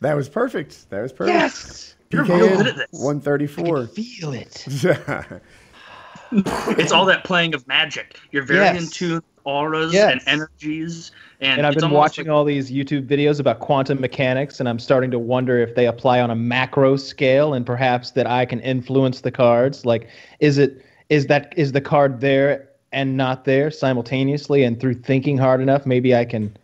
That 0.00 0.14
was 0.14 0.28
perfect. 0.28 0.88
That 0.90 1.02
was 1.02 1.12
perfect. 1.12 1.34
Yes. 1.34 1.94
You're 2.10 2.24
real 2.24 2.56
good 2.56 2.66
at 2.68 2.76
this. 2.76 2.86
One 2.92 3.20
thirty 3.20 3.46
four. 3.46 3.86
Feel 3.86 4.32
it. 4.32 4.64
It's 6.32 6.90
all 6.90 7.04
that 7.06 7.22
playing 7.24 7.54
of 7.54 7.66
magic. 7.68 8.18
You're 8.32 8.42
very 8.42 8.64
Yes. 8.64 8.82
in 8.82 8.90
tune 8.90 9.22
auras 9.44 9.92
Yes. 9.94 10.10
and 10.10 10.20
energies, 10.26 11.12
and, 11.40 11.58
And 11.58 11.66
I've 11.66 11.76
been 11.76 11.90
watching 11.90 12.26
like- 12.26 12.32
all 12.32 12.44
these 12.44 12.68
YouTube 12.70 13.06
videos 13.06 13.38
about 13.38 13.60
quantum 13.60 14.00
mechanics, 14.00 14.58
and 14.58 14.68
I'm 14.68 14.80
starting 14.80 15.12
to 15.12 15.20
wonder 15.20 15.58
if 15.60 15.76
they 15.76 15.86
apply 15.86 16.20
on 16.20 16.30
a 16.32 16.34
macro 16.34 16.96
scale, 16.96 17.54
and 17.54 17.64
perhaps 17.64 18.10
that 18.12 18.26
I 18.26 18.44
can 18.44 18.58
influence 18.60 19.20
the 19.20 19.30
cards. 19.30 19.86
Like, 19.86 20.08
is 20.40 20.58
it 20.58 20.84
is 21.10 21.26
that 21.28 21.54
is 21.56 21.70
the 21.70 21.80
card 21.80 22.20
there 22.20 22.68
and 22.90 23.16
not 23.16 23.44
there 23.44 23.70
simultaneously? 23.70 24.64
And 24.64 24.80
through 24.80 24.94
thinking 24.94 25.38
hard 25.38 25.60
enough, 25.60 25.86
maybe 25.86 26.12
I 26.16 26.24
can, 26.24 26.56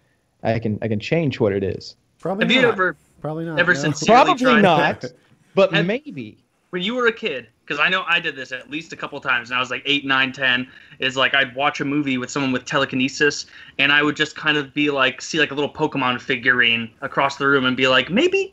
I 0.43 0.59
can, 0.59 0.77
I 0.83 0.89
can 0.89 0.99
change 0.99 1.39
what 1.39 1.53
it 1.53 1.63
is. 1.63 1.95
Probably 2.19 2.47
Have 2.47 2.53
you 2.53 2.69
ever, 2.69 2.97
Probably 3.23 3.45
not. 3.47 3.59
ever 3.59 3.73
no. 3.73 3.81
sincerely 3.81 4.25
Probably 4.25 4.45
tried 4.45 4.61
not, 4.61 5.05
but 5.55 5.73
Have- 5.73 5.87
maybe. 5.87 6.37
when 6.71 6.83
you 6.83 6.95
were 6.95 7.07
a 7.07 7.13
kid? 7.13 7.47
Because 7.65 7.79
I 7.79 7.89
know 7.89 8.03
I 8.07 8.19
did 8.21 8.35
this 8.37 8.51
at 8.53 8.69
least 8.71 8.93
a 8.93 8.97
couple 8.97 9.19
times, 9.21 9.51
and 9.51 9.57
I 9.57 9.61
was 9.61 9.71
like 9.71 9.83
eight, 9.87 10.05
nine, 10.05 10.33
ten. 10.33 10.69
Is 10.99 11.17
like 11.17 11.33
I'd 11.33 11.55
watch 11.55 11.81
a 11.81 11.85
movie 11.85 12.19
with 12.19 12.29
someone 12.29 12.51
with 12.53 12.65
telekinesis, 12.65 13.47
and 13.79 13.93
I 13.93 14.03
would 14.03 14.17
just 14.17 14.35
kind 14.37 14.59
of 14.59 14.75
be 14.75 14.91
like, 14.91 15.23
see 15.23 15.39
like 15.39 15.53
a 15.53 15.55
little 15.55 15.73
Pokemon 15.73 16.21
figurine 16.21 16.91
across 17.01 17.37
the 17.37 17.47
room, 17.47 17.65
and 17.65 17.77
be 17.77 17.87
like, 17.87 18.11
maybe, 18.11 18.53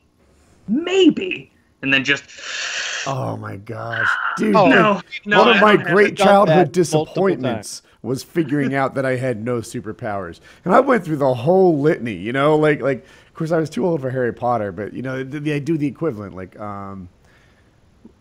maybe, 0.68 1.52
and 1.82 1.92
then 1.94 2.04
just 2.04 2.24
Oh 3.08 3.36
my 3.38 3.56
gosh, 3.58 4.08
dude! 4.38 4.56
Oh, 4.56 4.68
no, 4.68 5.02
no. 5.26 5.40
one 5.40 5.56
of 5.56 5.62
my 5.62 5.76
great 5.76 6.16
childhood 6.16 6.72
disappointments 6.72 7.82
was 8.04 8.24
figuring 8.24 8.74
out 8.82 8.94
that 8.96 9.06
I 9.06 9.16
had 9.16 9.44
no 9.44 9.60
superpowers, 9.60 10.40
and 10.64 10.74
I 10.74 10.80
went 10.82 11.04
through 11.04 11.18
the 11.18 11.34
whole 11.34 11.80
litany. 11.80 12.14
You 12.14 12.32
know, 12.34 12.56
like 12.56 12.82
like 12.82 13.00
of 13.00 13.29
course 13.40 13.52
I 13.52 13.58
was 13.60 13.70
too 13.70 13.86
old 13.86 14.02
for 14.02 14.10
Harry 14.12 14.34
Potter, 14.34 14.72
but 14.72 14.94
you 14.94 15.02
know 15.02 15.24
they, 15.24 15.40
they 15.40 15.60
do 15.60 15.78
the 15.78 15.88
equivalent, 15.88 16.36
like 16.36 16.60
um, 16.60 17.10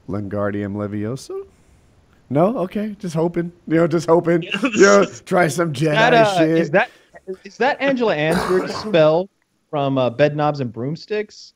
Wingardium 0.09 0.75
Leviosa. 0.75 1.47
No, 2.31 2.59
okay, 2.59 2.95
just 2.99 3.15
hoping. 3.15 3.53
You 3.67 3.77
know, 3.77 3.87
just 3.87 4.07
hoping. 4.09 4.43
you 4.63 4.81
know, 4.81 5.05
try 5.27 5.49
some 5.49 5.73
Jedi 5.73 5.93
That, 5.95 6.15
uh, 6.15 6.39
shit. 6.39 6.51
is 6.51 6.71
that 6.71 6.91
is 7.45 7.57
that 7.59 7.81
Angela 7.81 8.11
Lansbury's 8.11 8.75
spell 8.85 9.29
from 9.71 9.99
uh, 9.99 10.11
Bedknobs 10.11 10.61
and 10.61 10.73
Broomsticks? 10.73 11.55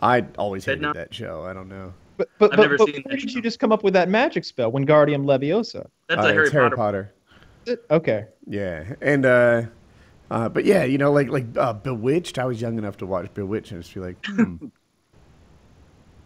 I 0.00 0.24
always 0.38 0.64
hated 0.64 0.82
Bedknob? 0.82 0.94
that 0.94 1.14
show. 1.14 1.44
I 1.44 1.52
don't 1.52 1.68
know. 1.68 1.92
But 2.16 2.28
but, 2.38 2.52
I've 2.52 2.56
but, 2.58 2.62
never 2.62 2.78
but 2.78 2.86
seen 2.88 3.02
where 3.04 3.16
did 3.16 3.30
show. 3.30 3.36
you 3.36 3.42
just 3.42 3.58
come 3.58 3.72
up 3.72 3.82
with 3.82 3.94
that 3.94 4.08
magic 4.08 4.44
spell, 4.44 4.70
Wingardium 4.70 5.24
Leviosa? 5.24 5.86
That's 6.08 6.24
Uh, 6.24 6.28
a 6.28 6.32
Harry 6.32 6.44
it's 6.44 6.52
Harry 6.52 6.70
Potter. 6.70 7.12
Potter. 7.66 7.80
Okay. 7.90 8.26
Yeah, 8.46 8.84
and 9.00 9.24
uh, 9.24 9.62
uh, 10.30 10.48
but 10.48 10.64
yeah, 10.64 10.84
you 10.84 10.98
know, 10.98 11.12
like 11.12 11.28
like 11.28 11.46
uh, 11.56 11.72
Bewitched. 11.72 12.38
I 12.38 12.44
was 12.44 12.60
young 12.60 12.78
enough 12.78 12.96
to 12.98 13.06
watch 13.06 13.32
Bewitched 13.34 13.72
and 13.72 13.82
just 13.82 13.94
be 13.94 14.00
like, 14.00 14.16
hmm. 14.26 14.56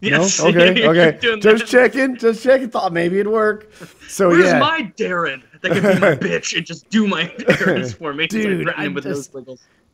Yes. 0.00 0.38
no, 0.40 0.46
okay, 0.50 0.80
you're 0.80 0.90
okay, 0.90 1.18
just 1.40 1.66
that. 1.66 1.66
checking, 1.66 2.16
just 2.16 2.42
checking. 2.44 2.70
Thought 2.70 2.92
maybe 2.92 3.16
it'd 3.18 3.32
work. 3.32 3.72
So 4.08 4.28
Where's 4.28 4.44
yeah, 4.44 4.60
my 4.60 4.82
Darrin 4.96 5.42
that 5.60 5.72
can 5.72 5.82
be 5.82 6.00
my 6.00 6.14
bitch 6.14 6.56
and 6.56 6.64
just 6.64 6.88
do 6.88 7.08
my 7.08 7.34
errands 7.60 7.94
for 7.94 8.14
me? 8.14 8.28
Dude, 8.28 8.66
Like, 8.66 8.78
I 8.78 8.86
with 8.88 9.05
just- 9.05 9.34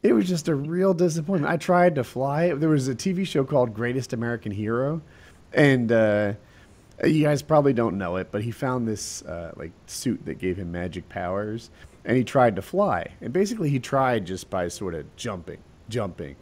it 0.03 0.13
was 0.13 0.29
just 0.29 0.49
a 0.49 0.55
real 0.55 0.93
disappointment. 0.93 1.51
I 1.51 1.57
tried 1.57 1.95
to 1.95 2.05
fly. 2.05 2.53
There 2.53 2.69
was 2.69 2.89
a 2.89 2.95
TV 2.95 3.27
show 3.27 3.45
called 3.45 3.73
Greatest 3.73 4.13
American 4.13 4.53
Hero, 4.53 5.01
and 5.55 5.91
uh, 5.91 6.35
you 7.03 7.23
guys 7.23 7.41
probably 7.41 7.73
don't 7.73 7.97
know 7.97 8.17
it, 8.17 8.31
but 8.31 8.43
he 8.43 8.51
found 8.51 8.87
this 8.87 9.23
uh, 9.23 9.53
like 9.57 9.73
suit 9.87 10.23
that 10.27 10.35
gave 10.39 10.59
him 10.59 10.71
magic 10.71 11.09
powers, 11.09 11.71
and 12.05 12.17
he 12.17 12.25
tried 12.25 12.57
to 12.57 12.63
fly. 12.63 13.07
And 13.21 13.33
basically, 13.33 13.71
he 13.71 13.79
tried 13.79 14.27
just 14.27 14.51
by 14.51 14.69
sort 14.69 14.95
of 14.95 15.05
jumping, 15.17 15.59
jumping. 15.89 16.37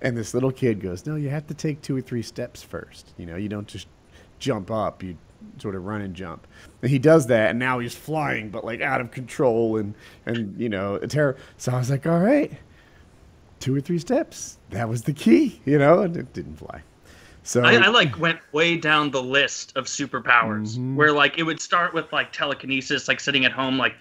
And 0.00 0.16
this 0.16 0.34
little 0.34 0.50
kid 0.52 0.80
goes, 0.80 1.06
"No, 1.06 1.16
you 1.16 1.28
have 1.30 1.46
to 1.46 1.54
take 1.54 1.80
two 1.82 1.96
or 1.96 2.00
three 2.00 2.22
steps 2.22 2.62
first. 2.62 3.12
You 3.18 3.26
know, 3.26 3.36
you 3.36 3.48
don't 3.48 3.68
just 3.68 3.86
jump 4.38 4.70
up. 4.70 5.02
You 5.02 5.16
sort 5.58 5.74
of 5.74 5.84
run 5.84 6.00
and 6.00 6.14
jump." 6.14 6.46
And 6.82 6.90
he 6.90 6.98
does 6.98 7.26
that, 7.28 7.50
and 7.50 7.58
now 7.58 7.78
he's 7.78 7.94
flying, 7.94 8.48
but 8.50 8.64
like 8.64 8.80
out 8.80 9.00
of 9.00 9.10
control, 9.10 9.76
and 9.76 9.94
and 10.26 10.58
you 10.60 10.68
know, 10.68 10.96
a 10.96 11.06
terror. 11.06 11.36
So 11.56 11.72
I 11.72 11.78
was 11.78 11.90
like, 11.90 12.06
"All 12.06 12.20
right." 12.20 12.52
two 13.60 13.76
or 13.76 13.80
three 13.80 14.00
steps. 14.00 14.58
That 14.70 14.88
was 14.88 15.02
the 15.02 15.12
key, 15.12 15.60
you 15.64 15.78
know, 15.78 16.00
and 16.02 16.16
it 16.16 16.32
didn't 16.32 16.56
fly. 16.56 16.82
So 17.44 17.62
I, 17.62 17.74
I 17.74 17.88
like 17.90 18.18
went 18.18 18.40
way 18.50 18.76
down 18.76 19.12
the 19.12 19.22
list 19.22 19.76
of 19.76 19.84
superpowers 19.84 20.76
Mhm. 20.76 20.96
where 20.96 21.12
like 21.12 21.38
it 21.38 21.44
would 21.44 21.60
start 21.60 21.94
with 21.94 22.12
like 22.12 22.32
telekinesis, 22.32 23.06
like 23.06 23.20
sitting 23.20 23.44
at 23.44 23.52
home, 23.52 23.78
like, 23.78 23.94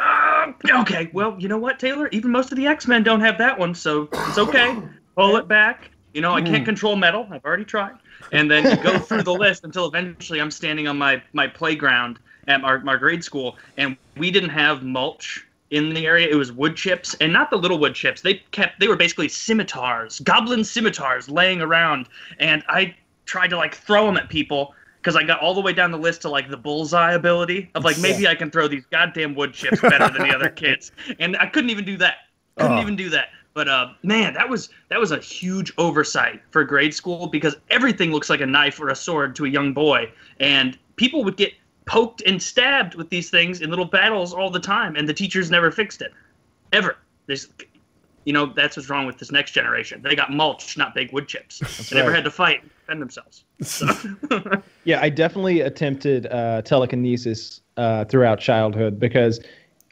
uh, 0.00 0.52
okay, 0.80 1.10
well, 1.12 1.36
you 1.38 1.48
know 1.48 1.58
what, 1.58 1.78
Taylor? 1.78 2.08
Even 2.12 2.30
most 2.30 2.52
of 2.52 2.56
the 2.56 2.66
X 2.66 2.86
Men 2.86 3.02
don't 3.02 3.20
have 3.20 3.38
that 3.38 3.58
one, 3.58 3.74
so 3.74 4.08
it's 4.12 4.38
okay. 4.38 4.76
Pull 5.14 5.36
it 5.36 5.48
back. 5.48 5.90
You 6.12 6.20
know, 6.22 6.32
I 6.32 6.40
can't 6.40 6.64
control 6.64 6.96
metal. 6.96 7.26
I've 7.30 7.44
already 7.44 7.64
tried. 7.64 7.96
And 8.32 8.50
then 8.50 8.64
you 8.64 8.82
go 8.82 8.98
through 8.98 9.22
the 9.22 9.34
list 9.34 9.64
until 9.64 9.86
eventually 9.86 10.40
I'm 10.40 10.50
standing 10.50 10.88
on 10.88 10.96
my 10.96 11.22
my 11.32 11.46
playground 11.46 12.18
at 12.48 12.62
our, 12.64 12.78
my 12.80 12.96
grade 12.96 13.24
school, 13.24 13.56
and 13.76 13.96
we 14.16 14.30
didn't 14.30 14.50
have 14.50 14.82
mulch 14.82 15.46
in 15.70 15.92
the 15.92 16.06
area. 16.06 16.28
It 16.28 16.36
was 16.36 16.52
wood 16.52 16.76
chips, 16.76 17.14
and 17.20 17.32
not 17.32 17.50
the 17.50 17.56
little 17.56 17.78
wood 17.78 17.94
chips. 17.94 18.22
They 18.22 18.34
kept 18.50 18.80
they 18.80 18.88
were 18.88 18.96
basically 18.96 19.28
scimitars, 19.28 20.20
goblin 20.20 20.64
scimitars 20.64 21.28
laying 21.28 21.60
around, 21.60 22.08
and 22.38 22.62
I 22.68 22.94
tried 23.26 23.48
to 23.48 23.56
like 23.56 23.74
throw 23.74 24.06
them 24.06 24.16
at 24.16 24.28
people 24.28 24.74
because 25.06 25.14
I 25.14 25.22
got 25.22 25.38
all 25.38 25.54
the 25.54 25.60
way 25.60 25.72
down 25.72 25.92
the 25.92 25.98
list 25.98 26.22
to 26.22 26.28
like 26.28 26.50
the 26.50 26.56
bullseye 26.56 27.12
ability 27.12 27.70
of 27.76 27.84
like 27.84 27.96
maybe 28.00 28.26
I 28.26 28.34
can 28.34 28.50
throw 28.50 28.66
these 28.66 28.84
goddamn 28.86 29.36
wood 29.36 29.52
chips 29.52 29.80
better 29.80 30.08
than 30.08 30.26
the 30.28 30.34
other 30.34 30.48
kids, 30.62 30.90
and 31.20 31.36
I 31.36 31.46
couldn't 31.46 31.70
even 31.70 31.84
do 31.84 31.96
that. 31.98 32.16
Couldn't 32.56 32.78
Oh. 32.78 32.80
even 32.82 32.96
do 32.96 33.08
that. 33.10 33.28
But 33.54 33.68
uh, 33.68 33.90
man, 34.02 34.34
that 34.34 34.48
was 34.48 34.68
that 34.88 34.98
was 34.98 35.12
a 35.12 35.18
huge 35.20 35.72
oversight 35.78 36.42
for 36.50 36.64
grade 36.64 36.92
school 36.92 37.28
because 37.28 37.54
everything 37.70 38.10
looks 38.10 38.28
like 38.28 38.40
a 38.40 38.46
knife 38.46 38.80
or 38.80 38.88
a 38.88 38.96
sword 38.96 39.36
to 39.36 39.44
a 39.44 39.48
young 39.48 39.72
boy, 39.72 40.10
and 40.40 40.76
people 40.96 41.22
would 41.22 41.36
get 41.36 41.52
poked 41.84 42.20
and 42.22 42.42
stabbed 42.42 42.96
with 42.96 43.08
these 43.08 43.30
things 43.30 43.60
in 43.60 43.70
little 43.70 43.84
battles 43.84 44.34
all 44.34 44.50
the 44.50 44.58
time, 44.58 44.96
and 44.96 45.08
the 45.08 45.14
teachers 45.14 45.52
never 45.52 45.70
fixed 45.70 46.02
it, 46.02 46.12
ever. 46.72 46.96
There's, 47.26 47.48
you 48.24 48.32
know, 48.32 48.46
that's 48.46 48.76
what's 48.76 48.90
wrong 48.90 49.06
with 49.06 49.18
this 49.18 49.30
next 49.30 49.52
generation. 49.52 50.02
They 50.02 50.16
got 50.16 50.32
mulch, 50.32 50.76
not 50.76 50.96
big 50.96 51.12
wood 51.12 51.28
chips. 51.28 51.60
they 51.90 51.96
never 51.96 52.12
had 52.12 52.24
to 52.24 52.30
fight 52.32 52.64
defend 52.86 53.02
themselves. 53.02 53.44
So, 53.62 53.86
Yeah, 54.84 55.00
I 55.02 55.08
definitely 55.10 55.60
attempted 55.60 56.26
uh, 56.26 56.62
telekinesis 56.62 57.60
uh, 57.76 58.04
throughout 58.04 58.38
childhood 58.38 58.98
because 59.00 59.40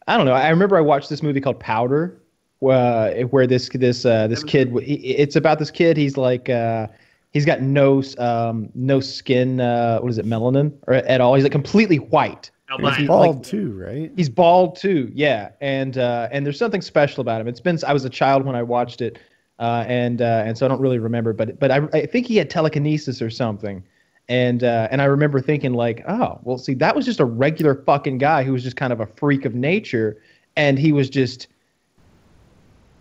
I 0.07 0.17
don't 0.17 0.27
know. 0.27 0.33
I 0.33 0.49
remember 0.51 0.77
I 0.77 0.81
watched 0.81 1.09
this 1.11 1.23
movie 1.23 1.41
called 1.41 1.59
Powder, 1.61 2.21
uh, 2.63 3.11
where 3.31 3.47
this 3.47 3.69
this 3.71 4.05
uh, 4.05 4.27
this 4.29 4.45
kid. 4.45 4.71
he- 4.83 4.95
It's 5.17 5.37
about 5.37 5.59
this 5.59 5.71
kid. 5.71 5.97
He's 5.97 6.17
like 6.17 6.49
uh, 6.49 6.87
he's 7.33 7.45
got 7.45 7.61
no 7.63 8.03
um, 8.19 8.69
no 8.75 9.01
skin. 9.01 9.61
Uh, 9.61 9.99
what 10.01 10.11
is 10.11 10.19
it, 10.19 10.27
melanin 10.27 10.73
or 10.87 10.95
at 10.95 11.21
all? 11.21 11.35
He's 11.35 11.45
like 11.45 11.53
completely 11.53 11.97
white. 11.99 12.51
he's 12.97 13.07
bald 13.09 13.37
like- 13.37 13.45
too, 13.45 13.73
right? 13.79 14.11
He's 14.17 14.29
bald 14.29 14.77
too, 14.77 15.11
yeah, 15.15 15.51
and 15.61 15.99
uh, 15.99 16.29
and 16.31 16.45
there's 16.47 16.59
something 16.59 16.83
special 16.83 17.21
about 17.23 17.41
him. 17.41 17.49
It's 17.49 17.61
been 17.61 17.79
I 17.87 17.93
was 17.93 18.05
a 18.05 18.11
child 18.11 18.45
when 18.45 18.55
I 18.57 18.63
watched 18.63 19.01
it, 19.01 19.19
uh, 19.59 19.85
and 19.87 20.21
uh, 20.21 20.43
and 20.47 20.59
so 20.59 20.67
I 20.67 20.69
don't 20.69 20.81
really 20.81 20.99
remember, 20.99 21.33
but 21.33 21.59
but 21.59 21.71
I, 21.71 21.89
I 21.93 22.07
think 22.07 22.27
he 22.27 22.37
had 22.37 22.51
telekinesis 22.51 23.23
or 23.23 23.31
something, 23.31 23.85
and 24.29 24.65
uh, 24.65 24.89
and 24.91 25.01
I 25.01 25.05
remember 25.05 25.41
thinking 25.41 25.75
like, 25.75 26.03
oh, 26.09 26.41
well, 26.43 26.59
see, 26.59 26.75
that 26.75 26.97
was 26.97 27.05
just 27.05 27.21
a 27.21 27.25
regular 27.25 27.75
fucking 27.75 28.19
guy 28.19 28.43
who 28.43 28.53
was 28.53 28.63
just 28.63 28.77
kind 28.77 28.93
of 28.93 29.01
a 29.01 29.07
freak 29.07 29.45
of 29.45 29.55
nature, 29.55 30.21
and 30.57 30.77
he 30.77 30.91
was 30.91 31.09
just, 31.09 31.47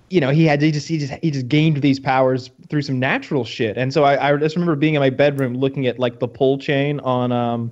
you 0.09 0.22
know, 0.22 0.30
he 0.30 0.46
had 0.46 0.62
he 0.62 0.72
just 0.72 0.88
he 0.88 1.00
just 1.00 1.14
he 1.24 1.31
just 1.31 1.47
gained 1.47 1.78
these 1.78 2.00
powers 2.00 2.52
through 2.70 2.84
some 2.84 3.00
natural 3.00 3.44
shit, 3.44 3.75
and 3.75 3.91
so 3.91 4.03
I 4.03 4.30
I 4.30 4.38
just 4.38 4.56
remember 4.56 4.75
being 4.75 4.94
in 4.94 5.00
my 5.00 5.09
bedroom 5.09 5.56
looking 5.56 5.88
at 5.88 5.97
like 5.97 6.20
the 6.20 6.28
pull 6.28 6.59
chain 6.59 7.00
on 7.00 7.31
um 7.31 7.72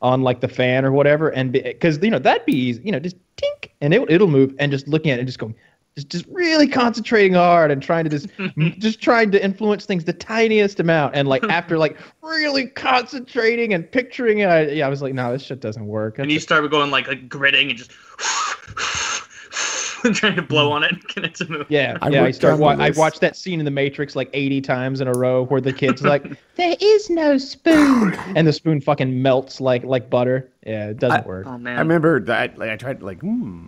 on 0.00 0.22
like 0.22 0.40
the 0.40 0.48
fan 0.48 0.86
or 0.86 0.92
whatever, 0.92 1.28
and 1.28 1.52
because 1.52 1.98
you 2.02 2.10
know 2.10 2.18
that'd 2.18 2.46
be 2.46 2.56
easy, 2.56 2.82
you 2.82 2.92
know, 2.92 2.98
just 2.98 3.16
tink, 3.36 3.70
and 3.82 3.92
it 3.92 4.10
it'll 4.10 4.26
move, 4.26 4.54
and 4.58 4.72
just 4.72 4.88
looking 4.88 5.10
at 5.10 5.18
it 5.18 5.20
and 5.20 5.28
just 5.28 5.38
going, 5.38 5.54
just 5.94 6.08
just 6.08 6.26
really 6.28 6.66
concentrating 6.66 7.34
hard 7.34 7.70
and 7.70 7.82
trying 7.82 8.04
to 8.04 8.10
just 8.10 8.28
just 8.78 9.02
trying 9.02 9.30
to 9.30 9.44
influence 9.44 9.84
things 9.84 10.04
the 10.04 10.12
tiniest 10.12 10.80
amount, 10.80 11.14
and 11.14 11.28
like 11.28 11.44
after 11.44 11.78
like 11.78 11.96
really 12.22 12.66
concentrating 12.68 13.74
and 13.74 13.90
picturing 13.90 14.38
it, 14.38 14.46
I, 14.46 14.62
yeah, 14.68 14.86
I 14.86 14.88
was 14.88 15.02
like, 15.02 15.14
no, 15.14 15.32
this 15.32 15.42
shit 15.42 15.60
doesn't 15.60 15.86
work. 15.86 16.18
and 16.18 16.30
you 16.30 16.40
started 16.40 16.70
going 16.70 16.90
like, 16.90 17.08
like 17.08 17.28
gritting 17.28 17.70
and 17.70 17.78
just 17.78 17.90
trying 20.14 20.34
to 20.34 20.42
blow 20.42 20.72
on 20.72 20.82
it 20.82 20.92
and 20.92 21.02
get 21.08 21.24
it 21.24 21.34
to 21.36 21.48
move. 21.48 21.66
Yeah, 21.68 21.96
I 22.00 22.08
yeah. 22.08 22.20
I 22.20 22.24
wrote 22.24 22.34
start. 22.34 22.58
Wa- 22.58 22.76
I 22.78 22.90
watched 22.90 23.20
that 23.20 23.36
scene 23.36 23.58
in 23.58 23.64
The 23.64 23.70
Matrix 23.70 24.16
like 24.16 24.30
eighty 24.32 24.60
times 24.60 25.00
in 25.00 25.08
a 25.08 25.12
row, 25.12 25.44
where 25.44 25.60
the 25.60 25.72
kid's 25.72 26.02
like, 26.02 26.24
"There 26.56 26.76
is 26.80 27.10
no 27.10 27.38
spoon," 27.38 28.14
and 28.34 28.46
the 28.46 28.52
spoon 28.52 28.80
fucking 28.80 29.22
melts 29.22 29.60
like 29.60 29.84
like 29.84 30.08
butter. 30.08 30.50
Yeah, 30.66 30.88
it 30.88 30.98
doesn't 30.98 31.26
work. 31.26 31.46
Oh 31.46 31.58
man. 31.58 31.76
I 31.76 31.80
remember 31.80 32.20
that. 32.20 32.58
Like 32.58 32.70
I 32.70 32.76
tried, 32.76 33.02
like, 33.02 33.20
hmm, 33.20 33.66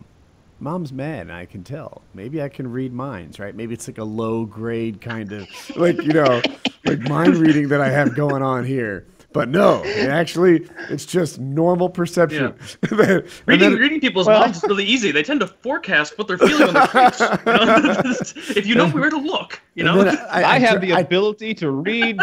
mom's 0.61 0.93
mad. 0.93 1.23
and 1.23 1.33
I 1.33 1.47
can 1.47 1.63
tell. 1.65 2.03
Maybe 2.15 2.43
I 2.43 2.49
can 2.49 2.71
read 2.71 2.93
minds, 2.93 3.39
right? 3.39 3.55
Maybe 3.55 3.75
it's 3.75 3.89
like 3.89 3.99
a 3.99 4.05
low 4.05 4.45
grade 4.45 5.01
kind 5.01 5.33
of, 5.33 5.49
like 5.77 5.97
you 6.03 6.13
know, 6.13 6.41
like 6.85 7.01
mind 7.09 7.37
reading 7.37 7.69
that 7.69 7.81
I 7.81 7.91
have 7.91 8.15
going 8.15 8.43
on 8.43 8.65
here. 8.65 9.07
But 9.33 9.49
no, 9.49 9.83
it 9.85 10.09
actually, 10.11 10.69
it's 10.91 11.05
just 11.05 11.41
normal 11.41 11.89
perception. 11.89 12.55
And 12.89 12.99
then- 13.01 13.11
and 13.11 13.29
Reading, 13.47 13.71
then- 13.71 13.79
reading 13.81 14.01
people's 14.01 14.29
Well- 14.29 14.41
minds 14.43 14.59
is 14.59 14.63
really 14.65 14.85
easy. 14.85 15.11
They 15.11 15.25
tend 15.25 15.41
to 15.41 15.49
forecast 15.49 16.17
what 16.17 16.29
they're 16.29 16.39
feeling 16.39 16.69
on 16.69 16.75
their 16.75 16.87
face. 16.87 17.21
you 17.21 17.27
know? 17.27 18.13
if 18.57 18.65
you 18.67 18.75
know 18.77 18.89
where 18.91 19.11
to 19.11 19.17
look, 19.19 19.61
you 19.75 19.83
know, 19.83 20.05
then 20.05 20.17
I, 20.31 20.59
have 20.61 20.81
the 20.81 20.93
I- 20.93 21.01
ability 21.01 21.53
to 21.55 21.71
read 21.73 22.17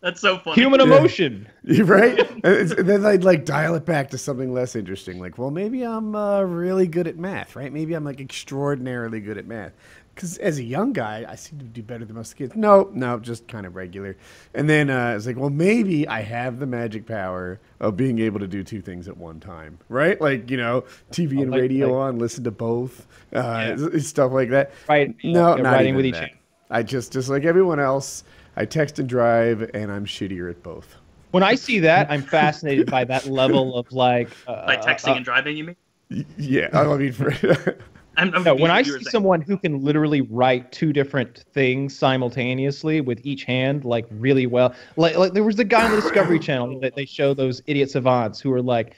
that's 0.00 0.20
so 0.20 0.38
funny. 0.38 0.60
human 0.60 0.80
emotion. 0.80 1.48
You 1.64 1.84
right? 1.84 2.18
and, 2.44 2.70
then 2.70 3.04
I'd 3.04 3.24
like 3.24 3.44
dial 3.44 3.74
it 3.74 3.84
back 3.84 4.08
to 4.10 4.18
something 4.18 4.54
less 4.54 4.74
interesting. 4.74 5.20
Like, 5.20 5.36
well, 5.36 5.50
maybe 5.50 5.82
I'm 5.82 6.14
uh, 6.14 6.40
really 6.42 6.86
good 6.86 7.06
at 7.06 7.18
math, 7.18 7.56
right? 7.56 7.70
Maybe 7.70 7.92
I'm 7.92 8.04
like 8.04 8.20
extraordinarily 8.20 9.20
good 9.20 9.36
at 9.36 9.46
math. 9.46 9.72
Because 10.14 10.38
as 10.38 10.58
a 10.58 10.64
young 10.64 10.92
guy, 10.92 11.24
I 11.28 11.36
seem 11.36 11.60
to 11.60 11.64
do 11.64 11.80
better 11.82 12.04
than 12.04 12.16
most 12.16 12.34
kids. 12.34 12.56
No, 12.56 12.90
no, 12.92 13.20
just 13.20 13.46
kind 13.46 13.66
of 13.66 13.76
regular. 13.76 14.16
And 14.54 14.68
then 14.68 14.90
uh, 14.90 15.14
it's 15.14 15.26
like, 15.26 15.36
well, 15.36 15.50
maybe 15.50 16.08
I 16.08 16.22
have 16.22 16.58
the 16.58 16.66
magic 16.66 17.06
power 17.06 17.60
of 17.78 17.96
being 17.96 18.18
able 18.18 18.40
to 18.40 18.48
do 18.48 18.64
two 18.64 18.80
things 18.80 19.06
at 19.08 19.16
one 19.16 19.38
time, 19.38 19.78
right? 19.88 20.20
Like, 20.20 20.50
you 20.50 20.56
know, 20.56 20.84
TV 21.12 21.42
and 21.42 21.52
like- 21.52 21.60
radio 21.60 21.88
like- 21.92 22.14
on, 22.14 22.18
listen 22.18 22.42
to 22.44 22.50
both, 22.50 23.06
uh, 23.32 23.76
stuff 24.00 24.32
like 24.32 24.48
that. 24.50 24.72
Right. 24.88 25.14
No, 25.22 25.54
Yeah, 25.56 25.62
not 25.62 25.82
even 25.82 25.94
with 25.96 26.06
each 26.06 26.14
that. 26.14 26.30
hand. 26.30 26.38
I 26.70 26.82
just, 26.82 27.12
just 27.12 27.28
like 27.28 27.44
everyone 27.44 27.78
else, 27.78 28.24
I 28.58 28.64
text 28.64 28.98
and 28.98 29.08
drive, 29.08 29.70
and 29.72 29.90
I'm 29.92 30.04
shittier 30.04 30.50
at 30.50 30.64
both. 30.64 30.96
When 31.30 31.44
I 31.44 31.54
see 31.54 31.78
that, 31.78 32.10
I'm 32.10 32.22
fascinated 32.22 32.90
by 32.90 33.04
that 33.04 33.26
level 33.26 33.78
of 33.78 33.90
like. 33.92 34.28
Uh, 34.48 34.66
By 34.66 34.76
texting 34.78 35.12
uh, 35.12 35.14
and 35.14 35.24
driving, 35.24 35.56
you 35.56 35.64
mean? 35.64 36.26
Yeah, 36.36 36.68
I 36.72 36.96
mean, 36.96 37.12
for, 37.12 37.30
I'm, 38.16 38.34
I'm 38.34 38.42
No, 38.42 38.56
when 38.56 38.72
I 38.72 38.82
see 38.82 38.90
saying. 38.90 39.04
someone 39.04 39.40
who 39.40 39.56
can 39.58 39.80
literally 39.84 40.22
write 40.22 40.72
two 40.72 40.92
different 40.92 41.44
things 41.52 41.96
simultaneously 41.96 43.00
with 43.00 43.20
each 43.24 43.44
hand, 43.44 43.84
like 43.84 44.06
really 44.10 44.46
well, 44.46 44.74
like 44.96 45.16
like 45.16 45.34
there 45.34 45.44
was 45.44 45.54
the 45.54 45.64
guy 45.64 45.84
on 45.84 45.94
the 45.94 46.00
Discovery 46.00 46.38
Channel 46.48 46.80
that 46.80 46.96
they 46.96 47.04
show 47.04 47.34
those 47.34 47.62
idiot 47.68 47.92
savants 47.92 48.40
who 48.40 48.52
are 48.52 48.62
like 48.62 48.94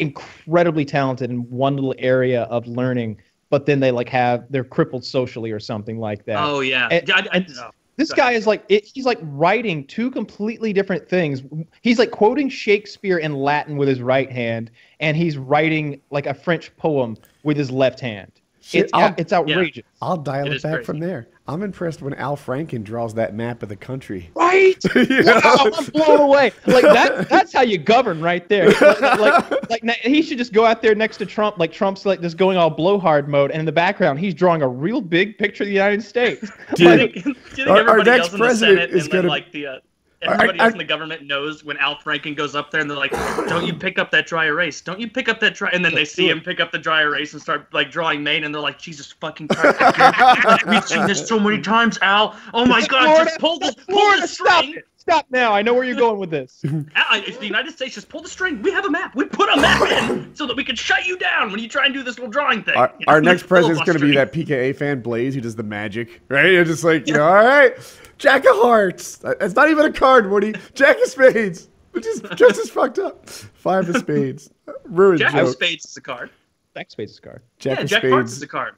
incredibly 0.00 0.84
talented 0.84 1.30
in 1.30 1.48
one 1.50 1.76
little 1.76 1.94
area 1.98 2.44
of 2.44 2.66
learning, 2.66 3.18
but 3.50 3.64
then 3.66 3.78
they 3.78 3.92
like 3.92 4.08
have 4.08 4.44
they're 4.50 4.64
crippled 4.64 5.04
socially 5.04 5.52
or 5.52 5.60
something 5.60 5.98
like 6.00 6.24
that. 6.24 6.38
Oh 6.42 6.58
yeah, 6.60 6.88
And- 6.90 7.08
I, 7.12 7.18
I, 7.20 7.28
and 7.34 7.48
no. 7.54 7.70
This 7.96 8.12
guy 8.12 8.32
is 8.32 8.46
like 8.46 8.64
it, 8.68 8.84
he's 8.84 9.06
like 9.06 9.18
writing 9.22 9.86
two 9.86 10.10
completely 10.10 10.72
different 10.72 11.08
things. 11.08 11.42
He's 11.82 11.98
like 11.98 12.10
quoting 12.10 12.48
Shakespeare 12.48 13.18
in 13.18 13.34
Latin 13.34 13.76
with 13.76 13.88
his 13.88 14.00
right 14.00 14.30
hand, 14.30 14.70
and 15.00 15.16
he's 15.16 15.38
writing 15.38 16.00
like 16.10 16.26
a 16.26 16.34
French 16.34 16.76
poem 16.76 17.16
with 17.44 17.56
his 17.56 17.70
left 17.70 18.00
hand. 18.00 18.32
Shit, 18.66 18.84
it's 18.84 18.92
I'll- 18.94 19.14
it's 19.18 19.32
outrageous. 19.32 19.84
I'll 20.00 20.16
dial 20.16 20.46
It 20.46 20.52
it, 20.52 20.56
is 20.56 20.62
back 20.62 20.72
crazy. 20.76 20.86
from 20.86 20.98
there. 20.98 21.28
I'm 21.46 21.62
impressed 21.62 22.00
when 22.00 22.14
Al 22.14 22.34
Franken 22.36 22.82
draws 22.82 23.12
that 23.14 23.34
map 23.34 23.62
of 23.62 23.68
the 23.68 23.76
country. 23.76 24.30
Right? 24.36 24.74
You 24.94 25.22
know? 25.24 25.40
Wow, 25.44 25.70
I'm 25.76 25.84
blown 25.86 26.20
away. 26.20 26.52
Like 26.66 26.82
that 26.84 27.28
that's 27.28 27.52
how 27.52 27.62
you 27.62 27.76
govern 27.76 28.20
right 28.20 28.48
there. 28.48 28.70
Like, 28.70 29.00
like, 29.18 29.70
like, 29.70 29.84
na- 29.84 29.92
he 30.02 30.22
should 30.22 30.38
just 30.38 30.52
go 30.52 30.64
out 30.64 30.80
there 30.80 30.94
next 30.94 31.16
to 31.18 31.26
Trump, 31.26 31.58
like 31.58 31.72
Trump's 31.72 32.06
like 32.06 32.20
just 32.22 32.36
going 32.36 32.56
all 32.56 32.70
blowhard 32.70 33.28
mode, 33.28 33.50
and 33.50 33.60
in 33.60 33.66
the 33.66 33.72
background 33.72 34.18
he's 34.20 34.32
drawing 34.32 34.62
a 34.62 34.68
real 34.68 35.00
big 35.00 35.36
picture 35.38 35.64
of 35.64 35.66
the 35.68 35.74
United 35.74 36.02
States. 36.02 36.50
Dude, 36.76 36.86
I 36.88 36.96
think, 36.96 37.12
do 37.24 37.28
you 37.30 37.34
think 37.34 37.68
our- 37.68 37.88
our 37.88 37.98
next 38.04 38.08
else 38.08 38.26
in 38.32 38.38
the 38.38 38.38
president 38.44 38.92
is 38.92 39.08
gonna- 39.08 39.28
like 39.28 39.50
the 39.52 39.66
uh, 39.66 39.72
I- 39.74 39.80
everybody 40.26 40.60
I- 40.60 40.64
else 40.64 40.72
in 40.72 40.78
the 40.78 40.84
government 40.84 41.26
knows 41.26 41.64
when 41.64 41.76
Al 41.78 41.96
Franken 41.96 42.36
goes 42.36 42.54
up 42.54 42.70
there 42.70 42.80
and 42.80 42.90
they're 42.90 42.96
like, 42.96 43.12
"Don't 43.48 43.66
you 43.66 43.74
pick 43.74 43.98
up 43.98 44.10
that 44.12 44.26
dry 44.26 44.46
erase? 44.46 44.80
Don't 44.80 45.00
you 45.00 45.08
pick 45.08 45.28
up 45.28 45.40
that 45.40 45.54
dry?" 45.54 45.70
And 45.72 45.84
then 45.84 45.94
they 45.94 46.04
see 46.04 46.28
him 46.28 46.40
pick 46.40 46.60
up 46.60 46.72
the 46.72 46.78
dry 46.78 47.02
erase 47.02 47.32
and 47.32 47.42
start 47.42 47.72
like 47.72 47.90
drawing 47.90 48.22
Maine, 48.22 48.44
and 48.44 48.54
they're 48.54 48.62
like, 48.62 48.78
"Jesus 48.78 49.12
fucking 49.12 49.48
Christ! 49.48 50.66
We've 50.66 50.84
seen 50.84 51.06
this 51.06 51.26
so 51.26 51.38
many 51.38 51.60
times, 51.60 51.98
Al. 52.02 52.36
Oh 52.52 52.64
my 52.66 52.86
God! 52.86 53.04
Florida, 53.04 53.24
just 53.24 53.40
pull 53.40 53.58
the 53.58 53.74
pull 53.88 53.98
Florida, 53.98 54.22
the 54.22 54.28
stop 54.28 54.64
string. 54.64 54.82
It. 55.06 55.10
Stop 55.10 55.26
now. 55.30 55.52
I 55.52 55.62
know 55.62 55.74
where 55.74 55.84
you're 55.84 55.96
going 55.96 56.18
with 56.18 56.30
this. 56.30 56.62
Uh, 56.74 56.82
Al, 56.96 57.22
if 57.24 57.38
the 57.40 57.46
United 57.46 57.72
States 57.72 57.94
just 57.94 58.08
pull 58.08 58.22
the 58.22 58.28
string, 58.28 58.62
we 58.62 58.70
have 58.70 58.84
a 58.84 58.90
map. 58.90 59.14
We 59.14 59.24
put 59.24 59.48
a 59.52 59.60
map 59.60 59.82
in 60.10 60.34
so 60.34 60.46
that 60.46 60.56
we 60.56 60.64
can 60.64 60.76
shut 60.76 61.06
you 61.06 61.18
down 61.18 61.50
when 61.50 61.60
you 61.60 61.68
try 61.68 61.84
and 61.84 61.94
do 61.94 62.02
this 62.02 62.16
little 62.18 62.30
drawing 62.30 62.62
thing. 62.62 62.76
Our, 62.76 62.92
You 62.98 63.06
know, 63.06 63.12
our 63.12 63.20
next 63.22 63.46
president's 63.46 63.82
going 63.82 63.98
to 63.98 64.04
be 64.04 64.14
that 64.14 64.32
PKA 64.32 64.74
fan, 64.76 65.00
Blaze, 65.00 65.34
who 65.34 65.40
does 65.40 65.56
the 65.56 65.62
magic, 65.62 66.20
right? 66.28 66.46
You're 66.52 66.64
just 66.64 66.84
like, 66.84 67.06
you 67.06 67.14
know, 67.14 67.26
all 67.26 67.34
right, 67.44 67.74
Jack 68.18 68.42
of 68.46 68.56
Hearts. 68.56 69.22
Uh, 69.24 69.34
That's 69.40 69.54
not 69.54 69.68
even 69.70 69.84
a 69.86 69.92
card, 69.92 70.30
Woody. 70.30 70.54
Jack 70.74 70.96
of 71.00 71.06
Spades. 71.08 71.68
Which 71.92 72.06
is 72.06 72.20
just 72.34 72.58
as 72.58 72.70
fucked 72.70 72.98
up. 72.98 73.28
Five 73.28 73.88
of 73.88 73.96
Spades. 73.98 74.50
Ruined 74.84 75.20
Jack 75.20 75.32
joke. 75.32 75.42
of 75.48 75.50
Spades 75.50 75.84
is 75.84 75.96
a 75.96 76.00
card. 76.00 76.30
Jack 76.74 76.86
of 76.86 76.92
Spades 76.92 77.12
is 77.12 77.18
a 77.18 77.22
card. 77.22 77.42
Jack 77.58 77.76
yeah, 77.78 77.82
of 77.84 77.88
Jack 77.90 78.00
Spades. 78.00 78.12
Hearts 78.12 78.32
is 78.32 78.42
a 78.42 78.46
card. 78.48 78.74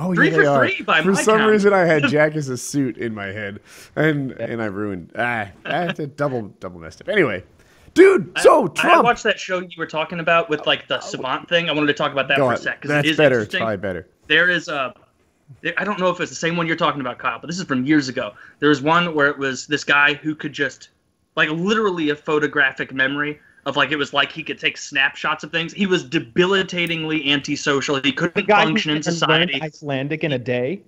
Oh, 0.00 0.14
Three 0.14 0.28
yeah, 0.30 0.34
for 0.36 0.40
they 0.42 0.46
are. 0.46 0.68
three 0.68 0.82
by 0.84 1.02
For 1.02 1.14
some 1.16 1.38
count. 1.38 1.50
reason, 1.50 1.72
I 1.72 1.80
had 1.84 2.04
Jack 2.08 2.36
as 2.36 2.48
a 2.48 2.56
suit 2.56 2.96
in 2.98 3.14
my 3.14 3.26
head, 3.26 3.60
and 3.96 4.32
and 4.32 4.62
I 4.62 4.66
ruined. 4.66 5.12
Ah, 5.18 5.48
I 5.64 5.76
had 5.76 5.96
to 5.96 6.06
double 6.06 6.42
double 6.60 6.78
messed 6.80 7.00
up. 7.00 7.08
Anyway, 7.08 7.42
dude. 7.94 8.32
So 8.38 8.66
I 8.66 8.68
Trump. 8.68 9.04
watched 9.04 9.24
that 9.24 9.40
show 9.40 9.58
you 9.60 9.68
were 9.76 9.86
talking 9.86 10.20
about 10.20 10.48
with 10.48 10.66
like 10.66 10.86
the 10.88 11.00
savant 11.00 11.48
thing. 11.48 11.68
I 11.68 11.72
wanted 11.72 11.88
to 11.88 11.94
talk 11.94 12.12
about 12.12 12.28
that 12.28 12.36
Go 12.38 12.44
for 12.44 12.52
on. 12.52 12.54
a 12.54 12.58
sec 12.58 12.76
because 12.80 12.90
That's 12.90 13.08
it 13.08 13.10
is 13.12 13.16
better. 13.16 13.40
It's 13.40 13.54
probably 13.54 13.76
better. 13.76 14.06
There 14.28 14.48
is 14.48 14.68
a, 14.68 14.94
I 15.76 15.84
don't 15.84 15.98
know 15.98 16.10
if 16.10 16.20
it's 16.20 16.30
the 16.30 16.36
same 16.36 16.56
one 16.56 16.66
you're 16.66 16.76
talking 16.76 17.00
about, 17.00 17.18
Kyle, 17.18 17.38
but 17.40 17.46
this 17.48 17.58
is 17.58 17.64
from 17.64 17.84
years 17.84 18.08
ago. 18.08 18.34
There 18.60 18.68
was 18.68 18.80
one 18.82 19.14
where 19.14 19.26
it 19.28 19.38
was 19.38 19.66
this 19.66 19.82
guy 19.82 20.14
who 20.14 20.34
could 20.34 20.52
just, 20.52 20.90
like, 21.34 21.48
literally 21.48 22.10
a 22.10 22.14
photographic 22.14 22.92
memory 22.92 23.40
of 23.68 23.76
like 23.76 23.92
it 23.92 23.96
was 23.96 24.14
like 24.14 24.32
he 24.32 24.42
could 24.42 24.58
take 24.58 24.78
snapshots 24.78 25.44
of 25.44 25.52
things. 25.52 25.72
He 25.74 25.86
was 25.86 26.02
debilitatingly 26.02 27.30
antisocial. 27.30 28.00
He 28.00 28.12
couldn't 28.12 28.46
function 28.46 28.96
in 28.96 29.02
society. 29.02 29.60
Icelandic 29.62 30.24
in 30.24 30.32
a 30.32 30.38
day. 30.38 30.80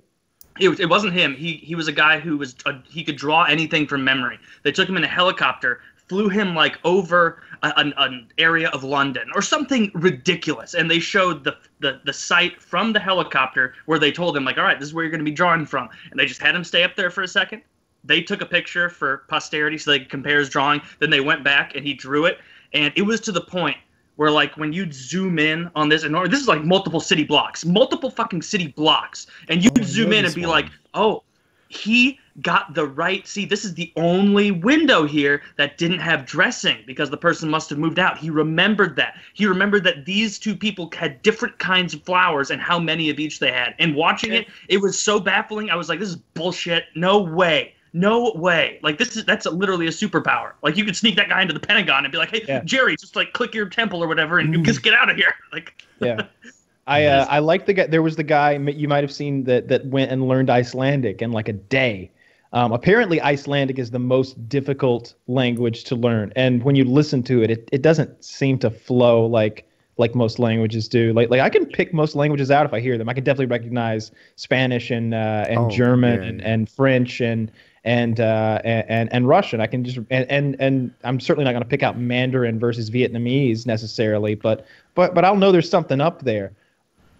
It, 0.59 0.81
it 0.81 0.89
wasn't 0.89 1.13
him. 1.13 1.35
He 1.35 1.55
he 1.57 1.75
was 1.75 1.89
a 1.89 1.93
guy 1.93 2.19
who 2.19 2.39
was 2.39 2.57
a, 2.65 2.73
he 2.89 3.05
could 3.05 3.17
draw 3.17 3.45
anything 3.45 3.87
from 3.87 4.03
memory. 4.03 4.39
They 4.63 4.73
took 4.73 4.89
him 4.89 4.97
in 4.97 5.05
a 5.05 5.09
helicopter, 5.09 5.81
flew 6.09 6.31
him 6.31 6.55
like 6.55 6.79
over 6.85 7.43
a, 7.63 7.73
an, 7.77 7.93
an 7.99 8.29
area 8.39 8.71
of 8.71 8.83
London 8.83 9.29
or 9.35 9.43
something 9.43 9.91
ridiculous, 9.95 10.73
and 10.75 10.91
they 10.91 11.01
showed 11.01 11.45
the, 11.45 11.57
the 11.81 12.01
the 12.05 12.13
site 12.13 12.61
from 12.61 12.95
the 12.95 13.01
helicopter 13.01 13.75
where 13.85 13.99
they 13.99 14.11
told 14.11 14.35
him 14.37 14.45
like, 14.45 14.57
all 14.57 14.65
right, 14.65 14.81
this 14.81 14.89
is 14.89 14.95
where 14.95 15.05
you're 15.05 15.11
going 15.11 15.25
to 15.25 15.31
be 15.31 15.31
drawing 15.31 15.67
from, 15.67 15.89
and 16.11 16.19
they 16.19 16.27
just 16.27 16.41
had 16.41 16.55
him 16.55 16.65
stay 16.65 16.83
up 16.83 16.97
there 16.97 17.11
for 17.11 17.23
a 17.23 17.29
second. 17.29 17.63
They 18.03 18.23
took 18.23 18.41
a 18.41 18.47
picture 18.47 18.89
for 18.89 19.19
posterity 19.29 19.77
so 19.77 19.91
they 19.91 19.99
could 19.99 20.09
compare 20.09 20.39
his 20.39 20.49
drawing. 20.49 20.81
Then 21.01 21.11
they 21.11 21.21
went 21.21 21.45
back 21.45 21.77
and 21.77 21.87
he 21.87 21.93
drew 21.93 22.25
it, 22.25 22.39
and 22.73 22.93
it 22.97 23.03
was 23.03 23.21
to 23.21 23.33
the 23.33 23.41
point 23.41 23.77
where 24.17 24.31
like 24.31 24.57
when 24.57 24.73
you'd 24.73 24.93
zoom 24.95 25.39
in 25.39 25.71
on 25.75 25.89
this 25.89 26.03
and 26.05 26.15
or- 26.15 26.29
this 26.29 26.41
is 26.41 26.49
like 26.49 26.63
multiple 26.65 27.01
city 27.01 27.25
blocks 27.25 27.65
multiple 27.65 28.11
fucking 28.11 28.43
city 28.43 28.69
blocks 28.69 29.27
and 29.49 29.63
you'd 29.65 29.79
Oh, 29.79 29.83
zoom 29.83 30.13
in 30.13 30.25
and 30.25 30.35
be 30.35 30.43
one. 30.43 30.51
like 30.51 30.67
oh 30.95 31.23
he 31.69 32.19
got 32.43 32.75
the 32.75 32.85
right 32.87 33.27
see 33.29 33.45
this 33.45 33.65
is 33.65 33.75
the 33.75 33.93
only 33.97 34.51
window 34.51 35.07
here 35.07 35.43
that 35.57 35.79
didn't 35.79 36.01
have 36.01 36.27
dressing 36.27 36.79
because 36.87 37.11
the 37.11 37.17
person 37.17 37.49
must 37.49 37.71
have 37.71 37.79
moved 37.79 37.99
out. 38.01 38.19
He 38.19 38.29
remembered 38.31 38.97
that. 38.97 39.15
He 39.35 39.47
remembered 39.47 39.85
that 39.85 40.05
these 40.05 40.39
two 40.39 40.57
people 40.57 40.91
had 40.97 41.23
different 41.23 41.59
kinds 41.61 41.95
of 41.95 42.03
flowers 42.03 42.51
and 42.51 42.61
how 42.61 42.79
many 42.81 43.09
of 43.09 43.21
each 43.21 43.39
they 43.39 43.53
had. 43.53 43.75
And 43.79 43.95
watching 43.95 44.33
it 44.33 44.49
it 44.69 44.79
was 44.81 44.99
so 44.99 45.21
baffling. 45.21 45.71
I 45.71 45.77
was 45.77 45.89
like 45.89 46.01
this 46.01 46.09
is 46.09 46.17
bullshit. 46.17 46.85
No 46.97 47.19
way 47.21 47.75
no 47.93 48.33
way 48.37 48.79
like 48.83 48.99
this 48.99 49.17
is 49.17 49.25
that's 49.25 49.47
literally 49.47 49.87
a 49.87 49.91
superpower 49.91 50.53
like 50.63 50.77
you 50.77 50.85
could 50.85 50.97
sneak 50.97 51.17
that 51.17 51.29
guy 51.29 51.43
into 51.43 51.53
the 51.55 51.61
pentagon 51.61 52.05
and 52.05 52.13
be 52.13 52.19
like 52.19 52.31
hey 52.31 52.45
Yeah. 52.47 52.63
jerry 52.65 52.97
just 52.97 53.17
like 53.17 53.33
click 53.33 53.55
your 53.55 53.69
temple 53.69 54.03
or 54.03 54.07
whatever 54.07 54.39
and 54.39 54.55
you 54.55 54.63
just 54.63 54.83
get 54.83 54.95
out 54.95 55.11
of 55.11 55.17
here 55.17 55.35
like 55.53 55.83
Yeah. 56.01 56.27
I 56.87 57.05
uh, 57.05 57.27
I 57.29 57.39
like 57.39 57.67
the 57.67 57.73
guy. 57.73 57.87
There 57.87 58.03
was 58.03 58.17
the 58.17 58.25
guy 58.25 58.53
you 58.53 58.89
might 58.89 59.05
have 59.05 59.13
seen 59.13 59.45
that 59.45 59.69
that 59.69 59.87
went 59.87 60.11
and 60.11 60.27
learned 60.27 60.51
Icelandic 60.51 61.23
in 61.23 61.31
like 61.31 61.49
a 61.49 61.53
day. 61.53 62.11
Um, 62.53 62.73
apparently, 62.73 63.21
Icelandic 63.21 63.79
is 63.79 63.93
the 63.93 64.01
most 64.01 64.49
difficult 64.49 65.15
language 65.29 65.85
to 65.85 65.95
learn, 65.95 66.33
and 66.35 66.65
when 66.65 66.75
you 66.75 66.85
listen 66.85 67.23
to 67.25 67.43
it, 67.45 67.51
it, 67.51 67.69
it 67.71 67.83
doesn't 67.83 68.25
seem 68.25 68.59
to 68.61 68.71
flow 68.71 69.25
like 69.27 69.69
like 69.99 70.17
most 70.17 70.41
languages 70.41 70.89
do. 70.89 71.13
Like 71.13 71.31
like 71.31 71.41
I 71.41 71.49
can 71.51 71.65
pick 71.67 71.95
most 71.95 72.17
languages 72.17 72.51
out 72.51 72.67
if 72.67 72.73
I 72.73 72.81
hear 72.81 72.99
them. 72.99 73.09
I 73.09 73.13
can 73.15 73.23
definitely 73.23 73.47
recognize 73.47 74.11
Spanish 74.35 74.91
and 74.91 75.15
uh, 75.15 75.45
and 75.49 75.59
Oh, 75.59 75.71
German 75.71 76.23
yeah, 76.23 76.29
and, 76.29 76.41
and 76.43 76.69
French 76.69 77.21
and 77.21 77.53
and 77.85 78.21
uh, 78.21 78.61
and 78.65 79.13
and- 79.13 79.29
Russian. 79.29 79.61
I 79.61 79.67
can 79.67 79.85
just 79.85 79.99
and 80.11 80.31
and, 80.31 80.57
and 80.61 80.95
I'm 81.05 81.21
certainly 81.21 81.45
not 81.45 81.53
going 81.53 81.63
to 81.63 81.69
pick 81.69 81.83
out 81.83 81.99
Mandarin 81.99 82.59
versus 82.59 82.91
Vietnamese 82.91 83.67
necessarily, 83.67 84.35
but 84.35 84.67
but 84.95 85.15
but 85.15 85.25
I'll 85.25 85.37
know 85.37 85.53
there's 85.53 85.71
something 85.71 86.01
up 86.01 86.23
there. 86.23 86.53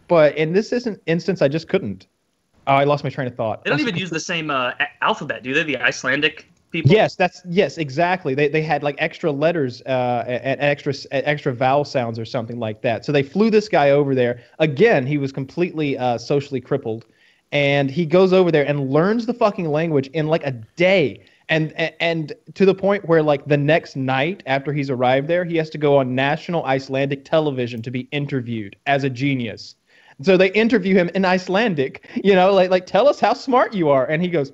But 0.09 0.37
in 0.37 0.53
this 0.53 0.73
isn't 0.73 1.01
instance, 1.07 1.41
I 1.41 1.49
just 1.49 1.69
couldn't. 1.69 2.07
Oh, 2.67 2.75
I 2.75 2.85
lost 2.85 3.05
my 3.05 3.11
train 3.11 3.27
of 3.27 3.37
thought. 3.37 3.65
they 3.65 3.71
don't 3.71 3.81
even 3.81 3.97
use 3.97 4.11
the 4.11 4.21
same 4.21 4.51
uh, 4.51 4.73
alphabet 5.01 5.43
do 5.43 5.55
they 5.55 5.63
the 5.63 5.77
icelandic 5.79 6.51
people 6.71 6.91
Yes, 6.91 7.17
that's 7.17 7.43
yes, 7.49 7.79
exactly. 7.79 8.35
They 8.35 8.49
they 8.49 8.63
had 8.63 8.83
like 8.83 8.97
extra 8.99 9.31
letters 9.31 9.83
uh, 9.83 10.25
and 10.27 10.61
extra 10.61 10.93
extra 11.11 11.53
vowel 11.55 11.85
sounds 11.85 12.19
or 12.19 12.25
something 12.25 12.59
like 12.59 12.83
that. 12.83 13.05
So 13.05 13.13
they 13.13 13.23
flew 13.23 13.51
this 13.51 13.69
guy 13.69 13.91
over 13.91 14.15
there. 14.15 14.41
Again, 14.59 15.07
he 15.07 15.19
was 15.19 15.33
completely 15.33 15.99
uh, 15.99 16.19
socially 16.19 16.61
crippled, 16.61 17.07
and 17.53 17.91
he 17.91 18.07
goes 18.07 18.33
over 18.33 18.51
there 18.51 18.67
and 18.67 18.91
learns 18.91 19.27
the 19.27 19.35
fucking 19.35 19.71
language 19.71 20.09
in 20.09 20.27
like 20.29 20.45
a 20.45 20.53
day. 20.53 21.25
And, 21.49 21.73
and 22.01 22.33
to 22.55 22.65
the 22.65 22.75
point 22.75 23.09
where 23.09 23.23
like 23.23 23.45
the 23.47 23.57
next 23.57 23.97
night 23.97 24.43
after 24.47 24.73
he's 24.73 24.89
arrived 24.89 25.27
there, 25.27 25.45
he 25.45 25.57
has 25.57 25.69
to 25.71 25.79
go 25.79 25.97
on 25.97 26.15
national 26.15 26.65
Icelandic 26.65 27.25
television 27.25 27.83
to 27.83 27.91
be 27.91 28.09
interviewed 28.13 28.77
as 28.87 29.03
a 29.03 29.11
genius. 29.11 29.75
So 30.23 30.37
they 30.37 30.53
interview 30.53 30.95
him 30.95 31.11
in 31.15 31.25
Icelandic, 31.25 32.07
you 32.23 32.35
know, 32.35 32.53
like 32.53 32.71
like 32.71 32.87
tell 32.87 33.09
us 33.09 33.21
how 33.21 33.33
smart 33.33 33.73
you 33.73 33.89
are, 33.89 34.07
and 34.07 34.23
he 34.23 34.29
goes, 34.29 34.53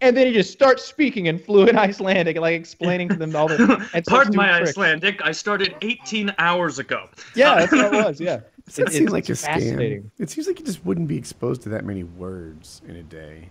and 0.00 0.16
then 0.16 0.26
he 0.26 0.32
just 0.32 0.52
starts 0.52 0.84
speaking 0.84 1.26
in 1.26 1.38
fluent 1.38 1.76
Icelandic, 1.78 2.36
like 2.38 2.58
explaining 2.58 3.08
to 3.10 3.16
them 3.16 3.34
all 3.36 3.48
the. 3.48 4.02
Pardon 4.08 4.36
my 4.36 4.58
tricks. 4.58 4.70
Icelandic. 4.70 5.20
I 5.24 5.32
started 5.32 5.76
18 5.82 6.34
hours 6.38 6.78
ago. 6.78 7.08
Yeah, 7.34 7.54
that's 7.60 7.72
what 7.72 7.94
it 7.94 8.04
was. 8.04 8.20
Yeah. 8.20 8.40
Does 8.66 8.74
that 8.76 8.88
It- 8.88 8.92
seem 8.92 9.02
it's- 9.08 9.12
like 9.12 9.28
a 9.28 9.32
scam? 9.32 10.10
It 10.18 10.30
seems 10.30 10.46
like 10.46 10.58
you 10.58 10.66
just 10.66 10.84
wouldn't 10.84 11.08
be 11.08 11.16
exposed 11.16 11.62
to 11.62 11.68
that 11.70 11.84
many 11.84 12.02
words 12.04 12.82
in 12.88 12.96
a 12.96 13.02
day. 13.02 13.48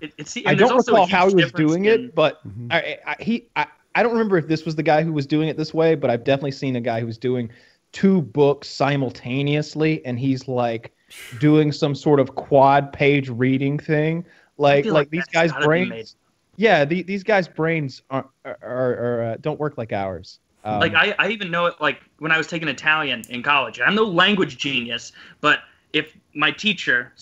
It, 0.00 0.12
it's, 0.18 0.36
I 0.44 0.54
don't 0.54 0.72
also 0.72 0.92
recall 0.92 1.06
how 1.06 1.28
he 1.28 1.34
was 1.36 1.52
doing 1.52 1.86
in- 1.86 2.06
it, 2.06 2.14
but 2.14 2.46
Mhm. 2.46 2.72
I, 2.72 2.98
I, 3.06 3.22
he, 3.22 3.48
I, 3.56 3.66
I 3.94 4.02
don't 4.02 4.12
remember 4.12 4.36
if 4.36 4.48
this 4.48 4.64
was 4.64 4.74
the 4.74 4.82
guy 4.82 5.02
who 5.02 5.12
was 5.12 5.26
doing 5.26 5.48
it 5.48 5.56
this 5.56 5.72
way, 5.72 5.94
but 5.94 6.10
I've 6.10 6.24
definitely 6.24 6.50
seen 6.52 6.76
a 6.76 6.80
guy 6.80 7.00
who 7.00 7.06
was 7.06 7.18
doing 7.18 7.50
two 7.92 8.20
books 8.22 8.68
simultaneously, 8.68 10.04
and 10.04 10.18
he's 10.18 10.48
like 10.48 10.92
doing 11.40 11.72
some 11.72 11.94
sort 11.94 12.20
of 12.20 12.34
quad 12.34 12.92
page 12.92 13.28
reading 13.28 13.78
thing. 13.78 14.24
Like, 14.58 14.84
like 14.84 14.92
like 14.92 15.10
these 15.10 15.26
guys' 15.26 15.52
brains. 15.64 16.16
Yeah, 16.56 16.84
the, 16.84 17.02
these 17.02 17.22
guys' 17.22 17.48
brains 17.48 18.02
are, 18.10 18.28
are, 18.44 18.58
are, 18.62 18.92
are 18.92 19.22
uh, 19.22 19.36
don't 19.40 19.58
work 19.58 19.78
like 19.78 19.92
ours. 19.92 20.40
Um, 20.64 20.80
like 20.80 20.94
I, 20.94 21.14
I 21.18 21.28
even 21.28 21.50
know 21.50 21.66
it 21.66 21.74
like 21.80 22.00
when 22.18 22.30
I 22.32 22.38
was 22.38 22.46
taking 22.46 22.68
Italian 22.68 23.22
in 23.28 23.42
college. 23.42 23.80
I'm 23.80 23.94
no 23.94 24.04
language 24.04 24.58
genius, 24.58 25.12
but 25.40 25.60
if 25.92 26.16
my 26.34 26.50
teacher, 26.50 27.12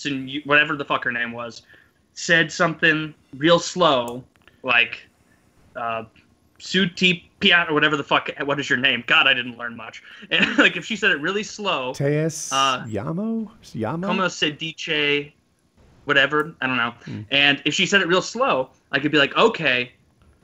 whatever 0.45 0.77
the 0.77 0.85
fuck 0.85 1.05
her 1.05 1.13
name 1.13 1.33
was, 1.33 1.63
said 2.13 2.53
something 2.53 3.15
real 3.37 3.59
slow, 3.59 4.23
like 4.63 5.07
uh, 5.75 6.05
"su 6.59 6.87
ti 6.87 7.31
piano" 7.41 7.71
or 7.71 7.75
whatever 7.75 7.97
the 7.97 8.05
fuck. 8.05 8.29
What 8.45 8.61
is 8.61 8.69
your 8.69 8.79
name? 8.79 9.03
God, 9.07 9.27
I 9.27 9.33
didn't 9.35 9.57
learn 9.57 9.77
much. 9.77 10.03
And 10.31 10.59
like 10.59 10.77
if 10.77 10.85
she 10.85 10.95
said 10.97 11.11
it 11.11 11.21
really 11.21 11.43
slow, 11.43 11.95
Teas 11.95 12.51
Uh, 12.53 12.85
Yamo? 12.87 13.51
Yamo? 13.75 14.05
como 14.07 14.29
se 14.29 14.53
dice, 14.53 15.33
whatever. 16.05 16.55
I 16.61 16.67
don't 16.67 16.77
know. 16.77 16.95
Hmm. 17.07 17.21
And 17.31 17.63
if 17.65 17.73
she 17.75 17.87
said 17.87 18.03
it 18.03 18.07
real 18.09 18.23
slow, 18.23 18.71
I 18.93 18.99
could 18.99 19.11
be 19.13 19.19
like, 19.19 19.35
okay, 19.37 19.93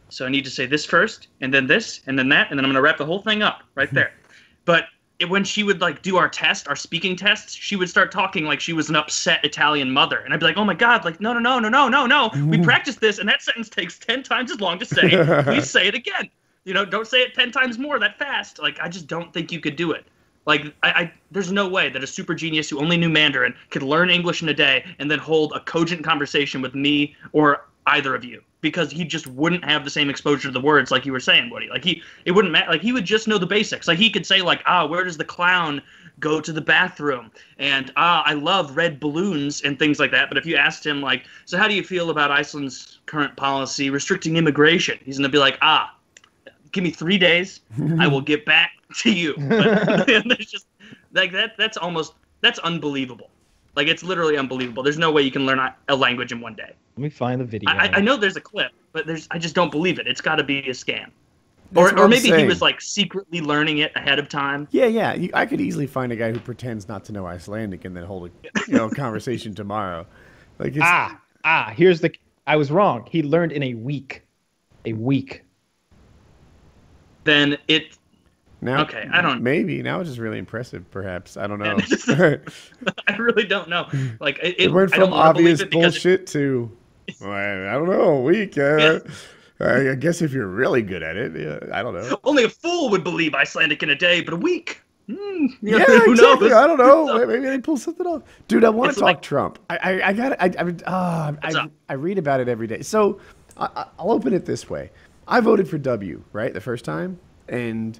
so 0.09 0.27
I 0.27 0.29
need 0.29 0.45
to 0.45 0.51
say 0.51 0.67
this 0.67 0.85
first, 0.85 1.29
and 1.41 1.53
then 1.53 1.67
this, 1.67 2.01
and 2.07 2.19
then 2.19 2.29
that, 2.31 2.51
and 2.51 2.59
then 2.59 2.65
I'm 2.65 2.71
gonna 2.71 2.83
wrap 2.83 2.99
the 2.99 3.07
whole 3.07 3.23
thing 3.23 3.43
up 3.43 3.63
right 3.75 3.93
there. 3.93 4.13
but 4.65 4.85
it, 5.19 5.29
when 5.29 5.45
she 5.45 5.63
would 5.63 5.81
like 5.81 6.03
do 6.03 6.17
our 6.17 6.29
test, 6.29 6.69
our 6.69 6.77
speaking 6.77 7.17
tests, 7.17 7.55
she 7.55 7.77
would 7.77 7.89
start 7.89 8.13
talking 8.13 8.45
like 8.45 8.61
she 8.61 8.73
was 8.73 8.89
an 8.89 8.97
upset 8.97 9.45
Italian 9.45 9.91
mother, 9.91 10.19
and 10.19 10.33
I'd 10.33 10.41
be 10.41 10.47
like, 10.47 10.57
oh 10.57 10.65
my 10.65 10.75
god, 10.75 11.05
like 11.05 11.21
no, 11.21 11.33
no, 11.33 11.39
no, 11.39 11.59
no, 11.59 11.69
no, 11.69 11.89
no, 11.89 12.07
no. 12.07 12.47
We 12.47 12.59
practiced 12.63 13.01
this, 13.01 13.19
and 13.19 13.29
that 13.29 13.43
sentence 13.43 13.69
takes 13.69 13.99
ten 13.99 14.23
times 14.23 14.51
as 14.51 14.61
long 14.61 14.79
to 14.79 14.85
say. 14.85 15.43
Please 15.45 15.69
say 15.69 15.87
it 15.87 15.95
again. 15.95 16.29
You 16.65 16.75
know, 16.75 16.85
don't 16.85 17.07
say 17.07 17.23
it 17.23 17.35
ten 17.35 17.51
times 17.51 17.79
more 17.79 17.99
that 17.99 18.19
fast. 18.19 18.59
Like 18.59 18.79
I 18.81 18.89
just 18.89 19.07
don't 19.07 19.33
think 19.33 19.53
you 19.53 19.61
could 19.61 19.77
do 19.77 19.93
it. 19.93 20.07
Like 20.47 20.67
I, 20.83 20.91
I, 20.91 21.13
there's 21.33 21.51
no 21.51 21.69
way 21.69 21.89
that 21.89 22.03
a 22.05 22.07
super 22.07 22.35
genius 22.35 22.71
who 22.71 22.79
only 22.79 22.97
knew 22.97 23.09
Mandarin 23.09 23.55
could 23.71 23.83
learn 23.83 24.11
English 24.11 24.43
in 24.43 24.49
a 24.49 24.55
day 24.55 24.85
and 25.01 25.11
then 25.11 25.19
hold 25.19 25.53
a 25.53 25.61
cogent 25.61 26.05
conversation 26.05 26.63
with 26.63 26.75
me 26.75 27.17
or 27.33 27.67
either 27.87 28.15
of 28.15 28.25
you 28.25 28.43
because 28.61 28.91
he 28.91 29.05
just 29.05 29.27
wouldn't 29.29 29.65
have 29.65 29.85
the 29.85 29.91
same 29.91 30.11
exposure 30.11 30.49
to 30.49 30.53
the 30.53 30.61
words 30.61 30.91
like 30.91 31.07
you 31.07 31.13
were 31.13 31.21
saying, 31.21 31.51
Woody. 31.51 31.69
Like 31.69 31.85
he, 31.85 32.03
it 32.25 32.33
wouldn't 32.33 32.53
matter. 32.53 32.71
Like 32.71 32.83
he 32.83 32.93
would 32.93 33.05
just 33.05 33.29
know 33.29 33.39
the 33.39 33.47
basics. 33.47 33.87
Like 33.87 33.99
he 33.99 34.11
could 34.11 34.27
say 34.27 34.43
like, 34.43 34.63
ah, 34.67 34.87
where 34.87 35.05
does 35.05 35.17
the 35.17 35.25
clown 35.25 35.81
go 36.19 36.41
to 36.41 36.53
the 36.53 36.61
bathroom? 36.61 37.31
And 37.59 37.93
ah, 37.97 38.23
I 38.27 38.33
love 38.33 38.77
red 38.77 38.99
balloons 38.99 39.63
and 39.63 39.79
things 39.79 40.01
like 40.01 40.11
that. 40.11 40.29
But 40.29 40.37
if 40.39 40.47
you 40.47 40.57
asked 40.57 40.85
him 40.85 41.01
like, 41.01 41.27
so 41.45 41.57
how 41.57 41.69
do 41.69 41.75
you 41.75 41.85
feel 41.85 42.11
about 42.11 42.31
Iceland's 42.31 42.99
current 43.07 43.37
policy 43.37 43.91
restricting 43.91 44.37
immigration? 44.37 44.99
He's 45.05 45.19
gonna 45.19 45.29
be 45.29 45.39
like, 45.39 45.59
ah, 45.63 45.95
give 46.73 46.83
me 46.83 46.91
three 46.91 47.19
days, 47.19 47.61
I 47.99 48.09
will 48.09 48.21
get 48.21 48.45
back 48.45 48.73
to 48.99 49.13
you. 49.13 49.35
But 49.49 50.07
there's 50.07 50.51
just 50.51 50.67
like 51.13 51.33
that. 51.33 51.57
That's 51.57 51.77
almost 51.77 52.15
that's 52.41 52.59
unbelievable. 52.61 53.31
Like 53.77 53.89
it's 53.89 54.03
literally 54.03 54.37
unbelievable. 54.39 54.83
There's 54.83 54.99
no 54.99 55.13
way 55.13 55.23
you 55.23 55.31
can 55.31 55.45
learn 55.47 55.59
a- 55.59 55.75
a 55.89 55.95
language 55.95 56.33
in 56.33 56.41
one 56.41 56.55
day. 56.55 56.73
let 56.97 57.03
me 57.03 57.11
find 57.11 57.41
the 57.41 57.45
video. 57.45 57.71
I, 57.71 57.87
I- 57.87 57.91
I 57.97 58.01
know 58.01 58.17
there's 58.17 58.37
a 58.37 58.41
clip, 58.41 58.73
but 58.93 59.07
there's 59.07 59.29
I 59.31 59.39
just 59.39 59.55
don't 59.55 59.71
believe 59.71 59.99
it. 59.99 60.07
It's 60.07 60.21
got 60.23 60.37
to 60.37 60.45
be 60.45 60.59
a 60.61 60.71
scam. 60.73 61.11
That's 61.73 61.93
Or, 61.93 61.99
or 62.05 62.09
maybe 62.09 62.31
he 62.31 62.45
was 62.47 62.63
like 62.63 62.81
secretly 62.81 63.41
learning 63.41 63.79
it 63.79 63.91
ahead 63.97 64.19
of 64.21 64.29
time. 64.29 64.69
Yeah, 64.71 64.87
yeah. 64.87 65.15
You, 65.15 65.31
I 65.35 65.47
could 65.47 65.61
easily 65.61 65.87
find 65.89 66.13
a 66.13 66.17
guy 66.17 66.31
who 66.33 66.39
pretends 66.39 66.89
not 66.89 67.05
to 67.07 67.13
know 67.13 67.27
Icelandic 67.27 67.85
and 67.85 67.95
then 67.97 68.05
hold 68.05 68.31
a 68.31 68.61
you 68.69 68.75
know 68.75 68.89
conversation 69.05 69.53
tomorrow. 69.55 70.07
Like 70.59 70.71
it's, 70.77 70.79
ah, 70.83 71.21
ah, 71.45 71.73
here's 71.77 72.01
the. 72.01 72.13
I 72.47 72.57
was 72.57 72.71
wrong. 72.71 73.07
He 73.11 73.23
learned 73.23 73.53
in 73.53 73.63
a 73.65 73.75
week. 73.75 74.23
A 74.85 74.93
week. 74.93 75.43
Then 77.25 77.59
it 77.67 77.99
now, 78.67 78.83
okay, 78.83 79.09
I 79.11 79.23
don't- 79.23 79.43
Maybe 79.43 79.83
now 79.83 80.01
it's 80.01 80.11
just 80.11 80.21
really 80.21 80.39
impressive. 80.39 80.91
Perhaps 80.91 81.37
I 81.39 81.47
don't 81.47 81.59
know. 81.61 81.79
I 83.09 83.17
really 83.17 83.45
don't 83.45 83.69
know. 83.71 83.89
Like 84.21 84.39
it, 84.43 84.57
it 84.61 84.73
went 84.73 84.93
I 84.93 84.97
from 84.99 85.13
obvious 85.15 85.61
it 85.61 85.71
because 85.71 85.97
it- 85.97 86.03
bullshit 86.03 86.27
to 86.29 86.71
well, 87.21 87.31
I 87.33 87.73
don't 87.73 87.89
know, 87.89 88.21
weak. 88.21 88.59
Uh, 88.59 88.99
I 89.61 89.95
guess 89.95 90.21
if 90.21 90.33
you're 90.33 90.49
really 90.49 90.83
good 90.83 91.03
at 91.03 91.17
it, 91.17 91.35
yeah, 91.35 91.75
I 91.75 91.83
don't 91.83 91.95
know. 91.95 92.19
only 92.25 92.45
a 92.45 92.49
fool 92.51 92.91
would 92.91 93.05
believe 93.05 93.35
Icelandic 93.35 93.83
in 93.83 93.89
a 93.91 93.95
day, 93.95 94.21
but 94.21 94.35
a 94.35 94.37
week. 94.37 94.83
You 95.07 95.17
know, 95.63 95.79
Yeah, 95.79 95.85
who 95.85 96.13
exactly. 96.13 96.49
knows? 96.49 96.53
I 96.57 96.67
don't 96.67 96.79
know. 96.79 97.25
Maybe 97.27 97.47
they 97.47 97.59
pull 97.61 97.77
something 97.77 98.05
off. 98.07 98.23
Dude, 98.49 98.65
I 98.65 98.71
want 98.71 98.89
It's 98.91 98.97
to 98.97 99.01
talk 99.03 99.07
like- 99.07 99.23
Trump. 99.23 99.61
I, 99.71 99.77
I, 99.77 100.09
I 100.09 100.13
got 100.13 100.33
I, 100.43 100.47
I, 100.59 100.91
uh, 100.91 101.33
I. 101.43 101.71
I 101.89 101.93
read 101.95 102.19
about 102.19 102.41
it 102.41 102.49
every 102.49 102.67
day. 102.67 102.83
So 102.83 103.21
I, 103.57 103.67
I- 103.77 103.87
I'll 104.01 104.11
open 104.11 104.33
it 104.35 104.45
this 104.45 104.69
way. 104.69 104.91
I 105.29 105.39
voted 105.41 105.69
for 105.69 105.79
W, 105.79 106.23
right, 106.33 106.53
the 106.53 106.61
first 106.61 106.85
time, 106.85 107.19
and 107.49 107.99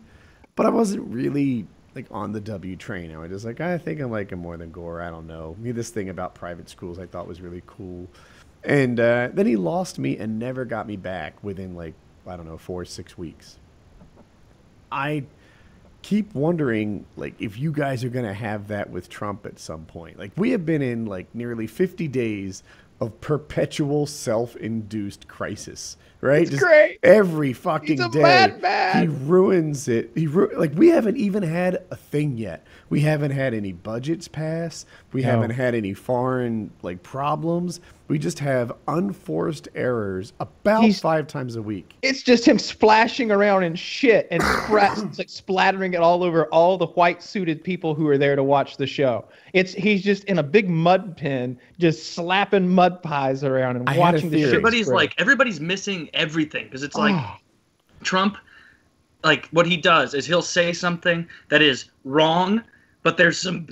but 0.57 0.67
I 0.67 0.71
wasn't 0.71 1.07
really 1.13 1.67
like 1.95 2.07
on 2.11 2.33
the 2.33 2.41
W 2.41 2.77
train. 2.77 3.15
I 3.15 3.19
was 3.19 3.31
just 3.31 3.45
like, 3.45 3.61
I 3.61 3.79
think 3.79 4.01
I 4.01 4.05
like 4.05 4.31
him 4.31 4.41
more 4.41 4.57
than 4.57 4.71
Gore. 4.71 5.01
I 5.01 5.11
don't 5.11 5.27
know. 5.27 5.57
Me, 5.59 5.71
this 5.71 5.91
thing 5.91 6.09
about 6.09 6.35
private 6.35 6.69
schools 6.69 6.99
I 6.99 7.07
thought 7.07 7.29
was 7.29 7.41
really 7.41 7.63
cool, 7.67 8.09
and 8.65 8.99
uh, 8.99 9.29
then 9.33 9.47
he 9.47 9.57
lost 9.57 9.99
me 9.99 10.19
and 10.19 10.39
never 10.39 10.65
got 10.65 10.87
me 10.87 10.97
back 10.97 11.43
within 11.45 11.77
like 11.77 11.95
I 12.27 12.37
don't 12.37 12.47
know 12.47 12.59
four 12.59 12.83
or 12.83 12.85
six 12.85 13.17
weeks. 13.17 13.59
I 14.91 15.25
keep 16.03 16.33
wondering 16.35 17.05
like 17.17 17.35
if 17.41 17.59
you 17.59 17.73
guys 17.73 18.05
are 18.05 18.09
going 18.09 18.25
to 18.25 18.35
have 18.35 18.69
that 18.69 18.89
with 18.91 19.09
Trump 19.09 19.45
at 19.45 19.59
some 19.59 19.85
point. 19.87 20.19
Like 20.19 20.33
we 20.37 20.51
have 20.51 20.65
been 20.65 20.83
in 20.83 21.07
like 21.07 21.27
nearly 21.35 21.67
50 21.67 22.07
days 22.09 22.63
of 23.01 23.21
perpetual 23.21 24.07
self-induced 24.07 25.29
crisis, 25.29 25.97
right? 26.21 26.51
It's 26.51 26.59
great. 26.63 26.99
Every 27.03 27.53
fucking 27.53 27.99
He's 27.99 28.01
a 28.07 28.09
day 28.09 28.23
madman. 28.23 29.03
he 29.03 29.09
ruins 29.27 29.87
it. 29.89 30.11
He 30.15 30.27
ru- 30.27 30.57
like 30.57 30.73
we 30.75 30.89
haven't 30.89 31.17
even 31.19 31.43
had 31.43 31.83
a 31.91 31.97
thing 31.97 32.39
yet. 32.39 32.67
We 32.89 33.01
haven't 33.01 33.33
had 33.33 33.53
any 33.53 33.73
budgets 33.73 34.29
pass. 34.29 34.87
We 35.13 35.23
No. 35.23 35.31
haven't 35.31 35.51
had 35.51 35.75
any 35.75 35.93
foreign 35.93 36.71
like 36.83 37.03
problems. 37.03 37.81
We 38.09 38.19
just 38.21 38.39
have 38.39 38.73
unforced 38.87 39.69
errors 39.75 40.33
about 40.39 40.85
He's- 40.85 41.01
5 41.01 41.27
times 41.27 41.57
a 41.57 41.63
week. 41.63 41.95
It's 42.03 42.23
just 42.23 42.47
him 42.47 42.59
splashing 42.59 43.33
around 43.33 43.65
in 43.65 43.75
shit 43.75 44.29
and 44.31 44.41
sprat, 44.65 44.97
like 45.19 45.29
splattering 45.29 45.95
it 45.95 46.01
all 46.01 46.23
over 46.23 46.47
all 46.47 46.79
the 46.79 46.87
white 46.87 47.21
suited 47.23 47.65
people 47.65 47.95
who 47.95 48.07
are 48.09 48.17
there 48.17 48.37
to 48.37 48.45
watch 48.45 48.77
the 48.77 48.87
show. 48.87 49.25
It's 49.55 49.73
he's 49.73 50.03
just 50.03 50.23
in 50.25 50.39
a 50.39 50.43
big 50.43 50.69
mud 50.69 51.17
pen, 51.17 51.59
just 51.81 52.13
slapping 52.15 52.69
mud 52.69 53.03
pies 53.03 53.43
around 53.43 53.77
and 53.77 53.89
I 53.89 53.99
watching 53.99 54.31
the 54.31 54.37
theory. 54.37 54.43
shit. 54.43 54.55
Everybody's 54.55 54.87
spread. 54.87 54.97
like 54.97 55.15
everybody's 55.19 55.61
missing 55.61 56.09
everything 56.15 56.65
because 56.67 56.85
it's 56.85 56.97
like 56.97 57.15
Oh, 57.17 57.37
Trump, 58.05 58.37
like 59.25 59.49
what 59.49 59.67
he 59.67 59.77
does 59.77 60.15
is 60.15 60.27
he'll 60.27 60.43
say 60.43 60.73
something 60.73 61.27
that 61.49 61.61
is 61.61 61.87
wrong, 62.05 62.63
but 63.03 63.17
there's 63.17 63.39
some, 63.41 63.67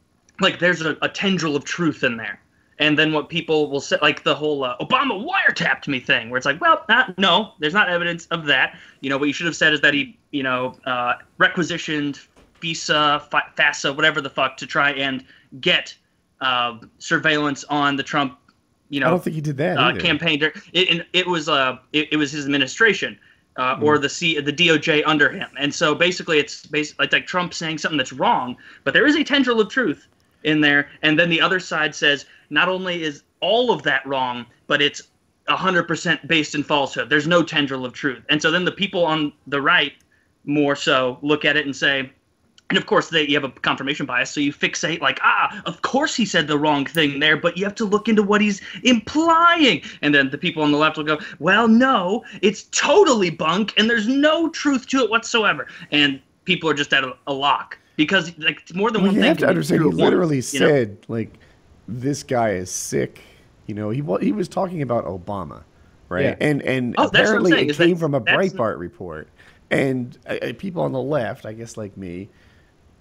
like 0.40 0.58
there's 0.58 0.82
a, 0.82 0.96
a 1.00 1.08
tendril 1.08 1.56
of 1.56 1.64
truth 1.64 2.04
in 2.04 2.18
there. 2.18 2.38
And 2.80 2.98
then 2.98 3.12
what 3.12 3.28
people 3.28 3.70
will 3.70 3.80
say, 3.80 3.98
like 4.02 4.22
the 4.22 4.34
whole 4.34 4.62
uh, 4.64 4.76
Obama 4.78 5.26
wiretapped 5.26 5.88
me 5.88 5.98
thing, 6.00 6.30
where 6.30 6.36
it's 6.36 6.46
like, 6.46 6.60
well, 6.60 6.84
not, 6.88 7.18
no, 7.18 7.52
there's 7.58 7.74
not 7.74 7.88
evidence 7.88 8.26
of 8.26 8.46
that. 8.46 8.78
You 9.00 9.10
know, 9.10 9.18
what 9.18 9.26
you 9.26 9.32
should 9.32 9.46
have 9.46 9.56
said 9.56 9.72
is 9.72 9.80
that 9.80 9.94
he, 9.94 10.18
you 10.30 10.42
know, 10.42 10.76
uh, 10.84 11.14
requisitioned 11.38 12.20
FISA, 12.60 13.28
FASA, 13.56 13.94
whatever 13.94 14.20
the 14.20 14.30
fuck, 14.30 14.56
to 14.58 14.66
try 14.66 14.92
and 14.92 15.24
get 15.60 15.94
uh, 16.40 16.78
surveillance 16.98 17.64
on 17.64 17.96
the 17.96 18.02
Trump, 18.02 18.38
you 18.90 19.00
know, 19.00 19.06
I 19.08 19.10
don't 19.10 19.24
think 19.24 19.34
he 19.34 19.42
did 19.42 19.56
that 19.58 19.76
uh, 19.76 19.92
campaign. 19.96 20.38
dur- 20.38 20.52
It, 20.72 21.06
it 21.12 21.26
was 21.26 21.48
uh, 21.48 21.78
it, 21.92 22.08
it 22.12 22.16
was 22.16 22.32
his 22.32 22.44
administration, 22.44 23.18
uh, 23.56 23.78
or 23.82 23.98
the 23.98 24.08
C, 24.08 24.40
the 24.40 24.52
DOJ 24.52 25.02
under 25.04 25.30
him. 25.30 25.50
And 25.58 25.74
so 25.74 25.94
basically, 25.94 26.38
it's 26.38 26.64
basically 26.66 27.04
like, 27.04 27.12
like 27.12 27.26
Trump 27.26 27.52
saying 27.54 27.78
something 27.78 27.98
that's 27.98 28.12
wrong, 28.12 28.56
but 28.84 28.94
there 28.94 29.06
is 29.06 29.16
a 29.16 29.24
tendril 29.24 29.60
of 29.60 29.68
truth 29.68 30.06
in 30.48 30.60
there. 30.60 30.88
And 31.02 31.18
then 31.18 31.28
the 31.28 31.40
other 31.40 31.60
side 31.60 31.94
says 31.94 32.26
not 32.50 32.68
only 32.68 33.02
is 33.02 33.22
all 33.40 33.70
of 33.70 33.82
that 33.84 34.04
wrong, 34.06 34.46
but 34.66 34.82
it's 34.82 35.02
100% 35.48 36.26
based 36.26 36.54
in 36.54 36.62
falsehood. 36.62 37.10
There's 37.10 37.26
no 37.26 37.42
tendril 37.42 37.84
of 37.84 37.92
truth. 37.92 38.22
And 38.28 38.40
so 38.40 38.50
then 38.50 38.64
the 38.64 38.72
people 38.72 39.04
on 39.04 39.32
the 39.46 39.60
right 39.60 39.92
more 40.44 40.76
so 40.76 41.18
look 41.22 41.44
at 41.44 41.56
it 41.56 41.66
and 41.66 41.74
say, 41.74 42.10
and 42.70 42.76
of 42.76 42.84
course, 42.84 43.08
they, 43.08 43.26
you 43.26 43.34
have 43.34 43.44
a 43.44 43.60
confirmation 43.60 44.04
bias, 44.04 44.30
so 44.30 44.40
you 44.40 44.52
fixate 44.52 45.00
like, 45.00 45.18
ah, 45.22 45.62
of 45.64 45.80
course 45.80 46.14
he 46.14 46.26
said 46.26 46.46
the 46.46 46.58
wrong 46.58 46.84
thing 46.84 47.18
there, 47.18 47.36
but 47.36 47.56
you 47.56 47.64
have 47.64 47.74
to 47.76 47.86
look 47.86 48.08
into 48.08 48.22
what 48.22 48.42
he's 48.42 48.60
implying. 48.84 49.80
And 50.02 50.14
then 50.14 50.28
the 50.28 50.36
people 50.36 50.62
on 50.62 50.70
the 50.70 50.76
left 50.76 50.98
will 50.98 51.04
go, 51.04 51.18
well, 51.38 51.66
no, 51.66 52.24
it's 52.42 52.64
totally 52.64 53.30
bunk, 53.30 53.72
and 53.78 53.88
there's 53.88 54.06
no 54.06 54.50
truth 54.50 54.86
to 54.88 54.98
it 54.98 55.08
whatsoever. 55.08 55.66
And 55.92 56.20
people 56.44 56.68
are 56.68 56.74
just 56.74 56.92
at 56.92 57.04
a, 57.04 57.16
a 57.26 57.32
lock 57.32 57.78
because 57.98 58.32
like 58.38 58.74
more 58.74 58.90
than 58.90 59.02
Well, 59.02 59.08
one 59.10 59.16
you 59.16 59.20
thing. 59.20 59.28
have 59.28 59.38
to 59.38 59.46
understand. 59.48 59.82
He 59.82 59.86
once, 59.88 59.98
literally 59.98 60.36
you 60.36 60.60
know? 60.60 60.66
said, 60.68 60.96
like, 61.08 61.34
this 61.86 62.22
guy 62.22 62.52
is 62.52 62.70
sick. 62.70 63.20
You 63.66 63.74
know, 63.74 63.90
he 63.90 64.02
he 64.24 64.32
was 64.32 64.48
talking 64.48 64.80
about 64.80 65.04
Obama, 65.04 65.64
right? 66.08 66.24
Yeah. 66.24 66.36
And 66.40 66.62
and 66.62 66.94
Oh, 66.96 67.10
that's 67.10 67.28
what 67.30 67.40
I'm 67.40 67.44
apparently 67.44 67.68
it 67.68 67.76
came 67.76 67.90
that- 67.90 67.98
from 68.00 68.14
a 68.14 68.20
Breitbart 68.22 68.78
report. 68.78 69.28
And 69.70 70.16
uh, 70.26 70.36
uh, 70.40 70.52
people 70.56 70.80
on 70.80 70.92
the 70.92 71.02
left, 71.02 71.44
I 71.44 71.52
guess 71.52 71.76
like 71.76 71.94
me, 71.98 72.30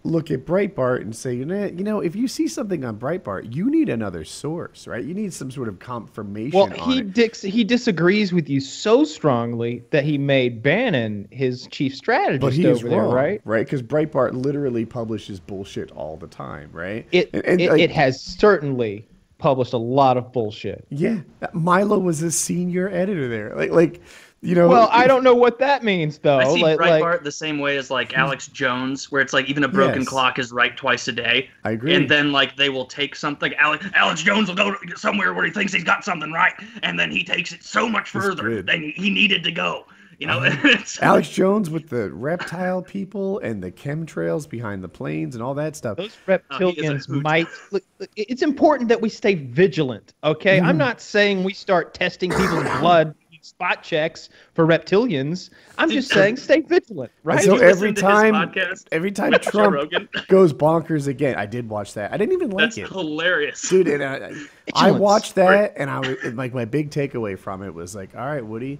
look 0.04 0.32
at 0.32 0.46
Breitbart 0.46 1.01
and 1.01 1.13
say, 1.16 1.34
you 1.34 1.46
know, 1.46 1.66
you 1.66 1.84
know, 1.84 2.00
if 2.00 2.16
you 2.16 2.27
see 2.27 2.48
something 2.48 2.86
on 2.86 2.98
Breitbart, 2.98 3.54
you 3.54 3.70
need 3.70 3.89
another 3.89 4.24
source, 4.24 4.88
right? 4.88 5.04
You 5.04 5.13
need 5.13 5.34
some 5.34 5.51
sort 5.51 5.68
of 5.68 5.80
confirmation 5.80 6.58
Well, 6.58 6.72
on 6.82 6.89
he 7.13 7.50
he 7.50 7.63
disagrees 7.63 8.32
with 8.32 8.48
you 8.50 8.62
so 8.62 9.04
strongly 9.04 9.84
that 9.92 10.04
he 10.06 10.18
made 10.18 10.63
Bannon 10.63 11.27
his 11.32 11.68
chief 11.72 11.96
strategist 11.96 12.42
But 12.42 12.54
he 12.54 12.66
is 12.66 12.80
over 12.80 12.89
there, 12.89 13.04
right? 13.04 13.42
right? 13.44 13.66
Because 13.66 13.84
Breitbart 13.84 14.34
literally 14.34 14.86
publishes 14.86 15.39
bullshit 15.39 15.92
all 15.92 16.16
the 16.16 16.27
time, 16.27 16.70
right? 16.72 17.06
It 17.12 17.30
And- 17.34 17.46
and, 17.46 17.62
it, 17.62 17.70
like, 17.72 17.82
it 17.82 17.92
has 17.92 18.22
certainly 18.22 19.08
published 19.39 19.74
a 19.74 19.77
lot 19.77 20.18
of 20.18 20.32
bullshit. 20.32 20.86
yeah, 20.89 21.20
Milo 21.54 22.00
was 22.00 22.24
a 22.24 22.32
senior 22.32 22.89
editor 22.89 23.27
there, 23.27 23.54
like 23.56 23.72
like 23.72 24.01
you 24.41 24.56
know. 24.56 24.67
Well, 24.67 24.89
I 24.91 25.08
don't 25.08 25.24
know 25.24 25.34
what 25.36 25.60
that 25.60 25.84
means 25.84 26.17
though. 26.20 26.39
I 26.39 26.53
see 26.53 26.62
like, 26.62 26.77
Breitbart 26.79 27.01
like 27.13 27.24
the 27.24 27.32
same 27.32 27.60
way 27.60 27.77
as 27.77 27.89
like 27.89 28.15
Alex 28.17 28.48
Jones, 28.48 29.12
where 29.12 29.22
it's 29.22 29.34
like 29.34 29.50
even 29.50 29.63
a 29.63 29.67
broken 29.67 30.01
Yes. 30.01 30.10
clock 30.10 30.39
is 30.39 30.51
right 30.51 30.75
twice 30.77 31.08
a 31.08 31.12
day. 31.12 31.50
I 31.63 31.72
agree. 31.72 31.96
And 31.96 32.10
then 32.10 32.32
like 32.32 32.56
they 32.56 32.70
will 32.70 32.86
take 32.86 33.15
something. 33.15 33.53
Alex 33.56 33.86
Alex 33.96 34.22
Jones 34.24 34.48
will 34.50 34.56
go 34.56 34.75
somewhere 34.96 35.34
where 35.34 35.46
he 35.46 35.51
thinks 35.51 35.74
he's 35.74 35.84
got 35.84 36.03
something 36.03 36.32
right, 36.32 36.53
and 36.84 37.00
then 37.00 37.12
he 37.12 37.24
takes 37.24 37.51
it 37.51 37.63
so 37.63 37.88
much 37.89 38.13
That's 38.13 38.25
further 38.25 38.44
good. 38.50 38.65
than 38.67 38.94
he 38.96 39.10
needed 39.10 39.44
to 39.44 39.51
go. 39.51 39.86
You 40.20 40.25
know, 40.25 40.39
it's, 40.44 41.00
Alex 41.00 41.29
Jones 41.29 41.70
with 41.70 41.89
the 41.89 42.10
reptile 42.12 42.82
people 42.82 43.38
and 43.39 43.62
the 43.63 43.72
chemtrails 43.72 44.50
behind 44.50 44.84
the 44.84 44.89
planes 44.89 45.36
and 45.36 45.44
all 45.44 45.53
that 45.53 45.75
stuff. 45.75 45.98
those 45.98 46.17
Oh, 46.27 46.39
he 46.58 46.65
is 46.82 46.89
a 46.89 46.94
reptilians 46.96 47.08
hoot. 47.08 47.22
might. 47.24 47.48
Look, 47.72 47.84
look, 48.00 48.10
it's 48.15 48.41
important 48.41 48.89
that 48.89 49.00
we 49.00 49.10
stay 49.10 49.36
vigilant. 49.36 50.15
Okay, 50.24 50.58
Mm. 50.60 50.63
I'm 50.65 50.77
not 50.77 51.01
saying 51.01 51.44
we 51.44 51.53
start 51.53 51.94
testing 51.94 52.32
people's 52.32 52.63
blood 52.79 53.13
spot 53.48 53.84
checks 53.84 54.30
for 54.54 54.66
reptilians. 54.68 55.50
I'm 55.77 55.89
just 55.89 56.10
saying 56.12 56.38
stay 56.38 56.62
vigilant, 56.62 57.12
right? 57.24 57.42
So 57.44 57.56
every 57.56 57.92
listen 57.92 57.96
to 57.96 58.01
his 58.01 58.01
time, 58.01 58.34
podcast 58.34 58.88
every 58.92 59.12
time 59.12 59.32
Trump 59.42 59.92
goes 60.27 60.54
bonkers 60.54 61.08
again, 61.08 61.36
I 61.36 61.46
did 61.46 61.70
watch 61.70 61.94
that. 61.94 62.12
I 62.13 62.18
didn't 62.18 62.34
even 62.34 62.50
like 62.51 62.63
it. 62.77 62.82
That's 62.82 62.92
it, 62.92 62.94
hilarious. 62.94 63.62
dude. 63.70 63.88
And 63.88 64.04
I, 64.04 64.16
I 64.16 64.30
Vigilance. 64.66 65.00
watched 65.00 65.36
that, 65.36 65.74
and 65.77 65.89
I 65.89 66.00
was 66.00 66.34
like, 66.34 66.54
my 66.54 66.66
big 66.66 66.89
takeaway 66.92 67.38
from 67.38 67.63
it 67.63 67.74
was 67.74 67.96
like, 67.96 68.16
all 68.16 68.25
right, 68.25 68.46
Woody, 68.46 68.80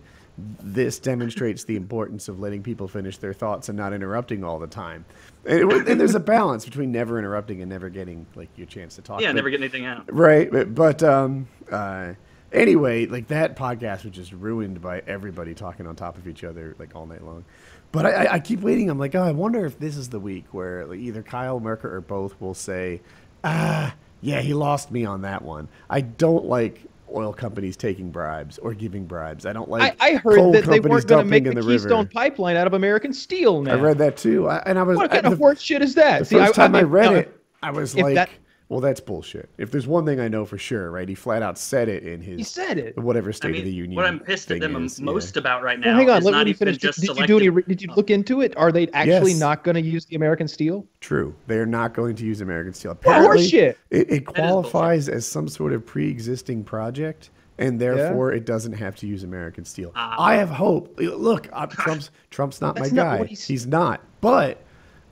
this 0.62 1.00
demonstrates 1.00 1.64
the 1.64 1.76
importance 1.76 2.28
of 2.28 2.40
letting 2.40 2.62
people 2.62 2.88
finish 2.88 3.18
their 3.18 3.34
thoughts 3.34 3.70
and 3.70 3.78
not 3.78 3.92
interrupting 3.94 4.44
all 4.44 4.60
the 4.60 4.68
time. 4.68 5.04
And, 5.46 5.72
it- 5.72 5.88
and 5.88 6.00
there's 6.00 6.14
a 6.14 6.20
balance 6.20 6.64
between 6.66 6.92
never 6.92 7.18
interrupting 7.18 7.62
and 7.62 7.70
never 7.72 7.90
getting 7.90 8.26
like 8.36 8.50
your 8.56 8.68
chance 8.68 8.96
to 8.98 9.02
talk. 9.02 9.22
yeah, 9.22 9.30
But- 9.30 9.36
never 9.38 9.50
get 9.50 9.62
anything 9.62 9.86
out. 9.86 10.04
Right, 10.14 10.52
but, 10.52 10.76
but 10.76 11.02
um, 11.02 11.48
uh, 11.72 12.14
anyway, 12.52 13.06
like 13.06 13.28
that 13.28 13.56
podcast 13.56 14.04
was 14.04 14.14
just 14.14 14.32
ruined 14.32 14.82
by 14.82 15.02
everybody 15.08 15.54
talking 15.54 15.88
on 15.88 15.96
top 15.96 16.18
of 16.18 16.28
each 16.28 16.44
other 16.44 16.76
like 16.80 16.96
all 16.96 17.06
night 17.06 17.24
long. 17.24 17.46
But 17.92 18.06
I, 18.06 18.10
I, 18.12 18.34
I 18.34 18.40
keep 18.40 18.62
waiting. 18.62 18.90
I'm 18.90 19.00
like, 19.00 19.16
oh, 19.16 19.24
I 19.24 19.32
wonder 19.32 19.66
if 19.66 19.80
this 19.80 19.96
is 19.96 20.10
the 20.10 20.20
week 20.20 20.46
where 20.52 20.86
like, 20.86 21.00
either 21.00 21.24
Kyle 21.24 21.60
Merker 21.60 21.96
or 21.96 22.02
both 22.02 22.40
will 22.42 22.54
say, 22.54 23.02
ah, 23.44 23.96
yeah, 24.22 24.42
he 24.42 24.54
lost 24.54 24.92
me 24.92 25.06
on 25.06 25.22
that 25.22 25.42
one. 25.42 25.68
I 25.90 26.02
don't 26.02 26.46
like 26.46 26.82
oil 27.14 27.32
companies 27.32 27.78
taking 27.78 28.12
bribes 28.12 28.58
or 28.58 28.74
giving 28.74 29.06
bribes. 29.06 29.46
I 29.46 29.54
don't 29.54 29.70
I, 29.70 29.72
like. 29.72 29.98
I 30.02 30.14
heard 30.16 30.36
coal 30.36 30.52
that 30.52 30.66
they 30.66 30.82
weren't 30.82 31.08
going 31.08 31.24
to 31.24 31.30
make 31.30 31.46
the, 31.46 31.52
the 31.52 31.62
river. 31.62 31.72
Keystone 31.72 32.08
Pipeline 32.08 32.58
out 32.58 32.68
of 32.68 32.74
American 32.74 33.14
steel 33.14 33.62
now. 33.62 33.74
I 33.74 33.76
read 33.76 33.98
that 34.00 34.18
too, 34.18 34.50
I, 34.50 34.58
and 34.66 34.78
I 34.78 34.84
was 34.84 34.98
what 34.98 35.12
kind 35.12 35.26
I, 35.26 35.32
of 35.32 35.38
the- 35.38 35.44
horse 35.44 35.62
shit 35.62 35.82
is 35.82 35.96
that? 35.96 36.20
the 36.20 36.26
See, 36.26 36.36
first 36.36 36.56
time 36.56 36.76
I, 36.76 36.82
mean, 36.82 36.92
read 36.92 37.12
now, 37.12 37.18
it, 37.20 37.42
I 37.64 37.72
was 37.72 37.96
like, 37.96 38.16
that- 38.16 38.30
"Well, 38.70 38.80
that's 38.80 39.00
bullshit." 39.00 39.50
If 39.58 39.72
there's 39.72 39.88
one 39.88 40.06
thing 40.06 40.20
I 40.20 40.28
know 40.28 40.46
for 40.46 40.58
sure, 40.58 40.92
right? 40.92 41.08
He 41.08 41.16
flat 41.16 41.42
out 41.42 41.58
said 41.58 41.90
it 41.90 42.04
in 42.04 42.22
his 42.22 42.38
He 42.38 42.44
said 42.44 42.78
it. 42.78 42.98
whatever 42.98 43.30
I 43.30 43.34
State 43.34 43.52
mean, 43.52 43.62
of 43.62 43.66
the 43.66 43.74
Union. 43.74 43.96
what 43.96 44.06
I'm 44.06 44.20
pissed 44.20 44.52
at 44.52 44.60
them 44.60 44.76
is, 44.86 45.00
yeah. 45.00 45.06
most 45.06 45.38
about 45.38 45.64
right 45.64 45.80
now 45.80 45.88
Well, 45.90 45.98
hang 45.98 46.10
on. 46.10 46.18
is 46.20 46.24
Let 46.26 46.32
not 46.32 46.46
me 46.46 46.50
even 46.52 46.60
finish. 46.60 46.76
Did, 46.78 46.82
just 46.82 47.02
did 47.02 47.18
you 47.18 47.28
do 47.28 47.38
any? 47.38 47.50
re- 47.50 47.64
Did 47.68 47.82
you 47.82 47.90
look 47.96 48.10
into 48.10 48.42
it? 48.42 48.56
Are 48.58 48.72
they 48.72 48.88
actually 48.90 49.32
Yes. 49.32 49.40
not 49.40 49.64
going 49.64 49.76
to 49.76 49.82
use 49.82 50.06
the 50.06 50.16
American 50.16 50.48
steel? 50.48 50.86
True, 51.02 51.34
they 51.48 51.58
are 51.58 51.66
not 51.66 51.94
going 51.94 52.16
to 52.18 52.26
use 52.26 52.42
American 52.42 52.74
steel. 52.74 52.92
What 52.92 53.00
Apparently, 53.02 53.48
horseshit? 53.48 53.76
it, 53.92 54.12
it 54.12 54.26
qualifies 54.26 55.10
as 55.10 55.26
some 55.26 55.48
sort 55.48 55.74
of 55.74 55.86
pre-existing 55.86 56.64
project, 56.64 57.30
and 57.60 57.80
therefore 57.80 58.34
it 58.34 58.46
doesn't 58.46 58.74
have 58.74 58.96
to 58.98 59.08
use 59.08 59.24
American 59.24 59.66
steel. 59.66 59.92
Ah. 59.96 60.16
I 60.22 60.36
have 60.36 60.50
hope. 60.50 60.94
Look, 61.00 61.48
I'm, 61.54 61.70
Trump's 61.70 62.12
Trump's 62.30 62.62
not 62.62 62.76
my 62.76 62.82
That's 62.82 62.94
not 62.94 63.20
guy. 63.20 63.26
he's- 63.26 63.44
he's 63.48 63.66
not. 63.66 64.02
But 64.22 64.62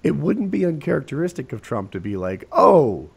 it 0.03 0.15
wouldn't 0.15 0.51
be 0.51 0.65
uncharacteristic 0.65 1.51
of 1.53 1.61
Trump 1.63 1.89
to 1.91 1.99
be 1.99 2.15
like, 2.17 2.45
"Oh, 2.51 3.09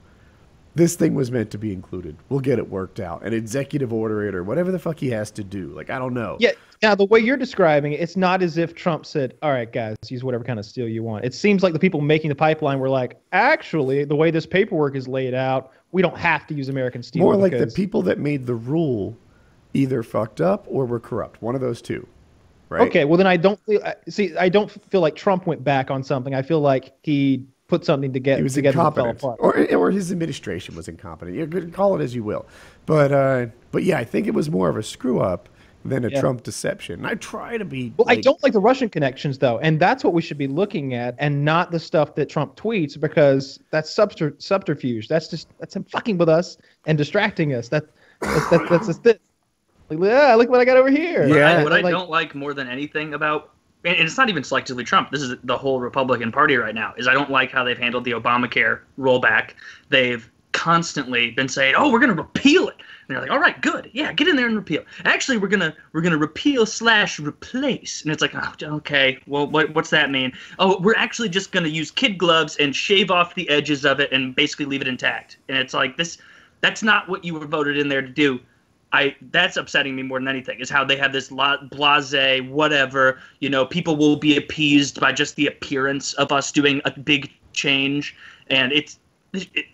this 0.78 0.94
thing 0.94 1.14
was 1.14 1.30
meant 1.30 1.50
to 1.50 1.58
be 1.58 1.72
included. 1.72 2.16
We'll 2.28 2.40
get 2.40 2.58
it 2.58 2.70
worked 2.70 3.00
out. 3.00 3.24
An 3.24 3.34
executive 3.34 3.92
order 3.92 4.26
it 4.26 4.34
or 4.34 4.44
whatever 4.44 4.70
the 4.70 4.78
fuck 4.78 4.98
he 4.98 5.10
has 5.10 5.30
to 5.32 5.44
do. 5.44 5.66
Like 5.74 5.90
I 5.90 5.98
don't 5.98 6.14
know. 6.14 6.36
Yeah. 6.38 6.52
Now 6.80 6.94
the 6.94 7.04
way 7.04 7.18
you're 7.18 7.36
describing 7.36 7.92
it, 7.92 8.00
it's 8.00 8.16
not 8.16 8.40
as 8.40 8.56
if 8.56 8.74
Trump 8.74 9.04
said, 9.04 9.34
"All 9.42 9.50
right, 9.50 9.70
guys, 9.70 9.96
use 10.08 10.22
whatever 10.22 10.44
kind 10.44 10.58
of 10.58 10.64
steel 10.64 10.88
you 10.88 11.02
want." 11.02 11.24
It 11.24 11.34
seems 11.34 11.64
like 11.64 11.72
the 11.72 11.78
people 11.80 12.00
making 12.00 12.28
the 12.28 12.36
pipeline 12.36 12.78
were 12.78 12.88
like, 12.88 13.20
"Actually, 13.32 14.04
the 14.04 14.14
way 14.14 14.30
this 14.30 14.46
paperwork 14.46 14.94
is 14.94 15.08
laid 15.08 15.34
out, 15.34 15.72
we 15.90 16.00
don't 16.00 16.16
have 16.16 16.46
to 16.46 16.54
use 16.54 16.68
American 16.68 17.02
steel." 17.02 17.24
More 17.24 17.36
like 17.36 17.52
the 17.52 17.66
people 17.66 18.02
that 18.02 18.20
made 18.20 18.46
the 18.46 18.54
rule 18.54 19.16
either 19.74 20.04
fucked 20.04 20.40
up 20.40 20.64
or 20.68 20.86
were 20.86 21.00
corrupt. 21.00 21.42
One 21.42 21.56
of 21.56 21.60
those 21.60 21.82
two. 21.82 22.06
Right? 22.68 22.82
Okay, 22.82 23.04
well 23.04 23.16
then 23.16 23.26
I 23.26 23.36
don't 23.36 23.58
feel, 23.64 23.80
see. 24.08 24.36
I 24.36 24.48
don't 24.48 24.70
feel 24.90 25.00
like 25.00 25.16
Trump 25.16 25.46
went 25.46 25.64
back 25.64 25.90
on 25.90 26.04
something. 26.04 26.34
I 26.34 26.42
feel 26.42 26.60
like 26.60 26.92
he 27.02 27.44
put 27.68 27.84
something 27.84 28.12
to 28.14 28.18
get 28.20 28.38
He 28.38 28.42
was 28.42 28.54
together 28.54 28.78
that 28.78 28.94
fell 28.94 29.04
incompetent, 29.06 29.22
apart. 29.40 29.72
or 29.72 29.74
or 29.76 29.90
his 29.90 30.10
administration 30.10 30.74
was 30.74 30.88
incompetent. 30.88 31.36
You 31.36 31.46
can 31.46 31.70
call 31.70 31.98
it 31.98 32.02
as 32.02 32.14
you 32.14 32.24
will, 32.24 32.46
but 32.86 33.12
uh, 33.12 33.46
but 33.70 33.84
yeah, 33.84 33.98
I 33.98 34.04
think 34.04 34.26
it 34.26 34.34
was 34.34 34.50
more 34.50 34.68
of 34.68 34.76
a 34.76 34.82
screw 34.82 35.20
up 35.20 35.48
than 35.84 36.04
a 36.04 36.08
Yeah. 36.08 36.20
Trump 36.20 36.42
deception. 36.42 37.00
And 37.00 37.06
I 37.06 37.14
try 37.14 37.56
to 37.56 37.64
be. 37.64 37.92
Well, 37.96 38.06
I 38.08 38.16
don't 38.16 38.42
like 38.42 38.52
the 38.52 38.60
Russian 38.60 38.88
connections 38.88 39.38
though, 39.38 39.58
and 39.58 39.78
that's 39.78 40.02
what 40.02 40.12
we 40.14 40.22
should 40.22 40.38
be 40.38 40.48
looking 40.48 40.94
at, 40.94 41.14
and 41.18 41.44
not 41.44 41.70
the 41.70 41.78
stuff 41.78 42.14
that 42.16 42.28
Trump 42.28 42.56
tweets 42.56 42.98
because 42.98 43.60
that's 43.70 43.90
subter- 43.90 44.34
subterfuge. 44.38 45.06
That's 45.08 45.28
just 45.28 45.48
that's 45.60 45.76
him 45.76 45.84
fucking 45.84 46.18
with 46.18 46.28
us 46.28 46.56
and 46.86 46.98
distracting 46.98 47.54
us. 47.54 47.68
That 47.68 47.84
that's 48.20 48.48
that, 48.50 48.66
that's 48.68 48.86
just 48.86 49.02
this. 49.04 49.18
Like, 49.90 50.00
yeah, 50.02 50.34
look 50.34 50.50
what 50.50 50.60
I 50.60 50.66
got 50.66 50.76
over 50.76 50.90
here. 50.90 51.28
What 51.28 51.36
Yeah. 51.38 51.58
I, 51.58 51.64
what 51.64 51.72
I 51.72 51.80
Like- 51.80 51.92
don't 51.92 52.10
like 52.10 52.34
more 52.34 52.52
than 52.54 52.68
anything 52.68 53.14
about, 53.14 53.52
and 53.84 53.96
it's 53.96 54.16
not 54.16 54.28
even 54.28 54.42
selectively 54.42 54.84
Trump. 54.84 55.10
This 55.10 55.22
is 55.22 55.36
the 55.44 55.56
whole 55.56 55.80
Republican 55.80 56.32
Party 56.32 56.56
right 56.56 56.74
now. 56.74 56.94
Is 56.96 57.06
I 57.06 57.14
don't 57.14 57.30
like 57.30 57.50
how 57.50 57.64
they've 57.64 57.78
handled 57.78 58.04
the 58.04 58.12
Obamacare 58.12 58.80
rollback. 58.98 59.50
They've 59.88 60.28
constantly 60.52 61.30
been 61.30 61.48
saying, 61.48 61.74
"Oh, 61.76 61.92
we're 61.92 62.00
going 62.00 62.14
to 62.14 62.20
repeal 62.20 62.68
it," 62.68 62.74
and 62.78 63.08
they're 63.08 63.20
like, 63.20 63.30
"All 63.30 63.38
right, 63.38 63.60
good, 63.62 63.90
yeah, 63.92 64.12
get 64.12 64.26
in 64.26 64.34
there 64.34 64.46
and 64.46 64.56
repeal." 64.56 64.82
Actually, 65.04 65.38
we're 65.38 65.48
gonna 65.48 65.74
we're 65.92 66.00
gonna 66.00 66.18
repeal 66.18 66.66
slash 66.66 67.20
replace, 67.20 68.02
and 68.02 68.10
it's 68.10 68.20
like, 68.20 68.34
oh, 68.34 68.52
okay, 68.76 69.18
well, 69.26 69.46
what 69.46 69.72
what's 69.74 69.90
that 69.90 70.10
mean? 70.10 70.32
Oh, 70.58 70.80
we're 70.80 70.96
actually 70.96 71.28
just 71.28 71.52
gonna 71.52 71.68
use 71.68 71.90
kid 71.90 72.18
gloves 72.18 72.56
and 72.56 72.74
shave 72.74 73.10
off 73.10 73.34
the 73.36 73.48
edges 73.48 73.84
of 73.84 74.00
it 74.00 74.10
and 74.12 74.34
basically 74.34 74.66
leave 74.66 74.80
it 74.80 74.88
intact. 74.88 75.36
And 75.48 75.56
it's 75.58 75.74
like 75.74 75.96
this, 75.96 76.18
that's 76.60 76.82
not 76.82 77.08
what 77.08 77.24
you 77.24 77.34
were 77.34 77.46
voted 77.46 77.78
in 77.78 77.88
there 77.88 78.02
to 78.02 78.08
do. 78.08 78.40
I 78.92 79.14
that's 79.32 79.56
upsetting 79.56 79.94
me 79.94 80.02
more 80.02 80.18
than 80.18 80.28
anything 80.28 80.60
is 80.60 80.70
how 80.70 80.84
they 80.84 80.96
have 80.96 81.12
this 81.12 81.30
la- 81.30 81.62
blase 81.62 82.42
whatever 82.48 83.20
you 83.40 83.50
know 83.50 83.66
people 83.66 83.96
will 83.96 84.16
be 84.16 84.36
appeased 84.36 84.98
by 85.00 85.12
just 85.12 85.36
the 85.36 85.46
appearance 85.46 86.14
of 86.14 86.32
us 86.32 86.50
doing 86.50 86.80
a 86.84 86.98
big 86.98 87.30
change 87.52 88.16
and 88.48 88.72
it's 88.72 88.98
it, 89.34 89.66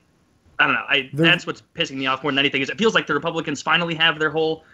I 0.59 0.67
don't 0.67 0.75
know 0.75 0.85
I 0.89 1.11
They're- 1.13 1.27
that's 1.27 1.47
what's 1.47 1.63
pissing 1.75 1.97
me 1.97 2.07
off 2.07 2.23
more 2.23 2.33
than 2.33 2.39
anything 2.41 2.63
is 2.63 2.71
it 2.71 2.79
feels 2.79 2.95
like 2.95 3.07
the 3.07 3.15
Republicans 3.15 3.63
finally 3.63 3.95
have 3.95 4.19
their 4.19 4.31
whole 4.31 4.65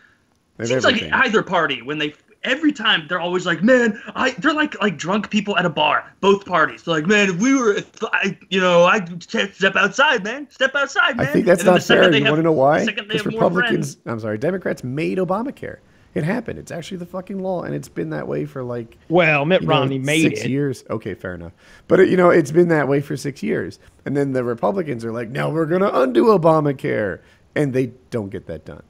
seems 0.62 0.85
like 0.85 1.03
either 1.03 1.42
party 1.42 1.83
when 1.83 1.98
they 1.98 2.14
every 2.42 2.72
time 2.72 3.07
they're 3.09 3.20
always 3.20 3.44
like 3.44 3.62
man 3.62 4.00
I 4.14 4.31
they're 4.38 4.55
like 4.55 4.81
like 4.81 4.96
drunk 4.96 5.29
people 5.31 5.59
at 5.59 5.66
a 5.66 5.70
bar 5.70 6.11
both 6.20 6.46
parties 6.46 6.83
they're 6.85 6.94
like 6.94 7.07
man 7.07 7.29
if 7.31 7.37
we 7.38 7.55
were 7.55 7.74
if 7.74 7.90
I 8.03 8.38
you 8.48 8.61
know 8.61 8.85
I 8.85 9.07
step 9.20 9.76
outside 9.76 10.24
man 10.24 10.48
step 10.50 10.74
outside 10.74 11.18
man. 11.18 11.26
I 11.26 11.31
think 11.31 11.44
that's 11.44 11.61
And 11.62 11.66
not 11.72 11.83
fair. 11.83 12.05
You 12.14 12.24
have- 12.24 12.31
want 12.33 12.38
to 12.38 12.42
know 12.42 12.53
why? 12.53 12.85
second 12.85 13.09
they 13.09 13.14
Because 13.18 13.24
have 13.24 13.33
more 13.33 13.42
Republicans, 13.42 13.94
friends- 13.96 13.98
I'm 14.07 14.20
sorry, 14.20 14.38
Democrats 14.38 14.83
made 14.83 15.18
Obamacare. 15.18 15.79
It 16.12 16.24
happened. 16.24 16.59
It's 16.59 16.72
actually 16.72 16.96
the 16.96 17.07
fucking 17.07 17.38
law, 17.40 17.62
and 17.62 17.72
it's 17.72 17.88
been 17.88 18.11
that 18.11 18.26
way 18.26 18.44
for 18.44 18.64
like 18.64 18.96
Well, 19.09 19.44
Mitt 19.44 19.61
you 19.61 19.68
know, 19.68 19.74
Romney 19.74 19.98
made 20.00 20.22
six 20.22 20.40
it. 20.40 20.50
years. 20.50 20.83
Okay, 20.90 21.14
fair 21.14 21.35
enough. 21.35 21.53
But 21.87 22.00
it, 22.00 22.09
you 22.09 22.16
know, 22.16 22.31
it's 22.31 22.50
been 22.50 22.66
that 22.68 22.88
way 22.88 23.00
for 23.00 23.16
six 23.16 23.44
years, 23.44 23.79
and 24.05 24.16
then 24.16 24.33
the 24.33 24.42
Republicans 24.42 25.05
are 25.05 25.12
like, 25.12 25.29
"No, 25.29 25.50
we're 25.50 25.66
going 25.66 25.83
to 25.83 26.00
undo 26.00 26.24
Obamacare," 26.37 27.20
and 27.55 27.72
they 27.72 27.92
don't 28.11 28.29
get 28.29 28.46
that 28.48 28.64
done. 28.64 28.83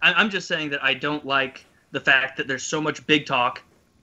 I'm 0.00 0.30
just 0.30 0.48
saying 0.48 0.70
that 0.70 0.82
I 0.82 0.94
don't 0.94 1.26
like 1.26 1.66
the 1.90 2.00
fact 2.00 2.36
that 2.36 2.46
there's 2.48 2.62
so 2.62 2.80
much 2.80 3.06
big 3.06 3.26
talk, 3.26 3.62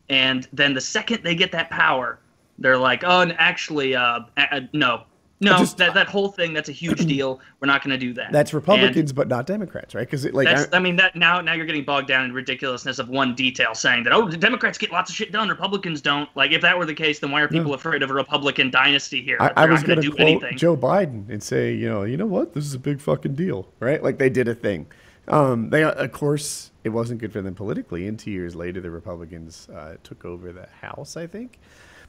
and 0.09 0.47
then 0.53 0.73
the 0.73 0.81
second 0.81 1.23
they 1.23 1.35
get 1.35 1.51
that 1.51 1.69
power, 1.69 2.19
they're 2.59 2.77
like, 2.77 3.03
oh, 3.03 3.21
and 3.21 3.35
actually, 3.37 3.95
uh, 3.95 4.21
uh, 4.37 4.61
no, 4.73 5.03
no, 5.41 5.57
just- 5.57 5.77
that 5.77 5.93
that 5.93 6.07
whole 6.07 6.29
thing 6.29 6.53
that's 6.53 6.69
a 6.69 6.71
huge 6.71 7.05
deal. 7.07 7.41
We're 7.59 7.67
not 7.67 7.83
going 7.83 7.91
to 7.91 7.97
do 7.97 8.13
that. 8.13 8.31
That's 8.31 8.51
And 8.51 8.61
Republicans, 8.61 9.11
but 9.11 9.27
not 9.27 9.45
Democrats, 9.45 9.93
right? 9.93 10.07
Because 10.07 10.23
it, 10.23 10.33
like, 10.33 10.47
That's, 10.47 10.71
I, 10.73 10.77
I 10.77 10.79
mean, 10.79 10.95
that 10.95 11.15
now 11.15 11.41
now 11.41 11.53
you're 11.53 11.65
getting 11.65 11.83
bogged 11.83 12.07
down 12.07 12.25
in 12.25 12.33
ridiculousness 12.33 12.99
of 12.99 13.09
one 13.09 13.35
detail, 13.35 13.75
saying 13.75 14.03
that 14.05 14.13
oh, 14.13 14.29
the 14.29 14.37
Democrats 14.37 14.77
get 14.77 14.91
lots 14.91 15.09
of 15.09 15.15
shit 15.15 15.31
done, 15.31 15.49
Republicans 15.49 16.01
don't. 16.01 16.29
Like, 16.35 16.51
if 16.51 16.61
that 16.61 16.77
were 16.77 16.85
the 16.85 16.93
case, 16.93 17.19
then 17.19 17.31
why 17.31 17.41
are 17.41 17.47
people 17.47 17.73
afraid 17.73 18.01
of 18.01 18.09
a 18.09 18.13
Republican 18.13 18.69
dynasty 18.69 19.21
here? 19.21 19.37
I, 19.39 19.51
I 19.55 19.65
was 19.65 19.83
going 19.83 20.01
to 20.01 20.09
do 20.09 20.15
anything. 20.17 20.57
Joe 20.57 20.77
Biden 20.77 21.29
and 21.29 21.43
say, 21.43 21.73
you 21.73 21.89
know, 21.89 22.03
you 22.03 22.17
know 22.17 22.25
what, 22.25 22.53
this 22.53 22.65
is 22.65 22.73
a 22.73 22.79
big 22.79 23.01
fucking 23.01 23.35
deal, 23.35 23.67
right? 23.79 24.01
Like 24.01 24.17
they 24.17 24.29
did 24.29 24.47
a 24.47 24.55
thing, 24.55 24.87
Um, 25.27 25.69
they, 25.69 25.83
of 25.83 26.11
course, 26.11 26.71
it 26.83 26.89
wasn't 26.89 27.19
good 27.19 27.33
for 27.33 27.41
them 27.41 27.55
politically. 27.55 28.07
And 28.07 28.17
two 28.17 28.31
years 28.31 28.55
later, 28.55 28.81
the 28.81 28.91
Republicans 28.91 29.67
uh, 29.69 29.95
took 30.03 30.25
over 30.25 30.51
the 30.51 30.67
House, 30.81 31.17
I 31.17 31.27
think. 31.27 31.59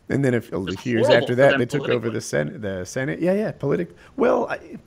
And 0.08 0.24
then 0.24 0.34
a 0.34 0.40
few 0.40 0.92
years 0.92 1.08
after 1.08 1.34
that, 1.34 1.58
they 1.58 1.66
took 1.66 1.88
over 1.88 2.10
the 2.10 2.20
Senate. 2.20 2.62
The 2.62 2.84
Senate, 2.84 3.20
yeah, 3.20 3.32
yeah, 3.32 3.50
politic. 3.50 3.90
Well, 4.16 4.46
I, 4.48 4.78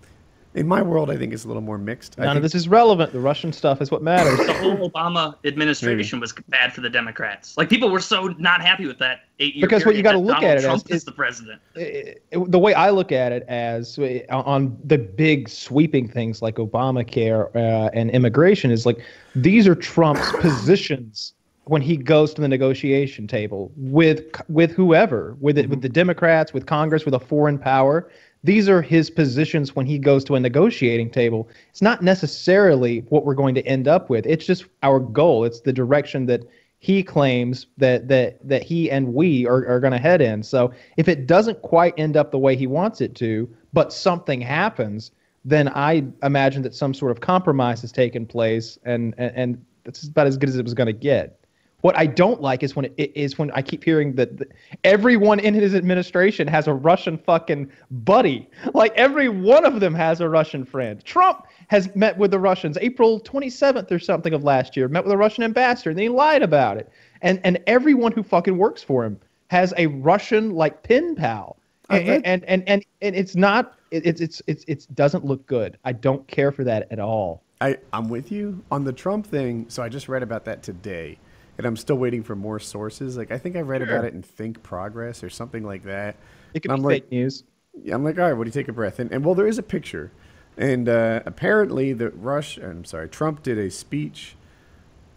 in 0.56 0.68
my 0.68 0.82
world, 0.82 1.12
I 1.12 1.18
think 1.18 1.32
it's 1.32 1.46
a 1.46 1.48
little 1.48 1.62
more 1.62 1.78
mixed. 1.78 2.18
None 2.18 2.36
of 2.36 2.42
this 2.42 2.56
is 2.56 2.68
relevant. 2.68 3.14
The 3.14 3.20
Russian 3.20 3.54
stuff 3.54 3.82
is 3.82 3.92
what 3.92 4.02
matters. 4.02 4.38
the 4.46 4.54
whole 4.54 4.90
Obama 4.90 5.36
administration 5.46 6.18
Maybe. 6.18 6.22
was 6.22 6.34
bad 6.48 6.74
for 6.74 6.82
the 6.82 6.90
Democrats. 6.90 7.56
Like 7.56 7.70
people 7.70 7.90
were 7.92 8.00
so 8.00 8.34
not 8.40 8.62
happy 8.62 8.88
with 8.88 8.98
that 8.98 9.22
eight 9.40 9.56
year. 9.56 9.68
Because 9.68 9.86
what 9.86 9.96
you 9.96 10.02
got 10.02 10.14
to 10.14 10.18
look 10.18 10.38
Donald 10.38 10.52
at 10.52 10.58
it 10.58 10.62
Trump 10.62 10.84
as 10.90 10.98
is 10.98 11.04
the 11.04 11.12
president. 11.12 11.62
It, 11.76 12.24
it, 12.32 12.52
the 12.52 12.58
way 12.58 12.74
I 12.74 12.90
look 12.90 13.12
at 13.12 13.32
it 13.32 13.44
as 13.48 14.00
uh, 14.00 14.20
on 14.30 14.76
the 14.84 14.98
big 14.98 15.50
sweeping 15.50 16.08
things 16.08 16.42
like 16.42 16.56
Obamacare 16.56 17.56
uh, 17.56 17.92
and 17.94 18.10
immigration 18.10 18.72
is 18.72 18.88
like 18.88 19.04
these 19.36 19.68
are 19.68 19.76
Trump's 19.76 20.32
positions 20.40 21.34
when 21.66 21.84
he 21.84 21.96
goes 21.96 22.34
to 22.34 22.42
the 22.42 22.48
negotiation 22.48 23.28
table 23.28 23.72
with 23.78 24.24
with 24.50 24.72
whoever, 24.72 25.38
with 25.40 25.60
it, 25.60 25.70
with 25.70 25.84
the 25.84 25.90
Democrats, 25.90 26.52
with 26.52 26.66
Congress, 26.66 27.06
with 27.06 27.14
a 27.14 27.20
foreign 27.20 27.60
power 27.60 28.10
these 28.44 28.70
are 28.70 28.82
his 28.82 29.10
positions 29.10 29.76
when 29.76 29.86
he 29.86 30.00
goes 30.00 30.24
to 30.26 30.36
a 30.36 30.40
negotiating 30.40 31.10
table. 31.10 31.50
It's 31.70 31.82
not 31.82 32.02
necessarily 32.02 33.00
what 33.10 33.26
we're 33.26 33.34
going 33.34 33.56
to 33.56 33.66
end 33.66 33.88
up 33.88 34.10
with. 34.10 34.26
It's 34.26 34.46
just 34.46 34.66
our 34.82 35.00
goal. 35.00 35.44
It's 35.44 35.62
the 35.62 35.74
direction 35.74 36.26
that 36.28 36.44
he 36.80 37.04
claims 37.04 37.68
that 37.78 38.08
that 38.08 38.48
that 38.48 38.64
he 38.64 38.90
and 38.90 39.14
we 39.14 39.46
are, 39.46 39.68
are 39.68 39.80
going 39.82 39.92
to 39.92 39.98
head 39.98 40.22
in. 40.22 40.42
So 40.44 40.72
if 40.96 41.10
it 41.10 41.28
doesn't 41.28 41.62
quite 41.62 41.94
end 41.98 42.16
up 42.16 42.32
the 42.32 42.38
way 42.38 42.56
he 42.56 42.68
wants 42.68 43.02
it 43.02 43.16
to, 43.16 43.50
but 43.74 43.92
something 43.92 44.40
happens, 44.40 45.12
then 45.44 45.68
I 45.70 46.06
imagine 46.24 46.62
that 46.62 46.74
some 46.74 46.94
sort 46.94 47.12
of 47.12 47.20
compromise 47.20 47.82
has 47.82 47.92
taken 47.92 48.26
place, 48.26 48.80
and 48.86 49.14
and, 49.18 49.32
and 49.36 49.66
that's 49.84 50.04
about 50.04 50.28
as 50.28 50.38
good 50.38 50.48
as 50.48 50.56
it 50.56 50.64
was 50.64 50.74
going 50.74 50.88
to 50.88 50.94
get. 50.94 51.40
What 51.82 51.98
I 51.98 52.08
don't 52.08 52.42
like 52.42 52.62
is 52.62 52.76
when 52.76 52.86
it, 52.86 52.94
it 52.98 53.12
is 53.16 53.38
when 53.38 53.52
I 53.52 53.62
keep 53.62 53.84
hearing 53.84 54.14
that 54.16 54.38
the, 54.38 54.48
everyone 54.84 55.40
in 55.40 55.54
his 55.54 55.74
administration 55.74 56.48
has 56.48 56.68
a 56.68 56.74
Russian 56.74 57.18
fucking 57.18 57.72
buddy. 57.90 58.50
Like 58.74 58.94
every 58.96 59.30
one 59.30 59.66
of 59.66 59.80
them 59.80 59.94
has 59.94 60.20
a 60.20 60.28
Russian 60.28 60.66
friend. 60.66 61.04
Trump 61.06 61.48
has 61.70 61.94
met 61.96 62.18
with 62.18 62.32
the 62.32 62.40
Russians 62.40 62.78
April 62.82 63.22
27th 63.22 63.92
or 63.92 64.00
something 64.00 64.34
of 64.34 64.44
last 64.44 64.76
year. 64.76 64.90
Met 64.90 65.06
with 65.06 65.14
a 65.14 65.18
Russian 65.18 65.44
ambassador, 65.44 65.92
and 65.92 66.00
he 66.00 66.10
lied 66.10 66.42
about 66.42 66.78
it. 66.78 66.92
And 67.22 67.40
and 67.44 67.60
everyone 67.66 68.12
who 68.12 68.24
fucking 68.24 68.58
works 68.58 68.84
for 68.84 69.06
him 69.06 69.20
has 69.48 69.74
a 69.78 69.88
Russian 69.88 70.52
like 70.52 70.84
pen 70.84 71.16
pal. 71.16 71.58
And, 71.90 72.26
and, 72.26 72.44
and 72.46 72.64
and 72.68 72.86
and 73.02 73.16
it's 73.16 73.36
not 73.36 73.76
it, 73.90 74.06
it's 74.06 74.22
it's 74.22 74.42
it's 74.48 74.66
it 74.66 74.88
doesn't 74.96 75.26
look 75.26 75.46
good. 75.48 75.78
I 75.86 75.94
don't 75.94 76.28
care 76.28 76.52
for 76.52 76.64
that 76.66 76.92
at 76.92 77.00
all. 77.00 77.42
I 77.62 77.78
I'm 77.94 78.10
with 78.10 78.32
you 78.32 78.62
on 78.70 78.84
the 78.84 78.94
Trump 78.94 79.26
thing. 79.26 79.66
So 79.70 79.82
I 79.82 79.90
just 79.90 80.10
read 80.10 80.24
about 80.24 80.46
that 80.46 80.62
today 80.62 81.18
and 81.60 81.68
I'm 81.68 81.76
still 81.76 81.98
waiting 81.98 82.24
for 82.24 82.38
more 82.38 82.58
sources. 82.58 83.18
Like 83.18 83.32
I 83.32 83.38
think 83.38 83.58
I 83.58 83.60
read 83.60 83.82
sure. 83.82 83.90
about 83.92 84.06
it 84.06 84.14
in 84.14 84.22
Think 84.22 84.64
Progress 84.64 85.24
or 85.26 85.30
something 85.30 85.64
like 85.64 85.84
that. 85.84 86.16
It 86.54 86.62
could 86.62 86.72
and 86.72 86.82
be 86.82 86.86
I'm 86.86 86.90
fake 86.90 87.04
like, 87.04 87.12
news. 87.12 87.44
Yeah, 87.84 87.96
I'm 87.96 88.04
like, 88.04 88.18
all 88.18 88.24
right, 88.24 88.34
what 88.34 88.46
do 88.46 88.48
you 88.48 88.54
take 88.54 88.70
a 88.70 88.74
breath? 88.74 88.98
And, 88.98 89.12
and 89.12 89.26
well, 89.26 89.36
there 89.36 89.46
is 89.46 89.58
a 89.58 89.64
picture, 89.64 90.10
and 90.58 90.88
uh, 90.88 91.22
apparently 91.26 91.92
the 91.92 92.12
Rush. 92.12 92.58
I'm 92.58 92.86
sorry, 92.86 93.10
Trump 93.10 93.44
did 93.44 93.58
a 93.58 93.70
speech 93.70 94.36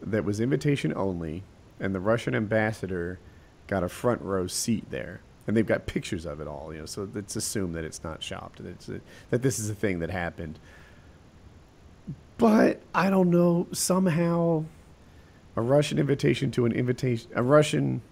that 0.03 0.25
was 0.25 0.41
invitation 0.41 0.93
only, 0.97 1.45
and 1.79 1.95
the 1.95 2.01
Russian 2.01 2.35
ambassador 2.35 3.21
got 3.69 3.85
a 3.85 3.89
front 3.89 4.21
row 4.21 4.49
seat 4.49 4.91
there. 4.91 5.21
And 5.47 5.57
they've 5.57 5.67
got 5.67 5.87
pictures 5.87 6.25
of 6.25 6.41
it 6.41 6.47
all, 6.47 6.73
you 6.73 6.79
know. 6.79 6.87
So 6.87 7.09
let's 7.15 7.35
assume 7.35 7.73
that 7.73 7.85
it's 7.85 8.05
not 8.05 8.23
shopped, 8.23 8.59
that 8.59 8.67
it's 8.67 8.89
a, 8.89 9.01
that 9.31 9.43
this 9.43 9.59
is 9.59 9.71
a 9.71 9.75
thing 9.75 9.99
that 9.99 10.11
happened. 10.11 10.59
But 12.39 12.81
I 12.95 13.11
don't 13.11 13.31
know. 13.31 13.67
Somehow, 13.73 14.65
a 15.57 15.61
Russian 15.61 15.99
invitation 15.99 16.51
to 16.53 16.65
an 16.67 16.73
invitation, 16.73 17.31
a 17.35 17.43
Russian 17.43 18.03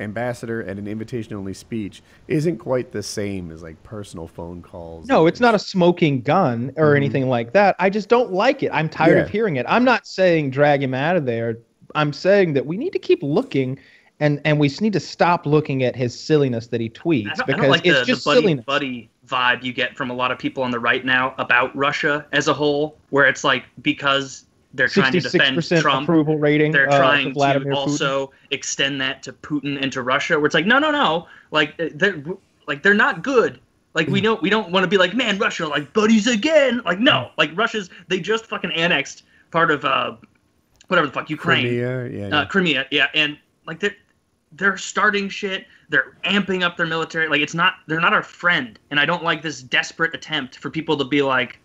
ambassador 0.00 0.62
at 0.64 0.78
an 0.78 0.86
invitation 0.86 1.34
only 1.34 1.52
speech 1.54 2.02
isn't 2.26 2.58
quite 2.58 2.90
the 2.90 3.02
same 3.02 3.50
as 3.50 3.62
like 3.62 3.80
personal 3.82 4.26
phone 4.26 4.62
calls. 4.62 5.06
No, 5.06 5.26
it's 5.26 5.40
not 5.40 5.54
a 5.54 5.58
smoking 5.58 6.22
gun 6.22 6.72
or 6.76 6.88
mm-hmm. 6.88 6.96
anything 6.96 7.28
like 7.28 7.52
that. 7.52 7.76
I 7.78 7.90
just 7.90 8.08
don't 8.08 8.32
like 8.32 8.62
it. 8.62 8.70
I'm 8.72 8.88
tired 8.88 9.16
yeah. 9.16 9.22
of 9.22 9.30
hearing 9.30 9.56
it. 9.56 9.66
I'm 9.68 9.84
not 9.84 10.06
saying 10.06 10.50
drag 10.50 10.82
him 10.82 10.94
out 10.94 11.16
of 11.16 11.26
there. 11.26 11.58
I'm 11.94 12.12
saying 12.12 12.54
that 12.54 12.66
we 12.66 12.76
need 12.76 12.92
to 12.92 12.98
keep 12.98 13.22
looking 13.22 13.78
and 14.20 14.40
and 14.44 14.60
we 14.60 14.68
need 14.80 14.92
to 14.92 15.00
stop 15.00 15.46
looking 15.46 15.82
at 15.82 15.96
his 15.96 16.18
silliness 16.18 16.66
that 16.68 16.80
he 16.80 16.90
tweets 16.90 17.44
because 17.46 17.68
like 17.68 17.86
it's 17.86 18.00
the, 18.00 18.04
just 18.04 18.24
the 18.24 18.30
buddy, 18.30 18.40
silliness. 18.40 18.64
buddy 18.66 19.10
vibe 19.26 19.62
you 19.62 19.72
get 19.72 19.96
from 19.96 20.10
a 20.10 20.14
lot 20.14 20.30
of 20.30 20.38
people 20.38 20.62
on 20.62 20.70
the 20.70 20.78
right 20.78 21.04
now 21.04 21.34
about 21.38 21.74
Russia 21.74 22.26
as 22.32 22.46
a 22.48 22.54
whole, 22.54 22.98
where 23.08 23.26
it's 23.26 23.44
like 23.44 23.64
because 23.80 24.46
they're 24.74 24.88
trying 24.88 25.12
to 25.12 25.20
defend 25.20 25.62
Trump. 25.80 26.04
approval 26.04 26.38
rating. 26.38 26.72
They're 26.72 26.90
uh, 26.90 26.98
trying 26.98 27.34
to 27.34 27.72
also 27.74 28.26
Putin. 28.26 28.32
extend 28.50 29.00
that 29.00 29.22
to 29.24 29.32
Putin 29.32 29.80
and 29.82 29.92
to 29.92 30.02
Russia. 30.02 30.38
Where 30.38 30.46
it's 30.46 30.54
like, 30.54 30.66
no, 30.66 30.78
no, 30.78 30.90
no, 30.90 31.26
like 31.50 31.74
uh, 31.80 31.88
they're 31.94 32.22
like 32.66 32.82
they're 32.82 32.94
not 32.94 33.22
good. 33.22 33.60
Like 33.94 34.06
we 34.06 34.20
don't 34.20 34.40
we 34.42 34.50
don't 34.50 34.70
want 34.70 34.84
to 34.84 34.88
be 34.88 34.98
like, 34.98 35.14
man, 35.14 35.38
Russia, 35.38 35.66
like 35.66 35.92
buddies 35.92 36.28
again. 36.28 36.80
Like 36.84 37.00
no, 37.00 37.32
like 37.36 37.50
Russia's 37.56 37.90
they 38.08 38.20
just 38.20 38.46
fucking 38.46 38.70
annexed 38.72 39.24
part 39.50 39.72
of 39.72 39.84
uh 39.84 40.14
whatever 40.86 41.08
the 41.08 41.12
fuck 41.12 41.28
Ukraine, 41.28 41.64
Crimea, 41.64 42.08
yeah, 42.08 42.28
yeah. 42.28 42.38
Uh, 42.38 42.46
Crimea, 42.46 42.86
yeah, 42.90 43.08
and 43.14 43.36
like 43.66 43.80
they're 43.80 43.96
they're 44.52 44.76
starting 44.76 45.28
shit. 45.28 45.66
They're 45.88 46.16
amping 46.24 46.62
up 46.62 46.76
their 46.76 46.86
military. 46.86 47.28
Like 47.28 47.40
it's 47.40 47.54
not 47.54 47.74
they're 47.88 48.00
not 48.00 48.12
our 48.12 48.22
friend, 48.22 48.78
and 48.92 49.00
I 49.00 49.04
don't 49.04 49.24
like 49.24 49.42
this 49.42 49.60
desperate 49.62 50.14
attempt 50.14 50.58
for 50.58 50.70
people 50.70 50.96
to 50.96 51.04
be 51.04 51.22
like, 51.22 51.58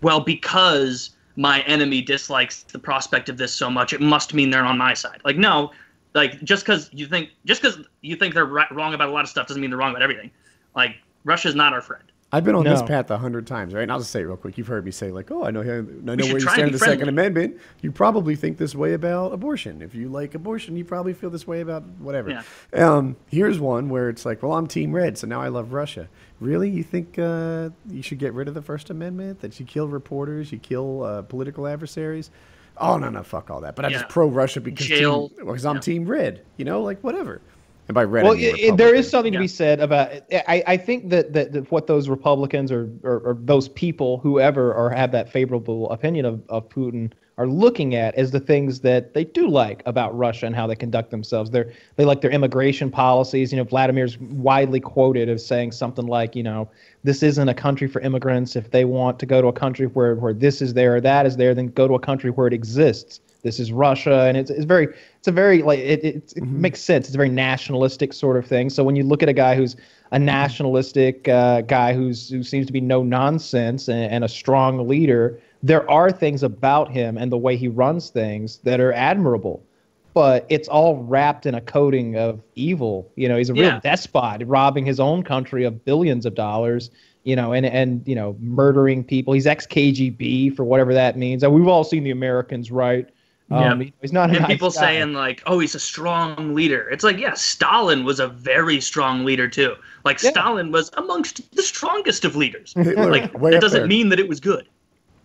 well, 0.00 0.20
because 0.20 1.10
my 1.36 1.60
enemy 1.62 2.00
dislikes 2.02 2.62
the 2.64 2.78
prospect 2.78 3.28
of 3.28 3.36
this 3.36 3.54
so 3.54 3.70
much, 3.70 3.92
it 3.92 4.00
must 4.00 4.34
mean 4.34 4.50
they're 4.50 4.64
on 4.64 4.78
my 4.78 4.94
side. 4.94 5.20
Like, 5.24 5.36
no, 5.36 5.70
like 6.14 6.42
just 6.42 6.64
because 6.64 6.88
you 6.92 7.06
think 7.06 7.30
just 7.44 7.62
because 7.62 7.78
you 8.00 8.16
think 8.16 8.34
they're 8.34 8.46
right, 8.46 8.70
wrong 8.74 8.94
about 8.94 9.08
a 9.08 9.12
lot 9.12 9.22
of 9.22 9.28
stuff 9.28 9.46
doesn't 9.46 9.60
mean 9.60 9.70
they're 9.70 9.78
wrong 9.78 9.90
about 9.90 10.02
everything. 10.02 10.30
Like, 10.74 10.96
Russia's 11.24 11.54
not 11.54 11.72
our 11.72 11.82
friend. 11.82 12.04
I've 12.32 12.42
been 12.42 12.56
on 12.56 12.64
no. 12.64 12.70
this 12.70 12.82
path 12.82 13.10
a 13.10 13.18
hundred 13.18 13.46
times, 13.46 13.72
right? 13.72 13.82
And 13.82 13.92
I'll 13.92 14.00
just 14.00 14.10
say 14.10 14.20
it 14.20 14.24
real 14.24 14.36
quick. 14.36 14.58
You've 14.58 14.66
heard 14.66 14.84
me 14.84 14.90
say 14.90 15.12
like, 15.12 15.30
"Oh, 15.30 15.44
I 15.44 15.52
know, 15.52 15.60
I 15.60 15.64
know 15.64 16.24
where 16.24 16.32
you 16.32 16.40
stand 16.40 16.62
on 16.62 16.72
the 16.72 16.78
friendly. 16.78 16.96
Second 16.96 17.08
Amendment." 17.08 17.60
You 17.82 17.92
probably 17.92 18.34
think 18.34 18.58
this 18.58 18.74
way 18.74 18.94
about 18.94 19.32
abortion. 19.32 19.80
If 19.80 19.94
you 19.94 20.08
like 20.08 20.34
abortion, 20.34 20.76
you 20.76 20.84
probably 20.84 21.12
feel 21.12 21.30
this 21.30 21.46
way 21.46 21.60
about 21.60 21.84
whatever. 21.98 22.30
Yeah. 22.30 22.42
Um, 22.74 23.16
here's 23.28 23.60
one 23.60 23.88
where 23.88 24.08
it's 24.08 24.26
like, 24.26 24.42
"Well, 24.42 24.52
I'm 24.54 24.66
Team 24.66 24.92
Red, 24.92 25.16
so 25.16 25.28
now 25.28 25.40
I 25.40 25.48
love 25.48 25.72
Russia." 25.72 26.08
Really, 26.40 26.68
you 26.68 26.82
think 26.82 27.18
uh, 27.18 27.70
you 27.88 28.02
should 28.02 28.18
get 28.18 28.34
rid 28.34 28.48
of 28.48 28.54
the 28.54 28.62
First 28.62 28.90
Amendment? 28.90 29.40
That 29.40 29.58
you 29.58 29.64
kill 29.64 29.88
reporters, 29.88 30.52
you 30.52 30.58
kill 30.58 31.02
uh, 31.02 31.22
political 31.22 31.66
adversaries? 31.66 32.30
Oh 32.78 32.98
no, 32.98 33.08
no, 33.08 33.22
fuck 33.22 33.50
all 33.50 33.60
that. 33.62 33.74
But 33.74 33.86
I'm 33.86 33.92
just 33.92 34.08
pro 34.08 34.26
Russia 34.28 34.60
because, 34.60 34.86
team, 34.86 35.28
because 35.36 35.64
I'm 35.64 35.76
yeah. 35.76 35.80
Team 35.80 36.06
Red. 36.06 36.42
You 36.58 36.66
know, 36.66 36.82
like 36.82 37.02
whatever. 37.02 37.40
And 37.88 37.94
by 37.94 38.02
red, 38.02 38.24
well, 38.24 38.34
it, 38.36 38.76
there 38.76 38.94
is 38.94 39.08
something 39.08 39.32
yeah. 39.32 39.38
to 39.38 39.44
be 39.44 39.48
said 39.48 39.78
about. 39.78 40.10
I, 40.32 40.62
I 40.66 40.76
think 40.76 41.08
that, 41.10 41.32
that, 41.34 41.52
that 41.52 41.70
what 41.70 41.86
those 41.86 42.08
Republicans 42.08 42.72
or, 42.72 42.90
or, 43.04 43.20
or 43.20 43.38
those 43.40 43.68
people, 43.68 44.18
whoever, 44.18 44.74
or 44.74 44.90
have 44.90 45.12
that 45.12 45.30
favorable 45.30 45.88
opinion 45.90 46.26
of, 46.26 46.42
of 46.48 46.68
Putin 46.68 47.12
are 47.38 47.46
looking 47.46 47.94
at 47.94 48.14
as 48.14 48.30
the 48.30 48.40
things 48.40 48.80
that 48.80 49.12
they 49.12 49.24
do 49.24 49.48
like 49.48 49.82
about 49.84 50.16
Russia 50.16 50.46
and 50.46 50.56
how 50.56 50.66
they 50.66 50.74
conduct 50.74 51.10
themselves. 51.10 51.50
They're 51.50 51.72
they 51.96 52.04
like 52.04 52.22
their 52.22 52.30
immigration 52.30 52.90
policies. 52.90 53.52
You 53.52 53.58
know, 53.58 53.64
Vladimir's 53.64 54.18
widely 54.18 54.80
quoted 54.80 55.28
as 55.28 55.44
saying 55.44 55.72
something 55.72 56.06
like, 56.06 56.34
you 56.34 56.42
know, 56.42 56.70
this 57.04 57.22
isn't 57.22 57.48
a 57.48 57.54
country 57.54 57.88
for 57.88 58.00
immigrants. 58.00 58.56
If 58.56 58.70
they 58.70 58.84
want 58.84 59.18
to 59.18 59.26
go 59.26 59.42
to 59.42 59.48
a 59.48 59.52
country 59.52 59.86
where 59.86 60.14
where 60.14 60.32
this 60.32 60.62
is 60.62 60.74
there 60.74 60.96
or 60.96 61.00
that 61.02 61.26
is 61.26 61.36
there, 61.36 61.54
then 61.54 61.68
go 61.68 61.86
to 61.86 61.94
a 61.94 62.00
country 62.00 62.30
where 62.30 62.46
it 62.46 62.54
exists 62.54 63.20
this 63.46 63.60
is 63.60 63.72
Russia, 63.72 64.24
and 64.26 64.36
it's, 64.36 64.50
it's 64.50 64.64
very 64.64 64.88
it's 65.18 65.28
a 65.28 65.32
very 65.32 65.62
like 65.62 65.78
it 65.78 66.04
it, 66.04 66.16
it 66.16 66.34
mm-hmm. 66.34 66.60
makes 66.60 66.80
sense. 66.80 67.06
It's 67.06 67.14
a 67.14 67.18
very 67.18 67.30
nationalistic 67.30 68.12
sort 68.12 68.36
of 68.36 68.46
thing. 68.46 68.68
So 68.68 68.84
when 68.84 68.96
you 68.96 69.04
look 69.04 69.22
at 69.22 69.28
a 69.28 69.32
guy 69.32 69.54
who's 69.54 69.76
a 70.12 70.18
nationalistic 70.18 71.28
uh, 71.28 71.62
guy 71.62 71.94
who's 71.94 72.28
who 72.28 72.42
seems 72.42 72.66
to 72.66 72.72
be 72.72 72.80
no 72.80 73.02
nonsense 73.02 73.88
and, 73.88 74.12
and 74.12 74.24
a 74.24 74.28
strong 74.28 74.86
leader, 74.86 75.40
there 75.62 75.88
are 75.90 76.10
things 76.10 76.42
about 76.42 76.90
him 76.90 77.16
and 77.16 77.32
the 77.32 77.38
way 77.38 77.56
he 77.56 77.68
runs 77.68 78.10
things 78.10 78.58
that 78.58 78.80
are 78.80 78.92
admirable 78.92 79.62
but 80.16 80.46
it's 80.48 80.66
all 80.66 80.96
wrapped 81.02 81.44
in 81.44 81.54
a 81.54 81.60
coating 81.60 82.16
of 82.16 82.40
evil. 82.54 83.12
You 83.16 83.28
know, 83.28 83.36
he's 83.36 83.50
a 83.50 83.52
real 83.52 83.64
yeah. 83.64 83.80
despot, 83.80 84.40
robbing 84.46 84.86
his 84.86 84.98
own 84.98 85.22
country 85.22 85.62
of 85.64 85.84
billions 85.84 86.24
of 86.24 86.34
dollars. 86.34 86.90
You 87.24 87.36
know, 87.36 87.52
and 87.52 87.66
and 87.66 88.02
you 88.08 88.14
know, 88.14 88.34
murdering 88.40 89.04
people. 89.04 89.34
He's 89.34 89.46
ex 89.46 89.66
KGB 89.66 90.56
for 90.56 90.64
whatever 90.64 90.94
that 90.94 91.18
means. 91.18 91.42
And 91.42 91.52
we've 91.52 91.68
all 91.68 91.84
seen 91.84 92.02
the 92.02 92.12
Americans, 92.12 92.70
right? 92.70 93.06
Um, 93.50 93.80
yeah. 93.80 93.90
he's 94.02 94.12
not. 94.12 94.30
and 94.30 94.40
nice 94.40 94.48
people 94.48 94.70
guy. 94.70 94.80
saying 94.80 95.12
like, 95.12 95.42
"Oh, 95.46 95.60
he's 95.60 95.76
a 95.76 95.80
strong 95.80 96.54
leader." 96.54 96.88
It's 96.90 97.04
like, 97.04 97.18
yeah, 97.18 97.34
Stalin 97.34 98.04
was 98.04 98.18
a 98.18 98.26
very 98.26 98.80
strong 98.80 99.24
leader 99.24 99.46
too. 99.46 99.76
Like 100.04 100.20
yeah. 100.20 100.30
Stalin 100.30 100.72
was 100.72 100.90
amongst 100.96 101.48
the 101.54 101.62
strongest 101.62 102.24
of 102.24 102.34
leaders. 102.34 102.72
Hitler, 102.76 103.10
like 103.10 103.32
that 103.32 103.60
doesn't 103.60 103.80
there. 103.80 103.86
mean 103.86 104.08
that 104.08 104.18
it 104.18 104.28
was 104.28 104.40
good. 104.40 104.68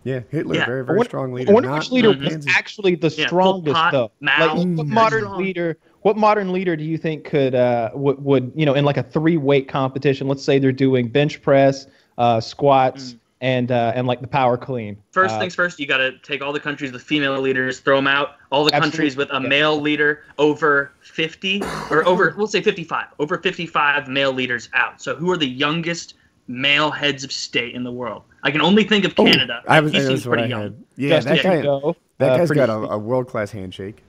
Yeah, 0.04 0.20
Hitler, 0.30 0.54
yeah. 0.54 0.66
very 0.66 0.84
very 0.84 0.98
what, 0.98 1.08
strong 1.08 1.32
leader. 1.32 1.52
What 1.52 1.68
which 1.68 1.90
leader 1.90 2.12
mm-hmm. 2.12 2.36
was 2.36 2.46
actually 2.48 2.94
the 2.94 3.10
strongest 3.10 3.76
yeah, 3.76 3.90
though? 3.90 4.12
Mao, 4.20 4.54
like, 4.54 4.78
what 4.78 4.86
modern 4.86 5.22
strong. 5.22 5.38
leader? 5.42 5.78
What 6.02 6.16
modern 6.16 6.52
leader 6.52 6.76
do 6.76 6.84
you 6.84 6.98
think 6.98 7.24
could 7.24 7.56
uh 7.56 7.90
would, 7.94 8.22
would 8.24 8.52
you 8.54 8.66
know 8.66 8.74
in 8.74 8.84
like 8.84 8.98
a 8.98 9.02
three 9.02 9.36
weight 9.36 9.68
competition? 9.68 10.28
Let's 10.28 10.44
say 10.44 10.60
they're 10.60 10.70
doing 10.70 11.08
bench 11.08 11.42
press, 11.42 11.88
uh, 12.18 12.40
squats. 12.40 13.14
Mm 13.14 13.18
and 13.42 13.72
uh, 13.72 13.92
and 13.94 14.06
like 14.06 14.20
the 14.20 14.26
power 14.28 14.56
clean. 14.56 14.96
First 15.10 15.34
Uh, 15.34 15.40
things 15.40 15.54
first, 15.54 15.78
you 15.78 15.86
got 15.86 15.98
to 15.98 16.16
take 16.20 16.40
all 16.40 16.52
the 16.52 16.60
countries 16.60 16.92
with 16.92 17.02
female 17.02 17.38
leaders, 17.40 17.80
throw 17.80 17.96
them 17.96 18.06
out. 18.06 18.36
All 18.50 18.64
the 18.64 18.70
countries 18.70 19.16
with 19.16 19.28
a 19.30 19.40
yeah. 19.42 19.48
male 19.48 19.78
leader 19.80 20.22
over 20.38 20.92
50, 21.00 21.60
or 21.90 22.06
over, 22.06 22.32
we'll 22.36 22.46
say 22.46 22.62
55, 22.62 23.06
over 23.18 23.38
55 23.38 24.08
male 24.08 24.32
leaders 24.32 24.68
out. 24.74 25.02
So 25.02 25.16
who 25.16 25.30
are 25.30 25.36
the 25.36 25.48
youngest 25.48 26.14
male 26.46 26.90
heads 26.90 27.24
of 27.24 27.32
state 27.32 27.74
in 27.74 27.82
the 27.82 27.92
world? 27.92 28.22
I 28.44 28.50
can 28.52 28.60
only 28.60 28.84
think 28.84 29.04
of 29.04 29.14
Canada. 29.16 29.62
I 29.66 29.80
was. 29.80 29.92
he 29.92 29.98
that 29.98 30.06
seems 30.06 30.24
pretty 30.24 30.48
young. 30.48 30.62
had. 30.62 30.84
Yeah, 30.96 31.08
Justin 31.10 31.36
that 31.36 31.42
guy. 31.42 31.54
Trudeau, 31.56 31.96
That 32.18 32.30
uh, 32.32 32.36
guy's 32.38 32.48
pretty- 32.48 32.60
got 32.60 32.70
a, 32.70 32.92
a 32.92 32.98
world 32.98 33.26
class 33.28 33.50
handshake. 33.50 34.02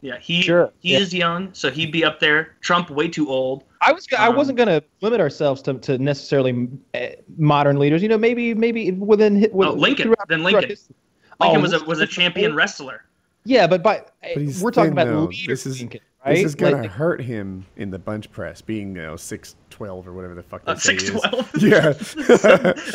Yeah, 0.00 0.18
he 0.18 0.42
Sure, 0.42 0.72
he 0.80 0.92
yeah. 0.92 0.98
is 0.98 1.12
young, 1.12 1.52
so 1.52 1.70
he'd 1.70 1.90
be 1.92 2.04
up 2.04 2.20
there. 2.20 2.56
Trump 2.60 2.88
way 2.90 3.08
too 3.08 3.28
old. 3.28 3.64
I 3.80 3.92
was 3.92 4.06
I 4.16 4.28
Um, 4.28 4.36
wasn't 4.36 4.56
going 4.58 4.68
to 4.68 4.82
limit 5.00 5.20
ourselves 5.20 5.60
to, 5.62 5.74
to 5.74 5.98
necessarily 5.98 6.68
uh, 6.94 7.06
modern 7.36 7.78
leaders. 7.78 8.02
You 8.02 8.08
know, 8.08 8.18
maybe 8.18 8.54
maybe 8.54 8.92
within 8.92 9.40
hi- 9.40 9.48
with, 9.52 9.68
Oh, 9.68 9.72
Lincoln. 9.72 10.04
throughout- 10.06 10.28
Then 10.28 10.40
throughout 10.40 10.54
Lincoln. 10.62 10.76
Lincoln 11.40 11.58
Oh, 11.58 11.60
was 11.60 11.72
a 11.72 11.84
was 11.84 12.00
a 12.00 12.06
champion 12.06 12.54
wrestler. 12.54 13.04
Yeah, 13.44 13.66
but 13.66 13.82
by 13.82 14.02
he's 14.34 14.62
we're 14.62 14.70
talking 14.72 14.90
thin, 14.94 14.98
about 14.98 15.12
though. 15.12 15.24
leaders. 15.24 15.46
This 15.46 15.66
is- 15.66 15.80
Lincoln, 15.80 16.00
right? 16.24 16.34
This 16.36 16.44
is 16.44 16.54
gonna 16.54 16.82
Like, 16.82 16.90
hurt 16.90 17.20
him 17.20 17.64
in 17.76 17.90
the 17.90 17.98
bench 17.98 18.30
press, 18.30 18.60
being 18.60 18.94
you 18.96 19.02
know 19.02 19.16
six 19.16 19.56
twelve 19.70 20.06
or 20.06 20.12
whatever 20.12 20.34
the 20.34 20.42
fuck 20.42 20.64
they 20.64 20.72
Uh, 20.72 20.76
say 20.76 20.94
is. 20.96 21.10
twelve. 21.10 21.50
Yeah. 21.58 21.92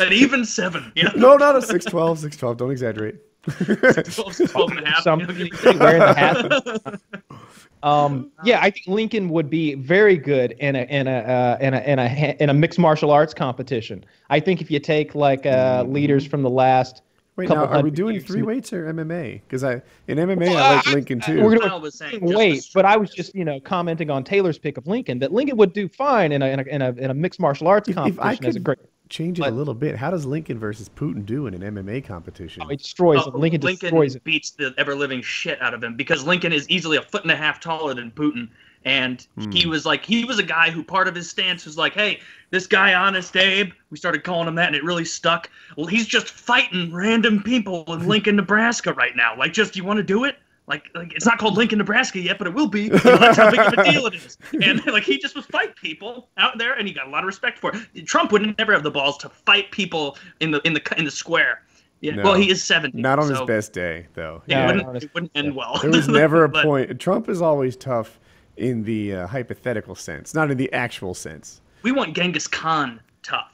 An 0.00 0.12
even 0.12 0.44
seven. 0.44 0.92
You 0.94 1.04
know? 1.04 1.12
no, 1.16 1.36
not 1.36 1.56
a 1.56 1.62
six 1.62 1.84
twelve. 1.84 2.18
Six 2.18 2.36
twelve. 2.36 2.56
Don't 2.56 2.70
exaggerate. 2.70 3.16
12, 3.46 4.36
12 4.48 4.70
and 4.70 4.86
a 4.86 4.88
half. 4.88 5.02
Some 5.02 5.20
you 5.20 5.26
know? 5.26 5.78
wearing 5.78 5.98
the 6.00 6.14
hat. 6.14 7.00
Um, 7.82 8.30
yeah, 8.44 8.60
I 8.62 8.70
think 8.70 8.86
Lincoln 8.86 9.28
would 9.28 9.50
be 9.50 9.74
very 9.74 10.16
good 10.16 10.52
in 10.52 10.74
a 10.74 10.84
in 10.84 11.06
a 11.06 11.18
uh, 11.18 11.58
in 11.60 11.74
a 11.74 11.80
in 11.80 11.98
a 11.98 12.36
in 12.40 12.48
a 12.48 12.54
mixed 12.54 12.78
martial 12.78 13.10
arts 13.10 13.34
competition. 13.34 14.06
I 14.30 14.40
think 14.40 14.62
if 14.62 14.70
you 14.70 14.78
take 14.80 15.14
like 15.14 15.44
uh, 15.44 15.84
leaders 15.86 16.24
from 16.26 16.40
the 16.40 16.48
last, 16.48 17.02
Wait, 17.36 17.48
now 17.48 17.56
are 17.56 17.66
we 17.66 17.72
hundred 17.72 17.94
doing 17.94 18.14
years. 18.14 18.24
three 18.26 18.42
weights 18.42 18.72
or 18.72 18.86
MMA? 18.92 19.40
Because 19.46 19.64
I 19.64 19.82
in 20.06 20.18
MMA 20.18 20.38
Well, 20.48 20.56
I 20.56 20.76
like 20.76 20.86
I- 20.88 20.92
Lincoln 20.92 21.20
I- 21.22 21.26
too. 21.26 21.42
We're 21.42 21.58
gonna- 21.58 21.78
was 21.78 21.94
saying 21.96 22.20
just 22.20 22.34
wait, 22.34 22.70
but 22.74 22.84
I 22.84 22.96
was 22.96 23.10
just 23.10 23.34
you 23.34 23.44
know 23.44 23.58
commenting 23.60 24.08
on 24.10 24.22
Taylor's 24.22 24.58
pick 24.58 24.76
of 24.78 24.86
Lincoln 24.86 25.18
that 25.18 25.32
Lincoln 25.32 25.56
would 25.56 25.72
do 25.72 25.88
fine 25.88 26.30
in 26.32 26.42
a 26.42 26.46
in 26.46 26.60
a 26.60 26.62
in 26.62 26.82
a, 26.82 26.90
in 26.92 27.10
a 27.10 27.14
mixed 27.14 27.40
martial 27.40 27.66
arts 27.66 27.88
If- 27.88 27.96
if 27.96 28.18
I 28.20 28.36
competition 28.36 28.46
as 28.46 28.54
a 28.56 28.58
could- 28.60 28.64
great. 28.64 28.78
Change 29.10 29.38
it 29.38 29.42
but- 29.42 29.52
a 29.52 29.54
little 29.54 29.74
bit. 29.74 29.96
How 29.96 30.10
does 30.10 30.24
Lincoln 30.24 30.58
versus 30.58 30.88
Putin 30.88 31.26
do 31.26 31.46
in 31.46 31.52
an 31.54 31.60
MMA 31.74 32.00
competition? 32.06 32.62
Oh, 32.64 32.68
he 32.68 32.76
destroys 32.76 33.20
Oh, 33.26 33.28
it. 33.28 33.34
Lincoln, 33.34 33.60
destroys 33.60 34.14
it. 34.16 34.24
beats 34.24 34.52
the 34.52 34.72
ever 34.78 34.94
living 34.94 35.20
shit 35.20 35.60
out 35.60 35.74
of 35.74 35.84
him 35.84 35.94
because 35.94 36.24
Lincoln 36.24 36.52
is 36.54 36.68
easily 36.70 36.96
a 36.96 37.02
foot 37.02 37.22
and 37.22 37.30
a 37.30 37.36
half 37.36 37.60
taller 37.60 37.92
than 37.94 38.10
Putin. 38.12 38.48
And 38.84 39.26
Hmm. 39.38 39.50
he 39.50 39.66
was 39.66 39.86
like, 39.86 40.04
he 40.04 40.24
was 40.24 40.38
a 40.38 40.42
guy 40.42 40.70
who 40.70 40.82
part 40.84 41.08
of 41.08 41.14
his 41.14 41.28
stance 41.30 41.64
was 41.64 41.78
like, 41.78 41.94
hey, 41.94 42.20
this 42.50 42.66
guy, 42.66 42.92
Honest 42.94 43.34
Abe, 43.36 43.72
we 43.90 43.96
started 43.96 44.24
calling 44.24 44.46
him 44.46 44.54
that 44.56 44.66
and 44.68 44.76
it 44.76 44.84
really 44.84 45.04
stuck. 45.06 45.48
Well, 45.76 45.86
he's 45.86 46.06
just 46.06 46.28
fighting 46.28 46.92
random 46.92 47.42
people 47.42 47.84
in 47.94 48.06
Lincoln, 48.08 48.36
Nebraska 48.36 48.92
right 48.92 49.16
now. 49.16 49.36
Like, 49.36 49.52
just, 49.52 49.74
you 49.76 49.84
want 49.84 49.96
to 49.98 50.02
do 50.02 50.24
it? 50.24 50.36
Like, 50.66 50.84
like 50.94 51.12
it's 51.14 51.26
not 51.26 51.38
called 51.38 51.56
Lincoln, 51.56 51.78
Nebraska 51.78 52.18
yet, 52.20 52.38
but 52.38 52.46
it 52.46 52.54
will 52.54 52.68
be. 52.68 52.84
You 52.84 52.90
know, 52.90 53.18
that's 53.18 53.36
how 53.36 53.50
big 53.50 53.60
of 53.60 53.72
a 53.74 53.84
deal 53.90 54.06
it 54.06 54.14
is. 54.14 54.38
And 54.62 54.84
like, 54.92 55.02
he 55.02 55.18
just 55.18 55.34
was 55.36 55.44
fight 55.46 55.76
people 55.76 56.28
out 56.38 56.56
there, 56.56 56.72
and 56.74 56.88
he 56.88 56.94
got 56.94 57.06
a 57.06 57.10
lot 57.10 57.22
of 57.22 57.26
respect 57.26 57.58
for 57.58 57.72
it. 57.94 58.06
Trump 58.06 58.32
would 58.32 58.56
never 58.56 58.72
have 58.72 58.82
the 58.82 58.90
balls 58.90 59.18
to 59.18 59.28
fight 59.28 59.70
people 59.72 60.16
in 60.40 60.50
the 60.52 60.60
in 60.66 60.72
the 60.72 60.80
in 60.96 61.04
the 61.04 61.10
square. 61.10 61.60
Yeah, 62.00 62.14
No. 62.14 62.22
well, 62.22 62.34
he 62.34 62.50
is 62.50 62.64
seventy. 62.64 63.02
Not 63.02 63.18
on 63.18 63.28
his 63.28 63.42
best 63.42 63.74
day, 63.74 64.06
though. 64.14 64.42
it, 64.46 64.52
Yeah, 64.52 64.66
wouldn't, 64.66 64.82
not 64.84 64.88
on 64.88 64.94
his- 64.94 65.04
it 65.04 65.10
wouldn't 65.14 65.32
end 65.34 65.54
well. 65.54 65.78
There 65.82 65.90
was 65.90 66.08
never 66.08 66.44
a 66.44 66.48
But 66.48 66.64
point. 66.64 66.98
Trump 66.98 67.28
is 67.28 67.42
always 67.42 67.76
tough 67.76 68.18
in 68.56 68.84
the 68.84 69.14
uh, 69.14 69.26
hypothetical 69.26 69.94
sense, 69.94 70.34
not 70.34 70.50
in 70.50 70.56
the 70.56 70.72
actual 70.72 71.14
sense. 71.14 71.60
We 71.82 71.92
want 71.92 72.14
Genghis 72.14 72.46
Khan 72.46 73.00
tough. 73.22 73.50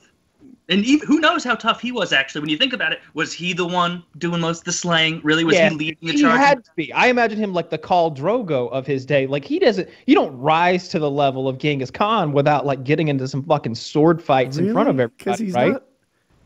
And 0.68 0.84
even, 0.84 1.06
who 1.06 1.18
knows 1.18 1.42
how 1.42 1.56
tough 1.56 1.80
he 1.80 1.90
was 1.90 2.12
actually? 2.12 2.42
When 2.42 2.50
you 2.50 2.56
think 2.56 2.72
about 2.72 2.92
it, 2.92 3.00
was 3.14 3.32
he 3.32 3.52
the 3.52 3.66
one 3.66 4.04
doing 4.18 4.40
most 4.40 4.60
of 4.60 4.64
the 4.66 4.72
slaying? 4.72 5.20
Really, 5.24 5.42
was 5.42 5.56
yeah, 5.56 5.70
he 5.70 5.74
leading 5.74 5.98
the 6.00 6.12
charge? 6.12 6.16
he 6.16 6.22
charge? 6.22 6.38
had 6.38 6.64
to 6.64 6.70
be. 6.76 6.92
I 6.92 7.08
imagine 7.08 7.38
him 7.38 7.52
like 7.52 7.70
the 7.70 7.78
Khal 7.78 8.16
Drogo 8.16 8.70
of 8.70 8.86
his 8.86 9.04
day. 9.04 9.26
Like 9.26 9.44
he 9.44 9.58
doesn't. 9.58 9.88
You 10.06 10.14
don't 10.14 10.36
rise 10.38 10.86
to 10.88 11.00
the 11.00 11.10
level 11.10 11.48
of 11.48 11.58
Genghis 11.58 11.90
Khan 11.90 12.32
without 12.32 12.66
like 12.66 12.84
getting 12.84 13.08
into 13.08 13.26
some 13.26 13.42
fucking 13.42 13.74
sword 13.74 14.22
fights 14.22 14.58
in 14.58 14.72
front 14.72 14.88
of 14.88 14.96
Because 14.96 15.40
everybody, 15.40 15.44
he's 15.44 15.54
right? 15.54 15.72
not. 15.72 15.82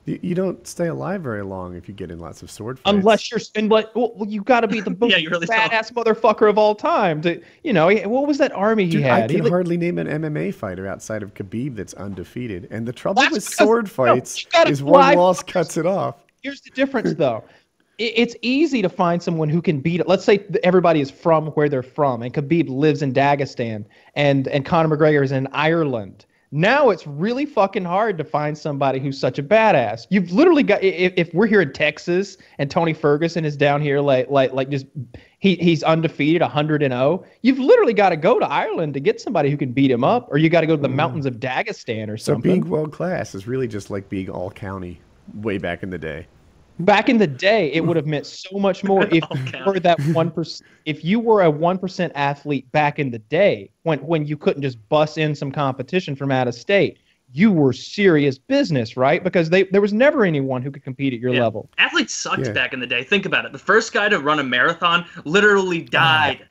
You, 0.07 0.19
you 0.23 0.35
don't 0.35 0.67
stay 0.67 0.89
alive 0.89 1.23
very 1.23 1.43
long 1.43 1.75
if 1.77 1.89
you 1.89 1.95
get 1.95 2.11
in 2.11 2.19
lots 2.19 2.43
of 2.43 2.51
sword 2.51 2.79
fights. 2.79 2.95
Unless 2.97 3.31
you're, 3.31 3.41
unless 3.57 3.87
well, 3.95 4.13
well, 4.15 4.29
you 4.29 4.43
got 4.43 4.61
to 4.61 4.69
be 4.69 4.81
the 4.81 4.91
most 5.01 5.11
Yeah, 5.11 5.29
really 5.31 5.47
don't. 5.47 5.59
badass 5.59 5.93
motherfucker 5.93 6.49
of 6.49 6.59
all 6.59 6.75
time. 6.75 7.23
To 7.23 7.41
you 7.63 7.73
know, 7.73 7.91
what 8.09 8.27
was 8.27 8.39
that 8.39 8.53
army 8.53 8.85
he 8.85 8.91
Dude, 8.93 9.03
had? 9.03 9.23
I 9.25 9.27
He 9.29 9.35
can 9.35 9.45
like- 9.45 9.51
hardly 9.53 9.77
name 9.77 9.99
an 9.99 10.07
MMA 10.07 10.55
fighter 10.55 10.87
outside 10.87 11.23
of 11.23 11.33
Khabib 11.35 11.77
that's 11.77 11.95
undefeated. 11.95 12.69
And 12.71 12.87
the 12.87 12.93
trouble 12.93 13.23
with 13.31 13.43
sword 13.43 13.91
fights 13.99 14.45
gotta 14.53 14.71
is 14.71 14.83
one 14.83 15.17
loss 15.17 15.43
cuts 15.43 15.77
it 15.77 15.87
off. 15.87 16.17
Here's 16.43 16.61
the 16.61 16.71
difference, 16.71 17.15
though. 17.15 17.43
It's 17.97 18.35
easy 18.43 18.83
to 18.83 18.89
find 18.89 19.23
someone 19.23 19.49
who 19.49 19.63
can 19.63 19.79
beat 19.79 20.01
it. 20.01 20.09
Let's 20.09 20.25
say 20.25 20.45
everybody 20.65 21.01
is 21.01 21.13
from 21.13 21.47
where 21.53 21.69
they're 21.69 21.81
from, 21.83 22.23
and 22.23 22.35
Khabib 22.35 22.69
lives 22.69 23.03
in 23.03 23.13
Dagestan, 23.15 23.85
and 24.17 24.49
and 24.49 24.67
Conor 24.67 24.95
McGregor 24.97 25.23
is 25.23 25.31
in 25.31 25.47
Ireland. 25.53 26.27
Now 26.57 26.91
it's 26.91 27.05
really 27.05 27.47
fucking 27.47 27.85
hard 27.85 28.17
to 28.17 28.23
find 28.23 28.57
somebody 28.57 29.01
who's 29.01 29.19
such 29.19 29.41
a 29.41 29.43
badass. 29.43 30.07
You've 30.11 30.31
literally 30.31 30.63
got 30.63 30.85
if, 30.85 31.13
if 31.17 31.35
we're 31.35 31.49
here 31.49 31.63
in 31.63 31.73
Texas 31.73 32.37
and 32.59 32.71
Tony 32.71 32.93
Ferguson 32.95 33.45
is 33.45 33.57
down 33.57 33.83
here 33.83 33.99
like 33.99 34.31
like 34.31 34.53
like 34.53 34.71
just 34.71 34.87
he 35.41 35.57
he's 35.57 35.83
undefeated, 35.83 36.43
100 36.43 36.85
and 36.85 36.93
0. 36.93 37.25
You've 37.43 37.59
literally 37.59 37.93
got 37.93 38.11
to 38.11 38.17
go 38.17 38.39
to 38.39 38.47
Ireland 38.47 38.95
to 38.95 39.01
get 39.01 39.21
somebody 39.21 39.51
who 39.51 39.57
can 39.57 39.73
beat 39.73 39.91
him 39.91 40.05
up, 40.05 40.29
or 40.31 40.39
you 40.39 40.49
got 40.49 40.61
to 40.61 40.69
go 40.69 40.77
to 40.77 40.83
the 40.83 40.87
mm. 40.87 40.95
mountains 40.95 41.27
of 41.27 41.41
Dagestan 41.41 42.09
or 42.09 42.17
So 42.17 42.35
something. 42.35 42.61
being 42.61 42.71
world 42.71 42.93
class 42.93 43.35
is 43.35 43.49
really 43.49 43.67
just 43.67 43.91
like 43.91 44.09
being 44.09 44.31
all 44.31 44.53
county 44.53 45.01
way 45.35 45.59
back 45.59 45.83
in 45.83 45.91
the 45.91 45.99
day. 45.99 46.29
Back 46.81 47.09
in 47.09 47.19
the 47.19 47.27
day, 47.27 47.73
it 47.73 47.85
would 47.87 47.97
have 47.97 48.07
meant 48.07 48.27
so 48.27 48.59
much 48.59 48.83
more 48.93 49.05
if 49.07 49.23
All 49.31 49.37
you 49.39 49.45
count. 49.53 49.67
were 49.67 49.81
that 49.81 50.01
one 50.07 50.31
percent. 50.31 50.69
If 50.87 51.05
you 51.05 51.21
were 51.21 51.43
a 51.43 51.51
one 51.51 51.79
percent 51.79 52.13
athlete 52.17 52.71
back 52.73 52.99
in 52.99 53.11
the 53.11 53.21
day, 53.21 53.71
when 53.85 54.01
when 54.01 54.27
you 54.27 54.37
couldn't 54.37 54.63
just 54.63 54.87
bust 54.89 55.17
in 55.19 55.35
some 55.35 55.53
competition 55.53 56.17
from 56.17 56.33
out 56.33 56.49
of 56.49 56.55
state, 56.55 56.99
you 57.33 57.53
were 57.53 57.73
serious 57.73 58.39
business, 58.39 58.97
right? 58.97 59.23
Because 59.23 59.51
they 59.51 59.65
there 59.65 59.81
was 59.81 59.93
never 59.93 60.25
anyone 60.25 60.63
who 60.63 60.71
could 60.73 60.83
compete 60.83 61.13
at 61.13 61.21
your 61.21 61.33
Yeah. 61.33 61.43
level. 61.43 61.71
Athletes 61.79 62.13
sucked 62.15 62.47
Yeah. 62.47 62.53
back 62.53 62.73
in 62.73 62.81
the 62.81 62.87
day. 62.89 63.05
Think 63.05 63.25
about 63.25 63.45
it. 63.45 63.53
The 63.53 63.59
first 63.59 63.93
guy 63.93 64.09
to 64.09 64.19
run 64.19 64.41
a 64.41 64.45
marathon 64.45 65.05
literally 65.25 65.83
ah. 65.83 65.91
died. 65.91 66.49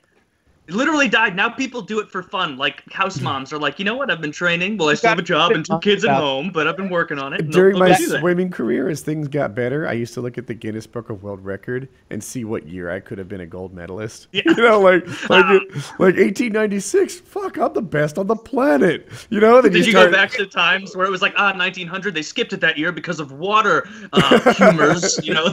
Literally 0.68 1.08
died. 1.08 1.36
Now 1.36 1.50
people 1.50 1.82
do 1.82 2.00
it 2.00 2.08
for 2.10 2.22
fun. 2.22 2.56
Like 2.56 2.90
house 2.90 3.20
moms 3.20 3.52
are 3.52 3.58
like, 3.58 3.78
you 3.78 3.84
know 3.84 3.96
what? 3.96 4.10
I've 4.10 4.22
been 4.22 4.32
training. 4.32 4.78
Well, 4.78 4.88
I 4.88 4.94
still 4.94 5.10
have 5.10 5.18
a 5.18 5.22
job 5.22 5.52
and 5.52 5.64
two 5.64 5.78
kids 5.80 6.04
at 6.06 6.16
home, 6.16 6.50
but 6.50 6.66
I've 6.66 6.76
been 6.76 6.88
working 6.88 7.18
on 7.18 7.34
it. 7.34 7.50
During 7.50 7.78
my 7.78 7.88
they'll 7.90 7.98
do 7.98 8.06
that. 8.08 8.20
swimming 8.20 8.50
career, 8.50 8.88
as 8.88 9.02
things 9.02 9.28
got 9.28 9.54
better, 9.54 9.86
I 9.86 9.92
used 9.92 10.14
to 10.14 10.22
look 10.22 10.38
at 10.38 10.46
the 10.46 10.54
Guinness 10.54 10.86
Book 10.86 11.10
of 11.10 11.22
World 11.22 11.44
Record 11.44 11.88
and 12.08 12.24
see 12.24 12.44
what 12.44 12.66
year 12.66 12.90
I 12.90 13.00
could 13.00 13.18
have 13.18 13.28
been 13.28 13.42
a 13.42 13.46
gold 13.46 13.74
medalist. 13.74 14.28
Yeah. 14.32 14.42
You 14.54 14.62
know, 14.62 14.80
like 14.80 15.04
like 15.28 15.44
it, 15.46 15.74
like 15.98 16.16
1896. 16.16 17.20
Fuck, 17.20 17.58
I'm 17.58 17.72
the 17.72 17.82
best 17.82 18.18
on 18.18 18.26
the 18.28 18.36
planet. 18.36 19.08
You 19.30 19.40
know, 19.40 19.60
then 19.60 19.72
Did 19.72 19.84
you 19.84 19.92
start, 19.92 20.12
go 20.12 20.12
back 20.12 20.30
to 20.32 20.46
times 20.46 20.94
where 20.96 21.06
it 21.06 21.10
was 21.10 21.22
like 21.22 21.34
ah 21.36 21.52
1900? 21.56 22.14
They 22.14 22.22
skipped 22.22 22.52
it 22.52 22.60
that 22.60 22.78
year 22.78 22.92
because 22.92 23.20
of 23.20 23.32
water 23.32 23.88
uh, 24.12 24.52
humors. 24.54 25.18
you 25.26 25.34
know, 25.34 25.48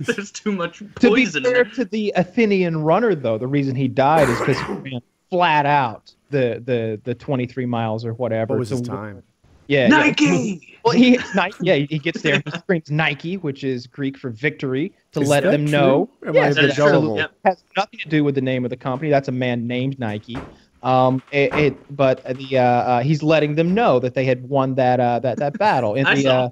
there's 0.00 0.32
too 0.32 0.52
much 0.52 0.78
To 0.78 1.10
be 1.14 1.26
poison. 1.26 1.44
in 1.44 1.52
fair 1.52 1.64
to 1.64 1.84
the 1.84 2.12
Athenian 2.16 2.82
runner, 2.82 3.14
though, 3.14 3.36
the 3.36 3.46
reason 3.46 3.74
he 3.76 3.88
died 3.88 4.07
is 4.16 4.38
because 4.38 4.58
he 4.58 4.72
ran 4.72 5.00
flat 5.30 5.66
out 5.66 6.14
the 6.30 6.62
the 6.64 7.00
the 7.04 7.14
23 7.14 7.66
miles 7.66 8.04
or 8.04 8.14
whatever. 8.14 8.54
What 8.54 8.60
was 8.60 8.70
his 8.70 8.80
time? 8.80 9.22
Yeah, 9.66 9.82
yeah. 9.82 9.88
Nike. 9.88 10.78
Well, 10.84 10.94
he 10.94 11.18
Nike, 11.34 11.56
yeah, 11.60 11.74
he 11.74 11.98
gets 11.98 12.22
there 12.22 12.40
he 12.44 12.50
screams 12.58 12.90
Nike, 12.90 13.36
which 13.36 13.64
is 13.64 13.86
Greek 13.86 14.16
for 14.16 14.30
victory, 14.30 14.94
to 15.12 15.20
Is 15.20 15.28
let 15.28 15.42
that 15.42 15.50
them 15.50 15.66
know. 15.66 16.08
true? 16.20 16.28
Am 16.30 16.34
Yes, 16.34 16.56
I 16.56 16.62
that 16.62 16.70
is 16.70 16.74
true. 16.76 16.84
gullible? 16.86 17.16
Yep. 17.18 17.32
has 17.44 17.64
nothing 17.76 18.00
to 18.00 18.08
do 18.08 18.24
with 18.24 18.34
the 18.34 18.40
name 18.40 18.64
of 18.64 18.70
the 18.70 18.76
company. 18.76 19.10
That's 19.10 19.28
a 19.28 19.32
man 19.32 19.66
named 19.66 19.98
Nike. 19.98 20.38
Um, 20.82 21.20
it, 21.32 21.52
it 21.54 21.96
but 21.96 22.24
the 22.38 22.58
uh, 22.58 22.62
uh, 22.62 23.00
he's 23.02 23.22
letting 23.22 23.56
them 23.56 23.74
know 23.74 23.98
that 23.98 24.14
they 24.14 24.24
had 24.24 24.48
won 24.48 24.74
that 24.76 25.00
uh, 25.00 25.18
that 25.18 25.36
that 25.38 25.58
battle 25.58 25.94
in 25.96 26.06
I 26.06 26.14
the 26.14 26.22
saw. 26.22 26.44
uh, 26.46 26.50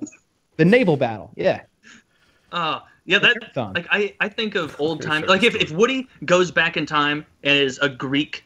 the 0.57 0.65
naval 0.67 0.97
battle. 0.99 1.33
Yeah, 1.37 1.63
Uh, 2.53 2.81
yeah, 3.07 3.19
that 3.21 3.37
marathon. 3.41 3.73
like 3.73 3.87
I, 3.91 4.15
I 4.21 4.29
think 4.29 4.55
of 4.55 4.77
old 4.81 5.01
time. 5.01 5.25
Like 5.27 5.43
if, 5.43 5.55
if 5.55 5.71
Woody 5.71 6.09
goes 6.25 6.51
back 6.51 6.77
in 6.77 6.85
time 6.85 7.25
and 7.45 7.57
is 7.57 7.79
a 7.79 7.89
Greek 7.89 8.45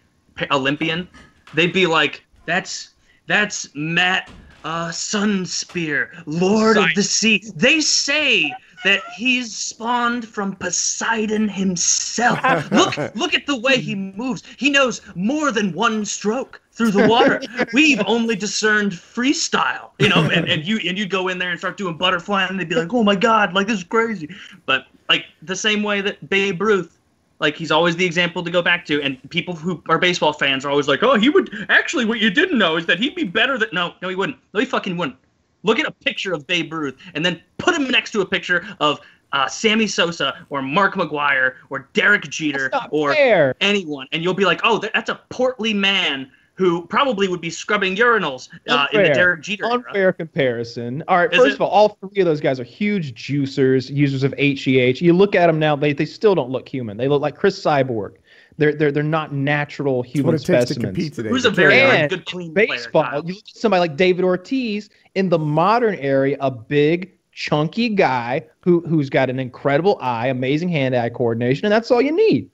Olympian, 0.50 1.08
they'd 1.54 1.72
be 1.72 1.86
like, 1.86 2.24
that's 2.46 2.90
that's 3.26 3.68
Matt 3.74 4.30
uh, 4.64 4.88
Sunspear, 4.88 6.22
Lord 6.26 6.76
of 6.76 6.88
the 6.94 7.02
Sea. 7.02 7.42
They 7.56 7.80
say 7.80 8.52
that 8.84 9.02
he's 9.14 9.54
spawned 9.54 10.26
from 10.26 10.56
Poseidon 10.56 11.48
himself. 11.48 12.40
look 12.70 12.96
look 13.14 13.34
at 13.34 13.46
the 13.46 13.58
way 13.58 13.78
he 13.78 13.94
moves. 13.94 14.42
He 14.56 14.70
knows 14.70 15.00
more 15.14 15.52
than 15.52 15.72
one 15.72 16.04
stroke 16.04 16.60
through 16.72 16.92
the 16.92 17.06
water. 17.08 17.40
We've 17.72 18.00
only 18.06 18.36
discerned 18.36 18.92
freestyle, 18.92 19.90
you 19.98 20.08
know, 20.08 20.30
and, 20.30 20.48
and 20.48 20.64
you 20.64 20.78
and 20.86 20.98
you'd 20.98 21.10
go 21.10 21.28
in 21.28 21.38
there 21.38 21.50
and 21.50 21.58
start 21.58 21.76
doing 21.76 21.96
butterfly 21.96 22.46
and 22.46 22.58
they'd 22.58 22.68
be 22.68 22.74
like, 22.74 22.92
Oh 22.92 23.04
my 23.04 23.16
god, 23.16 23.52
like 23.52 23.66
this 23.66 23.78
is 23.78 23.84
crazy. 23.84 24.28
But 24.66 24.86
like 25.08 25.26
the 25.42 25.56
same 25.56 25.82
way 25.82 26.00
that 26.00 26.28
Babe 26.28 26.60
Ruth 26.60 26.96
like 27.40 27.56
he's 27.56 27.70
always 27.70 27.96
the 27.96 28.04
example 28.04 28.44
to 28.44 28.50
go 28.50 28.62
back 28.62 28.84
to, 28.86 29.02
and 29.02 29.18
people 29.30 29.56
who 29.56 29.82
are 29.88 29.98
baseball 29.98 30.32
fans 30.34 30.64
are 30.64 30.70
always 30.70 30.86
like, 30.86 31.02
"Oh, 31.02 31.18
he 31.18 31.30
would." 31.30 31.66
Actually, 31.70 32.04
what 32.04 32.20
you 32.20 32.30
didn't 32.30 32.58
know 32.58 32.76
is 32.76 32.84
that 32.86 32.98
he'd 32.98 33.14
be 33.14 33.24
better 33.24 33.56
than. 33.56 33.70
No, 33.72 33.94
no, 34.02 34.08
he 34.10 34.14
wouldn't. 34.14 34.38
No, 34.52 34.60
he 34.60 34.66
fucking 34.66 34.98
wouldn't. 34.98 35.16
Look 35.62 35.78
at 35.78 35.86
a 35.86 35.90
picture 35.90 36.32
of 36.32 36.46
Babe 36.46 36.72
Ruth 36.72 36.96
and 37.14 37.24
then 37.24 37.40
put 37.58 37.74
him 37.74 37.88
next 37.88 38.12
to 38.12 38.20
a 38.20 38.26
picture 38.26 38.66
of 38.80 39.00
uh, 39.32 39.46
Sammy 39.46 39.86
Sosa 39.86 40.46
or 40.50 40.62
Mark 40.62 40.94
McGwire 40.94 41.54
or 41.70 41.88
Derek 41.92 42.28
Jeter 42.28 42.70
or 42.90 43.14
fair. 43.14 43.54
anyone, 43.60 44.06
and 44.12 44.22
you'll 44.22 44.34
be 44.34 44.44
like, 44.44 44.60
"Oh, 44.64 44.78
that's 44.78 45.10
a 45.10 45.20
portly 45.28 45.72
man 45.72 46.30
who 46.54 46.86
probably 46.88 47.28
would 47.28 47.40
be 47.40 47.48
scrubbing 47.48 47.96
urinals 47.96 48.48
uh, 48.68 48.86
in 48.92 49.02
the. 49.02 49.08
Derek 49.10 49.42
Jeter 49.42 49.64
era." 49.66 49.74
Unfair 49.74 50.12
comparison. 50.12 51.04
All 51.08 51.18
right, 51.18 51.32
Is 51.32 51.38
first 51.38 51.50
it? 51.50 51.54
of 51.54 51.62
all, 51.62 51.68
all 51.70 51.88
three 52.00 52.20
of 52.20 52.26
those 52.26 52.40
guys 52.40 52.58
are 52.58 52.64
huge 52.64 53.14
juicers, 53.14 53.88
users 53.94 54.22
of 54.24 54.32
HGH. 54.32 55.00
You 55.00 55.12
look 55.12 55.34
at 55.34 55.46
them 55.46 55.58
now; 55.58 55.76
they, 55.76 55.92
they 55.92 56.06
still 56.06 56.34
don't 56.34 56.50
look 56.50 56.68
human. 56.68 56.96
They 56.96 57.08
look 57.08 57.22
like 57.22 57.36
Cris 57.36 57.62
Cyborg. 57.62 58.14
They're 58.60 58.74
they're 58.74 58.92
they're 58.92 59.02
not 59.02 59.32
natural 59.32 60.02
That's 60.02 60.12
human 60.12 60.32
what 60.32 60.34
it 60.34 60.44
takes 60.44 60.46
to 60.66 60.74
specimens. 60.74 60.84
compete 60.94 61.14
today. 61.14 61.30
Who's 61.30 61.46
a 61.46 61.48
You 61.48 61.54
very 61.54 61.72
can't- 61.76 61.92
And 62.02 62.10
good, 62.10 62.26
clean 62.26 62.52
baseball, 62.52 63.04
player. 63.04 63.22
You 63.24 63.32
look 63.34 63.48
at 63.48 63.56
somebody 63.56 63.80
like 63.80 63.96
David 63.96 64.22
Ortiz 64.22 64.90
in 65.14 65.30
the 65.30 65.38
modern 65.38 65.94
area, 65.94 66.36
a 66.40 66.50
big, 66.50 67.12
chunky 67.32 67.88
guy 67.88 68.44
who 68.60 68.80
who's 68.82 69.08
got 69.08 69.30
an 69.30 69.40
incredible 69.40 69.96
eye, 70.02 70.26
amazing 70.26 70.68
hand-eye 70.68 71.08
coordination, 71.08 71.64
and 71.64 71.72
that's 71.72 71.90
all 71.90 72.02
you 72.02 72.12
need. 72.12 72.50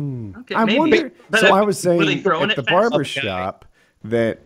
Okay, 0.00 0.54
I 0.54 0.64
maybe. 0.64 0.78
wonder. 0.78 1.12
But, 1.30 1.40
so 1.40 1.52
uh, 1.52 1.58
I 1.58 1.62
was 1.62 1.80
saying 1.80 2.22
throwing 2.22 2.50
at 2.50 2.56
the 2.56 2.62
it 2.62 2.66
fast? 2.66 2.68
barber 2.90 3.00
Okay. 3.00 3.20
shop 3.20 3.64
that 4.04 4.38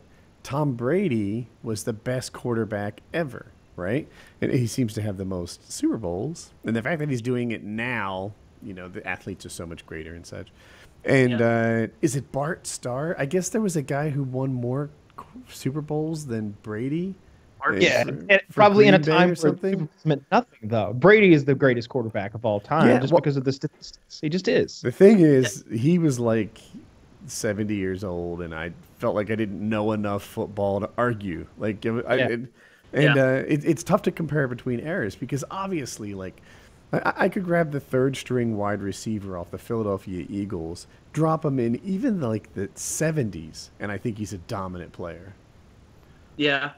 Tom 0.43 0.73
Brady 0.73 1.49
was 1.63 1.85
the 1.85 1.93
best 1.93 2.33
quarterback 2.33 3.03
ever, 3.13 3.53
right? 3.77 4.09
And 4.41 4.51
he 4.51 4.67
seems 4.67 4.95
to 4.95 5.03
have 5.03 5.19
the 5.19 5.27
most 5.27 5.71
Super 5.71 5.99
Bowls, 5.99 6.53
and 6.65 6.75
the 6.75 6.81
fact 6.83 7.01
that 7.01 7.11
he's 7.11 7.21
doing 7.21 7.51
it 7.53 7.63
now, 7.63 8.33
you 8.64 8.75
know, 8.75 8.88
the 8.88 9.07
athletes 9.07 9.44
are 9.46 9.51
so 9.51 9.66
much 9.66 9.85
greater 9.87 10.14
and 10.14 10.25
such. 10.27 10.48
And 11.05 11.40
uh, 11.42 11.87
is 12.01 12.14
it 12.16 12.31
Bart 12.33 12.66
Starr? 12.66 13.16
I 13.18 13.27
guess 13.27 13.48
there 13.48 13.61
was 13.61 13.77
a 13.77 13.83
guy 13.83 14.11
who 14.11 14.22
won 14.22 14.53
more 14.53 14.90
Super 15.48 15.81
Bowls 15.81 16.27
than 16.27 16.57
Brady. 16.62 17.14
Art- 17.61 17.81
Yeah, 17.83 18.05
for- 18.05 18.11
and 18.11 18.31
for 18.31 18.53
probably 18.53 18.87
in 18.88 18.94
a 18.94 18.98
Bay 18.98 19.07
time 19.07 19.22
or 19.22 19.27
where 19.29 19.37
something? 19.37 19.72
Super 19.72 19.85
Bowls 19.85 20.05
meant 20.07 20.25
nothing 20.31 20.59
though. 20.64 20.92
Brady 20.92 21.33
is 21.33 21.44
the 21.44 21.55
greatest 21.55 21.88
quarterback 21.88 22.35
of 22.35 22.44
all 22.44 22.61
time, 22.61 22.88
Yeah, 22.88 22.98
just 22.98 23.12
well- 23.12 23.20
because 23.20 23.37
of 23.37 23.44
the 23.44 23.53
statistics. 23.53 24.20
He 24.20 24.29
just 24.29 24.46
is. 24.48 24.81
The 24.81 24.92
thing 24.92 25.20
is, 25.20 25.64
he 25.72 25.98
was 25.98 26.18
like 26.20 26.61
70 27.27 27.75
years 27.75 28.05
old, 28.05 28.40
and 28.42 28.55
I 28.55 28.72
felt 28.98 29.14
like 29.14 29.31
I 29.31 29.35
didn't 29.35 29.61
know 29.68 29.92
enough 29.92 30.22
football 30.22 30.81
to 30.81 30.90
argue. 30.96 31.46
Like, 31.59 31.85
I, 31.87 31.90
Yeah. 32.16 32.29
it, 32.29 32.40
and 32.94 33.16
Yeah. 33.16 33.25
uh, 33.25 33.44
it, 33.46 33.64
it's 33.64 33.83
tough 33.83 34.03
to 34.03 34.11
compare 34.12 34.46
between 34.48 34.81
eras 34.81 35.14
because 35.16 35.44
obviously, 35.51 36.14
like, 36.14 36.40
I, 36.93 37.13
I 37.17 37.29
could 37.29 37.45
grab 37.45 37.73
the 37.73 37.81
third 37.81 38.17
string 38.17 38.57
wide 38.57 38.83
receiver 38.83 39.37
off 39.37 39.51
the 39.51 39.59
Philadelphia 39.59 40.27
Eagles, 40.29 40.87
drop 41.13 41.45
him 41.45 41.59
in 41.59 41.81
even 41.85 42.21
like 42.21 42.53
the 42.55 42.69
70s, 42.69 43.71
and 43.81 43.91
I 43.91 43.99
think 43.99 44.19
he's 44.19 44.33
a 44.33 44.39
dominant 44.39 44.93
player. 44.93 45.35
yeah. 46.37 46.73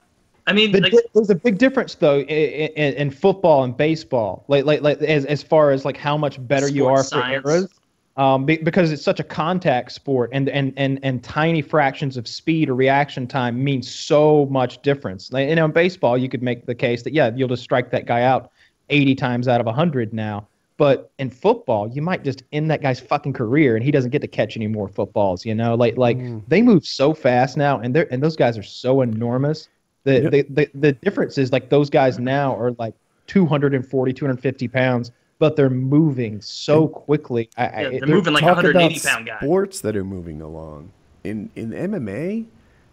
I 0.46 0.52
mean, 0.52 0.72
like, 0.72 0.92
there's 1.14 1.30
a 1.30 1.34
big 1.34 1.56
difference 1.56 1.94
though 1.94 2.20
in, 2.20 2.26
in, 2.28 2.94
in 2.94 3.10
football 3.10 3.64
and 3.64 3.74
baseball, 3.74 4.44
like 4.46 4.66
like 4.66 4.82
like 4.82 5.00
as 5.00 5.24
as 5.24 5.42
far 5.42 5.70
as 5.70 5.86
like 5.86 5.96
how 5.96 6.18
much 6.18 6.36
better 6.46 6.68
you 6.68 6.86
are 6.86 7.02
Sports 7.02 7.12
for 7.12 7.20
science. 7.20 7.46
eras. 7.46 7.68
Um, 8.16 8.44
be, 8.44 8.58
because 8.58 8.92
it's 8.92 9.02
such 9.02 9.18
a 9.18 9.24
contact 9.24 9.90
sport, 9.92 10.28
and, 10.34 10.50
and 10.50 10.74
and 10.76 11.00
and 11.02 11.24
tiny 11.24 11.62
fractions 11.62 12.18
of 12.18 12.28
speed 12.28 12.68
or 12.68 12.74
reaction 12.74 13.26
time 13.26 13.64
mean 13.64 13.82
so 13.82 14.46
much 14.50 14.82
difference. 14.82 15.32
Like, 15.32 15.48
you 15.48 15.54
know, 15.54 15.64
in 15.64 15.72
baseball, 15.72 16.18
you 16.18 16.28
could 16.28 16.42
make 16.42 16.66
the 16.66 16.74
case 16.74 17.02
that 17.04 17.14
yeah, 17.14 17.30
you'll 17.34 17.48
just 17.48 17.62
strike 17.62 17.90
that 17.92 18.04
guy 18.04 18.22
out 18.22 18.52
80 18.90 19.14
times 19.14 19.48
out 19.48 19.60
of 19.60 19.66
100 19.66 20.12
now. 20.12 20.46
But 20.76 21.10
in 21.18 21.30
football, 21.30 21.88
you 21.88 22.02
might 22.02 22.24
just 22.24 22.42
end 22.52 22.68
that 22.70 22.82
guy's 22.82 22.98
fucking 22.98 23.32
career, 23.32 23.76
and 23.76 23.84
he 23.84 23.92
doesn't 23.92 24.10
get 24.10 24.22
to 24.22 24.28
catch 24.28 24.56
any 24.56 24.66
more 24.66 24.88
footballs. 24.88 25.46
You 25.46 25.54
know, 25.54 25.76
like 25.76 25.96
like 25.96 26.18
mm. 26.18 26.42
they 26.48 26.62
move 26.62 26.84
so 26.84 27.14
fast 27.14 27.56
now, 27.56 27.78
and 27.78 27.94
they're 27.94 28.12
and 28.12 28.20
those 28.20 28.34
guys 28.34 28.58
are 28.58 28.62
so 28.62 29.02
enormous. 29.02 29.68
The, 30.02 30.22
Yep. 30.22 30.32
the, 30.32 30.42
the 30.50 30.70
the 30.74 30.92
difference 30.92 31.38
is 31.38 31.52
like 31.52 31.68
those 31.68 31.88
guys 31.88 32.18
now 32.18 32.56
are 32.56 32.72
like 32.72 32.94
240, 33.28 34.12
250 34.12 34.68
pounds, 34.68 35.12
but 35.38 35.54
they're 35.54 35.70
moving 35.70 36.40
so 36.40 36.88
quickly. 36.88 37.48
I, 37.56 37.66
I, 37.66 37.80
Yeah, 37.82 37.88
it- 37.88 38.00
they're 38.00 38.08
moving 38.08 38.34
like 38.34 38.42
a 38.42 38.46
180 38.46 38.96
about 38.96 39.08
pound 39.08 39.26
guy. 39.26 39.38
Sports 39.38 39.80
that 39.82 39.94
are 39.96 40.04
moving 40.04 40.42
along 40.42 40.90
in 41.24 41.50
in 41.56 41.70
MMA, 41.70 42.46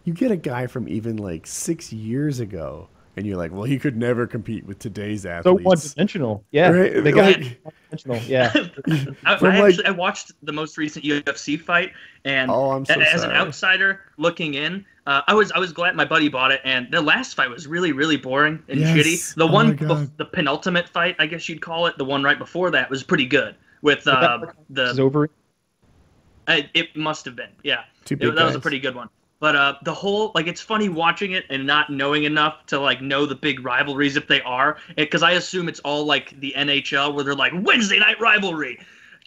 you 0.05 0.13
get 0.13 0.31
a 0.31 0.37
guy 0.37 0.67
from 0.67 0.87
even 0.87 1.17
like 1.17 1.45
six 1.45 1.93
years 1.93 2.39
ago, 2.39 2.87
and 3.17 3.25
you're 3.27 3.37
like, 3.37 3.51
well, 3.51 3.63
he 3.63 3.77
could 3.77 3.97
never 3.97 4.25
compete 4.25 4.65
with 4.65 4.79
today's 4.79 5.25
athletes. 5.25 5.43
so 5.43 5.51
athletes. 5.71 5.85
one 5.85 5.93
dimensional. 5.95 6.45
Yeah, 6.51 6.69
Right? 6.69 7.03
they 7.03 7.11
got 7.11 7.37
Like- 7.37 7.59
one-dimensional. 7.63 8.17
Yeah. 8.27 8.51
I, 9.25 9.33
I 9.35 9.39
like- 9.39 9.53
actually 9.71 9.85
I 9.85 9.91
watched 9.91 10.31
the 10.43 10.53
most 10.53 10.77
recent 10.77 11.03
UFC 11.05 11.59
fight, 11.59 11.91
and 12.25 12.49
Oh, 12.49 12.71
I'm 12.71 12.85
so 12.85 12.93
as 12.99 13.21
sorry. 13.21 13.33
an 13.33 13.37
outsider 13.41 13.99
looking 14.17 14.53
in, 14.53 14.85
uh, 15.07 15.21
I 15.27 15.33
was 15.33 15.51
I 15.51 15.59
was 15.59 15.73
glad 15.73 15.95
my 15.95 16.05
buddy 16.05 16.29
bought 16.29 16.51
it. 16.51 16.61
And 16.63 16.87
the 16.91 17.01
last 17.01 17.33
fight 17.35 17.49
was 17.49 17.67
really 17.67 17.91
really 17.91 18.17
boring 18.17 18.61
and 18.69 18.79
Yes. 18.79 18.95
shitty. 18.95 19.35
The 19.35 19.43
Oh 19.47 19.51
one, 19.51 19.67
my 19.69 19.73
bef- 19.75 20.11
the 20.17 20.25
penultimate 20.25 20.87
fight, 20.89 21.15
I 21.19 21.25
guess 21.25 21.49
you'd 21.49 21.61
call 21.61 21.87
it, 21.87 21.97
the 21.97 22.05
one 22.05 22.23
right 22.23 22.37
before 22.39 22.69
that 22.71 22.89
was 22.89 23.03
pretty 23.03 23.25
good. 23.25 23.55
With 23.81 24.07
uh, 24.07 24.39
It's 24.69 24.95
the 24.95 25.01
over. 25.01 25.29
I, 26.47 26.69
it 26.73 26.95
must 26.95 27.25
have 27.25 27.35
been 27.35 27.49
yeah, 27.63 27.81
It- 28.09 28.19
big 28.19 28.35
that 28.35 28.45
was 28.45 28.55
a 28.55 28.59
pretty 28.59 28.79
good 28.79 28.95
one. 28.95 29.09
But 29.41 29.55
uh, 29.55 29.73
the 29.83 29.93
whole 29.93 30.31
like 30.35 30.45
it's 30.45 30.61
funny 30.61 30.87
watching 30.87 31.31
it 31.31 31.45
and 31.49 31.65
not 31.65 31.89
knowing 31.89 32.23
enough 32.25 32.63
to 32.67 32.79
like 32.79 33.01
know 33.01 33.25
the 33.25 33.33
big 33.35 33.65
rivalries 33.65 34.15
if 34.15 34.27
they 34.27 34.39
are, 34.43 34.77
because 34.95 35.23
I 35.23 35.31
assume 35.31 35.67
it's 35.67 35.79
all 35.81 36.05
like 36.05 36.39
the 36.39 36.53
NHL 36.55 37.13
where 37.15 37.23
they're 37.25 37.33
like 37.35 37.51
Wednesday 37.55 37.97
night 37.97 38.19
rivalry, 38.21 38.79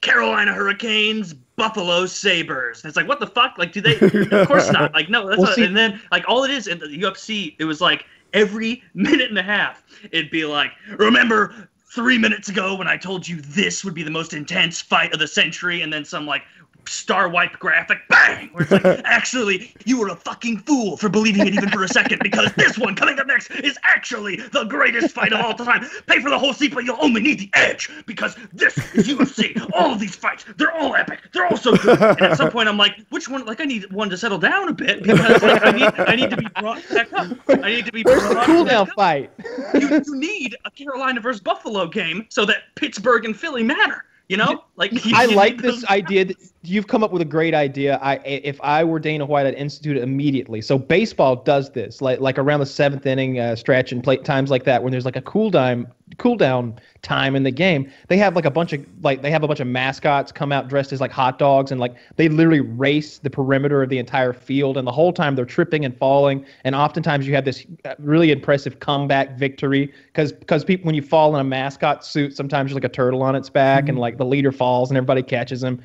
Carolina 0.03 0.55
Hurricanes, 0.55 1.35
Buffalo 1.35 2.07
Sabres. 2.07 2.83
And 2.85 2.89
it's 2.89 2.97
like 2.97 3.09
what 3.09 3.19
the 3.19 3.27
fuck? 3.27 3.59
Like 3.59 3.73
do 3.73 3.81
they? 3.81 3.97
of 4.41 4.47
course 4.47 4.71
not. 4.71 4.95
Like 4.95 5.11
no, 5.11 5.27
that's 5.27 5.39
Well, 5.39 5.49
not. 5.49 5.57
see- 5.57 5.65
and 5.65 5.77
then 5.77 6.01
like 6.13 6.25
all 6.29 6.45
it 6.45 6.51
is 6.53 6.69
in 6.69 6.79
the 6.79 6.87
UFC, 6.87 7.57
it 7.59 7.65
was 7.65 7.81
like 7.81 8.07
every 8.33 8.85
minute 8.95 9.31
and 9.31 9.39
a 9.39 9.43
half, 9.43 9.85
it'd 10.13 10.31
be 10.31 10.45
like 10.45 10.71
remember. 10.97 11.69
Three 11.95 12.19
minutes 12.19 12.49
ago, 12.49 12.75
when 12.75 12.89
I 12.89 12.97
told 12.97 13.29
you 13.29 13.41
this 13.41 13.85
would 13.85 13.95
be 13.95 14.03
the 14.03 14.11
most 14.11 14.33
intense 14.33 14.81
fight 14.81 15.13
of 15.13 15.21
the 15.21 15.29
century, 15.29 15.83
and 15.83 15.93
then 15.93 16.05
some 16.05 16.27
like 16.27 16.43
star 16.89 17.29
wipe 17.29 17.53
graphic, 17.59 17.99
bang! 18.09 18.49
Where 18.53 18.63
it's 18.63 18.73
like, 18.73 18.85
actually, 19.05 19.75
you 19.85 19.99
were 19.99 20.09
a 20.09 20.17
fucking 20.17 20.59
fool 20.61 20.97
for 20.97 21.09
believing 21.09 21.47
it 21.47 21.55
even 21.55 21.69
for 21.71 21.83
a 21.85 21.89
second, 21.89 22.21
because 22.23 22.53
this 22.55 22.79
one 22.79 22.95
coming 22.95 23.19
up 23.19 23.27
next 23.27 23.51
is 23.51 23.79
actually 23.85 24.37
the 24.37 24.65
greatest 24.65 25.15
fight 25.15 25.33
of 25.33 25.41
all 25.41 25.55
time. 25.55 25.85
Pay 26.07 26.21
for 26.21 26.31
the 26.31 26.39
whole 26.39 26.53
seat, 26.53 26.75
but 26.75 26.85
you'll 26.85 26.99
only 27.01 27.21
need 27.23 27.39
the 27.39 27.51
edge, 27.55 27.91
because 28.07 28.37
this 28.53 28.77
is 28.95 29.09
UFC. 29.09 29.61
All 29.75 29.93
of 29.93 30.01
these 30.01 30.15
fights, 30.17 30.45
they're 30.57 30.73
all 30.73 30.95
epic. 30.95 31.21
They're 31.33 31.47
all 31.47 31.57
so 31.57 31.77
good. 31.77 32.01
And 32.01 32.23
at 32.23 32.37
some 32.37 32.51
point, 32.51 32.69
I'm 32.69 32.77
like, 32.79 32.97
which 33.11 33.29
one? 33.29 33.45
Like, 33.45 33.61
I 33.61 33.65
need 33.65 33.91
one 33.93 34.09
to 34.11 34.17
settle 34.17 34.39
down 34.39 34.69
a 34.69 34.73
bit 34.73 35.03
because 35.03 35.43
like, 35.43 35.65
I 35.65 35.71
need, 35.73 35.93
I 35.99 36.17
need 36.17 36.31
to 36.31 36.37
be 36.37 36.47
brought 36.61 36.83
back 36.91 37.13
up. 37.13 37.29
I 37.49 37.69
need 37.71 37.87
to 37.87 37.93
be 37.93 38.03
Where's 38.03 38.23
the 38.23 38.43
cool 38.45 38.65
down 38.65 38.87
fight? 38.97 39.31
You, 39.75 40.03
you 40.07 40.17
need 40.17 40.57
a 40.65 40.71
Carolina 40.71 41.21
versus 41.21 41.41
Buffalo 41.41 41.87
game 41.87 42.27
so 42.29 42.45
that 42.45 42.75
Pittsburgh 42.75 43.25
and 43.25 43.37
Philly 43.37 43.63
matter. 43.63 44.05
You 44.29 44.39
know, 44.39 44.65
like 44.77 44.93
you- 45.05 45.15
I 45.15 45.25
you 45.25 45.37
like 45.37 45.59
this 45.61 45.85
idea. 45.87 46.25
That 46.25 46.37
you've 46.65 46.87
come 46.87 47.05
up 47.05 47.13
with 47.13 47.23
a 47.23 47.27
great 47.27 47.55
idea. 47.55 47.99
I, 48.03 48.17
if 48.25 48.61
I 48.63 48.85
were 48.85 48.99
Dana 48.99 49.27
White, 49.27 49.47
I'd 49.47 49.55
institute 49.55 49.97
it 49.97 50.03
immediately. 50.03 50.61
So 50.61 50.79
baseball 50.79 51.37
does 51.37 51.71
this, 51.71 52.01
like 52.01 52.21
like 52.21 52.39
around 52.39 52.61
the 52.61 52.67
seventh 52.67 53.07
inning 53.07 53.39
uh, 53.39 53.57
stretch 53.57 53.93
and 53.93 54.03
play 54.03 54.17
times 54.17 54.51
like 54.51 54.65
that, 54.65 54.83
when 54.83 54.91
there's 54.91 55.05
like 55.05 55.17
a 55.17 55.23
cool 55.23 55.51
down 55.51 55.87
cool 56.19 56.37
down 56.37 56.79
time 57.03 57.35
in 57.35 57.43
the 57.43 57.51
game. 57.51 57.91
They 58.09 58.17
have 58.19 58.37
like 58.37 58.45
a 58.45 58.51
bunch 58.51 58.73
of 58.73 58.85
like 59.03 59.23
they 59.23 59.31
have 59.31 59.43
a 59.43 59.49
bunch 59.49 59.61
of 59.61 59.67
mascots 59.67 60.33
come 60.33 60.53
out 60.53 60.69
dressed 60.69 60.93
as 60.93 61.01
like 61.01 61.11
hot 61.11 61.39
dogs, 61.39 61.71
and 61.71 61.81
like 61.81 61.95
they 62.17 62.29
literally 62.29 62.61
race 62.61 63.19
the 63.19 63.31
perimeter 63.31 63.83
of 63.83 63.89
the 63.89 63.99
entire 63.99 64.33
field, 64.33 64.77
and 64.77 64.87
the 64.87 64.93
whole 64.93 65.13
time 65.13 65.35
they're 65.35 65.45
tripping 65.45 65.85
and 65.85 65.97
falling. 65.97 66.45
And 66.65 66.75
oftentimes 66.75 67.27
you 67.27 67.35
have 67.35 67.45
this 67.45 67.67
uh, 67.85 67.95
really 67.99 68.31
impressive 68.31 68.81
comeback 68.81 69.39
victory 69.39 69.93
because 70.07 70.33
because 70.33 70.65
people 70.65 70.87
when 70.87 70.95
you 70.95 71.03
fall 71.03 71.35
in 71.35 71.41
a 71.41 71.45
mascot 71.45 72.05
suit, 72.05 72.37
sometimes 72.37 72.71
you're 72.71 72.77
like 72.77 72.85
a 72.85 72.89
turtle 72.89 73.23
on 73.23 73.35
its 73.35 73.51
back, 73.51 73.89
and 73.89 73.99
like 73.99 74.17
the 74.17 74.27
leader 74.27 74.53
falls 74.53 74.91
and 74.91 74.97
everybody 74.97 75.23
catches 75.23 75.63
him 75.63 75.81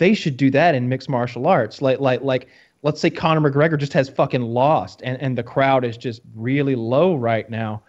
they 0.00 0.14
should 0.14 0.36
do 0.36 0.50
that 0.50 0.74
in 0.74 0.88
mixed 0.88 1.08
martial 1.08 1.46
arts. 1.46 1.80
Like 1.80 2.00
like 2.00 2.22
like 2.22 2.48
let's 2.82 3.00
say 3.00 3.10
Conor 3.10 3.48
McGregor 3.48 3.78
just 3.78 3.92
has 3.92 4.08
fucking 4.08 4.40
lost 4.40 5.02
and, 5.04 5.20
and 5.20 5.36
the 5.36 5.42
crowd 5.42 5.84
is 5.84 5.96
just 5.96 6.22
really 6.34 6.74
low 6.74 7.14
right 7.14 7.48
now. 7.48 7.82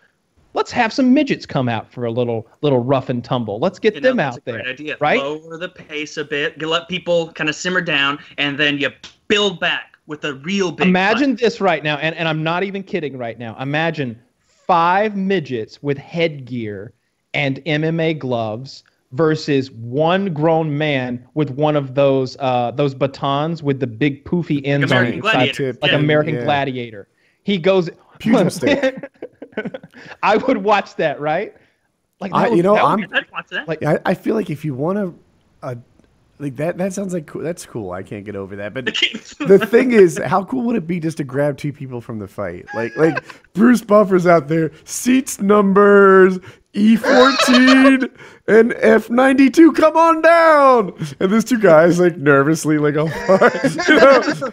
Let's 0.54 0.71
have 0.74 0.91
some 0.91 1.13
midgets 1.13 1.45
come 1.45 1.69
out 1.69 1.89
for 1.89 2.04
a 2.04 2.12
little 2.12 2.45
little 2.62 2.84
rough 2.84 3.08
and 3.08 3.24
tumble. 3.24 3.60
Let's 3.60 3.80
get 3.80 3.95
You 3.95 4.02
know, 4.02 4.10
them 4.10 4.17
that's 4.17 4.36
out 4.36 4.41
a 4.41 4.45
there. 4.45 4.62
Great 4.62 4.67
idea. 4.67 4.97
right? 5.00 5.19
Lower 5.19 5.58
the 5.58 5.69
pace 5.69 6.17
a 6.17 6.26
bit. 6.26 6.56
You 6.60 6.67
let 6.67 6.89
people 6.89 7.32
kind 7.32 7.50
of 7.50 7.56
simmer 7.56 7.82
down, 7.82 8.19
and 8.38 8.60
then 8.60 8.78
you 8.78 8.89
build 9.30 9.62
back 9.62 9.97
with 10.08 10.26
a 10.26 10.34
real 10.36 10.74
big. 10.74 10.88
Imagine 10.88 11.38
this 11.38 11.62
right 11.62 11.82
now, 11.82 11.95
and, 11.97 12.13
and 12.15 12.28
I'm 12.28 12.43
not 12.43 12.63
even 12.63 12.84
kidding 12.84 13.17
right 13.17 13.39
now. 13.39 13.58
Imagine 13.62 14.21
five 14.45 15.15
midgets 15.15 15.82
with 15.82 15.97
headgear 15.97 16.91
and 17.34 17.64
MMA 17.64 18.20
gloves 18.20 18.84
versus 19.14 19.72
one 19.72 20.34
grown 20.34 20.78
man 20.78 21.26
with 21.34 21.49
one 21.51 21.76
of 21.76 21.95
those 21.95 22.38
uh, 22.39 22.72
those 22.72 22.93
batons 22.93 23.62
with 23.62 23.80
the 23.80 23.88
big 23.88 24.24
poofy 24.26 24.62
ends 24.66 24.91
on 24.91 24.97
American 24.99 25.20
it, 25.20 25.22
Gladiator. 25.22 25.74
tip. 25.74 25.82
like 25.82 25.91
Yeah. 25.91 25.97
American 25.97 26.36
Yeah. 26.36 26.43
Gladiator. 26.43 27.07
He 27.43 27.57
goes. 27.57 27.89
I 30.24 30.38
would 30.38 30.57
watch 30.57 30.95
that, 30.95 31.20
right? 31.20 31.55
Like 32.20 32.34
I- 32.34 32.43
that 32.43 32.49
would- 32.51 32.57
you 32.57 32.64
know, 32.64 32.76
that 32.76 32.84
I'm- 32.84 32.99
be- 33.01 33.07
I'd 33.14 33.32
watch 33.32 33.47
that. 33.49 33.68
like 33.68 33.84
I, 33.84 33.99
I 34.05 34.14
feel 34.14 34.36
like 34.36 34.49
if 34.49 34.64
you 34.66 34.74
want 34.74 34.97
to. 34.97 35.18
a 35.64 35.78
like 36.39 36.55
that. 36.55 36.76
That 36.80 36.91
sounds 36.91 37.14
like 37.14 37.28
cool. 37.28 37.43
That's 37.43 37.68
cool. 37.68 37.91
I 37.91 38.01
can't 38.01 38.26
get 38.26 38.36
over 38.36 38.55
that. 38.55 38.74
But 38.74 38.86
the 39.47 39.68
thing 39.70 39.91
is, 39.91 40.20
how 40.26 40.43
cool 40.43 40.64
would 40.64 40.76
it 40.76 40.88
be 40.88 40.99
just 40.99 41.18
to 41.18 41.24
grab 41.24 41.55
two 41.55 41.72
people 41.72 42.01
from 42.01 42.18
the 42.18 42.28
fight? 42.28 42.66
Like 42.74 42.97
like 42.97 43.24
Bruce 43.53 43.84
Buffer's 43.84 44.26
out 44.26 44.47
there, 44.47 44.72
seats 44.84 45.39
numbers 45.39 46.39
E14 46.74 48.09
and 48.47 48.72
F92, 48.72 49.76
come 49.76 49.97
on 49.97 50.22
down. 50.22 50.93
And 51.19 51.32
there's 51.32 51.43
two 51.43 51.59
guys 51.59 51.99
like 51.99 52.17
nervously, 52.17 52.78
like, 52.78 52.95
oh, 52.95 53.05
you 53.88 53.95
know, 53.97 54.51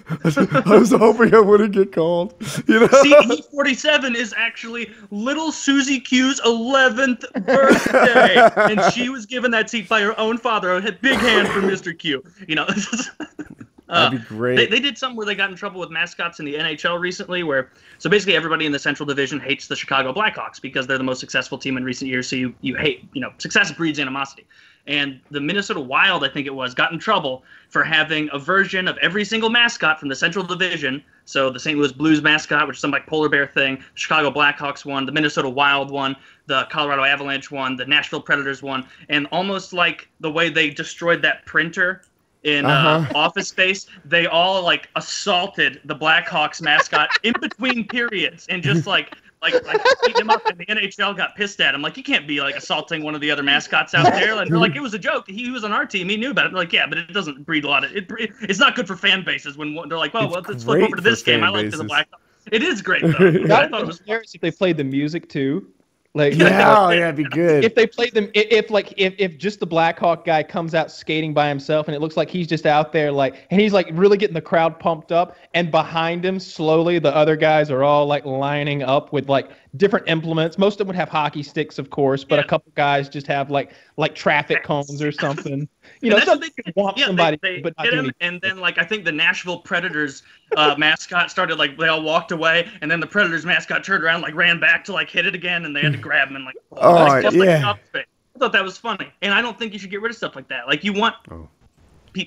I 0.66 0.78
was 0.78 0.90
hoping 0.90 1.34
I 1.34 1.40
wouldn't 1.40 1.72
get 1.72 1.92
called. 1.92 2.34
You 2.66 2.80
know, 2.80 2.88
See, 2.88 3.14
E47 3.14 4.16
is 4.16 4.34
actually 4.36 4.90
little 5.10 5.52
Susie 5.52 6.00
Q's 6.00 6.40
11th 6.40 7.46
birthday, 7.46 8.50
and 8.56 8.92
she 8.92 9.08
was 9.08 9.24
given 9.24 9.52
that 9.52 9.70
seat 9.70 9.88
by 9.88 10.00
her 10.00 10.18
own 10.18 10.38
father. 10.38 10.76
A 10.76 10.92
big 10.92 11.18
hand 11.18 11.48
for 11.48 11.60
Mr. 11.60 11.96
Q. 11.96 12.24
You 12.48 12.56
know. 12.56 12.66
Uh, 13.88 14.10
that'd 14.10 14.20
be 14.20 14.26
great. 14.26 14.56
They, 14.56 14.66
they 14.66 14.80
did 14.80 14.98
something 14.98 15.16
where 15.16 15.26
they 15.26 15.34
got 15.34 15.50
in 15.50 15.56
trouble 15.56 15.80
with 15.80 15.90
mascots 15.90 16.40
in 16.40 16.46
the 16.46 16.54
NHL 16.54 17.00
recently, 17.00 17.42
where 17.42 17.70
so 17.98 18.10
basically 18.10 18.36
everybody 18.36 18.66
in 18.66 18.72
the 18.72 18.78
Central 18.78 19.06
Division 19.06 19.40
hates 19.40 19.66
the 19.66 19.76
Chicago 19.76 20.12
Blackhawks 20.12 20.60
because 20.60 20.86
they're 20.86 20.98
the 20.98 21.04
most 21.04 21.20
successful 21.20 21.58
team 21.58 21.76
in 21.76 21.84
recent 21.84 22.10
years. 22.10 22.28
So 22.28 22.36
you 22.36 22.54
you 22.60 22.76
hate 22.76 23.08
you 23.12 23.20
know 23.20 23.32
success 23.38 23.72
breeds 23.72 23.98
animosity. 23.98 24.46
And 24.88 25.20
the 25.30 25.40
Minnesota 25.40 25.80
Wild, 25.80 26.24
I 26.24 26.30
think 26.30 26.46
it 26.46 26.54
was, 26.54 26.72
got 26.72 26.92
in 26.92 26.98
trouble 26.98 27.44
for 27.68 27.84
having 27.84 28.30
a 28.32 28.38
version 28.38 28.88
of 28.88 28.96
every 28.98 29.22
single 29.22 29.50
mascot 29.50 30.00
from 30.00 30.08
the 30.08 30.16
Central 30.16 30.42
Division. 30.42 31.04
So 31.26 31.50
the 31.50 31.60
St. 31.60 31.78
Louis 31.78 31.92
Blues 31.92 32.22
mascot, 32.22 32.66
which 32.66 32.78
is 32.78 32.80
some 32.80 32.90
like 32.90 33.06
polar 33.06 33.28
bear 33.28 33.46
thing, 33.46 33.76
the 33.76 33.82
Chicago 33.94 34.30
Blackhawks 34.30 34.86
one, 34.86 35.04
the 35.04 35.12
Minnesota 35.12 35.48
Wild 35.48 35.90
one, 35.90 36.16
the 36.46 36.66
Colorado 36.70 37.04
Avalanche 37.04 37.50
one, 37.50 37.76
the 37.76 37.84
Nashville 37.84 38.22
Predators 38.22 38.62
one, 38.62 38.86
and 39.10 39.26
almost 39.30 39.74
like 39.74 40.08
the 40.20 40.30
way 40.30 40.48
they 40.48 40.70
destroyed 40.70 41.20
that 41.20 41.44
printer 41.44 42.00
in 42.44 42.64
uh, 42.64 42.68
Uh-huh. 42.68 43.12
Office 43.18 43.48
Space, 43.48 43.86
they 44.04 44.26
all 44.26 44.62
like 44.62 44.88
assaulted 44.96 45.80
the 45.84 45.94
Blackhawks 45.94 46.60
mascot 46.62 47.10
in 47.22 47.34
between 47.40 47.86
periods 47.88 48.46
and 48.48 48.62
just 48.62 48.86
like 48.94 49.14
like 49.40 49.54
like 49.66 49.80
beat 50.04 50.18
him 50.18 50.30
up. 50.30 50.44
And 50.46 50.58
the 50.58 50.66
NHL 50.66 51.16
got 51.16 51.36
pissed 51.36 51.60
at 51.60 51.74
him. 51.74 51.80
Like 51.82 51.96
you 51.96 52.02
can't 52.02 52.26
be 52.26 52.40
like 52.40 52.56
assaulting 52.56 53.02
one 53.04 53.14
of 53.14 53.20
the 53.20 53.30
other 53.30 53.42
mascots 53.42 53.94
out 53.94 54.04
there. 54.12 54.36
And 54.40 54.50
they're 54.50 54.58
like, 54.58 54.74
it 54.74 54.80
was 54.80 54.94
a 54.94 54.98
joke. 54.98 55.28
He 55.28 55.50
was 55.50 55.62
on 55.64 55.72
our 55.72 55.86
team. 55.86 56.08
He 56.08 56.16
knew 56.16 56.30
about 56.32 56.46
it. 56.46 56.52
They're 56.52 56.60
like, 56.60 56.72
yeah, 56.72 56.86
but 56.88 56.98
it 56.98 57.12
doesn't 57.12 57.44
breed 57.46 57.64
a 57.64 57.68
lot 57.68 57.84
of 57.84 57.94
it. 57.94 58.10
it 58.18 58.30
it's 58.42 58.58
not 58.58 58.74
good 58.74 58.86
for 58.88 58.96
fan 58.96 59.24
bases 59.24 59.56
when 59.56 59.74
one- 59.74 59.88
they're 59.88 59.98
like, 59.98 60.12
well, 60.14 60.24
It's 60.24 60.32
well 60.34 60.44
let's 60.48 60.64
flip 60.64 60.82
over 60.82 60.96
to 60.96 61.02
this 61.02 61.20
for 61.22 61.26
game. 61.26 61.44
I 61.44 61.46
fan 61.46 61.52
like 61.54 61.70
the 61.70 61.84
bases. 61.84 61.90
Blackhawks. 61.90 62.48
It 62.50 62.62
is 62.62 62.82
great 62.82 63.02
though. 63.18 63.54
I 63.56 63.68
thought 63.68 63.82
it 63.82 63.86
was 63.86 64.00
hilarious 64.00 64.34
if 64.34 64.40
they 64.40 64.50
played 64.50 64.76
the 64.76 64.84
music 64.84 65.28
too. 65.28 65.68
Like 66.14 66.34
yeah, 66.34 66.74
oh, 66.76 66.90
yeah, 66.90 67.04
it'd 67.04 67.16
be 67.16 67.24
good. 67.24 67.64
if 67.64 67.74
they 67.74 67.86
played 67.86 68.14
them 68.14 68.30
if, 68.32 68.46
if 68.50 68.70
like 68.70 68.94
if, 68.96 69.14
if 69.18 69.36
just 69.36 69.60
the 69.60 69.66
blackhawk 69.66 70.24
guy 70.24 70.42
comes 70.42 70.74
out 70.74 70.90
skating 70.90 71.34
by 71.34 71.48
himself 71.48 71.86
and 71.86 71.94
it 71.94 72.00
looks 72.00 72.16
like 72.16 72.30
he's 72.30 72.46
just 72.46 72.64
out 72.64 72.92
there 72.92 73.12
like 73.12 73.46
and 73.50 73.60
he's 73.60 73.74
like 73.74 73.88
really 73.92 74.16
getting 74.16 74.34
the 74.34 74.40
crowd 74.40 74.80
pumped 74.80 75.12
up 75.12 75.36
and 75.52 75.70
behind 75.70 76.24
him 76.24 76.40
slowly 76.40 76.98
the 76.98 77.14
other 77.14 77.36
guys 77.36 77.70
are 77.70 77.84
all 77.84 78.06
like 78.06 78.24
lining 78.24 78.82
up 78.82 79.12
with 79.12 79.28
like 79.28 79.50
different 79.76 80.08
implements 80.08 80.56
most 80.56 80.74
of 80.74 80.78
them 80.78 80.86
would 80.88 80.96
have 80.96 81.08
hockey 81.08 81.42
sticks 81.42 81.78
of 81.78 81.90
course 81.90 82.24
but 82.24 82.36
Yeah. 82.36 82.42
a 82.42 82.46
couple 82.46 82.72
guys 82.74 83.08
just 83.08 83.26
have 83.26 83.50
like 83.50 83.72
like 83.96 84.14
traffic 84.14 84.64
cones 84.64 85.02
or 85.02 85.12
something 85.12 85.68
you 86.00 86.10
know 86.10 86.18
something 86.20 86.50
they 86.56 86.62
to 86.62 86.72
whomp 86.72 86.96
yeah, 86.96 87.06
somebody 87.06 87.38
they, 87.42 87.56
they 87.56 87.62
but 87.62 87.74
hit 87.80 87.94
him, 87.94 88.10
and 88.20 88.40
then 88.40 88.58
like 88.58 88.78
I 88.78 88.84
think 88.84 89.04
the 89.04 89.12
Nashville 89.12 89.58
Predators 89.58 90.22
uh, 90.56 90.74
mascot 90.78 91.30
started 91.30 91.58
like 91.58 91.76
they 91.76 91.88
all 91.88 92.02
walked 92.02 92.32
away, 92.32 92.68
and 92.80 92.90
then 92.90 93.00
the 93.00 93.06
Predators 93.06 93.44
mascot 93.44 93.84
turned 93.84 94.04
around 94.04 94.22
like 94.22 94.34
ran 94.34 94.60
back 94.60 94.84
to 94.84 94.92
like 94.92 95.10
hit 95.10 95.26
it 95.26 95.34
again, 95.34 95.64
and 95.64 95.74
they 95.74 95.80
had 95.80 95.92
to 95.92 95.98
grab 95.98 96.28
him 96.28 96.36
and 96.36 96.44
like. 96.44 96.54
Oh, 96.72 96.92
like, 96.92 97.22
plus, 97.22 97.34
like, 97.34 97.46
yeah. 97.46 97.60
top. 97.60 97.78
I 97.94 98.04
thought 98.38 98.52
that 98.52 98.62
was 98.62 98.78
funny, 98.78 99.10
and 99.22 99.34
I 99.34 99.42
don't 99.42 99.58
think 99.58 99.72
you 99.72 99.78
should 99.78 99.90
get 99.90 100.00
rid 100.00 100.10
of 100.10 100.16
stuff 100.16 100.36
like 100.36 100.48
that. 100.48 100.66
Like 100.68 100.84
you 100.84 100.92
want. 100.92 101.16
Oh. 101.30 101.48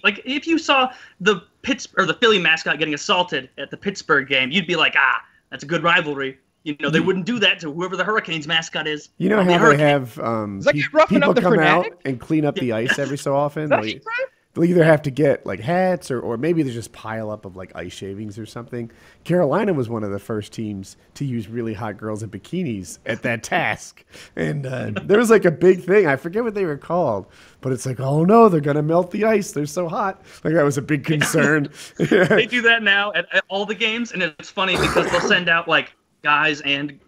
Like 0.03 0.21
if 0.25 0.47
you 0.47 0.57
saw 0.57 0.91
the 1.19 1.43
Pitts 1.63 1.87
or 1.97 2.05
the 2.05 2.13
Philly 2.15 2.39
mascot 2.39 2.79
getting 2.79 2.93
assaulted 2.93 3.49
at 3.57 3.71
the 3.71 3.77
Pittsburgh 3.77 4.27
game, 4.27 4.51
you'd 4.51 4.67
be 4.67 4.75
like, 4.75 4.93
ah, 4.97 5.21
that's 5.49 5.63
a 5.63 5.67
good 5.67 5.83
rivalry. 5.83 6.37
You 6.63 6.75
know, 6.79 6.89
they 6.89 6.99
wouldn't 6.99 7.25
do 7.25 7.39
that 7.39 7.59
to 7.61 7.71
whoever 7.71 7.97
the 7.97 8.03
Hurricanes 8.03 8.47
mascot 8.47 8.87
is. 8.87 9.09
You 9.17 9.29
know 9.29 9.39
on 9.39 9.47
the 9.47 9.57
how 9.57 9.69
they 9.71 9.77
have 9.77 10.19
um, 10.19 10.59
Is 10.59 10.65
that 10.65 10.75
pe- 10.75 10.81
people 11.07 11.29
up 11.29 11.35
the 11.35 11.41
come 11.41 11.59
out 11.59 11.87
and 12.05 12.19
clean 12.19 12.45
up 12.45 12.55
the 12.55 12.73
ice 12.73 12.99
every 12.99 13.17
so 13.17 13.35
often. 13.35 13.69
That's 13.69 13.83
Like, 13.83 14.03
they'll 14.53 14.65
either 14.65 14.83
have 14.83 15.01
to 15.01 15.11
get 15.11 15.45
like 15.45 15.59
hats 15.59 16.11
or, 16.11 16.19
or 16.19 16.37
maybe 16.37 16.61
they 16.63 16.71
just 16.71 16.91
pile 16.91 17.31
up 17.31 17.45
of 17.45 17.55
like 17.55 17.71
ice 17.75 17.93
shavings 17.93 18.37
or 18.37 18.45
something. 18.45 18.91
Carolina 19.23 19.73
was 19.73 19.89
one 19.89 20.03
of 20.03 20.11
the 20.11 20.19
first 20.19 20.51
teams 20.51 20.97
to 21.15 21.25
use 21.25 21.47
really 21.47 21.73
hot 21.73 21.97
girls 21.97 22.23
in 22.23 22.29
bikinis 22.29 22.99
at 23.05 23.21
that 23.23 23.43
task, 23.51 24.03
and 24.35 24.65
uh, 24.65 24.91
there 25.03 25.17
was 25.17 25.29
like 25.29 25.45
a 25.45 25.51
big 25.51 25.83
thing. 25.83 26.07
I 26.07 26.15
forget 26.15 26.43
what 26.43 26.53
they 26.53 26.65
were 26.65 26.77
called, 26.77 27.27
but 27.61 27.71
it's 27.71 27.85
like, 27.85 27.99
oh 27.99 28.23
no, 28.23 28.49
they're 28.49 28.61
gonna 28.61 28.83
melt 28.83 29.11
the 29.11 29.25
ice. 29.25 29.51
They're 29.51 29.65
so 29.65 29.87
hot. 29.87 30.21
Like 30.43 30.53
that 30.53 30.63
was 30.63 30.77
a 30.77 30.81
big 30.81 31.05
concern. 31.05 31.69
they 31.97 32.45
do 32.45 32.61
that 32.61 32.83
now 32.83 33.11
at, 33.13 33.27
at 33.33 33.43
all 33.47 33.65
the 33.65 33.75
games, 33.75 34.11
and 34.11 34.21
it's 34.21 34.49
funny 34.49 34.75
because 34.77 35.09
they'll 35.11 35.21
send 35.21 35.49
out 35.49 35.67
like 35.67 35.95
guys 36.23 36.61
and 36.61 36.99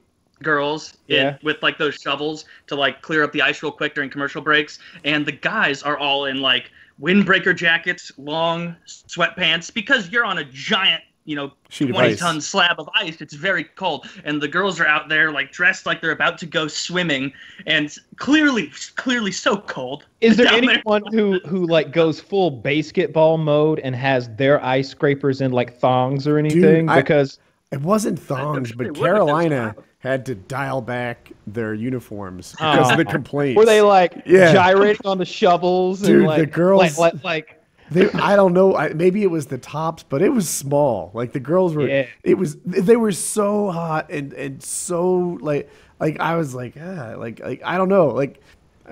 girls 0.42 0.98
in, 1.08 1.38
with 1.44 1.62
like 1.64 1.78
those 1.78 1.96
shovels 1.96 2.46
to 2.68 2.76
like 2.76 3.02
clear 3.02 3.24
up 3.24 3.32
the 3.32 3.42
ice 3.42 3.64
real 3.64 3.72
quick 3.72 3.96
during 3.96 4.10
commercial 4.10 4.42
breaks, 4.42 4.80
and 5.04 5.26
the 5.26 5.32
guys 5.32 5.84
are 5.84 5.98
all 5.98 6.26
in 6.26 6.42
like 6.42 6.72
windbreaker 7.02 7.56
jackets, 7.56 8.12
long 8.18 8.76
sweatpants, 8.88 9.74
because 9.74 10.10
you're 10.10 10.26
on 10.26 10.38
a 10.40 10.44
giant. 10.46 11.04
You 11.26 11.38
know, 11.38 11.54
Sheet 11.70 11.88
20 11.88 12.18
ton 12.18 12.42
slab 12.42 12.82
of 12.82 12.90
ice. 12.96 13.22
It's 13.22 13.34
very 13.34 13.64
cold. 13.64 14.08
And 14.26 14.42
the 14.42 14.48
girls 14.50 14.82
are 14.82 14.86
out 14.86 15.08
there, 15.08 15.32
like, 15.32 15.54
dressed 15.54 15.86
like 15.86 16.02
they're 16.02 16.12
about 16.12 16.38
to 16.40 16.46
go 16.46 16.68
swimming. 16.68 17.32
And 17.66 17.96
clearly, 18.18 18.74
clearly 18.98 19.32
so 19.32 19.56
cold. 19.56 20.06
Is 20.20 20.36
there 20.36 20.48
down 20.48 20.66
there. 20.66 20.72
anyone 20.72 21.04
who 21.14 21.40
who 21.48 21.66
like 21.66 21.94
goes 21.94 22.20
full 22.20 22.52
basketball 22.52 23.38
mode 23.38 23.80
and 23.80 23.96
has 23.96 24.36
their 24.36 24.62
ice 24.66 24.90
scrapers 24.90 25.40
in 25.40 25.54
like 25.54 25.80
thongs 25.80 26.28
or 26.28 26.38
anything? 26.38 26.90
I- 26.90 27.00
because 27.00 27.40
It 27.74 27.82
wasn't 27.82 28.20
thongs, 28.20 28.72
but 28.72 28.84
they 28.86 28.90
would 28.92 28.98
if 28.98 29.02
they 29.04 29.10
was 29.12 29.18
Carolina 29.18 29.76
had 30.00 30.26
to 30.28 30.36
dial 30.36 30.82
back 30.82 31.32
their 31.48 31.74
uniforms 31.74 32.52
because 32.52 32.92
of 32.92 32.98
the 32.98 33.06
Oh. 33.08 33.12
complaints. 33.12 33.58
were 33.58 33.66
they 33.66 33.82
like 33.82 34.22
Yeah. 34.26 34.52
gyrating 34.54 35.06
on 35.06 35.18
the 35.18 35.26
shovels 35.26 36.02
Dude, 36.02 36.26
and 36.30 36.42
the 36.42 36.46
girls- 36.46 36.98
like, 36.98 37.14
like, 37.16 37.24
like 37.24 37.60
They, 37.92 38.10
I 38.12 38.36
don't 38.36 38.54
know. 38.54 38.76
I, 38.76 38.90
maybe 38.94 39.24
it 39.24 39.30
was 39.32 39.46
the 39.48 39.58
tops, 39.58 40.04
but 40.04 40.22
it 40.22 40.30
was 40.30 40.48
small. 40.50 41.12
Like 41.14 41.32
the 41.34 41.40
girls 41.40 41.76
were. 41.76 41.88
Yeah. 41.88 42.06
It 42.24 42.38
was. 42.38 42.56
They 42.66 42.96
were 42.96 43.12
so 43.12 43.70
hot 43.72 44.10
and 44.10 44.34
and 44.34 44.64
so 44.64 45.38
like 45.42 45.70
like 46.00 46.20
I 46.20 46.36
was 46.38 46.56
like 46.56 46.76
ah, 46.82 47.14
like 47.18 47.40
like 47.40 47.62
I 47.66 47.78
don't 47.78 47.90
know 47.90 48.08
like. 48.08 48.40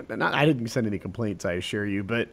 Not, 0.09 0.33
I 0.33 0.45
didn't 0.45 0.67
send 0.69 0.87
any 0.87 0.97
complaints, 0.99 1.43
I 1.43 1.53
assure 1.53 1.85
you, 1.85 2.01
but 2.03 2.29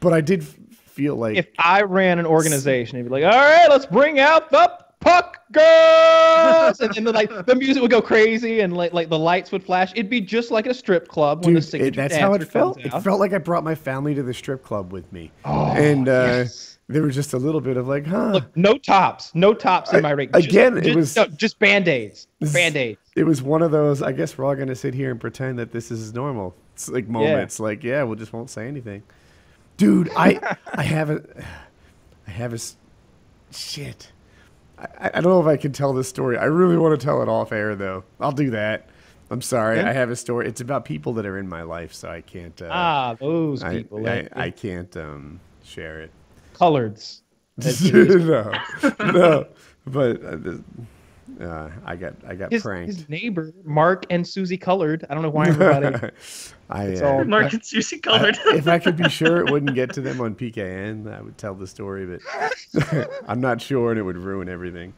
but 0.00 0.12
I 0.12 0.20
did 0.20 0.42
feel 0.44 1.14
like 1.14 1.36
if 1.36 1.46
I 1.58 1.82
ran 1.82 2.18
an 2.18 2.26
organization, 2.26 2.98
it'd 2.98 3.06
be 3.10 3.20
like, 3.20 3.24
all 3.32 3.38
right, 3.38 3.68
let's 3.70 3.86
bring 3.86 4.18
out 4.18 4.50
the 4.50 4.76
puck 5.06 5.38
girls, 5.52 6.80
and 6.80 6.92
then 6.94 7.04
the, 7.04 7.12
like 7.12 7.30
the 7.46 7.54
music 7.54 7.80
would 7.82 7.90
go 7.90 8.02
crazy 8.02 8.60
and 8.60 8.76
like 8.76 8.92
like 8.92 9.08
the 9.08 9.18
lights 9.18 9.52
would 9.52 9.62
flash. 9.64 9.92
It'd 9.92 10.10
be 10.10 10.20
just 10.20 10.50
like 10.50 10.66
a 10.66 10.74
strip 10.74 11.08
club 11.08 11.44
when 11.44 11.54
Dude, 11.54 11.62
the 11.62 11.66
it- 11.66 11.70
signature 11.70 11.96
that's 12.02 12.16
how 12.16 12.34
it 12.34 12.46
felt. 12.48 12.80
comes 12.82 12.94
It 12.94 13.00
felt 13.00 13.20
like 13.20 13.32
I 13.32 13.38
brought 13.38 13.64
my 13.64 13.74
family 13.74 14.14
to 14.14 14.22
the 14.22 14.34
strip 14.34 14.62
club 14.64 14.92
with 14.92 15.10
me, 15.12 15.30
Oh, 15.44 15.66
and 15.72 16.08
uh, 16.08 16.12
yes. 16.12 16.78
there 16.88 17.02
was 17.02 17.14
just 17.14 17.32
a 17.32 17.38
little 17.38 17.60
bit 17.60 17.76
of 17.76 17.88
like, 17.88 18.06
huh. 18.06 18.32
Look, 18.32 18.56
no 18.56 18.74
tops, 18.78 19.34
no 19.34 19.54
tops 19.54 19.92
in 19.92 20.02
my 20.02 20.10
rig. 20.10 20.32
Just- 20.32 20.48
again, 20.48 20.76
it 20.78 20.84
just, 20.84 20.96
was- 20.96 21.16
no, 21.16 21.26
just 21.26 21.58
band 21.58 21.88
aids, 21.88 22.26
band 22.52 22.76
aids. 22.76 23.00
it 23.14 23.24
was 23.24 23.42
one 23.42 23.62
of 23.62 23.70
those. 23.70 24.02
I 24.02 24.12
guess 24.12 24.36
we're 24.36 24.44
all 24.44 24.54
gonna 24.56 24.74
sit 24.74 24.94
here 24.94 25.10
and 25.10 25.20
pretend 25.20 25.58
that 25.58 25.72
this 25.72 25.90
is 25.90 26.12
normal. 26.14 26.54
It's 26.74 26.88
like 26.88 27.08
moments. 27.08 27.58
Like, 27.58 27.82
yeah, 27.82 28.04
we 28.04 28.16
just 28.16 28.32
won't 28.34 28.50
say 28.50 28.66
anything. 28.68 29.02
Dude, 29.78 30.10
I 30.16 30.56
I 30.74 30.82
have 30.82 31.10
a 31.10 31.22
I 32.26 32.30
have 32.30 32.52
a 32.52 32.56
s- 32.56 32.76
shit. 33.50 34.12
I, 34.78 35.10
I 35.14 35.20
don't 35.20 35.32
know 35.32 35.40
if 35.40 35.46
I 35.46 35.56
can 35.56 35.72
tell 35.72 35.92
this 35.92 36.08
story. 36.08 36.36
I 36.38 36.44
really 36.44 36.76
want 36.76 36.98
to 36.98 37.04
tell 37.04 37.22
it 37.22 37.28
off 37.28 37.52
air 37.52 37.74
though. 37.76 38.04
I'll 38.20 38.32
do 38.32 38.50
that. 38.50 38.88
I'm 39.30 39.42
sorry. 39.42 39.78
Yeah. 39.78 39.88
I 39.88 39.92
have 39.92 40.10
a 40.10 40.16
story. 40.16 40.46
It's 40.46 40.60
about 40.60 40.84
people 40.84 41.12
that 41.14 41.26
are 41.26 41.36
in 41.38 41.48
my 41.48 41.62
life, 41.62 41.92
so 41.92 42.08
I 42.08 42.20
can't. 42.20 42.60
Uh, 42.62 42.68
Ah, 42.70 43.14
those 43.18 43.62
I, 43.62 43.78
people. 43.78 43.98
I, 44.06 44.20
like, 44.22 44.36
I 44.36 44.50
can't 44.50 44.96
um, 44.96 45.40
share 45.64 46.00
it. 46.00 46.10
coloreds. 46.54 47.22
no, 47.92 48.52
no. 49.12 49.46
But 49.86 50.22
uh, 50.22 51.42
uh, 51.44 51.70
I 51.84 51.96
got 51.96 52.14
I 52.26 52.34
got 52.34 52.52
His, 52.52 52.62
pranked. 52.62 52.94
his 52.94 53.08
neighbor, 53.08 53.52
Mark 53.64 54.04
and 54.10 54.26
Susie 54.26 54.58
Colored. 54.58 55.06
I 55.08 55.14
don't 55.14 55.22
know 55.22 55.30
why 55.30 55.48
everybody. 55.48 56.12
I, 56.68 56.84
It's 56.86 57.00
uh, 57.02 57.06
all- 57.08 57.24
Mark 57.24 57.52
and 57.52 57.64
Susie 57.64 57.96
I- 57.96 58.00
colored. 58.00 58.38
if 58.46 58.66
I 58.68 58.78
could 58.78 58.96
be 58.96 59.08
sure 59.20 59.38
it 59.46 59.50
wouldn't 59.50 59.74
get 59.74 59.92
to 59.94 60.00
them 60.00 60.20
on 60.20 60.34
PKN, 60.34 61.12
I 61.12 61.20
would 61.22 61.38
tell 61.38 61.54
the 61.54 61.66
story, 61.66 62.06
but 62.06 63.08
I'm 63.28 63.40
not 63.40 63.60
sure, 63.60 63.90
and 63.90 63.98
it 63.98 64.02
would 64.02 64.16
ruin 64.16 64.48
everything. 64.48 64.92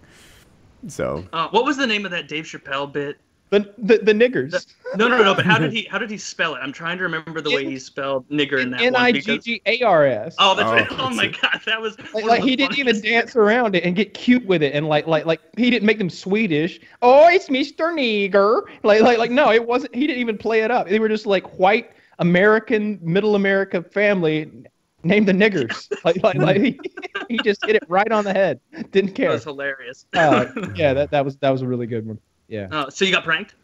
So 0.86 1.24
Uh, 1.32 1.48
what 1.50 1.64
was 1.64 1.76
the 1.76 1.86
name 1.86 2.04
of 2.04 2.10
that 2.12 2.28
Dave 2.28 2.44
Chappelle 2.44 2.90
bit? 2.92 3.18
The, 3.50 3.72
the 3.78 3.98
the 3.98 4.12
niggers. 4.12 4.66
No, 4.96 5.08
no, 5.08 5.22
no. 5.22 5.34
But 5.34 5.44
how 5.46 5.58
did 5.58 5.72
he? 5.74 5.84
How 5.84 5.98
did 5.98 6.10
he 6.10 6.18
spell 6.18 6.54
it? 6.54 6.58
I'm 6.60 6.72
trying 6.72 6.98
to 6.98 7.04
remember 7.04 7.40
the 7.40 7.50
way 7.54 7.64
he 7.64 7.78
spelled 7.78 8.28
nigger 8.28 8.60
in 8.60 8.70
that 8.72 8.80
N 8.80 8.92
one. 8.92 9.02
i 9.02 9.12
because- 9.12 9.44
g 9.44 9.60
g 9.60 9.62
a 9.66 9.82
r 9.82 10.04
s. 10.06 10.34
Oh, 10.38 10.54
that's 10.54 10.68
Oh, 10.68 10.72
right. 10.74 10.86
Oh 11.00 11.10
my 11.10 11.24
it. 11.24 11.40
god, 11.40 11.60
that 11.66 11.80
was 11.80 11.98
Like, 12.12 12.24
like 12.24 12.42
he 12.42 12.56
didn't 12.56 12.78
even 12.78 13.00
dance 13.00 13.36
around 13.36 13.74
it 13.74 13.84
and 13.84 13.96
get 13.96 14.14
cute 14.14 14.44
with 14.46 14.62
it, 14.62 14.74
and 14.74 14.86
like 14.88 15.06
like 15.06 15.24
like 15.26 15.40
he 15.56 15.70
didn't 15.70 15.86
make 15.86 15.98
them 15.98 16.10
Swedish. 16.10 16.80
Oh, 17.02 17.28
it's 17.28 17.48
Mister 17.50 17.88
Nigger. 17.88 18.62
Like 18.82 19.00
like 19.02 19.18
like 19.18 19.30
no, 19.30 19.50
it 19.52 19.66
wasn't. 19.66 19.94
He 19.94 20.06
didn't 20.06 20.20
even 20.20 20.36
play 20.38 20.60
it 20.62 20.70
up. 20.70 20.88
They 20.88 20.98
were 20.98 21.08
just 21.08 21.26
like 21.26 21.58
white 21.58 21.90
American, 22.18 22.98
middle 23.02 23.34
America 23.34 23.82
family 23.82 24.50
named 25.04 25.28
the 25.28 25.32
niggers. 25.32 25.88
like, 26.04 26.20
like, 26.22 26.36
like 26.36 26.56
he, 26.60 26.78
he 27.28 27.38
just 27.38 27.64
hit 27.64 27.76
it 27.76 27.84
right 27.88 28.10
on 28.10 28.24
the 28.24 28.32
head. 28.32 28.60
Didn't 28.90 29.10
That 29.10 29.14
care. 29.16 29.30
was 29.30 29.44
hilarious. 29.44 30.06
Uh, 30.12 30.46
yeah, 30.74 30.92
that, 30.94 31.10
that 31.12 31.24
was 31.24 31.36
that 31.36 31.50
was 31.50 31.62
a 31.62 31.66
really 31.68 31.86
good 31.86 32.06
one. 32.06 32.18
Yeah. 32.48 32.68
Uh, 32.70 32.90
so 32.90 33.04
you 33.04 33.12
got 33.12 33.24
pranked? 33.24 33.54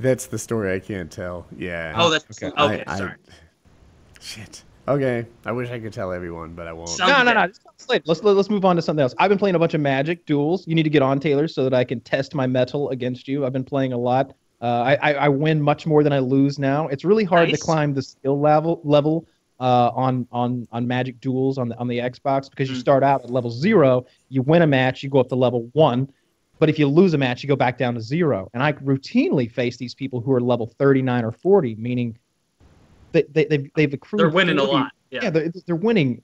That's 0.00 0.26
the 0.26 0.38
story 0.38 0.74
I 0.74 0.78
can't 0.80 1.10
tell. 1.10 1.46
Yeah. 1.56 1.92
Oh, 1.96 2.10
that's 2.10 2.24
okay. 2.42 2.52
okay. 2.60 2.84
I- 2.86 2.92
I- 2.94 2.98
sorry. 2.98 3.12
Shit. 4.20 4.64
Okay. 4.86 5.26
I 5.44 5.52
wish 5.52 5.70
I 5.70 5.78
could 5.78 5.92
tell 5.92 6.12
everyone, 6.12 6.54
but 6.54 6.66
I 6.66 6.72
won't. 6.72 6.88
Some- 6.88 7.08
No, 7.10 7.22
no, 7.22 7.34
no. 7.34 7.46
just 7.46 7.62
don't 7.62 7.78
slate. 7.80 8.02
Let's 8.06 8.22
let's 8.22 8.48
move 8.48 8.64
on 8.64 8.76
to 8.76 8.82
something 8.82 9.02
else. 9.02 9.14
I've 9.18 9.28
been 9.28 9.38
playing 9.38 9.54
a 9.54 9.58
bunch 9.58 9.74
of 9.74 9.80
Magic 9.80 10.24
duels. 10.24 10.66
You 10.66 10.74
need 10.74 10.84
to 10.84 10.90
get 10.90 11.02
on 11.02 11.20
Taylor 11.20 11.46
so 11.46 11.62
that 11.64 11.74
I 11.74 11.84
can 11.84 12.00
test 12.00 12.34
my 12.34 12.46
mettle 12.46 12.88
against 12.90 13.28
you. 13.28 13.44
I've 13.44 13.52
been 13.52 13.64
playing 13.64 13.92
a 13.92 13.98
lot. 13.98 14.32
Uh, 14.60 14.64
I, 14.64 14.94
I 14.96 15.12
I 15.12 15.28
win 15.28 15.60
much 15.60 15.86
more 15.86 16.02
than 16.02 16.12
I 16.12 16.18
lose 16.20 16.58
now. 16.58 16.88
It's 16.88 17.04
really 17.04 17.24
hard 17.24 17.48
Nice. 17.48 17.58
to 17.60 17.64
climb 17.64 17.94
the 17.94 18.02
skill 18.02 18.40
level 18.40 18.80
level 18.82 19.26
uh, 19.60 19.90
on 19.94 20.26
on 20.32 20.66
on 20.72 20.86
Magic 20.88 21.20
duels 21.20 21.58
on 21.58 21.68
the 21.68 21.76
on 21.78 21.86
the 21.86 21.98
Xbox 21.98 22.48
because 22.50 22.68
you 22.70 22.76
Mm. 22.76 22.80
start 22.80 23.02
out 23.04 23.22
at 23.24 23.30
level 23.30 23.50
zero. 23.50 24.06
You 24.30 24.42
win 24.42 24.62
a 24.62 24.66
match, 24.66 25.02
you 25.02 25.10
go 25.10 25.20
up 25.20 25.28
to 25.28 25.36
level 25.36 25.68
one. 25.74 26.10
But 26.58 26.68
if 26.68 26.78
you 26.78 26.88
lose 26.88 27.14
a 27.14 27.18
match, 27.18 27.42
you 27.42 27.48
go 27.48 27.56
back 27.56 27.78
down 27.78 27.94
to 27.94 28.00
zero. 28.00 28.50
And 28.54 28.62
I 28.62 28.72
routinely 28.72 29.50
face 29.50 29.76
these 29.76 29.94
people 29.94 30.20
who 30.20 30.32
are 30.32 30.40
level 30.40 30.66
39 30.78 31.24
or 31.24 31.32
40, 31.32 31.76
meaning 31.76 32.18
they, 33.12 33.22
they, 33.30 33.44
they've, 33.44 33.70
they've 33.74 33.94
accrued. 33.94 34.20
They're 34.20 34.30
winning 34.30 34.58
a 34.58 34.64
lot. 34.64 34.92
Yeah. 35.10 35.20
yeah, 35.22 35.30
they're, 35.30 35.52
they're 35.66 35.76
winning 35.76 36.22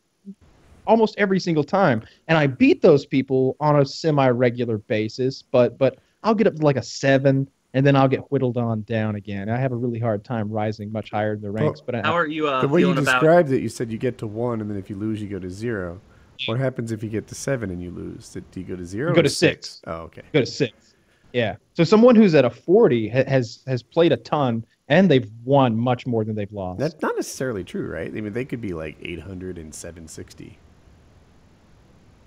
almost 0.86 1.14
every 1.18 1.40
single 1.40 1.64
time, 1.64 2.02
and 2.28 2.36
I 2.36 2.46
beat 2.46 2.82
those 2.82 3.06
people 3.06 3.56
on 3.60 3.80
a 3.80 3.86
semi-regular 3.86 4.78
basis. 4.78 5.42
But 5.42 5.78
but 5.78 5.98
I'll 6.22 6.34
get 6.34 6.46
up 6.46 6.56
to 6.56 6.62
like 6.62 6.76
a 6.76 6.82
seven, 6.82 7.48
and 7.72 7.86
then 7.86 7.96
I'll 7.96 8.08
get 8.08 8.20
whittled 8.30 8.58
on 8.58 8.82
down 8.82 9.14
again. 9.14 9.48
I 9.48 9.56
have 9.56 9.72
a 9.72 9.76
really 9.76 9.98
hard 9.98 10.24
time 10.24 10.50
rising 10.50 10.92
much 10.92 11.10
higher 11.10 11.34
in 11.34 11.40
the 11.40 11.50
ranks. 11.50 11.80
but 11.80 11.94
I, 11.94 12.02
How 12.02 12.12
are 12.12 12.26
you 12.26 12.46
uh, 12.48 12.60
the 12.60 12.68
way 12.68 12.80
you 12.80 12.86
feeling 12.88 13.02
about? 13.02 13.20
described 13.20 13.52
it, 13.52 13.62
you 13.62 13.70
said 13.70 13.90
you 13.90 13.98
get 13.98 14.18
to 14.18 14.26
one, 14.26 14.60
and 14.60 14.70
then 14.70 14.76
if 14.76 14.90
you 14.90 14.96
lose, 14.96 15.22
you 15.22 15.28
go 15.28 15.38
to 15.38 15.50
zero. 15.50 16.00
What 16.46 16.58
happens 16.58 16.92
if 16.92 17.02
you 17.02 17.08
get 17.08 17.26
to 17.28 17.34
seven 17.34 17.70
and 17.70 17.82
you 17.82 17.90
lose? 17.90 18.28
Do 18.30 18.60
you 18.60 18.66
go 18.66 18.76
to 18.76 18.84
zero? 18.84 19.10
You 19.10 19.14
go 19.14 19.20
or 19.20 19.24
to 19.24 19.28
six. 19.28 19.80
Oh, 19.86 20.02
okay. 20.02 20.22
go 20.32 20.40
to 20.40 20.46
six. 20.46 20.94
Yeah. 21.32 21.56
So 21.74 21.84
someone 21.84 22.14
who's 22.14 22.34
at 22.34 22.44
a 22.44 22.50
forty 22.50 23.08
has 23.08 23.62
has 23.66 23.82
played 23.82 24.12
a 24.12 24.16
ton, 24.18 24.64
and 24.88 25.10
they've 25.10 25.30
won 25.44 25.76
much 25.76 26.06
more 26.06 26.24
than 26.24 26.34
they've 26.36 26.52
lost. 26.52 26.78
That's 26.78 27.00
not 27.02 27.16
necessarily 27.16 27.64
true, 27.64 27.88
right? 27.90 28.08
I 28.08 28.20
mean, 28.20 28.32
they 28.32 28.44
could 28.44 28.60
be 28.60 28.72
like 28.72 28.96
800 29.02 29.58
and 29.58 29.74
760. 29.74 30.58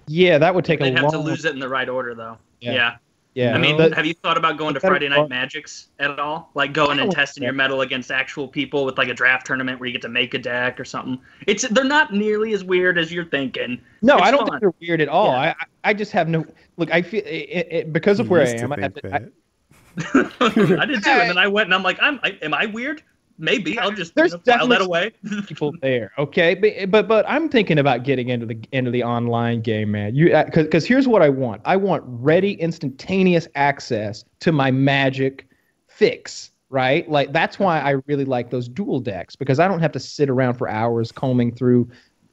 yeah, 0.08 0.38
that 0.38 0.53
would 0.55 0.66
take 0.66 0.80
They'd 0.80 0.93
a 0.93 0.95
have 0.95 1.03
long. 1.03 1.12
to 1.12 1.20
lose 1.20 1.45
it 1.45 1.53
in 1.53 1.60
the 1.60 1.70
right 1.70 1.88
order, 1.89 2.16
though. 2.16 2.38
Yeah. 2.62 2.74
Yeah. 2.74 2.95
Yeah. 3.38 3.54
I 3.54 3.60
mean, 3.60 3.78
the- 3.78 3.94
have 3.96 4.06
you 4.08 4.16
thought 4.16 4.36
about 4.36 4.58
going 4.58 4.74
to 4.74 4.80
Friday 4.80 5.08
part- 5.10 5.20
Night 5.22 5.30
Magics 5.30 5.90
at 6.00 6.18
all? 6.18 6.50
Like 6.56 6.74
going 6.74 7.00
and 7.00 7.10
Oh, 7.10 7.12
testing 7.12 7.44
your 7.44 7.54
mettle 7.54 7.82
against 7.82 8.10
actual 8.10 8.48
people 8.48 8.84
with 8.84 8.98
like 8.98 9.10
a 9.10 9.14
draft 9.14 9.46
tournament 9.46 9.80
where 9.80 9.86
you 9.86 9.94
get 9.94 10.02
to 10.02 10.10
make 10.10 10.34
a 10.34 10.40
deck 10.40 10.80
or 10.80 10.86
something. 10.86 11.20
It's 11.46 11.68
they're 11.70 11.84
not 11.84 12.12
nearly 12.12 12.54
as 12.54 12.64
weird 12.64 12.98
as 12.98 13.12
you're 13.14 13.26
thinking. 13.26 13.80
No, 14.02 14.16
It's 14.18 14.24
I 14.26 14.32
don't 14.32 14.40
fun. 14.40 14.48
think 14.50 14.62
they're 14.62 14.74
weird 14.82 15.02
at 15.02 15.08
all. 15.08 15.34
Yeah. 15.34 15.40
I, 15.40 15.48
I 15.50 15.54
I 15.84 15.94
just 15.94 16.12
have 16.14 16.28
no 16.28 16.46
look. 16.78 16.92
I 16.92 17.04
feel 17.04 17.22
it, 17.26 17.68
it, 17.70 17.94
because 17.94 18.20
of 18.20 18.26
You 18.26 18.32
where 18.32 18.42
I 18.42 18.46
used 18.46 18.58
to 18.58 18.64
am. 18.64 18.74
I 18.74 18.80
have 18.82 18.94
think 18.96 19.06
to, 19.06 19.14
I. 19.16 20.80
I 20.82 20.86
did 20.86 21.04
too, 21.04 21.10
and 21.12 21.30
then 21.30 21.38
I 21.38 21.48
went 21.48 21.68
and 21.68 21.76
I'm 21.76 21.84
like, 21.84 21.98
I'm, 22.02 22.20
I, 22.24 22.38
am 22.42 22.54
I 22.56 22.66
weird? 22.66 23.04
Maybe 23.40 23.78
I'll 23.78 23.92
just 23.92 24.12
you 24.12 24.14
There's 24.16 24.34
know, 24.34 24.40
file 24.40 24.68
that 24.68 24.82
away. 24.82 25.12
people 25.48 25.74
there. 25.82 26.12
Okay, 26.18 26.56
but, 26.56 26.92
but 26.92 27.08
but 27.08 27.26
I'm 27.28 27.50
thinking 27.50 27.78
about 27.80 28.04
getting 28.04 28.30
into 28.30 28.46
the 28.46 28.60
into 28.72 28.92
the 28.92 29.04
online 29.04 29.62
game, 29.62 29.92
man. 29.92 30.16
You 30.16 30.34
uh, 30.36 30.46
because 30.46 30.66
because 30.66 30.86
here's 30.86 31.08
what 31.08 31.22
I 31.22 31.30
want. 31.30 31.62
I 31.66 31.76
want 31.76 32.04
ready, 32.06 32.54
instantaneous 32.54 33.48
access 33.56 34.26
to 34.40 34.52
my 34.52 34.72
Magic 34.72 35.48
fix. 35.88 36.52
Right, 36.70 37.10
like 37.10 37.32
that's 37.32 37.60
why 37.60 37.80
I 37.80 37.92
really 38.08 38.26
like 38.26 38.50
those 38.50 38.68
dual 38.68 39.00
decks 39.00 39.38
because 39.38 39.58
I 39.58 39.70
don't 39.70 39.80
have 39.80 39.94
to 39.94 40.02
sit 40.02 40.30
around 40.30 40.56
for 40.56 40.68
hours 40.68 41.14
combing 41.14 41.56
through 41.56 41.90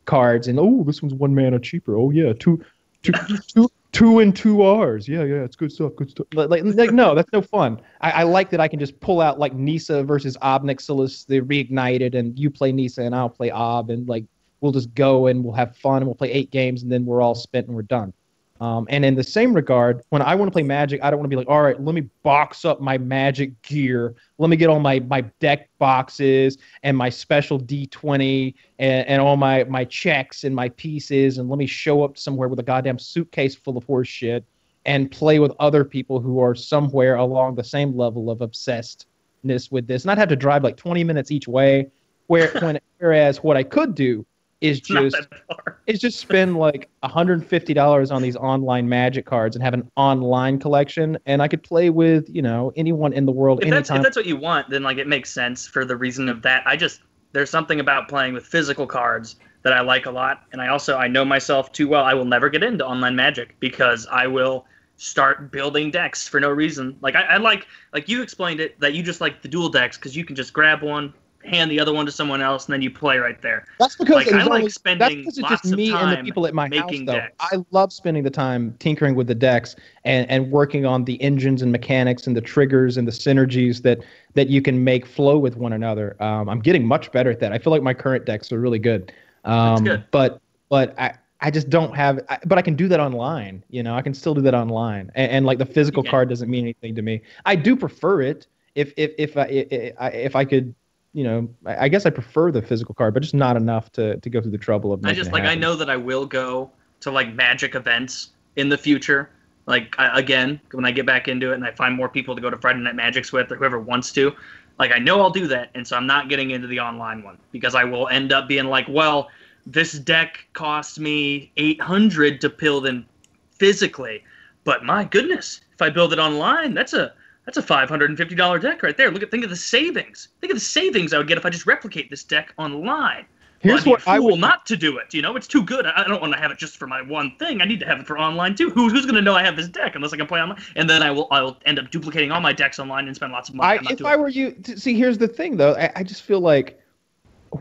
cards 0.07 0.49
and 0.49 0.59
oh, 0.59 0.83
this 0.85 1.03
one's 1.03 1.15
one 1.15 1.35
mana 1.35 1.61
cheaper. 1.61 1.97
Oh 1.97 2.11
yeah, 2.11 2.33
two, 2.33 2.65
two, 3.03 3.13
two, 3.55 3.71
two 3.95 4.19
and 4.19 4.37
two 4.37 4.63
R's. 4.63 5.09
Yeah, 5.09 5.23
yeah, 5.23 5.37
it's 5.37 5.57
good 5.57 5.73
stuff. 5.73 5.93
Good 5.97 6.11
stuff. 6.11 6.27
Like, 6.35 6.51
like, 6.51 6.93
no, 6.93 7.15
that's 7.15 7.33
no 7.33 7.41
fun. 7.41 7.81
I, 8.01 8.11
I 8.11 8.23
like 8.25 8.51
that 8.51 8.61
I 8.61 8.69
can 8.69 8.79
just 8.79 8.99
pull 9.01 9.21
out 9.21 9.39
like 9.39 9.55
Nissa 9.55 10.03
versus 10.03 10.37
Ob 10.43 10.65
Nixilis, 10.65 11.27
the 11.27 11.41
reignited, 11.41 12.15
and 12.15 12.39
you 12.39 12.51
play 12.51 12.73
Nissa 12.73 13.03
and 13.03 13.15
I'll 13.15 13.31
play 13.31 13.51
Ob, 13.51 13.91
and 13.91 14.07
like 14.09 14.25
we'll 14.61 14.73
just 14.73 14.93
go 14.95 15.29
and 15.29 15.45
we'll 15.45 15.55
have 15.55 15.77
fun 15.77 15.99
and 15.99 16.07
we'll 16.07 16.17
play 16.17 16.33
eight 16.33 16.51
games 16.51 16.83
and 16.83 16.91
then 16.91 17.07
we're 17.07 17.23
all 17.23 17.35
spent 17.35 17.69
and 17.69 17.77
we're 17.77 17.83
done. 17.83 18.13
Um, 18.61 18.87
and 18.89 19.05
in 19.05 19.17
the 19.17 19.25
same 19.25 19.53
regard, 19.53 20.03
when 20.11 20.23
I 20.23 20.37
want 20.37 20.49
to 20.49 20.53
play 20.53 20.63
Magic, 20.63 21.03
I 21.03 21.11
don't 21.11 21.19
want 21.19 21.25
to 21.25 21.29
be 21.29 21.37
like, 21.37 21.49
all 21.49 21.63
right, 21.63 21.81
let 21.81 21.95
me 21.95 22.03
box 22.23 22.65
up 22.65 22.81
my 22.81 22.97
Magic 22.97 23.61
gear. 23.63 24.15
Let 24.39 24.49
me 24.49 24.57
get 24.57 24.69
all 24.69 24.79
my 24.79 25.01
my 25.01 25.23
deck 25.41 25.69
boxes 25.79 26.59
and 26.85 26.97
my 26.97 27.09
special 27.09 27.59
D20 27.59 28.55
and, 28.79 29.09
and 29.09 29.21
all 29.21 29.37
my 29.37 29.65
my 29.65 29.85
checks 29.85 30.45
and 30.45 30.55
my 30.55 30.69
pieces, 30.71 31.39
and 31.39 31.49
let 31.49 31.59
me 31.59 31.67
show 31.67 32.05
up 32.05 32.17
somewhere 32.17 32.47
with 32.47 32.61
a 32.61 32.63
goddamn 32.63 32.99
suitcase 32.99 33.57
full 33.57 33.77
of 33.77 33.85
horse 33.85 34.09
shit 34.09 34.45
and 34.87 35.11
play 35.11 35.41
with 35.41 35.53
other 35.59 35.85
people 35.85 36.21
who 36.21 36.41
are 36.41 36.55
somewhere 36.55 37.17
along 37.17 37.57
the 37.57 37.65
same 37.65 37.97
level 37.97 38.31
of 38.31 38.39
obsessedness 38.39 39.73
with 39.73 39.87
this. 39.89 40.03
And 40.03 40.11
I'd 40.11 40.19
have 40.19 40.29
to 40.29 40.37
drive 40.37 40.63
like 40.63 40.77
20 40.77 41.03
minutes 41.03 41.31
each 41.33 41.49
way. 41.49 41.91
Where 42.29 42.49
when 42.61 42.79
whereas 42.99 43.43
what 43.43 43.57
I 43.57 43.65
could 43.65 43.97
do 43.97 44.25
is 44.65 44.81
just 44.81 45.17
is 45.87 46.01
just 46.01 46.19
spend 46.19 46.57
like 46.57 46.89
$150 47.03 48.13
on 48.13 48.23
these 48.23 48.37
online 48.37 48.89
magic 48.89 49.27
cards 49.27 49.55
and 49.55 49.63
have 49.63 49.75
an 49.75 49.91
online 49.97 50.59
collection 50.59 51.19
and 51.27 51.43
I 51.43 51.49
could 51.49 51.63
play 51.63 51.91
with, 51.91 52.29
you 52.29 52.41
know, 52.41 52.73
anyone 52.75 53.13
in 53.13 53.27
the 53.27 53.33
world 53.33 53.63
If 53.63 53.71
that's, 53.71 53.91
if 53.91 54.03
that's 54.03 54.17
what 54.17 54.27
you 54.27 54.37
want, 54.37 54.71
then 54.71 54.83
like 54.83 54.97
it 54.97 55.07
makes 55.07 55.31
sense 55.31 55.67
for 55.67 55.85
the 55.85 55.97
reason 55.97 56.29
of 56.29 56.41
that. 56.43 56.67
I 56.67 56.77
just 56.77 57.03
there's 57.33 57.51
something 57.51 57.81
about 57.81 58.09
playing 58.09 58.33
with 58.33 58.47
physical 58.47 58.87
cards 58.87 59.37
that 59.63 59.73
I 59.73 59.81
like 59.81 60.07
a 60.07 60.11
lot, 60.11 60.45
and 60.53 60.63
I 60.63 60.69
also 60.69 60.97
I 60.97 61.09
know 61.09 61.25
myself 61.25 61.73
too 61.73 61.89
well. 61.89 62.05
I 62.05 62.15
will 62.15 62.25
never 62.25 62.49
get 62.49 62.63
into 62.63 62.87
online 62.87 63.17
Magic 63.17 63.57
because 63.61 64.07
I 64.11 64.27
will 64.27 64.67
start 64.97 65.51
building 65.51 65.91
decks 65.91 66.29
for 66.29 66.39
no 66.39 66.51
reason. 66.51 66.97
Like 67.01 67.17
I, 67.17 67.23
I 67.23 67.37
like 67.39 67.67
like 67.93 68.09
you 68.09 68.23
explained 68.23 68.61
it 68.61 68.79
that 68.81 68.95
you 68.95 69.03
just 69.03 69.21
like 69.21 69.43
the 69.43 69.49
dual 69.49 69.69
decks 69.69 69.99
because 69.99 70.17
you 70.17 70.25
can 70.25 70.37
just 70.37 70.53
grab 70.53 70.83
one, 70.83 71.13
hand 71.45 71.71
the 71.71 71.79
other 71.79 71.93
one 71.93 72.07
to 72.07 72.13
someone 72.13 72.41
else, 72.41 72.67
and 72.67 72.73
then 72.73 72.83
you 72.83 72.91
play 72.91 73.19
right 73.19 73.41
there. 73.43 73.67
That's 73.79 73.97
because 73.97 74.27
Like, 74.27 74.33
I 74.33 74.45
like 74.45 74.71
spending 74.71 74.99
that's 74.99 75.15
because 75.15 75.39
it's 75.39 75.49
just 75.49 75.65
lots 75.65 75.73
of 75.73 75.77
me 75.77 75.93
and 75.93 76.11
the 76.11 76.17
time 76.17 76.25
people 76.25 76.47
at 76.47 76.55
my 76.55 76.69
house. 76.75 76.91
Though 77.05 77.15
decks. 77.15 77.37
I 77.41 77.59
love 77.71 77.93
spending 77.93 78.23
the 78.23 78.31
time 78.31 78.75
tinkering 78.79 79.15
with 79.15 79.27
the 79.27 79.35
decks 79.35 79.77
and, 80.05 80.31
and 80.31 80.51
working 80.51 80.87
on 80.87 81.05
the 81.05 81.21
engines 81.23 81.63
and 81.63 81.71
mechanics 81.71 82.27
and 82.27 82.37
the 82.37 82.41
triggers 82.41 82.97
and 82.97 83.07
the 83.07 83.13
synergies 83.13 83.83
that 83.83 84.01
that 84.35 84.49
you 84.49 84.63
can 84.63 84.83
make 84.83 85.07
flow 85.07 85.39
with 85.39 85.57
one 85.57 85.73
another. 85.73 86.17
Um, 86.23 86.49
I'm 86.49 86.61
getting 86.61 86.87
much 86.87 87.13
better 87.13 87.31
at 87.31 87.41
that. 87.41 87.53
I 87.53 87.59
feel 87.59 87.73
like 87.73 87.83
my 87.83 87.95
current 87.95 88.25
decks 88.25 88.51
are 88.53 88.61
really 88.61 88.79
good. 88.79 89.13
Um, 89.45 89.85
good. 89.85 90.05
But 90.11 90.41
but 90.69 90.99
I. 90.99 91.15
I 91.41 91.51
just 91.51 91.69
don't 91.69 91.95
have, 91.95 92.21
I, 92.31 92.39
but 92.47 92.57
I 92.57 92.63
can 92.63 92.75
do 92.75 92.89
that 92.89 93.01
online. 93.01 93.63
You 93.69 93.83
know, 93.83 93.95
I 93.95 94.01
can 94.01 94.15
still 94.15 94.33
do 94.33 94.41
that 94.41 94.55
online, 94.55 95.11
and, 95.15 95.31
and 95.31 95.45
like 95.45 95.59
the 95.59 95.67
physical 95.67 96.03
Yeah. 96.03 96.11
card 96.11 96.31
doesn't 96.31 96.49
mean 96.49 96.65
anything 96.65 96.95
to 96.95 97.03
me. 97.03 97.21
I 97.45 97.55
do 97.55 97.77
prefer 97.77 98.23
it 98.23 98.47
if 98.75 98.95
if 98.97 99.13
if 99.19 99.37
I 99.37 99.45
if 99.49 99.95
I, 99.99 100.09
if 100.09 100.37
I 100.37 100.47
could 100.47 100.75
you 101.15 101.23
know, 101.25 101.49
I 101.65 101.85
I 101.85 101.89
guess 101.89 102.05
I 102.05 102.11
prefer 102.11 102.51
the 102.51 102.61
physical 102.61 102.95
card, 102.95 103.15
but 103.15 103.23
just 103.23 103.35
not 103.35 103.57
enough 103.57 103.91
to 103.93 104.19
to 104.19 104.29
go 104.29 104.43
through 104.43 104.51
the 104.51 104.59
trouble 104.59 104.93
of. 104.93 105.03
I 105.05 105.15
just 105.15 105.33
like 105.33 105.45
I 105.45 105.55
know 105.55 105.75
that 105.77 105.89
I 105.89 105.97
will 105.97 106.27
go 106.27 106.71
to 107.01 107.11
like 107.11 107.33
magic 107.33 107.75
events 107.75 108.31
in 108.57 108.69
the 108.69 108.77
future. 108.77 109.31
Like 109.67 109.95
I, 109.99 110.19
again, 110.19 110.61
when 110.73 110.85
I 110.85 110.91
get 110.91 111.07
back 111.07 111.29
into 111.29 111.53
it 111.53 111.55
and 111.55 111.65
I 111.65 111.71
find 111.71 111.97
more 111.97 112.09
people 112.09 112.35
to 112.35 112.43
go 112.43 112.51
to 112.51 112.59
Friday 112.59 112.81
Night 112.81 112.97
Magics 112.97 113.33
with 113.33 113.51
or 113.51 113.57
whoever 113.57 113.81
wants 113.81 114.13
to, 114.13 114.35
like 114.79 114.91
I 114.93 114.99
know 114.99 115.21
I'll 115.21 115.31
do 115.31 115.47
that, 115.47 115.71
and 115.75 115.87
so 115.87 115.97
I'm 115.97 116.07
not 116.07 116.29
getting 116.29 116.51
into 116.51 116.67
the 116.67 116.81
online 116.81 117.23
one 117.23 117.39
because 117.53 117.75
I 117.75 117.85
will 117.85 118.09
end 118.09 118.33
up 118.33 118.49
being 118.49 118.67
like, 118.67 118.87
well, 118.89 119.31
this 119.67 119.93
deck 119.93 120.47
cost 120.53 120.99
me 120.99 121.51
800 121.57 122.41
to 122.43 122.51
build 122.51 122.87
in 122.87 123.07
physically, 123.53 124.23
but 124.65 124.85
my 124.85 125.05
goodness, 125.05 125.61
if 125.73 125.81
I 125.81 125.91
build 125.91 126.13
it 126.13 126.19
online, 126.19 126.75
that's 126.75 126.93
a 126.93 127.15
that's 127.45 127.59
a 127.59 127.63
five 127.63 127.89
hundred 127.89 128.11
and 128.11 128.19
fifty 128.19 128.35
dollar 128.35 128.59
deck 128.59 128.83
right 128.83 128.97
there. 128.97 129.11
Look 129.11 129.23
at 129.23 129.31
think 129.31 129.45
of 129.45 129.51
the 129.51 129.57
savings. 129.57 130.29
Think 130.41 130.53
of 130.53 130.57
the 130.57 130.65
savings 130.65 131.13
I 131.13 131.19
would 131.19 131.29
get 131.29 131.39
if 131.39 131.47
I 131.47 131.51
just 131.51 131.67
replicate 131.67 132.11
this 132.11 132.25
deck 132.25 132.53
online. 132.59 133.27
Here's 133.61 133.87
Well, 133.87 133.97
I'd 133.97 134.05
be 134.05 134.05
what 134.07 134.09
I 134.09 134.19
fool 134.19 134.37
not 134.37 134.67
to 134.67 134.77
do 134.77 134.99
it. 134.99 135.15
You 135.15 135.23
know, 135.23 135.37
it's 135.37 135.47
too 135.47 135.63
good. 135.63 135.87
I 135.87 136.03
I 136.03 136.09
don't 136.09 136.21
want 136.21 136.35
to 136.35 136.39
have 136.39 136.51
it 136.51 136.59
just 136.59 136.77
for 136.77 136.87
my 136.87 137.01
one 137.01 137.35
thing. 137.39 137.63
I 137.63 137.65
need 137.65 137.81
to 137.81 137.87
have 137.87 137.99
it 137.99 138.07
for 138.07 138.19
online 138.19 138.55
too. 138.55 138.71
Who, 138.71 138.91
who's 138.91 139.05
going 139.07 139.15
to 139.15 139.23
know 139.23 139.35
I 139.35 139.43
have 139.43 139.57
this 139.57 139.69
deck 139.69 139.95
unless 139.95 140.13
I 140.13 140.17
can 140.19 140.27
play 140.27 140.41
online? 140.41 140.61
And 140.77 140.89
then 140.89 141.03
I 141.03 141.11
will 141.11 141.29
I 141.31 141.41
will 141.43 141.57
end 141.65 141.79
up 141.79 141.91
duplicating 141.91 142.31
all 142.31 142.41
my 142.41 142.53
decks 142.53 142.79
online 142.79 143.07
and 143.07 143.17
spend 143.17 143.33
lots 143.33 143.49
of 143.49 143.55
money. 143.55 143.79
I, 143.87 143.93
if 143.93 144.05
I 144.05 144.15
it. 144.15 144.21
were 144.21 144.29
you, 144.29 144.55
see, 144.77 144.95
here's 144.95 145.19
the 145.19 145.29
thing 145.29 145.57
though. 145.57 145.75
I, 145.75 145.91
I 145.97 146.03
just 146.03 146.23
feel 146.23 146.41
like 146.41 146.79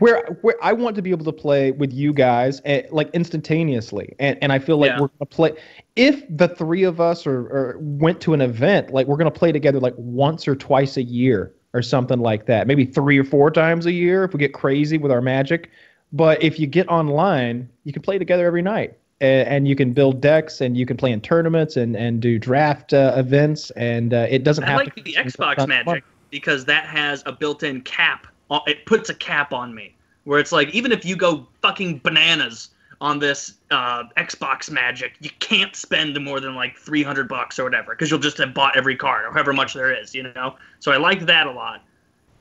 where 0.00 0.38
where 0.42 0.56
I 0.62 0.72
want 0.72 0.96
to 0.96 1.02
be 1.02 1.10
able 1.10 1.24
to 1.24 1.32
play 1.32 1.70
with 1.70 1.92
you 1.92 2.12
guys 2.12 2.60
eh, 2.64 2.82
like 2.90 3.10
instantaneously, 3.14 4.14
and 4.18 4.36
and 4.42 4.52
I 4.52 4.58
feel 4.58 4.76
like 4.76 4.90
Yeah. 4.90 5.00
we're 5.00 5.08
gonna 5.08 5.26
play. 5.30 5.52
If 5.96 6.24
the 6.28 6.48
three 6.48 6.82
of 6.82 7.00
us 7.00 7.26
or, 7.26 7.38
or 7.40 7.76
went 7.80 8.20
to 8.22 8.34
an 8.34 8.40
event, 8.40 8.90
like 8.92 9.06
we're 9.06 9.16
gonna 9.16 9.30
play 9.30 9.52
together 9.52 9.78
like 9.78 9.94
once 9.96 10.48
or 10.48 10.56
twice 10.56 10.96
a 10.96 11.02
year 11.02 11.52
or 11.72 11.82
something 11.82 12.18
like 12.20 12.46
that. 12.46 12.66
Maybe 12.66 12.84
three 12.84 13.18
or 13.18 13.24
four 13.24 13.50
times 13.50 13.86
a 13.86 13.92
year 13.92 14.24
if 14.24 14.32
we 14.32 14.38
get 14.38 14.52
crazy 14.54 14.98
with 14.98 15.10
our 15.12 15.20
magic. 15.20 15.70
But 16.12 16.42
if 16.42 16.58
you 16.60 16.66
get 16.68 16.88
online, 16.88 17.68
you 17.84 17.92
can 17.92 18.02
play 18.02 18.18
together 18.18 18.46
every 18.46 18.62
night. 18.62 18.96
a- 19.20 19.44
And 19.48 19.66
you 19.66 19.74
can 19.76 19.92
build 19.92 20.20
decks, 20.20 20.60
and 20.60 20.76
you 20.76 20.86
can 20.86 20.96
play 20.96 21.10
in 21.12 21.20
tournaments, 21.20 21.76
and, 21.76 21.96
and 21.96 22.20
do 22.20 22.38
draft 22.38 22.92
uh, 22.92 23.14
events, 23.16 23.70
and 23.72 24.14
uh, 24.14 24.26
it 24.30 24.44
doesn't 24.44 24.64
I 24.64 24.68
have 24.70 24.76
like 24.78 24.94
to. 24.96 25.02
the 25.02 25.14
Xbox 25.14 25.66
Magic 25.66 26.04
because 26.30 26.64
that 26.66 26.84
has 26.86 27.22
a 27.26 27.32
built-in 27.32 27.80
cap. 27.82 28.26
It 28.66 28.86
puts 28.86 29.10
a 29.10 29.14
cap 29.14 29.52
on 29.52 29.74
me. 29.74 29.94
where 30.24 30.38
it's 30.38 30.52
like 30.52 30.68
even 30.74 30.92
if 30.92 31.04
you 31.04 31.16
go 31.16 31.46
fucking 31.62 32.00
bananas 32.04 32.70
on 33.04 33.18
this 33.18 33.56
uh, 33.70 34.04
Xbox 34.16 34.70
Magic, 34.70 35.12
you 35.20 35.28
can't 35.38 35.76
spend 35.76 36.18
more 36.24 36.40
than 36.40 36.54
like 36.54 36.78
300 36.78 37.28
bucks 37.28 37.58
or 37.58 37.64
whatever 37.64 37.92
because 37.92 38.10
you'll 38.10 38.18
just 38.18 38.38
have 38.38 38.54
bought 38.54 38.74
every 38.78 38.96
card 38.96 39.26
or 39.26 39.30
however 39.30 39.52
much 39.52 39.74
there 39.74 39.94
is, 39.94 40.14
you 40.14 40.22
know. 40.22 40.56
So 40.78 40.90
I 40.90 40.96
like 40.96 41.26
that 41.26 41.46
a 41.46 41.52
lot. 41.52 41.82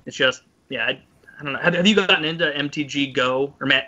It's 0.06 0.16
just 0.16 0.44
yeah, 0.70 0.86
I, 0.86 0.92
I 1.38 1.44
don't 1.44 1.52
know. 1.52 1.60
Have, 1.60 1.74
have 1.74 1.86
you 1.86 1.96
gotten 1.96 2.24
into 2.24 2.46
MTGO 2.46 3.54
or 3.60 3.68
Ma- 3.68 3.82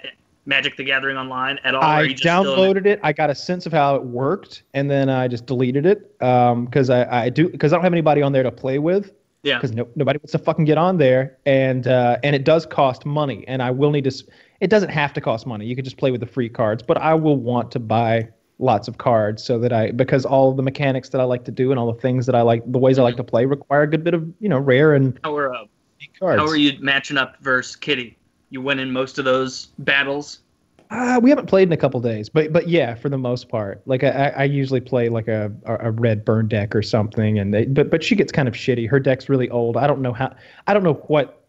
Magic 0.45 0.75
the 0.75 0.83
Gathering 0.83 1.15
Online 1.15 1.59
at 1.63 1.75
all? 1.75 1.81
I 1.81 2.01
you 2.01 2.09
just 2.09 2.23
still 2.23 2.43
downloaded 2.43 2.85
it. 2.85 2.99
I 3.01 3.13
got 3.13 3.29
a 3.29 3.35
sense 3.35 3.65
of 3.65 3.71
how 3.71 3.95
it 3.95 4.03
worked, 4.03 4.63
and 4.73 4.91
then 4.91 5.09
I 5.09 5.29
just 5.29 5.45
deleted 5.45 5.85
it 5.85 6.11
because 6.19 6.89
I, 6.89 7.25
I 7.25 7.29
do 7.29 7.47
because 7.47 7.71
I 7.71 7.77
don't 7.77 7.85
have 7.85 7.93
anybody 7.93 8.21
on 8.21 8.33
there 8.33 8.43
to 8.43 8.51
play 8.51 8.79
with. 8.79 9.13
Yeah. 9.43 9.59
Because 9.59 9.71
no, 9.71 9.87
nobody 9.95 10.17
wants 10.17 10.33
to 10.33 10.39
fucking 10.39 10.65
get 10.65 10.77
on 10.77 10.97
there, 10.97 11.37
and 11.45 11.87
uh, 11.87 12.17
and 12.21 12.35
it 12.35 12.43
does 12.43 12.65
cost 12.65 13.05
money, 13.05 13.45
and 13.47 13.63
I 13.63 13.71
will 13.71 13.91
need 13.91 14.03
to. 14.03 14.25
It 14.61 14.69
doesn't 14.69 14.89
have 14.89 15.13
to 15.13 15.21
cost 15.21 15.45
money. 15.45 15.65
You 15.65 15.75
could 15.75 15.85
just 15.85 15.97
play 15.97 16.11
with 16.11 16.21
the 16.21 16.27
free 16.27 16.49
cards, 16.49 16.81
but 16.81 16.97
I 16.97 17.13
will 17.13 17.37
want 17.37 17.71
to 17.71 17.79
buy 17.79 18.29
lots 18.57 18.87
of 18.87 18.97
cards 18.97 19.43
so 19.43 19.59
that 19.59 19.73
I 19.73 19.91
because 19.91 20.25
all 20.25 20.53
the 20.53 20.63
mechanics 20.63 21.09
that 21.09 21.19
I 21.19 21.25
like 21.25 21.43
to 21.45 21.51
do 21.51 21.71
and 21.71 21.79
all 21.79 21.91
the 21.91 21.99
things 21.99 22.25
that 22.25 22.35
I 22.35 22.41
like 22.41 22.63
the 22.71 22.79
ways 22.79 22.97
I 22.97 23.03
like 23.03 23.17
to 23.17 23.23
play 23.23 23.45
require 23.45 23.81
a 23.81 23.87
good 23.87 24.03
bit 24.03 24.13
of 24.13 24.25
you 24.39 24.47
know 24.47 24.57
rare 24.57 24.93
and 24.93 25.19
How 25.23 25.35
are 25.35 25.53
uh, 25.53 25.65
cards. 26.19 26.41
how 26.41 26.47
are 26.47 26.55
you 26.55 26.79
matching 26.79 27.17
up 27.17 27.35
versus 27.41 27.75
Kitty? 27.75 28.17
You 28.49 28.61
winning 28.61 28.91
most 28.91 29.19
of 29.19 29.25
those 29.25 29.67
battles? 29.79 30.39
Uh, 30.91 31.19
we 31.21 31.31
haven't 31.31 31.47
played 31.47 31.67
in 31.67 31.73
a 31.73 31.77
couple 31.77 31.99
days, 31.99 32.29
but 32.29 32.53
but 32.53 32.69
yeah, 32.69 32.93
for 32.95 33.09
the 33.09 33.17
most 33.17 33.49
part, 33.49 33.81
like 33.85 34.03
I, 34.03 34.09
I 34.09 34.27
I 34.27 34.43
usually 34.43 34.79
play 34.79 35.09
like 35.09 35.27
a, 35.27 35.51
a 35.65 35.87
a 35.87 35.91
red 35.91 36.23
burn 36.23 36.47
deck 36.47 36.75
or 36.75 36.83
something, 36.83 37.39
and 37.39 37.53
they, 37.53 37.65
but 37.65 37.89
but 37.89 38.03
she 38.03 38.15
gets 38.15 38.31
kind 38.31 38.47
of 38.47 38.53
shitty. 38.53 38.87
Her 38.87 38.99
deck's 38.99 39.27
really 39.27 39.49
old. 39.49 39.77
I 39.77 39.87
don't 39.87 40.01
know 40.01 40.13
how. 40.13 40.33
I 40.67 40.73
don't 40.73 40.83
know 40.83 40.93
what. 41.07 41.41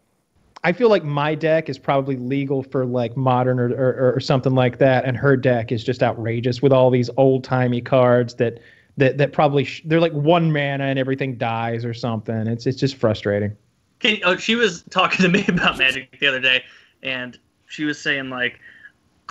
I 0.63 0.71
feel 0.71 0.89
like 0.89 1.03
my 1.03 1.35
deck 1.35 1.69
is 1.69 1.77
probably 1.77 2.17
legal 2.17 2.63
for 2.63 2.85
like 2.85 3.15
modern 3.15 3.59
or 3.59 3.69
or, 3.69 4.13
or 4.15 4.19
something 4.19 4.55
like 4.55 4.79
that, 4.79 5.05
and 5.05 5.15
her 5.15 5.37
deck 5.37 5.71
is 5.71 5.83
just 5.83 6.03
outrageous 6.03 6.61
with 6.61 6.73
all 6.73 6.89
these 6.89 7.09
old 7.17 7.43
timey 7.43 7.81
cards 7.81 8.35
that 8.35 8.59
that 8.97 9.17
that 9.17 9.33
probably 9.33 9.63
sh- 9.63 9.83
they're 9.85 10.01
like 10.01 10.13
one 10.13 10.51
mana 10.51 10.85
and 10.85 10.99
everything 10.99 11.37
dies 11.37 11.85
or 11.85 11.93
something. 11.93 12.47
It's 12.47 12.65
it's 12.65 12.79
just 12.79 12.95
frustrating. 12.95 13.55
Can, 13.99 14.17
oh, 14.25 14.37
she 14.37 14.55
was 14.55 14.83
talking 14.89 15.23
to 15.23 15.29
me 15.29 15.45
about 15.47 15.77
Magic 15.77 16.19
the 16.19 16.27
other 16.27 16.39
day, 16.39 16.63
and 17.03 17.37
she 17.67 17.85
was 17.85 17.99
saying 17.99 18.29
like, 18.29 18.59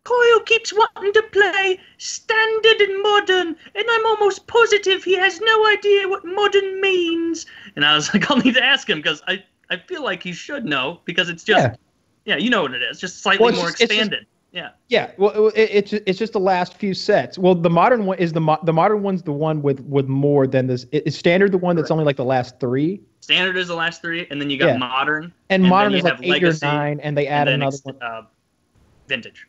Coyle 0.04 0.40
keeps 0.40 0.72
wanting 0.72 1.12
to 1.12 1.22
play 1.32 1.80
standard 1.98 2.80
and 2.80 3.02
modern, 3.02 3.56
and 3.74 3.84
I'm 3.90 4.06
almost 4.06 4.46
positive 4.46 5.02
he 5.02 5.16
has 5.16 5.40
no 5.40 5.66
idea 5.66 6.08
what 6.08 6.24
modern 6.24 6.80
means. 6.80 7.46
And 7.74 7.84
I 7.84 7.94
was 7.94 8.12
like, 8.14 8.30
I'll 8.30 8.38
need 8.38 8.54
to 8.54 8.64
ask 8.64 8.88
him 8.88 8.98
because 8.98 9.22
I 9.26 9.42
I 9.70 9.76
feel 9.76 10.02
like 10.04 10.22
he 10.22 10.32
should 10.32 10.64
know 10.64 11.00
because 11.04 11.28
it's 11.28 11.44
just 11.44 11.62
Yeah. 11.64 11.74
yeah, 12.24 12.36
you 12.36 12.50
know 12.50 12.62
what 12.62 12.74
it 12.74 12.82
is, 12.82 13.00
just 13.00 13.22
slightly 13.22 13.44
Well, 13.44 13.54
more 13.54 13.70
just- 13.70 13.82
expanded. 13.82 14.26
yeah. 14.52 14.70
Yeah, 14.88 15.10
well, 15.18 15.48
it, 15.48 15.70
it's 15.72 15.92
it's 15.92 16.18
just 16.18 16.32
the 16.32 16.40
last 16.40 16.74
few 16.74 16.94
sets. 16.94 17.36
Well, 17.38 17.54
the 17.54 17.70
modern 17.70 18.06
one 18.06 18.18
is 18.18 18.32
the 18.32 18.40
mo- 18.40 18.58
the 18.62 18.72
modern 18.72 19.02
one's 19.02 19.22
the 19.22 19.32
one 19.32 19.62
with 19.62 19.80
with 19.80 20.06
more 20.08 20.46
than 20.46 20.66
this. 20.66 20.86
Is 20.92 21.16
standard 21.16 21.52
the 21.52 21.58
one 21.58 21.76
that's 21.76 21.88
Correct. 21.88 21.92
only 21.92 22.04
like 22.04 22.16
the 22.16 22.24
last 22.24 22.58
three, 22.60 23.00
Standard 23.20 23.56
is 23.56 23.66
the 23.68 23.74
last 23.74 24.00
three, 24.02 24.26
and 24.30 24.40
then 24.40 24.50
you 24.50 24.56
got 24.56 24.66
Yeah. 24.68 24.76
modern, 24.78 25.32
and, 25.50 25.64
then 25.64 25.68
modern 25.70 25.94
is 25.94 26.04
like 26.04 26.18
eight 26.22 26.28
legacy, 26.30 26.64
or 26.64 26.70
nine, 26.72 27.00
and 27.00 27.16
they 27.18 27.26
add 27.26 27.48
then 27.48 27.54
another 27.54 27.76
one. 27.82 27.96
uh, 28.00 28.22
vintage. 29.08 29.46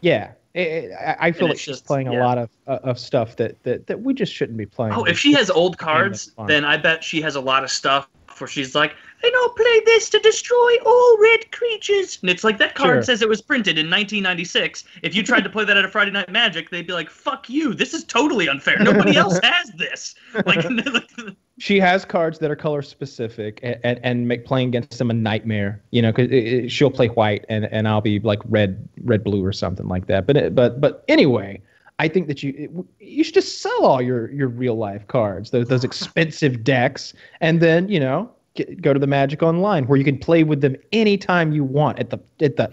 Yeah, 0.00 0.32
It- 0.54 0.60
it- 0.60 0.92
I, 0.92 1.16
I 1.28 1.32
feel 1.32 1.42
And 1.42 1.50
like 1.50 1.58
she's 1.58 1.66
just- 1.76 1.86
playing 1.86 2.08
a 2.08 2.14
lot 2.14 2.38
of 2.38 2.48
uh, 2.66 2.78
of 2.82 2.98
stuff 2.98 3.36
that, 3.36 3.62
that 3.64 3.86
that 3.86 4.00
we 4.00 4.14
just 4.14 4.32
shouldn't 4.32 4.56
be 4.58 4.66
playing. 4.66 4.94
Oh, 4.94 5.04
if 5.04 5.18
she 5.18 5.32
has 5.34 5.50
old 5.50 5.76
cards, 5.78 6.32
then 6.46 6.64
I 6.64 6.76
bet 6.78 7.04
she 7.04 7.20
has 7.20 7.36
a 7.36 7.40
lot 7.40 7.62
of 7.62 7.70
stuff 7.70 8.08
where 8.40 8.48
she's 8.48 8.74
like, 8.74 8.94
and 9.22 9.32
I'll 9.36 9.50
play 9.50 9.80
this 9.84 10.08
to 10.10 10.18
destroy 10.20 10.76
all 10.86 11.18
red 11.20 11.50
creatures. 11.52 12.18
And 12.22 12.30
it's 12.30 12.42
like 12.42 12.58
that 12.58 12.74
card 12.74 12.96
Sure. 12.96 13.02
says 13.02 13.22
it 13.22 13.28
was 13.28 13.42
printed 13.42 13.78
in 13.78 13.86
1996. 13.86 14.84
If 15.02 15.14
you 15.14 15.22
tried 15.22 15.44
to 15.44 15.50
play 15.50 15.64
that 15.64 15.76
at 15.76 15.84
a 15.84 15.88
Friday 15.88 16.10
Night 16.10 16.30
Magic, 16.30 16.70
they'd 16.70 16.86
be 16.86 16.92
like, 16.92 17.10
"Fuck 17.10 17.50
you! 17.50 17.74
This 17.74 17.92
is 17.92 18.04
totally 18.04 18.48
unfair. 18.48 18.78
Nobody 18.78 19.16
else 19.16 19.38
has 19.42 19.70
this." 19.72 20.14
Like, 20.46 20.64
she 21.58 21.78
has 21.78 22.04
cards 22.06 22.38
that 22.38 22.50
are 22.50 22.56
color 22.56 22.80
specific 22.82 23.60
and, 23.62 23.78
and, 23.84 24.00
and 24.02 24.26
make 24.26 24.46
playing 24.46 24.68
against 24.68 24.98
them 24.98 25.10
a 25.10 25.14
nightmare 25.14 25.82
you 25.90 26.00
know 26.00 26.10
because 26.10 26.72
she'll 26.72 26.90
play 26.90 27.08
white 27.08 27.44
and, 27.48 27.66
and 27.66 27.86
i'll 27.86 28.00
be 28.00 28.18
like 28.20 28.40
red 28.46 28.88
red 29.04 29.22
blue 29.22 29.44
or 29.44 29.52
something 29.52 29.86
like 29.86 30.06
that 30.06 30.26
but 30.26 30.54
but 30.54 30.80
but 30.80 31.04
anyway 31.06 31.60
i 32.00 32.08
think 32.08 32.26
that 32.26 32.42
you 32.42 32.86
you 32.98 33.22
should 33.22 33.34
just 33.34 33.60
sell 33.62 33.84
all 33.84 34.02
your 34.02 34.30
your 34.32 34.48
real 34.48 34.74
life 34.76 35.06
cards 35.06 35.50
those, 35.50 35.68
those 35.68 35.84
expensive 35.90 36.64
decks 36.64 37.12
and 37.40 37.60
then 37.60 37.88
you 37.88 38.00
know 38.00 38.28
get, 38.54 38.80
go 38.82 38.92
to 38.92 38.98
the 38.98 39.06
magic 39.06 39.42
online 39.42 39.86
where 39.86 39.98
you 39.98 40.04
can 40.04 40.18
play 40.18 40.42
with 40.42 40.60
them 40.60 40.74
anytime 40.92 41.52
you 41.52 41.62
want 41.62 41.98
at 41.98 42.10
the 42.10 42.18
at 42.40 42.56
the 42.56 42.68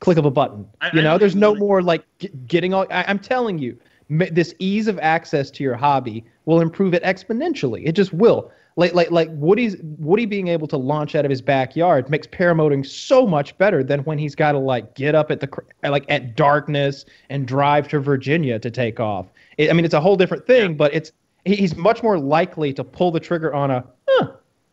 click 0.00 0.18
of 0.18 0.26
a 0.26 0.30
button 0.30 0.66
I- 0.80 0.90
you 0.92 1.00
I 1.00 1.04
know 1.04 1.18
there's 1.18 1.36
no 1.36 1.50
really- 1.50 1.60
more 1.60 1.82
like 1.82 2.04
get, 2.18 2.46
getting 2.46 2.74
all 2.74 2.86
I, 2.90 3.04
i'm 3.08 3.18
telling 3.18 3.58
you 3.58 3.78
this 4.10 4.54
ease 4.58 4.88
of 4.88 4.98
access 5.00 5.50
to 5.52 5.62
your 5.62 5.76
hobby 5.76 6.24
will 6.46 6.62
improve 6.62 6.94
it 6.94 7.02
exponentially. 7.02 7.82
It 7.86 7.92
just 7.92 8.14
will. 8.14 8.50
Like 8.78 8.94
like 8.94 9.10
like 9.10 9.28
Woody's 9.32 9.76
Woody 9.98 10.24
being 10.24 10.46
able 10.46 10.68
to 10.68 10.76
launch 10.76 11.16
out 11.16 11.24
of 11.24 11.30
his 11.30 11.42
backyard 11.42 12.08
makes 12.08 12.28
paramotoring 12.28 12.86
so 12.86 13.26
much 13.26 13.58
better 13.58 13.82
than 13.82 14.04
when 14.04 14.18
he's 14.18 14.36
got 14.36 14.52
to 14.52 14.58
like 14.58 14.94
get 14.94 15.16
up 15.16 15.32
at 15.32 15.40
the 15.40 15.48
like 15.82 16.04
at 16.08 16.36
darkness 16.36 17.04
and 17.28 17.44
drive 17.44 17.88
to 17.88 17.98
Virginia 17.98 18.56
to 18.60 18.70
take 18.70 19.00
off. 19.00 19.26
It, 19.56 19.68
I 19.68 19.72
mean, 19.72 19.84
it's 19.84 19.94
a 19.94 20.00
whole 20.00 20.14
different 20.14 20.46
thing, 20.46 20.76
but 20.76 20.94
it's 20.94 21.10
he- 21.44 21.56
he's 21.56 21.74
much 21.74 22.04
more 22.04 22.20
likely 22.20 22.72
to 22.74 22.84
pull 22.84 23.10
the 23.10 23.18
trigger 23.18 23.52
on 23.52 23.72
a 23.72 23.84
huh, 24.08 24.28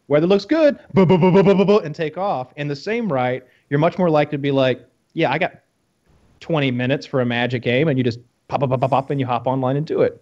weather 0.07 0.27
looks 0.27 0.45
good, 0.45 0.77
bu- 0.93 1.07
bu- 1.07 1.17
bu- 1.17 1.31
bu- 1.31 1.41
bu- 1.41 1.55
bu- 1.55 1.65
bu- 1.65 1.79
and 1.79 1.95
take 1.95 2.15
off. 2.15 2.53
In 2.57 2.67
the 2.67 2.75
same 2.75 3.11
right, 3.11 3.43
you're 3.71 3.79
much 3.79 3.97
more 3.97 4.11
likely 4.11 4.33
to 4.33 4.37
be 4.37 4.51
like, 4.51 4.87
yeah, 5.13 5.31
I 5.31 5.39
got 5.39 5.61
20 6.41 6.69
minutes 6.69 7.07
for 7.07 7.21
a 7.21 7.25
magic 7.25 7.63
game, 7.63 7.87
and 7.87 7.97
you 7.97 8.03
just 8.03 8.19
pop, 8.49 8.59
pop, 8.59 8.69
pop, 8.69 8.81
pop, 8.81 8.91
pop, 8.91 9.09
and 9.09 9.19
you 9.19 9.25
hop 9.25 9.47
online 9.47 9.77
and 9.77 9.87
do 9.87 10.03
it. 10.03 10.21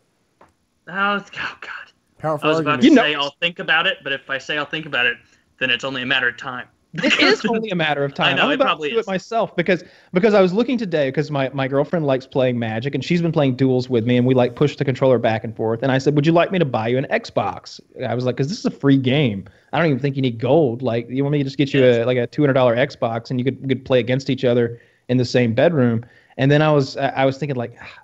oh, 0.88 1.26
oh 1.36 1.58
God. 1.60 1.83
Powerful 2.24 2.48
I 2.48 2.52
was 2.52 2.60
about 2.62 2.72
argument. 2.76 2.82
to 2.82 2.88
You 2.90 2.96
know- 2.96 3.20
say 3.20 3.24
I'll 3.26 3.36
think 3.42 3.60
about 3.60 3.86
it, 3.86 3.98
but 4.04 4.14
if 4.14 4.30
I 4.30 4.38
say 4.38 4.58
I'll 4.58 4.66
think 4.66 4.86
about 4.86 5.06
it, 5.06 5.18
then 5.60 5.70
it's 5.70 5.84
only 5.84 6.02
a 6.02 6.06
matter 6.06 6.30
of 6.30 6.38
time. 6.38 6.68
It 6.94 7.20
is 7.20 7.44
only 7.50 7.70
a 7.72 7.76
matter 7.76 8.04
of 8.06 8.14
time. 8.14 8.34
I 8.34 8.38
know, 8.38 8.44
I'm 8.46 8.52
it 8.52 8.54
about 8.56 8.66
probably 8.66 8.90
to 8.90 8.96
do 8.96 9.00
is. 9.00 9.08
it 9.08 9.10
myself 9.10 9.56
because 9.58 9.84
because 10.14 10.34
I 10.34 10.42
was 10.42 10.54
looking 10.54 10.78
today 10.78 11.10
because 11.10 11.30
my, 11.32 11.50
my 11.50 11.68
girlfriend 11.68 12.06
likes 12.06 12.26
playing 12.26 12.58
Magic 12.60 12.96
and 12.96 13.04
she's 13.04 13.22
been 13.22 13.32
playing 13.34 13.56
duels 13.58 13.90
with 13.90 14.06
me 14.06 14.16
and 14.16 14.26
we 14.26 14.34
like 14.36 14.56
push 14.56 14.76
the 14.78 14.86
controller 14.86 15.18
back 15.20 15.44
and 15.44 15.54
forth 15.56 15.82
and 15.84 15.92
I 15.92 15.98
said, 15.98 16.16
would 16.16 16.26
you 16.26 16.32
like 16.32 16.52
me 16.52 16.60
to 16.60 16.66
buy 16.66 16.88
you 16.88 16.98
an 17.00 17.08
Xbox? 17.12 17.82
I 18.08 18.14
was 18.16 18.24
like, 18.26 18.36
because 18.38 18.48
this 18.48 18.60
is 18.60 18.66
a 18.66 18.72
free 18.72 18.98
game. 18.98 19.44
I 19.74 19.80
don't 19.80 19.88
even 19.88 20.00
think 20.00 20.16
you 20.16 20.22
need 20.22 20.40
gold. 20.40 20.82
Like, 20.82 21.10
you 21.10 21.24
want 21.24 21.34
me 21.34 21.40
to 21.40 21.44
just 21.44 21.58
get 21.58 21.74
you 21.74 21.84
a 21.84 22.06
like 22.06 22.18
a 22.18 22.26
two 22.28 22.42
hundred 22.44 22.54
dollar 22.54 22.76
Xbox 22.78 23.32
and 23.32 23.40
you 23.40 23.44
could 23.44 23.60
we 23.62 23.68
could 23.68 23.84
play 23.84 24.00
against 24.00 24.30
each 24.30 24.46
other 24.46 24.80
in 25.10 25.18
the 25.18 25.26
same 25.26 25.54
bedroom. 25.54 26.06
And 26.38 26.50
then 26.52 26.62
I 26.62 26.72
was 26.72 26.96
I 26.96 27.08
I 27.10 27.26
was 27.26 27.38
thinking 27.40 27.56
like, 27.58 27.76
"Ah, 27.82 28.03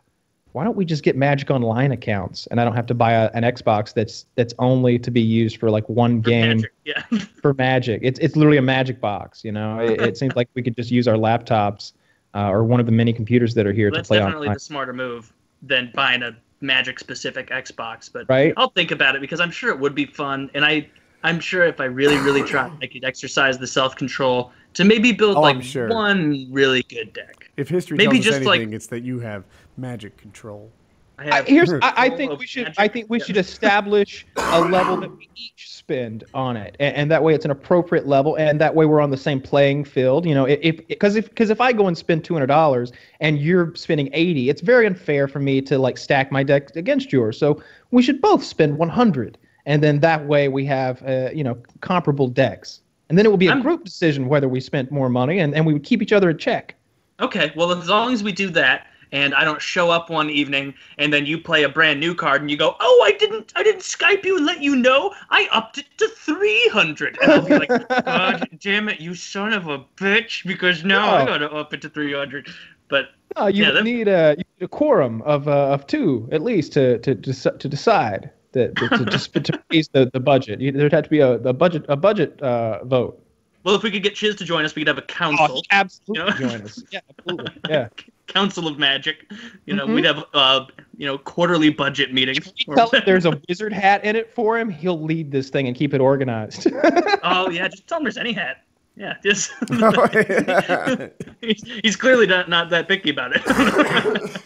why 0.54 0.64
don't 0.64 0.76
we 0.76 0.84
just 0.86 1.04
get 1.04 1.16
Magic 1.16 1.52
Online 1.52 1.92
accounts 1.92 2.48
and 2.48 2.60
I 2.60 2.64
don't 2.64 2.76
have 2.76 2.88
to 2.88 2.94
buy 2.96 3.12
a, 3.14 3.30
an 3.34 3.44
Xbox 3.44 3.94
that's 3.94 4.26
that's 4.36 4.54
only 4.60 4.98
to 5.00 5.12
be 5.12 5.22
used 5.22 5.58
for 5.60 5.70
like 5.70 5.88
one 5.88 6.22
game 6.22 6.58
Magic, 6.58 6.72
Yeah. 6.86 7.04
for 7.42 7.54
Magic. 7.54 8.02
It's 8.04 8.20
it's 8.20 8.36
literally 8.36 8.58
a 8.58 8.62
Magic 8.64 9.00
box. 9.00 9.44
You 9.46 9.52
know, 9.52 9.80
it, 9.80 10.02
it 10.02 10.18
seems 10.18 10.36
like 10.36 10.50
we 10.56 10.64
could 10.64 10.76
just 10.76 10.92
use 10.92 11.08
our 11.08 11.16
laptops 11.16 11.94
uh, 12.34 12.50
or 12.50 12.64
one 12.64 12.80
of 12.80 12.86
the 12.86 12.92
many 12.92 13.14
computers 13.14 13.54
that 13.56 13.68
are 13.68 13.74
here 13.74 13.92
That's 13.92 14.08
to 14.08 14.14
play 14.14 14.18
online. 14.18 14.32
That's 14.32 14.34
definitely 14.42 14.54
the 14.56 14.60
smarter 14.60 14.94
move 14.94 15.34
than 15.62 15.92
buying 15.94 16.24
a 16.24 16.36
Magic 16.62 17.00
specific 17.00 17.50
Xbox. 17.50 18.12
But 18.12 18.26
Right? 18.28 18.54
I'll 18.58 18.70
think 18.72 18.92
about 18.92 19.16
it 19.16 19.22
because 19.22 19.40
I'm 19.40 19.52
sure 19.52 19.70
it 19.70 19.80
would 19.80 19.96
be 19.96 20.06
fun, 20.06 20.50
and 20.54 20.66
I 20.66 20.90
I'm 21.24 21.40
sure 21.40 21.64
if 21.66 21.80
I 21.80 21.86
really 21.86 22.18
really 22.18 22.44
tried, 22.44 22.72
I 22.82 22.88
could 22.88 23.04
exercise 23.04 23.58
the 23.60 23.68
self 23.68 23.96
control 23.96 24.52
to 24.74 24.84
maybe 24.84 25.12
build 25.12 25.38
Oh, 25.38 25.42
like 25.42 25.62
sure. 25.64 25.90
one 25.90 26.48
really 26.52 26.84
good 26.84 27.14
deck. 27.14 27.50
If 27.58 27.68
history 27.70 27.98
Maybe 27.98 28.20
tells 28.20 28.28
us 28.28 28.34
just, 28.36 28.46
like- 28.46 28.62
it's 28.72 28.88
that 28.88 29.04
you 29.04 29.20
have 29.20 29.44
magic 29.80 30.18
control. 30.18 30.72
I 31.18 31.30
I, 31.30 31.36
have 31.36 31.48
here's 31.48 31.72
I, 31.74 31.94
I 31.96 32.10
think 32.10 32.40
we 32.40 32.46
should 32.48 32.74
I 32.78 32.88
think 32.88 33.10
we 33.10 33.20
Yeah. 33.20 33.26
should 33.26 33.38
establish 33.38 34.26
a 34.38 34.62
level 34.62 34.98
that 34.98 35.12
we 35.18 35.30
each 35.36 35.70
spend 35.70 36.24
on 36.34 36.56
it, 36.56 36.78
and, 36.80 36.96
and 36.96 37.12
that 37.12 37.24
way 37.24 37.34
it's 37.34 37.44
an 37.44 37.52
appropriate 37.52 38.08
level, 38.08 38.36
and 38.38 38.62
that 38.62 38.74
way 38.74 38.86
we're 38.86 39.02
on 39.02 39.10
the 39.12 39.18
same 39.18 39.42
playing 39.42 39.84
field. 39.84 40.26
You 40.26 40.34
know, 40.34 40.46
if 40.46 40.88
because 40.88 41.18
if 41.18 41.28
because 41.28 41.50
if 41.50 41.60
I 41.60 41.74
go 41.74 41.88
and 41.88 41.98
spend 41.98 42.24
two 42.24 42.34
hundred 42.34 42.48
dollars 42.48 42.94
and 43.20 43.38
you're 43.38 43.76
spending 43.76 44.10
eighty, 44.14 44.50
it's 44.50 44.62
very 44.62 44.86
unfair 44.86 45.28
for 45.28 45.40
me 45.40 45.62
to 45.64 45.78
like 45.78 45.98
stack 45.98 46.32
my 46.32 46.44
deck 46.44 46.74
against 46.78 47.12
yours. 47.12 47.38
So 47.38 47.62
we 47.92 48.02
should 48.02 48.22
both 48.22 48.44
spend 48.44 48.78
one 48.78 48.90
hundred, 48.90 49.38
and 49.66 49.84
then 49.84 50.00
that 50.00 50.26
way 50.26 50.48
we 50.48 50.64
have 50.68 51.04
uh, 51.04 51.32
you 51.34 51.44
know 51.44 51.58
comparable 51.82 52.30
decks, 52.30 52.80
and 53.10 53.18
then 53.18 53.26
it 53.26 53.30
will 53.30 53.38
be 53.38 53.48
a 53.48 53.52
I'm- 53.52 53.62
group 53.62 53.84
decision 53.84 54.30
whether 54.30 54.48
we 54.48 54.62
spent 54.62 54.90
more 54.90 55.10
money, 55.10 55.40
and, 55.40 55.54
and 55.54 55.66
we 55.66 55.74
would 55.74 55.84
keep 55.84 56.02
each 56.02 56.14
other 56.14 56.30
in 56.30 56.38
check. 56.38 56.76
Okay, 57.20 57.52
well, 57.58 57.74
as 57.74 57.90
long 57.90 58.14
as 58.14 58.24
we 58.24 58.32
do 58.32 58.50
that, 58.52 58.88
and 59.12 59.34
I 59.34 59.44
don't 59.44 59.62
show 59.62 59.90
up 59.90 60.10
one 60.10 60.30
evening, 60.30 60.74
and 60.98 61.12
then 61.12 61.26
you 61.26 61.38
play 61.40 61.64
a 61.64 61.70
brand 61.70 62.00
new 62.00 62.14
card, 62.16 62.42
and 62.42 62.50
you 62.52 62.58
go, 62.58 62.76
"Oh, 62.80 63.04
I 63.06 63.12
didn't, 63.14 63.52
I 63.56 63.64
didn't 63.64 63.82
Skype 63.82 64.24
you 64.26 64.38
and 64.38 64.46
let 64.46 64.62
you 64.62 64.76
know. 64.76 65.14
I 65.30 65.48
upped 65.52 65.78
it 65.80 65.86
to 65.98 66.08
300," 66.08 67.18
and 67.22 67.32
I'll 67.32 67.42
be 67.46 67.58
like, 67.58 67.70
"God 68.06 68.48
damn 68.60 68.90
it, 68.90 69.00
you 69.00 69.16
son 69.16 69.54
of 69.54 69.68
a 69.68 69.80
bitch!" 69.98 70.46
Because 70.46 70.84
now 70.84 71.16
I 71.16 71.20
No. 71.20 71.26
gotta 71.26 71.52
up 71.52 71.74
it 71.74 71.82
to 71.82 71.90
300. 71.90 72.48
But 72.88 73.10
No, 73.38 73.48
you 73.48 73.64
Yeah, 73.66 73.72
that- 73.72 73.84
need 73.84 74.08
a, 74.08 74.36
you 74.38 74.44
need 74.60 74.66
a 74.66 74.68
quorum 74.68 75.22
of 75.24 75.48
uh, 75.48 75.68
of 75.74 75.86
two 75.88 76.28
at 76.32 76.42
least 76.42 76.74
to 76.74 76.98
to 77.00 77.16
to, 77.16 77.34
to 77.52 77.68
decide 77.70 78.32
that 78.54 78.76
to, 78.78 78.90
to, 78.90 79.06
to, 79.06 79.40
to 79.42 79.60
raise 79.72 79.88
the, 79.90 80.10
the 80.12 80.20
budget. 80.20 80.60
You, 80.60 80.72
there'd 80.72 80.92
have 80.92 81.04
to 81.04 81.10
be 81.10 81.20
a, 81.20 81.34
a 81.34 81.54
budget 81.54 81.86
a 81.88 81.96
budget 81.96 82.42
uh, 82.42 82.84
vote. 82.86 83.24
Well, 83.64 83.76
if 83.76 83.84
we 83.84 83.92
could 83.92 84.02
get 84.04 84.16
Chiz 84.16 84.36
to 84.38 84.46
join 84.46 84.64
us, 84.66 84.74
we 84.74 84.82
could 84.82 84.88
have 84.88 84.98
a 84.98 85.02
Oh, 85.02 85.06
council, 85.06 85.62
absolutely 85.70 86.34
You 86.40 86.46
know? 86.46 86.50
join 86.58 86.62
us. 86.64 86.82
Yeah, 86.92 87.00
absolutely. 87.20 87.52
Yeah. 87.70 87.90
Council 88.30 88.68
of 88.68 88.80
magic. 88.80 89.30
You 89.66 89.76
know, 89.76 89.86
Mhm. 89.88 89.96
we'd 89.96 90.06
have 90.06 90.24
uh, 90.34 90.66
you 90.98 91.06
know, 91.06 91.18
quarterly 91.18 91.70
budget 91.70 92.14
meetings. 92.14 92.48
If 92.58 92.76
tell 92.76 92.90
him 92.94 93.04
there's 93.06 93.26
a 93.26 93.40
wizard 93.50 93.74
hat 93.74 94.04
in 94.06 94.16
it 94.16 94.34
for 94.34 94.58
him, 94.58 94.70
he'll 94.70 95.02
lead 95.02 95.32
this 95.32 95.50
thing 95.50 95.68
and 95.68 95.76
keep 95.76 95.94
it 95.94 96.02
organized. 96.02 96.68
oh 97.24 97.50
yeah, 97.50 97.68
just 97.68 97.88
tell 97.88 97.98
him 97.98 98.04
there's 98.06 98.18
any 98.18 98.32
hat. 98.34 98.64
Yeah, 98.96 99.16
just 99.24 99.52
Oh, 99.72 100.08
yeah. 100.14 101.08
he's, 101.42 101.64
he's 101.84 101.96
clearly 101.96 102.28
not, 102.28 102.50
not 102.50 102.70
that 102.72 102.88
picky 102.90 103.12
about 103.12 103.32
it. 103.34 104.42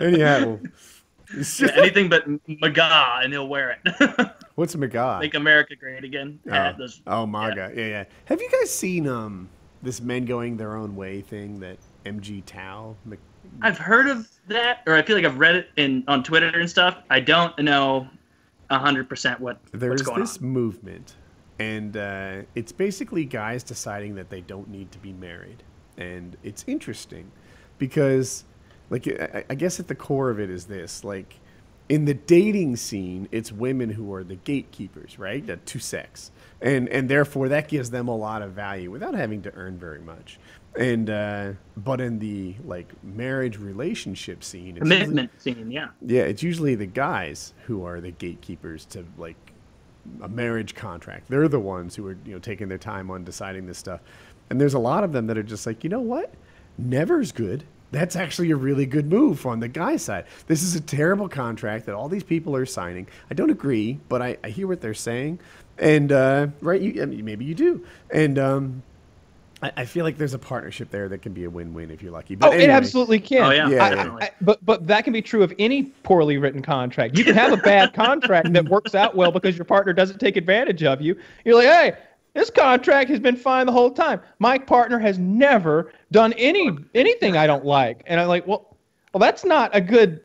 Anyhow, 0.00 0.58
Yeah, 1.60 1.68
anything 1.74 2.08
but 2.08 2.24
MAGA, 2.46 3.20
and 3.22 3.32
he'll 3.32 3.48
wear 3.48 3.78
it. 3.84 4.30
what's 4.54 4.74
McGaw? 4.76 5.20
Make 5.20 5.34
America 5.34 5.74
great 5.76 6.04
again. 6.04 6.38
hat. 6.48 6.74
Oh, 6.76 6.78
Those- 6.78 7.02
oh, 7.06 7.26
MAGA. 7.26 7.72
Yeah. 7.74 7.86
yeah, 7.86 8.04
Have 8.26 8.40
you 8.40 8.48
guys 8.50 8.72
seen 8.74 9.06
um 9.08 9.48
this 9.82 10.00
men 10.00 10.24
going 10.24 10.56
their 10.56 10.76
own 10.76 10.96
way 10.96 11.20
thing 11.20 11.60
that 11.60 11.76
MGTOW? 12.04 12.94
Mc- 13.04 13.18
I've 13.62 13.78
heard 13.78 14.08
of 14.08 14.28
that, 14.48 14.82
or 14.86 14.94
I 14.94 15.02
feel 15.02 15.16
like 15.16 15.24
I've 15.24 15.38
read 15.38 15.54
it 15.54 15.68
in 15.76 16.04
on 16.08 16.22
Twitter 16.22 16.48
and 16.48 16.68
stuff. 16.68 16.98
I 17.10 17.20
don't 17.20 17.56
know 17.58 18.08
hundred 18.70 19.08
percent 19.08 19.40
what 19.40 19.58
There's 19.72 19.90
what's 19.90 20.02
going 20.02 20.20
this 20.20 20.38
on. 20.38 20.44
movement, 20.44 21.16
and 21.58 21.96
uh, 21.96 22.42
it's 22.54 22.72
basically 22.72 23.24
guys 23.24 23.62
deciding 23.62 24.14
that 24.16 24.30
they 24.30 24.40
don't 24.40 24.68
need 24.68 24.90
to 24.92 24.98
be 24.98 25.12
married, 25.12 25.62
and 25.96 26.36
it's 26.42 26.64
interesting 26.66 27.30
because, 27.78 28.44
like, 28.90 29.06
I, 29.08 29.44
I 29.50 29.54
guess 29.54 29.78
at 29.80 29.88
the 29.88 29.94
core 29.94 30.30
of 30.30 30.40
it 30.40 30.50
is 30.50 30.64
this: 30.66 31.04
like, 31.04 31.38
in 31.88 32.04
the 32.04 32.14
dating 32.14 32.76
scene, 32.76 33.28
it's 33.30 33.52
women 33.52 33.90
who 33.90 34.12
are 34.14 34.24
the 34.24 34.36
gatekeepers, 34.36 35.18
right? 35.18 35.46
The 35.46 35.56
two 35.58 35.78
sex, 35.78 36.30
and 36.60 36.88
and 36.88 37.08
therefore 37.08 37.48
that 37.50 37.68
gives 37.68 37.90
them 37.90 38.08
a 38.08 38.16
lot 38.16 38.42
of 38.42 38.52
value 38.52 38.90
without 38.90 39.14
having 39.14 39.42
to 39.42 39.54
earn 39.54 39.78
very 39.78 40.00
much. 40.00 40.38
And 40.76 41.08
uh, 41.08 41.52
but 41.76 42.00
in 42.00 42.18
the 42.18 42.56
like 42.64 42.92
marriage 43.04 43.58
relationship 43.58 44.42
scene, 44.42 44.76
it's 44.76 44.84
usually- 44.84 45.00
commitment 45.00 45.42
scene. 45.42 45.70
Yeah, 45.70 45.88
yeah, 46.02 46.22
it's 46.22 46.42
usually 46.42 46.74
the 46.74 46.86
guys 46.86 47.54
who 47.66 47.84
are 47.84 48.00
the 48.00 48.10
gatekeepers 48.10 48.84
to 48.86 49.04
like 49.16 49.36
a 50.20 50.28
marriage 50.28 50.74
contract. 50.74 51.28
They're 51.28 51.48
the 51.48 51.60
ones 51.60 51.94
who 51.94 52.06
are 52.08 52.16
you 52.24 52.32
know 52.32 52.38
taking 52.38 52.68
their 52.68 52.78
time 52.78 53.10
on 53.10 53.24
deciding 53.24 53.66
this 53.66 53.78
stuff. 53.78 54.00
And 54.50 54.60
there's 54.60 54.74
a 54.74 54.78
lot 54.78 55.04
of 55.04 55.12
them 55.12 55.26
that 55.28 55.38
are 55.38 55.42
just 55.42 55.66
like, 55.66 55.84
you 55.84 55.90
know 55.90 56.00
what, 56.00 56.32
never's 56.76 57.32
good. 57.32 57.64
That's 57.92 58.16
actually 58.16 58.50
a 58.50 58.56
really 58.56 58.86
good 58.86 59.08
move 59.08 59.46
on 59.46 59.60
the 59.60 59.68
guy 59.68 59.96
side. 59.96 60.26
This 60.48 60.62
is 60.62 60.74
a 60.74 60.80
terrible 60.80 61.28
contract 61.28 61.86
that 61.86 61.94
all 61.94 62.08
these 62.08 62.24
people 62.24 62.56
are 62.56 62.66
signing. 62.66 63.06
I 63.30 63.34
don't 63.34 63.50
agree, 63.50 64.00
but 64.08 64.20
I, 64.20 64.36
I 64.42 64.48
hear 64.50 64.66
what 64.66 64.80
they're 64.80 64.92
saying, 64.94 65.38
and 65.78 66.10
uh, 66.10 66.48
right, 66.60 66.80
you, 66.80 67.00
I 67.00 67.06
mean, 67.06 67.24
maybe 67.24 67.44
you 67.44 67.54
do. 67.54 67.86
And 68.10 68.38
um, 68.38 68.82
I, 69.64 69.72
I 69.78 69.84
feel 69.84 70.04
like 70.04 70.18
there's 70.18 70.34
a 70.34 70.38
partnership 70.38 70.90
there 70.90 71.08
that 71.08 71.22
can 71.22 71.32
be 71.32 71.44
a 71.44 71.50
win-win 71.50 71.90
if 71.90 72.02
you're 72.02 72.12
lucky. 72.12 72.34
But 72.34 72.52
oh, 72.52 72.56
it 72.56 72.68
absolutely 72.68 73.18
can. 73.18 73.44
Oh, 73.44 73.50
yeah, 73.50 73.68
Yeah, 73.68 73.82
I- 73.84 73.88
yeah. 73.88 73.94
definitely. 73.94 74.22
I- 74.22 74.30
but 74.40 74.64
but 74.64 74.86
that 74.86 75.04
can 75.04 75.12
be 75.12 75.22
true 75.22 75.42
of 75.42 75.52
any 75.58 75.84
poorly 76.02 76.36
written 76.38 76.60
contract. 76.62 77.16
You 77.16 77.24
can 77.24 77.34
have 77.34 77.52
a 77.52 77.56
bad 77.56 77.94
contract 77.94 78.52
that 78.52 78.68
works 78.68 78.94
out 78.94 79.14
well 79.16 79.32
because 79.32 79.56
your 79.56 79.64
partner 79.64 79.92
doesn't 79.92 80.18
take 80.18 80.36
advantage 80.36 80.82
of 80.82 81.00
you. 81.00 81.16
You're 81.44 81.54
like, 81.56 81.66
hey, 81.68 81.92
this 82.34 82.50
contract 82.50 83.08
has 83.10 83.20
been 83.20 83.36
fine 83.36 83.64
the 83.66 83.72
whole 83.72 83.90
time. 83.90 84.20
My 84.38 84.58
partner 84.58 84.98
has 84.98 85.18
never 85.18 85.92
done 86.12 86.32
any 86.34 86.76
anything 86.94 87.36
I 87.36 87.46
don't 87.46 87.64
like, 87.64 88.02
and 88.06 88.20
I'm 88.20 88.28
like, 88.28 88.46
well, 88.46 88.76
well, 89.12 89.20
that's 89.20 89.44
not 89.44 89.70
a 89.72 89.80
good 89.80 90.20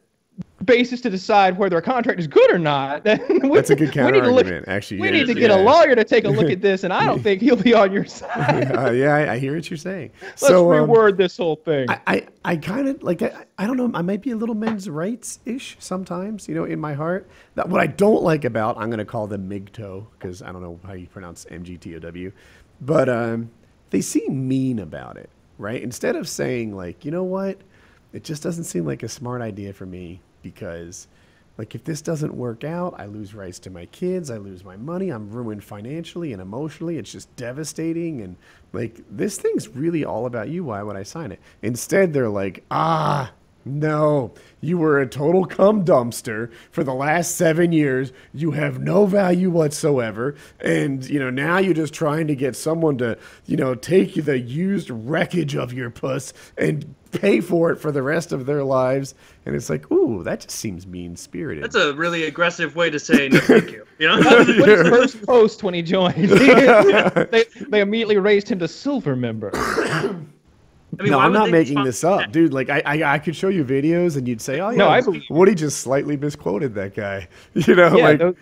basis 0.66 1.02
to 1.02 1.10
decide 1.10 1.58
whether 1.58 1.78
a 1.78 1.82
contract 1.82 2.20
is 2.20 2.28
good 2.28 2.52
or 2.52 2.60
not. 2.60 3.06
We- 3.30 3.50
That's 3.56 3.70
a 3.70 3.76
good 3.76 3.92
counter 3.94 4.14
need 4.14 4.22
to 4.22 4.32
look- 4.32 4.46
argument, 4.46 4.68
actually. 4.68 5.02
We 5.02 5.08
yeah, 5.08 5.14
need 5.14 5.28
to 5.28 5.34
yeah. 5.34 5.48
get 5.48 5.52
a 5.52 5.62
lawyer 5.64 5.96
to 5.96 6.04
take 6.04 6.26
a 6.26 6.30
look 6.30 6.50
at 6.52 6.62
this, 6.62 6.84
and 6.84 6.94
I 6.94 7.06
don't 7.06 7.22
think 7.22 7.42
he'll 7.42 7.56
be 7.56 7.74
on 7.74 7.92
your 7.92 8.06
side. 8.06 8.76
uh, 8.76 8.92
yeah, 8.92 9.16
I, 9.16 9.34
I 9.34 9.40
hear 9.40 9.56
what 9.56 9.70
you're 9.70 9.78
saying. 9.78 10.12
Let's 10.22 10.42
so 10.48 10.72
um, 10.74 10.90
reword 10.90 11.18
this 11.18 11.38
whole 11.38 11.56
thing. 11.56 11.90
I, 11.90 12.02
I, 12.08 12.28
I 12.46 12.56
kind 12.58 12.88
of 12.88 13.02
like 13.04 13.22
I, 13.22 13.46
I 13.58 13.68
don't 13.68 13.78
know. 13.78 13.92
I 13.94 14.02
might 14.02 14.22
be 14.22 14.32
a 14.32 14.36
little 14.36 14.56
men's 14.56 14.90
rights 14.90 15.40
ish 15.46 15.78
sometimes, 15.80 16.48
you 16.48 16.56
know, 16.56 16.66
in 16.66 16.80
my 16.80 16.94
heart. 16.94 17.30
That, 17.56 17.70
what 17.70 17.82
I 17.82 17.88
don't 17.88 18.24
like 18.24 18.46
about 18.46 18.78
I'm 18.78 18.90
going 18.90 19.00
to 19.00 19.06
call 19.06 19.28
them 19.28 19.50
MGTOW 19.50 20.06
because 20.18 20.42
I 20.42 20.52
don't 20.52 20.62
know 20.62 20.80
how 20.86 20.94
you 20.94 21.08
pronounce 21.08 21.46
MGTOW, 21.46 22.32
but 22.82 23.10
um, 23.10 23.52
they 23.90 24.02
seem 24.02 24.48
mean 24.48 24.80
about 24.80 25.18
it, 25.18 25.30
right? 25.58 25.82
Instead 25.82 26.16
of 26.16 26.28
saying 26.28 26.76
like, 26.76 27.06
you 27.06 27.12
know 27.12 27.24
what, 27.24 27.58
it 28.14 28.24
just 28.24 28.44
doesn't 28.44 28.66
seem 28.66 28.86
like 28.86 29.04
a 29.04 29.10
smart 29.10 29.42
idea 29.42 29.74
for 29.74 29.86
me 29.86 30.22
because 30.42 31.08
like 31.58 31.76
if 31.76 31.84
this 31.84 32.02
doesn't 32.02 32.34
work 32.34 32.64
out, 32.64 32.96
I 32.98 33.06
lose 33.06 33.34
rights 33.36 33.60
to 33.60 33.70
my 33.70 33.86
kids, 33.88 34.32
I 34.32 34.38
lose 34.38 34.64
my 34.64 34.78
money, 34.78 35.10
I'm 35.10 35.30
ruined 35.30 35.64
financially 35.64 36.32
and 36.32 36.42
emotionally. 36.42 36.98
It's 36.98 37.12
just 37.12 37.36
devastating 37.36 38.22
and 38.22 38.38
like 38.72 39.02
this 39.12 39.38
thing's 39.38 39.68
really 39.68 40.06
all 40.06 40.26
about 40.26 40.48
you. 40.50 40.64
Why 40.64 40.82
would 40.84 40.96
I 40.96 41.04
sign 41.04 41.32
it? 41.34 41.40
Instead, 41.62 42.14
they're 42.14 42.30
like, 42.30 42.64
"Ah, 42.72 43.32
no, 43.66 44.34
you 44.62 44.78
were 44.78 45.00
a 45.00 45.08
total 45.08 45.46
cum 45.46 45.86
dumpster 45.86 46.52
for 46.72 46.84
the 46.84 46.94
last 46.94 47.36
7 47.36 47.72
years. 47.72 48.12
You 48.34 48.52
have 48.52 48.80
no 48.80 49.06
value 49.06 49.50
whatsoever 49.50 50.36
and, 50.60 51.08
you 51.10 51.20
know, 51.20 51.30
now 51.30 51.58
you're 51.58 51.74
just 51.74 51.94
trying 51.94 52.28
to 52.28 52.36
get 52.36 52.56
someone 52.56 52.98
to, 53.00 53.18
you 53.46 53.58
know, 53.58 53.76
take 53.76 54.14
the 54.14 54.40
used 54.40 54.90
wreckage 54.90 55.56
of 55.56 55.74
your 55.74 55.90
puss 55.90 56.34
and 56.58 56.96
pay 57.12 57.42
for 57.42 57.72
it 57.72 57.78
for 57.78 57.92
the 57.92 58.02
rest 58.02 58.32
of 58.32 58.46
their 58.46 58.64
lives." 58.64 59.16
And 59.46 59.56
it's 59.56 59.70
like, 59.70 59.90
"Ooh, 59.92 60.24
that 60.24 60.42
just 60.42 60.56
seems 60.56 60.86
mean-spirited." 60.86 61.64
that's 61.64 61.76
a 61.76 61.94
really 61.94 62.24
aggressive 62.24 62.76
way 62.76 62.90
to 62.90 63.00
say 63.00 63.30
no 63.30 63.40
thank 63.40 63.72
you. 63.72 63.86
You 63.98 64.08
know, 64.08 64.22
That 64.22 64.40
was 64.40 64.48
his 64.48 64.90
first 64.90 65.26
post 65.26 65.64
when 65.64 65.74
he 65.74 65.82
joined. 65.82 66.16
they, 66.30 67.46
they 67.68 67.82
immediately 67.82 68.18
raised 68.18 68.50
him 68.50 68.60
to 68.60 68.68
silver 68.68 69.16
member. 69.16 69.52
I 70.98 71.04
mean, 71.04 71.12
no, 71.12 71.20
I'm 71.20 71.34
not 71.34 71.50
making 71.52 71.84
this 71.84 72.04
up, 72.04 72.22
that? 72.22 72.32
dude. 72.32 72.54
Like 72.54 72.70
I, 72.70 72.82
I, 72.86 73.14
I 73.14 73.20
could 73.20 73.36
show 73.36 73.50
you 73.50 73.64
videos, 73.64 74.18
and 74.18 74.28
you'd 74.28 74.42
say, 74.42 74.60
"Oh 74.60 74.70
yeah, 74.70 74.78
No, 74.78 74.90
I 74.90 75.02
believe. 75.02 75.24
Woody 75.30 75.54
just 75.56 75.82
slightly 75.82 76.18
misquoted 76.18 76.74
that 76.76 76.96
guy." 76.96 77.28
You 77.54 77.76
know, 77.76 77.96
Yeah, 77.96 78.04
like 78.04 78.20
those- 78.20 78.36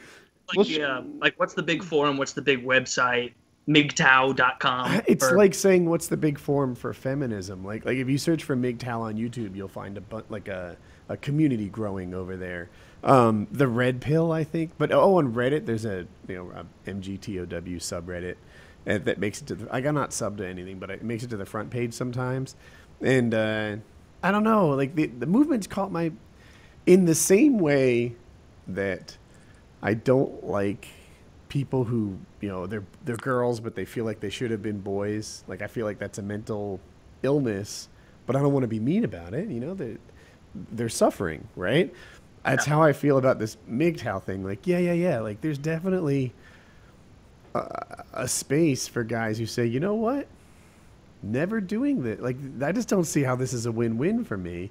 Like, 0.50 0.58
Well, 0.58 0.66
yeah, 0.66 1.02
like 1.20 1.38
what's 1.40 1.54
the 1.56 1.64
big 1.64 1.84
forum? 1.84 2.18
What's 2.18 2.34
the 2.34 2.42
big 2.42 2.66
website? 2.66 3.34
MGTOW.com. 3.68 5.02
it's 5.08 5.26
or- 5.26 5.38
like 5.38 5.54
saying, 5.54 5.90
"What's 5.90 6.08
the 6.08 6.18
big 6.18 6.40
forum 6.40 6.76
for 6.76 6.94
feminism?" 6.94 7.64
Like, 7.66 7.86
like 7.86 7.98
if 7.98 8.10
you 8.10 8.18
search 8.18 8.44
for 8.44 8.56
MGTOW 8.56 9.00
on 9.02 9.16
YouTube, 9.16 9.56
you'll 9.56 9.68
find 9.68 9.98
a 9.98 10.02
bu- 10.02 10.24
like 10.30 10.48
a, 10.48 10.78
a 11.10 11.18
community 11.18 11.70
growing 11.70 12.14
over 12.14 12.38
there. 12.38 12.70
Um, 13.04 13.48
the 13.52 13.68
Red 13.68 14.02
Pill, 14.02 14.32
I 14.32 14.44
think, 14.44 14.72
but 14.78 14.92
oh, 14.92 15.18
on 15.18 15.34
Reddit, 15.34 15.66
there's 15.66 15.86
a 15.86 16.08
you 16.28 16.36
know 16.36 16.52
a 16.52 16.90
MGTOW 16.90 17.48
subreddit 17.78 18.36
that 18.88 19.20
makes 19.20 19.42
it 19.42 19.48
to 19.48 19.56
the. 19.56 19.68
I 19.74 19.82
got 19.82 19.94
not 19.94 20.12
subbed 20.12 20.38
to 20.38 20.48
anything, 20.48 20.80
but 20.80 20.90
it 20.90 21.04
makes 21.04 21.24
it 21.24 21.30
to 21.32 21.38
the 21.38 21.46
front 21.46 21.70
page 21.70 21.94
sometimes, 21.94 22.56
and 23.02 23.34
uh, 23.34 23.76
I 24.24 24.32
don't 24.32 24.44
know, 24.44 24.70
like 24.70 24.96
the 24.96 25.08
the 25.08 25.26
movement's 25.26 25.68
caught 25.68 25.92
my 25.92 26.12
in 26.86 27.06
the 27.06 27.16
same 27.16 27.60
way 27.60 28.16
that 28.68 29.18
I 29.82 29.94
don't 29.94 30.44
like 30.46 30.88
people 31.50 31.86
who 31.86 32.18
you 32.42 32.50
know 32.50 32.68
they're 32.68 32.84
they're 33.06 33.16
girls 33.16 33.60
but 33.60 33.74
they 33.76 33.86
feel 33.86 34.04
like 34.06 34.20
they 34.20 34.30
should 34.30 34.52
have 34.52 34.62
been 34.62 34.80
boys. 34.80 35.44
Like 35.48 35.62
I 35.62 35.68
feel 35.68 35.86
like 35.86 36.00
that's 36.00 36.18
a 36.18 36.24
mental 36.24 36.80
illness, 37.24 37.90
but 38.26 38.36
I 38.36 38.40
don't 38.40 38.54
want 38.54 38.64
to 38.64 38.70
be 38.70 38.80
mean 38.80 39.04
about 39.04 39.34
it. 39.34 39.50
You 39.50 39.60
know 39.60 39.74
they 39.74 39.98
they're 40.72 40.90
suffering, 40.90 41.48
right? 41.56 41.94
That's 42.44 42.66
how 42.66 42.82
I 42.82 42.94
feel 42.94 43.18
about 43.18 43.40
this 43.40 43.58
MGTOW 43.70 44.24
thing. 44.24 44.44
Like 44.46 44.66
yeah, 44.66 44.78
yeah, 44.78 44.94
yeah. 44.94 45.20
Like 45.20 45.42
there's 45.42 45.58
definitely 45.58 46.34
a, 47.58 48.06
a 48.14 48.28
space 48.28 48.88
for 48.88 49.04
guys 49.04 49.38
who 49.38 49.46
say, 49.46 49.66
you 49.66 49.80
know 49.80 49.96
what, 49.96 50.28
never 51.24 51.60
doing 51.62 52.04
that. 52.04 52.22
Like 52.22 52.38
I 52.62 52.72
just 52.72 52.88
don't 52.88 53.06
see 53.06 53.24
how 53.24 53.36
this 53.36 53.54
is 53.54 53.66
a 53.66 53.72
win-win 53.72 54.24
for 54.24 54.38
me. 54.38 54.70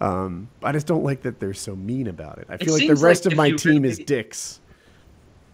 Um, 0.00 0.48
I 0.62 0.70
just 0.72 0.86
don't 0.86 1.02
like 1.02 1.22
that 1.22 1.40
they're 1.40 1.54
so 1.54 1.74
mean 1.74 2.06
about 2.06 2.38
it. 2.38 2.46
I 2.48 2.56
feel 2.56 2.72
like 2.72 2.86
the 2.86 2.94
rest 2.94 3.24
like 3.24 3.32
of 3.32 3.36
my 3.36 3.50
team 3.50 3.82
really- 3.82 3.88
is 3.90 3.98
dicks. 3.98 4.60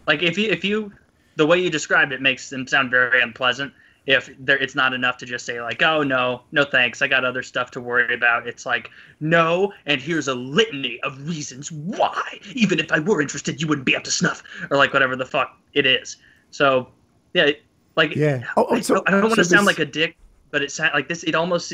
like 0.06 0.22
if 0.22 0.36
you 0.36 0.50
if 0.50 0.64
you 0.64 0.92
the 1.36 1.46
way 1.46 1.58
you 1.58 1.70
described 1.70 2.12
it 2.12 2.20
makes 2.20 2.50
them 2.50 2.66
sound 2.66 2.90
very 2.90 3.22
unpleasant 3.22 3.72
if 4.06 4.28
there 4.38 4.58
it's 4.58 4.74
not 4.74 4.92
enough 4.92 5.16
to 5.16 5.24
just 5.26 5.46
say 5.46 5.60
like 5.62 5.82
oh 5.82 6.02
no 6.02 6.42
no 6.52 6.62
thanks 6.62 7.00
i 7.00 7.08
got 7.08 7.24
other 7.24 7.42
stuff 7.42 7.70
to 7.70 7.80
worry 7.80 8.14
about 8.14 8.46
it's 8.46 8.66
like 8.66 8.90
no 9.20 9.72
and 9.86 10.00
here's 10.00 10.28
a 10.28 10.34
litany 10.34 11.00
of 11.00 11.26
reasons 11.26 11.72
why 11.72 12.22
even 12.52 12.78
if 12.78 12.92
i 12.92 12.98
were 13.00 13.22
interested 13.22 13.60
you 13.62 13.66
wouldn't 13.66 13.86
be 13.86 13.96
up 13.96 14.04
to 14.04 14.10
snuff 14.10 14.42
or 14.70 14.76
like 14.76 14.92
whatever 14.92 15.16
the 15.16 15.24
fuck 15.24 15.58
it 15.72 15.86
is 15.86 16.18
so 16.54 16.88
yeah 17.32 17.50
like 17.96 18.14
Yeah. 18.14 18.44
Oh, 18.56 18.66
oh, 18.70 18.76
I, 18.76 18.80
so- 18.80 19.02
I 19.06 19.10
don't 19.10 19.22
want 19.22 19.32
so 19.34 19.42
to 19.42 19.44
sound 19.44 19.66
this- 19.66 19.78
like 19.78 19.88
a 19.88 19.90
dick 19.90 20.16
but 20.50 20.62
it 20.62 20.70
sound 20.70 20.92
like 20.94 21.08
this 21.08 21.24
it 21.24 21.34
almost 21.34 21.72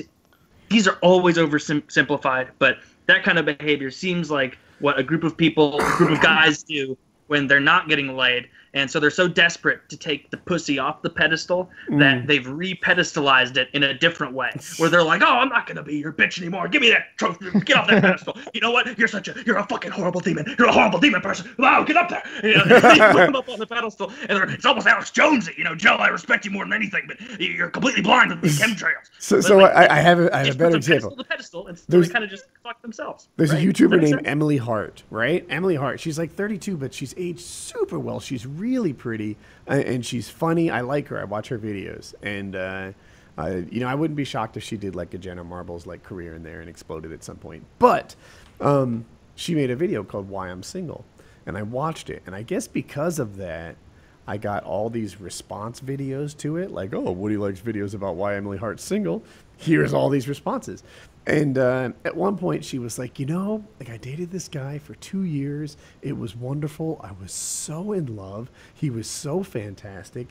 these 0.71 0.87
are 0.87 0.97
always 1.03 1.37
oversimplified, 1.37 2.51
but 2.61 2.79
that 3.07 3.25
kind 3.25 3.39
of 3.39 3.45
behavior 3.45 3.91
seems 3.91 4.31
like 4.31 4.57
what 4.79 4.99
a 4.99 5.03
group 5.03 5.25
of 5.25 5.37
people, 5.37 5.81
a 5.81 5.97
group 5.97 6.11
of 6.13 6.21
guys 6.23 6.63
do 6.63 6.97
when 7.27 7.49
they're 7.49 7.59
not 7.59 7.89
getting 7.89 8.17
laid, 8.17 8.49
And 8.75 8.91
so 8.91 9.01
they're 9.01 9.11
so 9.11 9.27
desperate 9.27 9.89
to 9.89 9.97
take 9.97 10.31
the 10.31 10.37
pussy 10.37 10.79
off 10.79 11.03
the 11.03 11.11
pedestal 11.11 11.71
that 11.89 12.23
mm. 12.23 12.27
they've 12.27 12.47
re-pedestalized 12.47 13.57
it 13.57 13.69
in 13.73 13.83
a 13.83 13.95
different 13.95 14.33
way, 14.33 14.51
where 14.79 14.89
they're 14.89 15.03
like, 15.03 15.23
"Oh, 15.23 15.27
I'm 15.27 15.49
not 15.49 15.67
gonna 15.67 15.83
be 15.83 15.97
your 15.97 16.13
bitch 16.13 16.39
anymore. 16.39 16.69
Give 16.69 16.81
me 16.83 16.91
that 16.91 17.17
trophy. 17.17 17.51
Get 17.61 17.77
off 17.77 17.89
that 17.89 18.03
pedestal. 18.03 18.37
You 18.55 18.61
know 18.61 18.71
what? 18.71 18.99
You're 18.99 19.09
such 19.09 19.29
a 19.29 19.35
you're 19.45 19.59
a 19.59 19.67
fucking 19.67 19.91
horrible 19.91 20.21
demon. 20.21 20.55
You're 20.59 20.69
a 20.69 20.73
horrible 20.73 20.99
demon 21.01 21.21
person. 21.21 21.55
Wow, 21.59 21.83
get 21.85 21.97
up 21.97 22.09
there. 22.09 22.23
You 22.51 22.57
know, 22.57 22.65
put 22.65 22.81
them 23.27 23.37
up 23.37 23.49
on 23.49 23.59
the 23.59 23.67
pedestal, 23.67 24.11
and 24.29 24.31
they're, 24.31 24.49
it's 24.51 24.65
almost 24.65 24.87
Alex 24.87 25.11
Jonesy. 25.11 25.53
You 25.57 25.65
know, 25.65 25.75
Joe, 25.75 25.97
I 25.97 26.09
respect 26.09 26.45
you 26.45 26.51
more 26.51 26.65
than 26.65 26.73
anything, 26.73 27.07
but 27.07 27.41
you're 27.41 27.71
completely 27.71 28.03
blind 28.03 28.31
with 28.31 28.41
the 28.41 28.49
chemtrails. 28.49 29.11
So, 29.19 29.37
But, 29.37 29.45
so 29.45 29.57
like, 29.59 29.75
I, 29.75 29.99
I 29.99 30.01
have 30.01 30.21
a, 30.21 30.35
I 30.35 30.39
have 30.47 30.55
a 30.55 30.59
better 30.59 30.77
put 30.77 30.85
the 30.85 30.95
example. 30.95 31.25
pedestal 31.25 31.67
and 31.69 31.81
There's- 31.89 32.09
they 32.09 32.13
kind 32.13 32.25
of 32.25 32.31
just 32.31 32.45
fuck 32.63 32.81
themselves. 32.83 33.29
There's 33.37 33.53
right? 33.53 33.63
a 33.63 33.67
YouTuber 33.67 34.01
named? 34.01 34.23
Emily 34.25 34.57
Hart, 34.57 35.03
right? 35.11 35.47
Emily 35.49 35.77
Hart. 35.77 36.01
She's 36.01 36.19
like 36.19 36.33
32, 36.33 36.77
but 36.77 36.95
she's 36.95 37.15
aged 37.17 37.41
super 37.41 37.99
well. 37.99 38.21
She's 38.21 38.47
really 38.61 38.93
pretty 38.93 39.37
uh, 39.69 39.73
and 39.73 40.05
she's 40.05 40.29
funny. 40.29 40.71
I 40.71 40.83
like 40.83 41.09
her. 41.09 41.19
I 41.19 41.25
watch 41.25 41.49
her 41.49 41.59
videos, 41.59 42.15
and 42.23 42.55
uh, 42.55 42.93
uh, 43.39 43.63
you 43.71 43.81
know, 43.81 43.89
I 43.89 43.95
wouldn't 43.95 44.17
be 44.17 44.25
shocked 44.25 44.57
if 44.57 44.63
she 44.63 44.77
did 44.77 44.95
like 44.95 45.15
a 45.15 45.19
Jenna 45.19 45.45
Marbles 45.45 45.87
like 45.87 46.03
career 46.03 46.35
in 46.35 46.43
there 46.43 46.61
and 46.61 46.69
exploded 46.69 47.13
at 47.13 47.25
some 47.25 47.37
point. 47.37 47.65
But 47.79 48.15
um, 48.61 49.05
she 49.35 49.55
made 49.55 49.71
a 49.71 49.77
video 49.77 50.05
called 50.05 50.29
"Why 50.29 50.49
I'm 50.49 50.63
Single," 50.63 51.05
and 51.47 51.57
I 51.57 51.63
watched 51.63 52.11
it, 52.11 52.23
and 52.27 52.35
I 52.35 52.43
guess 52.43 52.69
because 52.69 53.19
of 53.19 53.37
that. 53.39 53.77
I 54.27 54.37
got 54.37 54.63
all 54.63 54.91
these 54.91 55.21
response 55.21 55.81
videos 55.81 56.37
to 56.39 56.57
it, 56.59 56.71
like, 56.71 56.95
oh, 56.95 57.11
Woody 57.11 57.37
likes 57.37 57.61
videos 57.61 57.95
about 57.95 58.15
why 58.15 58.37
Emily 58.37 58.59
Hart's 58.59 58.85
single. 58.85 59.25
Here's 59.57 59.93
all 59.93 60.09
these 60.09 60.29
responses. 60.29 60.85
And 61.27 61.59
uh, 61.59 61.91
at 62.05 62.17
one 62.17 62.37
point, 62.37 62.65
she 62.65 62.79
was 62.79 62.99
like, 62.99 63.19
you 63.19 63.27
know, 63.27 63.65
like 63.79 63.91
I 63.91 63.99
dated 63.99 64.31
this 64.31 64.49
guy 64.49 64.79
for 64.79 64.95
two 64.97 65.23
years. 65.23 65.77
It 66.03 66.17
was 66.17 66.35
wonderful. 66.35 67.01
I 67.05 67.13
was 67.13 67.33
so 67.33 67.93
in 67.93 68.17
love. 68.17 68.51
He 68.75 68.91
was 68.91 69.07
so 69.07 69.43
fantastic. 69.43 70.29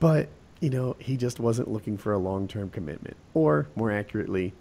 But, 0.00 0.28
you 0.60 0.70
know, 0.70 0.96
he 0.98 1.16
just 1.16 1.38
wasn't 1.38 1.68
looking 1.68 1.96
for 1.96 2.12
a 2.12 2.18
long 2.18 2.48
term 2.48 2.70
commitment. 2.70 3.16
Or, 3.32 3.68
more 3.76 3.92
accurately, 3.92 4.52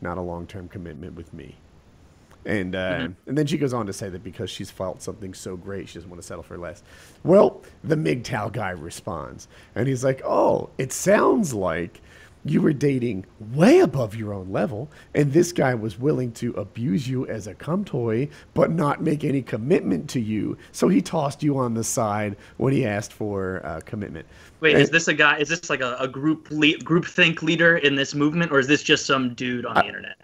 not 0.00 0.16
a 0.16 0.22
long 0.22 0.46
term 0.46 0.68
commitment 0.68 1.16
with 1.16 1.34
me. 1.34 1.56
And 2.46 2.74
uh, 2.74 3.08
and 3.26 3.36
then 3.36 3.46
she 3.46 3.58
goes 3.58 3.74
on 3.74 3.84
to 3.86 3.92
say 3.92 4.08
that 4.08 4.24
because 4.24 4.48
she's 4.48 4.70
felt 4.70 5.02
something 5.02 5.34
so 5.34 5.56
great, 5.56 5.90
she 5.90 5.96
doesn't 5.96 6.08
want 6.08 6.22
to 6.22 6.26
settle 6.26 6.42
for 6.42 6.56
less. 6.56 6.82
Well, 7.22 7.62
the 7.84 7.96
MGTOW 7.96 8.52
guy 8.52 8.70
responds, 8.70 9.46
and 9.74 9.86
he's 9.86 10.02
like, 10.02 10.22
"Oh, 10.24 10.70
it 10.78 10.90
sounds 10.90 11.52
like 11.52 12.00
you 12.44 12.62
were 12.62 12.72
dating 12.72 13.26
way 13.52 13.80
above 13.80 14.14
your 14.14 14.32
own 14.32 14.50
level, 14.50 14.90
and 15.14 15.32
this 15.32 15.52
guy 15.52 15.74
was 15.74 15.98
willing 15.98 16.32
to 16.32 16.52
abuse 16.54 17.06
you 17.06 17.26
as 17.26 17.46
a 17.46 17.54
cum 17.54 17.84
toy, 17.84 18.28
but 18.54 18.70
not 18.70 19.02
make 19.02 19.24
any 19.24 19.42
commitment 19.42 20.08
to 20.10 20.20
you. 20.20 20.56
So 20.72 20.88
he 20.88 21.02
tossed 21.02 21.42
you 21.42 21.58
on 21.58 21.74
the 21.74 21.84
side 21.84 22.36
when 22.56 22.72
he 22.72 22.86
asked 22.86 23.12
for 23.12 23.60
uh, 23.64 23.80
commitment." 23.84 24.26
Wait, 24.60 24.74
And- 24.74 24.82
is 24.82 24.90
this 24.90 25.08
a 25.08 25.14
guy? 25.14 25.38
Is 25.38 25.48
this 25.48 25.68
like 25.70 25.80
a, 25.82 25.96
a 25.98 26.08
group 26.08 26.48
le- 26.50 26.78
group 26.78 27.04
think 27.04 27.42
leader 27.42 27.76
in 27.78 27.94
this 27.94 28.14
movement, 28.14 28.52
or 28.52 28.58
is 28.58 28.66
this 28.66 28.82
just 28.82 29.06
some 29.06 29.34
dude 29.34 29.66
on 29.66 29.74
the 29.74 29.86
internet? 29.86 30.16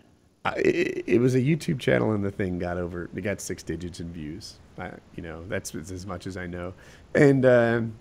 I- 0.44 0.54
it, 0.58 1.04
it 1.06 1.18
was 1.18 1.34
a 1.34 1.40
YouTube 1.40 1.78
channel, 1.80 2.12
and 2.12 2.24
the 2.24 2.30
thing 2.30 2.58
got 2.58 2.78
over. 2.78 3.10
It 3.14 3.20
got 3.22 3.40
six 3.40 3.62
digits 3.62 4.00
in 4.00 4.12
views. 4.12 4.54
I, 4.78 4.90
you 5.16 5.22
know, 5.22 5.44
that's 5.48 5.74
as 5.74 5.90
as 5.90 6.06
much 6.06 6.26
as 6.26 6.36
I 6.36 6.46
know. 6.46 6.72
And 7.14 7.44
um 7.44 7.94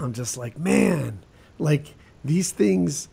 I'm 0.00 0.12
just 0.12 0.36
like, 0.36 0.58
man, 0.58 1.20
like 1.58 1.94
these 2.24 2.50
things 2.50 3.08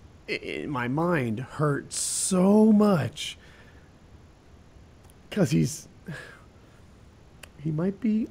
my 0.67 0.87
mind 0.87 1.39
hurt 1.39 1.93
so 1.93 2.71
much 2.71 3.37
because 5.29 5.51
he's 5.51 5.87
he 7.61 7.71
might 7.71 7.99
be 7.99 8.27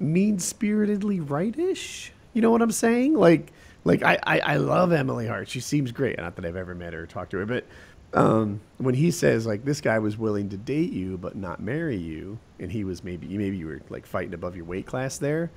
mean 0.00 0.38
spiritedly 0.38 1.20
rightish. 1.20 2.12
You 2.32 2.42
know 2.42 2.50
what 2.50 2.62
I'm 2.62 2.72
saying? 2.72 3.14
Like, 3.14 3.52
like 3.84 4.02
I, 4.02 4.18
I, 4.24 4.38
I 4.40 4.56
love 4.56 4.92
Emily 4.92 5.26
Hart. 5.26 5.48
She 5.48 5.60
seems 5.60 5.92
great. 5.92 6.18
Not 6.18 6.36
that 6.36 6.44
I've 6.44 6.56
ever 6.56 6.74
met 6.74 6.92
her 6.92 7.02
or 7.02 7.06
talked 7.06 7.30
to 7.30 7.38
her, 7.38 7.46
but 7.46 7.64
um, 8.12 8.60
when 8.78 8.94
he 8.94 9.10
says 9.10 9.46
like 9.46 9.64
this 9.64 9.80
guy 9.80 9.98
was 9.98 10.16
willing 10.16 10.48
to 10.50 10.56
date 10.56 10.92
you 10.92 11.18
but 11.18 11.36
not 11.36 11.60
marry 11.60 11.96
you, 11.96 12.38
and 12.58 12.72
he 12.72 12.84
was 12.84 13.04
maybe 13.04 13.26
maybe 13.36 13.56
you 13.56 13.66
were 13.66 13.80
like 13.88 14.06
fighting 14.06 14.34
above 14.34 14.56
your 14.56 14.64
weight 14.64 14.86
class 14.86 15.18
there. 15.18 15.50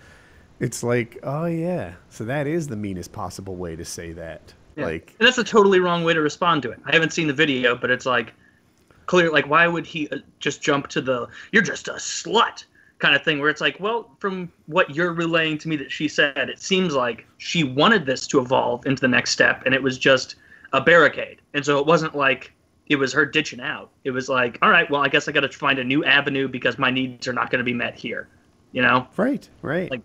It's 0.59 0.83
like, 0.83 1.17
oh 1.23 1.45
yeah, 1.45 1.93
so 2.09 2.25
that 2.25 2.45
is 2.45 2.67
the 2.67 2.75
meanest 2.75 3.13
possible 3.13 3.55
way 3.55 3.75
to 3.75 3.85
say 3.85 4.11
that. 4.13 4.53
Yeah. 4.79 4.85
Like, 4.85 5.15
and 5.19 5.27
that's 5.27 5.37
a 5.37 5.43
totally 5.43 5.79
wrong 5.79 6.03
way 6.03 6.13
to 6.13 6.21
respond 6.21 6.63
to 6.63 6.71
it. 6.71 6.79
I 6.85 6.93
haven't 6.93 7.13
seen 7.13 7.27
the 7.27 7.33
video, 7.33 7.75
but 7.75 7.91
it's 7.91 8.05
like 8.05 8.33
clear. 9.05 9.31
Like, 9.31 9.47
why 9.47 9.67
would 9.67 9.85
he 9.85 10.07
uh, 10.09 10.17
just 10.39 10.61
jump 10.61 10.87
to 10.89 11.01
the 11.01 11.27
"you're 11.51 11.63
just 11.63 11.87
a 11.87 11.93
slut" 11.93 12.63
kind 12.99 13.15
of 13.15 13.23
thing? 13.23 13.39
Where 13.39 13.49
it's 13.49 13.61
like, 13.61 13.79
well, 13.79 14.09
from 14.19 14.51
what 14.67 14.95
you're 14.95 15.13
relaying 15.13 15.57
to 15.59 15.67
me 15.69 15.75
that 15.77 15.91
she 15.91 16.07
said, 16.07 16.49
it 16.49 16.61
seems 16.61 16.95
like 16.95 17.25
she 17.37 17.63
wanted 17.63 18.05
this 18.05 18.27
to 18.27 18.39
evolve 18.39 18.85
into 18.85 19.01
the 19.01 19.07
next 19.07 19.31
step, 19.31 19.63
and 19.65 19.73
it 19.75 19.83
was 19.83 19.97
just 19.97 20.35
a 20.73 20.81
barricade. 20.81 21.41
And 21.53 21.65
so 21.65 21.79
it 21.79 21.85
wasn't 21.85 22.15
like 22.15 22.53
it 22.87 22.95
was 22.95 23.13
her 23.13 23.25
ditching 23.25 23.61
out. 23.61 23.91
It 24.03 24.11
was 24.11 24.29
like, 24.29 24.57
all 24.61 24.69
right, 24.69 24.89
well, 24.89 25.01
I 25.01 25.07
guess 25.07 25.27
I 25.27 25.31
got 25.31 25.41
to 25.41 25.49
find 25.49 25.79
a 25.79 25.83
new 25.83 26.03
avenue 26.03 26.47
because 26.47 26.77
my 26.77 26.89
needs 26.89 27.27
are 27.27 27.33
not 27.33 27.51
going 27.51 27.59
to 27.59 27.63
be 27.63 27.73
met 27.73 27.95
here. 27.95 28.27
You 28.71 28.81
know, 28.81 29.07
right, 29.17 29.47
right, 29.61 29.89
Like- 29.89 30.01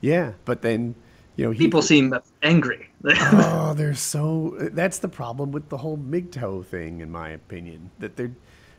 yeah. 0.00 0.32
But 0.44 0.62
then, 0.62 0.94
you 1.36 1.46
know, 1.46 1.50
he, 1.50 1.58
people 1.58 1.82
seem 1.82 2.14
angry. 2.42 2.88
Oh, 3.04 3.74
they're 3.76 3.94
so. 3.94 4.56
That's 4.72 4.98
the 4.98 5.08
problem 5.08 5.52
with 5.52 5.68
the 5.68 5.78
whole 5.78 5.98
MGTOW 5.98 6.64
thing, 6.66 7.00
in 7.00 7.10
my 7.10 7.30
opinion. 7.30 7.90
That 7.98 8.16
they're 8.16 8.32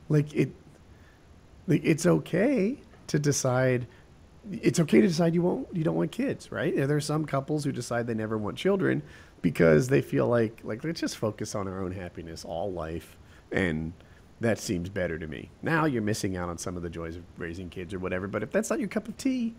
like 0.09 0.34
it. 0.34 0.51
Like 1.67 1.82
it's 1.84 2.05
okay 2.05 2.78
to 3.07 3.19
decide. 3.19 3.88
It's 4.51 4.80
okay 4.80 5.01
to 5.01 5.07
decide 5.07 5.34
you 5.34 5.41
won't. 5.41 5.67
You 5.73 5.84
don't 5.84 5.95
want 5.95 6.11
kids, 6.11 6.51
right? 6.51 6.76
There 6.76 6.95
are 6.95 7.01
some 7.01 7.26
couples 7.26 7.63
who 7.63 7.71
decide 7.71 8.07
they 8.07 8.13
never 8.13 8.38
want 8.38 8.57
children 8.57 9.01
because 9.41 9.88
they 9.88 10.01
feel 10.01 10.28
like 10.28 10.59
like 10.63 10.84
let's 10.84 11.01
just 11.01 11.17
focus 11.17 11.55
on 11.55 11.67
our 11.67 11.84
own 11.84 11.91
happiness 11.91 12.45
all 12.45 12.71
life, 12.71 13.17
and 13.51 13.93
that 14.41 14.59
seems 14.59 14.89
better 14.89 15.17
to 15.17 15.28
me. 15.28 15.49
Now 15.61 15.86
you're 15.86 16.01
missing 16.01 16.36
out 16.36 16.49
on 16.49 16.57
some 16.57 16.76
of 16.78 16.84
the 16.84 16.89
joys 16.89 17.15
of 17.15 17.23
raising 17.38 17.69
kids 17.69 17.93
or 17.93 17.99
whatever. 17.99 18.28
But 18.28 18.43
if 18.43 18.51
that's 18.51 18.69
not 18.69 18.80
your 18.80 18.89
cup 18.89 19.07
of 19.07 19.17
tea, 19.17 19.55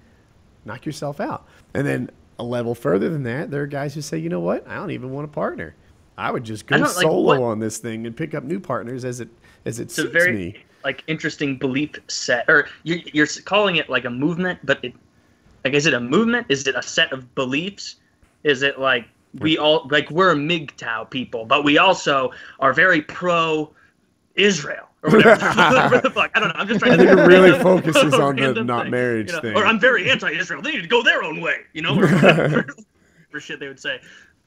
knock 0.65 0.85
yourself 0.85 1.21
out. 1.21 1.47
And 1.75 1.87
then 1.87 2.11
a 2.39 2.45
level 2.45 2.75
further 2.75 3.09
than 3.09 3.23
that, 3.25 3.51
there 3.51 3.63
are 3.63 3.67
guys 3.67 3.95
who 3.95 4.01
say, 4.03 4.19
you 4.19 4.29
know 4.29 4.41
what? 4.41 4.67
I 4.69 4.77
don't 4.77 4.91
even 4.91 5.11
want 5.13 5.25
a 5.25 5.29
partner. 5.29 5.75
I 6.19 6.31
would 6.31 6.45
just 6.45 6.67
go 6.67 6.77
like, 6.77 6.89
solo 6.89 7.23
what- 7.23 7.43
on 7.43 7.59
this 7.59 7.79
thing 7.79 8.07
and 8.07 8.17
pick 8.17 8.35
up 8.35 8.45
new 8.45 8.61
partners 8.61 9.05
as 9.05 9.21
it 9.21 9.29
as 9.65 9.81
it 9.81 9.85
it's 9.85 9.99
a 9.99 10.03
suits 10.03 10.13
very 10.13 10.33
me. 10.33 10.65
like 10.85 11.03
interesting 11.09 11.59
belief 11.59 11.91
set 12.09 12.45
or 12.49 12.69
you're, 12.85 12.99
you're 13.13 13.27
calling 13.45 13.77
it 13.77 13.91
like 13.91 14.05
a 14.05 14.11
movement 14.11 14.59
but 14.65 14.83
it 14.83 14.95
like 15.65 15.75
is 15.75 15.85
it 15.87 15.93
a 15.93 16.01
movement 16.01 16.47
is 16.49 16.67
it 16.67 16.75
a 16.75 16.83
set 16.83 17.13
of 17.13 17.35
beliefs 17.35 17.97
is 18.45 18.63
it 18.63 18.79
like 18.79 19.07
we 19.41 19.59
all 19.59 19.87
like 19.91 20.09
we're 20.11 20.35
MGTOW 20.35 21.11
people 21.11 21.45
but 21.45 21.65
we 21.65 21.77
also 21.79 22.31
are 22.61 22.73
very 22.73 23.03
pro 23.03 23.71
Israel 24.37 24.89
or 25.07 25.17
whatever, 25.17 25.47
whatever 25.57 26.01
the 26.01 26.11
fuck? 26.11 26.31
I 26.35 26.41
don't 26.41 26.49
know. 26.49 26.55
I'm 26.57 26.69
just 26.69 26.81
trying 26.81 26.99
to 26.99 27.05
think 27.05 27.19
it 27.19 27.23
really 27.23 27.59
focuses 27.63 28.15
on 28.15 28.37
the 28.37 28.65
not 28.65 28.85
thing, 28.85 28.91
marriage 28.91 29.29
you 29.29 29.37
know, 29.37 29.41
thing. 29.41 29.57
or 29.57 29.67
I'm 29.67 29.79
very 29.79 30.11
anti-Israel. 30.11 30.63
They 30.63 30.73
need 30.73 30.83
to 30.83 30.89
go 30.89 31.03
their 31.03 31.23
own 31.23 31.41
way 31.41 31.61
you 31.73 31.83
know? 31.83 31.99
Or 31.99 32.03
whatever 32.03 32.67
for 33.31 33.41
shit 33.41 33.61
they 33.61 33.69
would 33.69 33.81
say. 33.81 34.01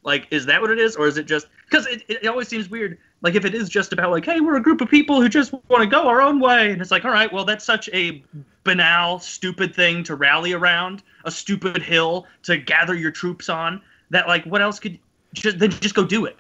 Like 0.04 0.28
is 0.32 0.46
that 0.46 0.62
what 0.62 0.72
it 0.72 0.80
is? 0.80 0.96
Or 0.96 1.08
is 1.08 1.18
it 1.18 1.26
just 1.26 1.48
because 1.70 1.86
it, 1.86 2.04
it 2.08 2.28
always 2.28 2.48
seems 2.48 2.70
weird. 2.70 2.98
Like 3.22 3.36
if 3.36 3.44
it 3.44 3.54
is 3.54 3.70
just 3.70 3.92
about 3.92 4.12
like 4.12 4.26
hey 4.26 4.40
we're 4.40 4.56
a 4.56 4.62
group 4.62 4.82
of 4.82 4.90
people 4.90 5.22
who 5.22 5.30
just 5.30 5.54
want 5.68 5.82
to 5.82 5.88
go 5.88 6.08
our 6.08 6.22
own 6.22 6.40
way. 6.40 6.72
And 6.72 6.82
it's 6.82 6.92
like 6.92 7.06
all 7.06 7.12
right 7.12 7.32
well 7.32 7.46
that's 7.46 7.66
such 7.66 7.90
a 7.94 8.24
banal 8.64 9.20
stupid 9.20 9.76
thing 9.76 10.04
to 10.04 10.16
rally 10.16 10.54
around 10.54 11.04
a 11.26 11.32
stupid 11.32 11.82
hill 11.82 12.28
to 12.44 12.58
gather 12.58 12.96
your 12.96 13.12
troops 13.12 13.50
on 13.50 13.82
that 14.10 14.28
like 14.28 14.46
what 14.46 14.62
else 14.62 14.80
could 14.80 15.00
just 15.34 15.60
then 15.60 15.70
just 15.70 15.96
go 15.96 16.04
do 16.04 16.26
it 16.26 16.38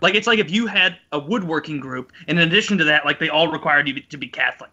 like 0.00 0.14
it's 0.14 0.26
like 0.26 0.38
if 0.38 0.50
you 0.50 0.66
had 0.66 0.96
a 1.12 1.18
woodworking 1.18 1.78
group 1.80 2.12
and 2.28 2.38
in 2.38 2.48
addition 2.48 2.78
to 2.78 2.84
that 2.84 3.04
like 3.04 3.18
they 3.18 3.28
all 3.28 3.48
required 3.48 3.86
you 3.88 4.00
to 4.00 4.16
be 4.16 4.26
catholic 4.28 4.70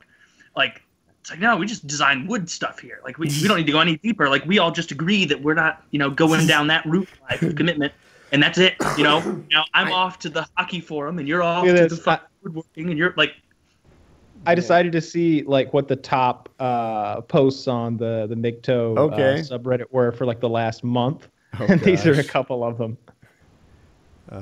like 0.56 0.82
it's 1.22 1.30
like 1.30 1.40
no 1.40 1.56
we 1.58 1.66
just 1.66 1.86
design 1.88 2.28
wood 2.28 2.50
stuff 2.50 2.80
here 2.80 3.00
like 3.04 3.18
we, 3.18 3.28
we 3.28 3.48
don't 3.48 3.58
need 3.58 3.66
to 3.66 3.72
go 3.72 3.80
any 3.80 3.98
deeper 3.98 4.30
like 4.30 4.46
we 4.46 4.60
all 4.60 4.72
just 4.72 4.92
agree 4.92 5.26
that 5.26 5.42
we're 5.42 5.54
not 5.54 5.84
you 5.92 6.00
know 6.00 6.10
going 6.10 6.46
down 6.48 6.68
that 6.68 6.86
route 6.86 7.10
of 7.30 7.56
commitment 7.56 7.92
and 8.32 8.42
that's 8.42 8.58
it 8.58 8.76
you 8.98 9.04
know 9.04 9.44
now 9.52 9.64
i'm 9.74 9.92
off 9.92 10.20
to 10.20 10.30
the 10.30 10.48
hockey 10.58 10.80
forum 10.80 11.20
and 11.20 11.28
you're 11.28 11.44
off 11.44 11.66
to 11.66 11.74
this. 11.74 11.92
the 11.92 11.98
fucking 11.98 12.28
woodworking 12.44 12.90
and 12.90 12.98
you're 12.98 13.14
like 13.18 13.34
I 14.46 14.56
decided 14.56 14.94
to 14.94 15.02
see 15.02 15.44
like 15.44 15.74
what 15.74 15.90
the 15.90 15.98
top 15.98 16.48
uh, 16.60 17.20
posts 17.22 17.68
on 17.68 17.98
the 17.98 18.28
the 18.30 18.36
MGTOW 18.36 18.98
Okay. 18.98 19.34
uh, 19.34 19.36
subreddit 19.44 19.92
were 19.92 20.14
for 20.14 20.26
like 20.26 20.40
the 20.40 20.48
last 20.48 20.86
month, 20.86 21.28
Oh, 21.60 21.66
and 21.70 21.82
these 21.82 22.06
are 22.06 22.14
a 22.14 22.24
couple 22.24 22.64
of 22.64 22.78
them. 22.78 22.98
Uh, 24.32 24.42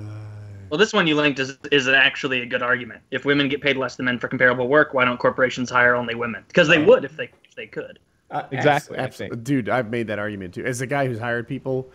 well 0.76 0.80
this 0.82 0.92
one 0.92 1.08
you 1.08 1.16
linked 1.16 1.40
is, 1.40 1.58
is 1.72 1.88
actually 1.88 2.42
a 2.42 2.46
good 2.46 2.62
argument 2.62 3.02
if 3.10 3.24
women 3.24 3.48
get 3.48 3.62
paid 3.62 3.78
less 3.78 3.96
than 3.96 4.06
men 4.08 4.20
for 4.20 4.28
comparable 4.28 4.68
work 4.68 4.94
why 4.94 5.06
don't 5.06 5.18
corporations 5.18 5.70
hire 5.70 5.96
only 5.96 6.16
women 6.16 6.44
because 6.50 6.68
they 6.68 6.84
would 6.84 7.06
if 7.06 7.16
they 7.16 7.30
if 7.46 7.56
they 7.56 7.66
could 7.66 7.98
uh, 8.30 8.44
Exactly, 8.52 8.98
I 8.98 9.04
abs- 9.04 9.08
abs- 9.08 9.18
think. 9.18 9.44
dude. 9.46 9.70
I've 9.70 9.90
made 9.90 10.08
that 10.08 10.20
argument 10.20 10.56
too. 10.56 10.66
As 10.66 10.82
a 10.82 10.88
guy 10.88 11.06
who's 11.06 11.20
hired 11.20 11.48
people, 11.48 11.88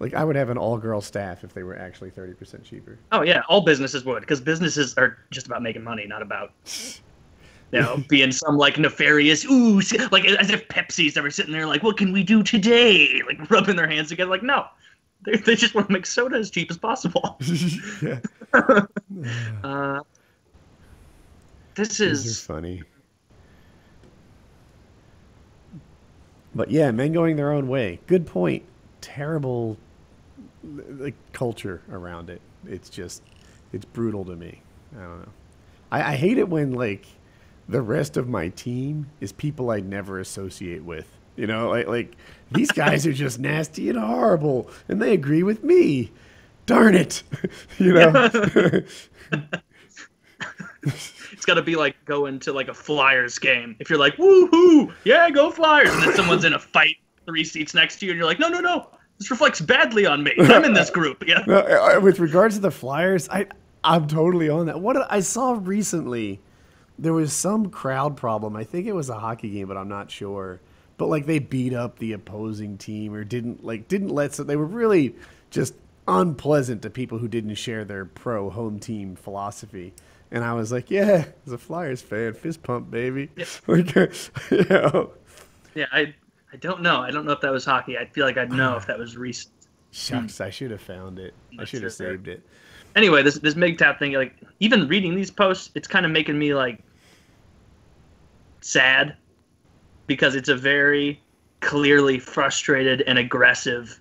like 0.00 0.12
I 0.12 0.22
would 0.24 0.36
have 0.36 0.50
an 0.50 0.58
all-girl 0.58 1.00
staff 1.00 1.44
if 1.44 1.54
they 1.54 1.62
were 1.62 1.78
actually 1.78 2.10
thirty 2.10 2.34
percent 2.34 2.62
cheaper. 2.64 2.98
oh 3.12 3.22
yeah 3.22 3.42
all 3.48 3.62
businesses 3.62 4.04
would 4.04 4.20
because 4.20 4.40
businesses 4.40 4.94
are 4.98 5.16
just 5.30 5.46
about 5.46 5.62
making 5.62 5.82
money 5.82 6.04
not 6.06 6.20
about 6.20 6.52
you 7.72 7.80
know, 7.80 8.02
being 8.08 8.30
some 8.32 8.56
like 8.56 8.78
nefarious 8.78 9.44
ooh, 9.44 9.80
like 10.12 10.24
as 10.24 10.50
if 10.50 10.66
Pepsi's 10.68 11.16
ever 11.16 11.30
sitting 11.30 11.52
there 11.52 11.66
like, 11.66 11.82
what 11.82 11.96
can 11.96 12.12
we 12.12 12.22
do 12.22 12.42
today? 12.42 13.22
Like 13.26 13.50
rubbing 13.50 13.76
their 13.76 13.88
hands 13.88 14.08
together. 14.08 14.30
Like, 14.30 14.42
no, 14.42 14.66
they, 15.26 15.36
they 15.36 15.54
just 15.56 15.74
want 15.74 15.88
to 15.88 15.92
make 15.92 16.06
soda 16.06 16.36
as 16.36 16.50
cheap 16.50 16.70
as 16.70 16.78
possible. 16.78 17.38
yeah. 18.02 18.20
Uh, 19.62 20.00
this 21.74 21.98
These 21.98 22.26
is 22.26 22.40
funny. 22.40 22.82
But 26.54 26.70
yeah, 26.70 26.90
men 26.90 27.12
going 27.12 27.36
their 27.36 27.52
own 27.52 27.68
way. 27.68 28.00
Good 28.06 28.26
point. 28.26 28.62
Terrible 29.00 29.76
like 30.64 31.14
culture 31.32 31.82
around 31.90 32.30
it. 32.30 32.40
It's 32.66 32.88
just 32.88 33.22
it's 33.72 33.84
brutal 33.84 34.24
to 34.24 34.36
me. 34.36 34.62
I 34.96 35.02
don't 35.02 35.20
know. 35.20 35.32
I, 35.92 36.12
I 36.12 36.16
hate 36.16 36.38
it 36.38 36.48
when 36.48 36.72
like 36.72 37.06
the 37.68 37.82
rest 37.82 38.16
of 38.16 38.28
my 38.28 38.48
team 38.48 39.10
is 39.20 39.32
people 39.32 39.70
I'd 39.70 39.86
never 39.86 40.18
associate 40.18 40.82
with. 40.82 41.10
You 41.36 41.46
know, 41.46 41.68
like 41.68 41.86
like 41.88 42.16
these 42.52 42.70
guys 42.70 43.06
are 43.06 43.12
just 43.12 43.38
nasty 43.38 43.88
and 43.88 43.98
horrible, 43.98 44.70
and 44.88 45.00
they 45.00 45.12
agree 45.12 45.42
with 45.42 45.64
me. 45.64 46.12
Darn 46.66 46.94
it, 46.94 47.22
you 47.78 47.92
know. 47.92 48.30
it's 50.82 51.44
got 51.44 51.54
to 51.54 51.62
be 51.62 51.76
like 51.76 51.96
going 52.04 52.38
to 52.40 52.52
like 52.52 52.68
a 52.68 52.74
Flyers 52.74 53.38
game. 53.38 53.76
If 53.78 53.90
you're 53.90 53.98
like, 53.98 54.16
woohoo, 54.16 54.92
yeah, 55.04 55.30
go 55.30 55.50
Flyers, 55.50 55.90
and 55.90 56.02
then 56.02 56.14
someone's 56.14 56.44
in 56.44 56.54
a 56.54 56.58
fight 56.58 56.96
three 57.24 57.44
seats 57.44 57.74
next 57.74 57.98
to 58.00 58.06
you, 58.06 58.12
and 58.12 58.18
you're 58.18 58.26
like, 58.26 58.38
no, 58.38 58.48
no, 58.48 58.60
no, 58.60 58.88
this 59.18 59.30
reflects 59.30 59.60
badly 59.60 60.06
on 60.06 60.22
me. 60.22 60.32
I'm 60.38 60.64
in 60.64 60.74
this 60.74 60.90
group. 60.90 61.24
Yeah. 61.26 61.42
No, 61.46 61.58
uh, 61.96 62.00
with 62.00 62.18
regards 62.18 62.56
to 62.56 62.60
the 62.60 62.70
Flyers, 62.70 63.28
I 63.28 63.46
I'm 63.82 64.06
totally 64.06 64.48
on 64.48 64.66
that. 64.66 64.80
What 64.80 65.10
I 65.10 65.20
saw 65.20 65.58
recently, 65.60 66.40
there 66.98 67.12
was 67.12 67.32
some 67.32 67.70
crowd 67.70 68.16
problem. 68.16 68.56
I 68.56 68.64
think 68.64 68.86
it 68.86 68.94
was 68.94 69.08
a 69.08 69.18
hockey 69.18 69.50
game, 69.50 69.68
but 69.68 69.76
I'm 69.76 69.88
not 69.88 70.10
sure. 70.10 70.60
But 70.98 71.06
like 71.08 71.26
they 71.26 71.38
beat 71.38 71.74
up 71.74 71.98
the 71.98 72.12
opposing 72.12 72.78
team 72.78 73.12
or 73.14 73.24
didn't 73.24 73.64
like 73.64 73.88
didn't 73.88 74.08
let 74.08 74.34
so 74.34 74.44
they 74.44 74.56
were 74.56 74.64
really 74.66 75.14
just 75.50 75.74
unpleasant 76.08 76.82
to 76.82 76.90
people 76.90 77.18
who 77.18 77.28
didn't 77.28 77.54
share 77.56 77.84
their 77.84 78.04
pro 78.04 78.48
home 78.50 78.78
team 78.78 79.16
philosophy. 79.16 79.92
And 80.30 80.42
I 80.44 80.54
was 80.54 80.72
like, 80.72 80.90
yeah, 80.90 81.26
as 81.46 81.52
a 81.52 81.58
Flyers 81.58 82.02
fan, 82.02 82.34
fist 82.34 82.62
pump, 82.62 82.90
baby. 82.90 83.30
Yeah. 83.36 83.46
You 84.50 84.64
know, 84.70 85.12
Yeah, 85.74 85.86
I 85.92 86.14
I 86.52 86.56
don't 86.56 86.82
know. 86.82 87.00
I 87.02 87.10
don't 87.10 87.24
know 87.26 87.32
if 87.32 87.40
that 87.42 87.52
was 87.52 87.64
hockey. 87.64 87.98
I 87.98 88.06
feel 88.06 88.24
like 88.24 88.36
I'd 88.38 88.52
know 88.52 88.76
if 88.76 88.86
that 88.86 88.98
was 88.98 89.16
recent. 89.16 89.52
shucks, 89.90 90.40
I 90.40 90.50
should 90.50 90.70
have 90.70 90.80
found 90.82 91.18
it. 91.18 91.34
I 91.58 91.64
Not 91.64 91.68
should 91.68 91.82
have 91.82 91.92
sure. 91.92 92.16
saved 92.16 92.28
it. 92.28 92.42
Anyway, 92.94 93.22
this 93.22 93.38
this 93.38 93.54
MGTOW 93.54 93.98
thing, 93.98 94.12
like 94.12 94.34
even 94.60 94.88
reading 94.88 95.14
these 95.14 95.30
posts, 95.30 95.70
it's 95.74 95.88
kind 95.88 96.06
of 96.06 96.12
making 96.12 96.38
me 96.38 96.54
like 96.54 96.82
sad 98.60 99.16
because 100.06 100.34
it's 100.34 100.48
a 100.48 100.56
very 100.56 101.20
clearly 101.60 102.18
frustrated 102.18 103.02
and 103.02 103.18
aggressive 103.18 104.00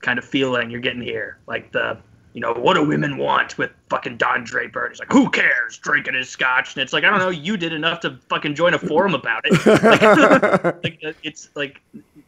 kind 0.00 0.18
of 0.18 0.24
feeling 0.24 0.70
you're 0.70 0.80
getting 0.80 1.02
here. 1.02 1.38
Like 1.46 1.72
the 1.72 1.98
you 2.34 2.40
know, 2.40 2.52
what 2.52 2.74
do 2.74 2.84
women 2.84 3.16
want 3.16 3.56
with 3.58 3.70
fucking 3.88 4.16
Don 4.16 4.42
Draper? 4.42 4.84
And 4.84 4.92
he's 4.92 4.98
like, 4.98 5.12
who 5.12 5.30
cares? 5.30 5.78
Drinking 5.78 6.14
his 6.14 6.28
scotch. 6.28 6.74
And 6.74 6.82
it's 6.82 6.92
like, 6.92 7.04
I 7.04 7.10
don't 7.10 7.20
know, 7.20 7.30
you 7.30 7.56
did 7.56 7.72
enough 7.72 8.00
to 8.00 8.18
fucking 8.28 8.56
join 8.56 8.74
a 8.74 8.78
forum 8.78 9.14
about 9.14 9.42
it. 9.44 9.54
Like, 10.84 11.02
like, 11.04 11.16
it's 11.22 11.48
like, 11.54 11.80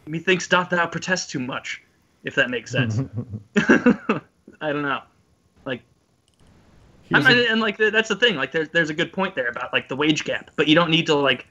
methinks 0.06 0.46
doth 0.46 0.70
thou 0.70 0.86
protest 0.86 1.30
too 1.30 1.40
much, 1.40 1.82
if 2.22 2.36
that 2.36 2.50
makes 2.50 2.70
sense. 2.70 3.00
I 3.56 4.72
don't 4.72 4.82
know. 4.82 5.00
Like, 5.64 5.82
and 7.10 7.60
like 7.60 7.76
that's 7.76 8.08
the 8.08 8.16
thing. 8.16 8.36
Like, 8.36 8.52
there's 8.52 8.68
there's 8.68 8.90
a 8.90 8.94
good 8.94 9.12
point 9.12 9.34
there 9.34 9.48
about 9.48 9.72
like 9.72 9.88
the 9.88 9.96
wage 9.96 10.24
gap, 10.24 10.50
but 10.54 10.68
you 10.68 10.74
don't 10.76 10.90
need 10.90 11.06
to 11.06 11.14
like, 11.16 11.46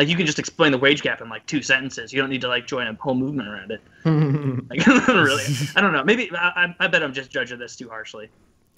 like 0.00 0.08
you 0.08 0.16
can 0.16 0.24
just 0.24 0.38
explain 0.38 0.72
the 0.72 0.78
wage 0.78 1.02
gap 1.02 1.20
in 1.20 1.28
like 1.28 1.44
two 1.44 1.60
sentences. 1.60 2.10
You 2.10 2.22
don't 2.22 2.30
need 2.30 2.40
to 2.40 2.48
like 2.48 2.66
join 2.66 2.86
a 2.86 2.94
whole 2.94 3.14
movement 3.14 3.48
around 3.48 3.70
it. 3.70 3.82
Like, 4.70 4.86
really, 5.08 5.44
I 5.76 5.82
don't 5.82 5.92
know. 5.92 6.02
Maybe 6.02 6.30
I, 6.34 6.74
I, 6.80 6.86
bet 6.86 7.02
I'm 7.02 7.12
just 7.12 7.30
judging 7.30 7.58
this 7.58 7.76
too 7.76 7.90
harshly. 7.90 8.30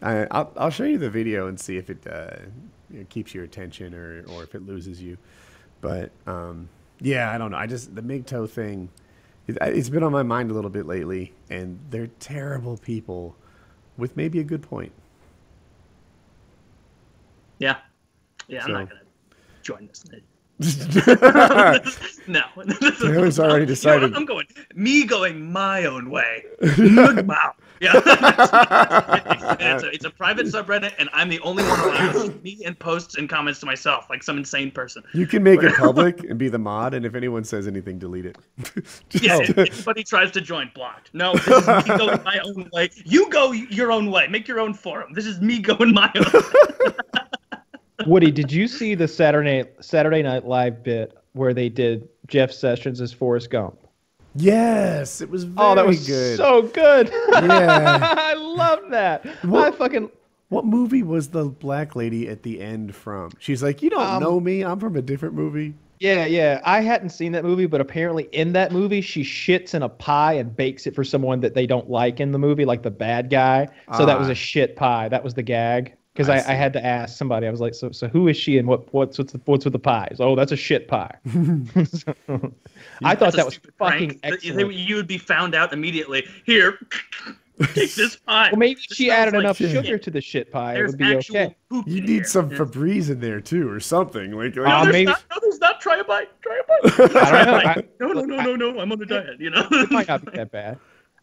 I, 0.03 0.27
I'll, 0.33 0.53
I'll 0.57 0.71
show 0.71 0.83
you 0.83 0.99
the 0.99 1.11
video 1.11 1.47
and 1.47 1.61
see 1.61 1.77
if 1.77 1.91
it, 1.91 2.05
uh, 2.11 2.39
you 2.91 3.01
know, 3.01 3.07
keeps 3.09 3.35
your 3.35 3.45
attention 3.45 3.95
or, 3.95 4.25
or 4.33 4.43
if 4.43 4.57
it 4.57 4.67
loses 4.67 5.01
you. 5.01 5.17
But 5.81 6.11
um, 6.27 6.69
yeah, 7.01 7.31
I 7.31 7.39
don't 7.39 7.53
know. 7.53 7.57
I 7.57 7.69
just 7.69 7.95
the 7.95 8.03
MGTOW 8.03 8.51
thing. 8.51 8.89
It, 9.47 9.59
it's 9.61 9.91
been 9.91 10.03
on 10.03 10.11
my 10.11 10.25
mind 10.25 10.51
a 10.51 10.55
little 10.55 10.71
bit 10.71 10.87
lately, 10.87 11.33
and 11.51 11.79
they're 11.91 12.09
terrible 12.19 12.79
people, 12.79 13.37
with 13.97 14.17
maybe 14.17 14.41
a 14.41 14.45
good 14.45 14.63
point. 14.63 14.91
Yeah, 17.59 17.77
yeah. 18.49 18.65
I'm 18.65 18.73
not 18.73 18.89
gonna 18.89 19.03
join 19.63 19.87
this. 19.87 20.05
No. 22.27 22.43
Taylor's 23.01 23.39
already 23.39 23.63
You 23.63 23.67
know 23.67 23.67
decided. 23.67 24.15
I'm 24.15 24.25
going. 24.25 24.47
Me 24.75 25.05
going 25.05 25.53
my 25.53 25.85
own 25.85 26.11
way. 26.11 26.45
wow. 26.61 27.55
Yeah. 27.81 27.93
it's, 27.97 29.83
a, 29.83 29.89
it's 29.93 30.05
a 30.05 30.11
private 30.11 30.47
subreddit, 30.47 30.93
and 30.99 31.09
I'm 31.13 31.29
the 31.29 31.41
only 31.41 31.65
one 31.65 31.81
allowed 31.81 32.13
see 32.13 32.29
me 32.43 32.63
and 32.65 32.79
posts 32.79 33.17
and 33.17 33.29
comments 33.29 33.59
to 33.61 33.67
myself, 33.67 34.09
like 34.09 34.23
some 34.23 34.39
insane 34.39 34.71
person. 34.71 35.03
You 35.15 35.27
can 35.27 35.43
make 35.43 35.65
it 35.65 35.75
public 35.75 36.23
and 36.23 36.39
be 36.39 36.49
the 36.49 36.61
mod, 36.61 36.95
and 36.95 37.05
if 37.05 37.17
anyone 37.17 37.43
says 37.43 37.67
anything, 37.67 37.99
delete 37.99 38.27
it. 38.27 38.39
Just- 39.09 39.25
Yeah, 39.25 39.39
if 39.41 39.59
anybody 39.59 40.05
tries 40.05 40.31
to 40.31 40.41
join, 40.41 40.71
blocked. 40.77 41.11
No, 41.13 41.33
this 41.35 41.49
is 41.49 41.67
me 41.67 41.97
going 41.99 42.23
my 42.23 42.39
own 42.45 42.71
way. 42.73 42.91
You 43.05 43.29
go 43.31 43.51
your 43.51 43.91
own 43.91 44.13
way. 44.13 44.29
Make 44.29 44.47
your 44.47 44.61
own 44.61 44.75
forum. 44.75 45.13
This 45.13 45.27
is 45.27 45.41
me 45.41 45.59
going 45.59 45.93
my 45.93 46.11
own. 46.15 46.93
Woody, 48.07 48.31
did 48.31 48.51
you 48.53 48.67
see 48.69 48.95
the 48.95 49.09
Saturday 49.09 49.65
Saturday 49.81 50.23
Night 50.23 50.47
Live 50.47 50.83
bit 50.83 51.17
where 51.33 51.55
they 51.55 51.69
did 51.69 52.09
Jeff 52.27 52.53
Sessions 52.53 53.01
as 53.01 53.13
Forrest 53.13 53.51
Gump? 53.51 53.79
yes, 54.35 55.21
it 55.21 55.29
was 55.29 55.45
very 55.45 55.57
oh, 55.59 55.75
that 55.75 55.87
was 55.87 56.07
good. 56.07 56.37
so 56.39 56.63
good. 56.63 57.11
Yeah. 57.33 57.99
I 58.19 58.35
love 58.35 58.81
that. 58.91 59.27
I 59.27 59.47
What- 59.47 59.77
fucking 59.77 60.11
What 60.49 60.65
movie 60.65 61.03
was 61.03 61.29
the 61.29 61.45
black 61.47 61.95
lady 61.97 62.29
at 62.29 62.43
the 62.43 62.61
end 62.61 62.95
from? 62.95 63.33
She's 63.39 63.63
like, 63.63 63.83
you 63.83 63.91
don't 63.91 64.03
Um, 64.07 64.23
know 64.23 64.41
me. 64.41 64.63
I'm 64.65 64.81
from 64.81 64.97
a 64.97 65.03
different 65.03 65.35
movie. 65.35 65.75
yeah, 66.01 66.25
yeah. 66.27 66.61
I 66.65 66.81
hadn't 66.81 67.11
seen 67.11 67.33
that 67.33 67.45
movie, 67.45 67.67
but 67.67 67.81
apparently 67.83 68.25
in 68.33 68.53
that 68.55 68.73
movie 68.73 69.01
she 69.03 69.23
shits 69.23 69.75
in 69.75 69.83
a 69.83 69.89
pie 69.89 70.35
and 70.35 70.55
bakes 70.57 70.87
it 70.87 70.95
for 70.95 71.05
someone 71.05 71.41
that 71.41 71.55
they 71.55 71.67
don't 71.67 71.91
like 71.91 72.19
in 72.21 72.33
the 72.33 72.39
movie, 72.39 72.65
like 72.65 72.83
the 72.83 72.91
bad 72.91 73.29
guy. 73.31 73.69
So 73.97 74.07
that 74.07 74.19
was 74.19 74.29
Ah. 74.29 74.33
a 74.33 74.35
shit 74.35 74.77
pie. 74.77 75.09
That 75.09 75.23
was 75.23 75.35
the 75.35 75.43
gag. 75.43 75.95
Because 76.15 76.29
I 76.29 76.37
I, 76.37 76.53
I, 76.53 76.55
had 76.55 76.73
to 76.75 76.85
ask 76.85 77.17
somebody. 77.17 77.47
I 77.47 77.51
was 77.51 77.61
like, 77.61 77.75
so 77.75 77.91
so 77.91 78.07
who 78.09 78.29
is 78.29 78.37
she 78.37 78.59
and 78.59 78.69
what 78.69 78.93
what's 78.93 79.17
what's, 79.19 79.33
the, 79.33 79.41
what's 79.47 79.65
with 79.65 79.73
the 79.73 79.79
pies? 79.79 80.17
Oh, 80.21 80.37
that's 80.37 80.53
a 80.53 80.57
shit 80.57 80.87
pie. 80.89 81.15
I 83.03 83.15
thought 83.15 83.33
that 83.35 83.45
was 83.47 83.59
fucking 83.79 84.19
prank. 84.19 84.21
Excellent. 84.23 84.75
You 84.75 84.97
would 84.97 85.07
be 85.07 85.19
found 85.19 85.55
out 85.55 85.73
immediately. 85.73 86.27
Here, 86.45 86.79
take 87.75 87.95
this 87.95 88.17
pie. 88.17 88.51
Well, 88.53 88.59
maybe 88.59 88.81
This 88.89 88.97
she 88.97 89.11
added 89.11 89.35
like 89.35 89.41
enough 89.45 89.57
shit. 89.57 89.71
sugar 89.71 89.97
to 89.99 90.11
the 90.11 90.21
shit 90.21 90.51
pie. 90.53 90.75
There's 90.75 90.93
it 90.95 90.99
would 91.01 91.07
be 91.07 91.17
actual 91.17 91.37
okay. 91.37 91.57
You 91.91 92.01
need 92.03 92.27
some 92.27 92.51
Yeah. 92.51 92.59
Febreze 92.59 93.09
in 93.11 93.21
there 93.21 93.41
too, 93.41 93.71
or 93.71 93.81
something. 93.81 94.33
Like, 94.33 94.55
like 94.55 94.57
No, 94.57 94.65
Uh, 94.65 94.83
there's 94.85 94.93
maybe- 94.93 95.07
not. 95.07 95.23
No, 95.31 95.37
there's 95.41 95.59
not. 95.61 95.81
Try 95.81 95.97
a 95.97 96.05
bite. 96.05 96.29
Try 96.43 96.61
a 96.61 96.67
bite. 96.69 96.93
I 96.93 96.97
don't 96.99 97.15
know. 97.15 97.21
Try 97.21 97.41
a 97.41 97.55
I- 97.57 97.75
bite. 97.75 98.01
no, 98.01 98.09
no, 98.09 98.23
no, 98.25 98.43
no, 98.43 98.57
no. 98.57 98.81
I'm 98.81 98.93
on 98.93 99.01
a 99.03 99.07
diet. 99.07 99.41
You 99.41 99.51
know. 99.51 99.67
It 99.71 99.91
might 99.91 100.09
not 100.09 100.25
be 100.25 100.37
that 100.37 100.51
bad. 100.51 100.79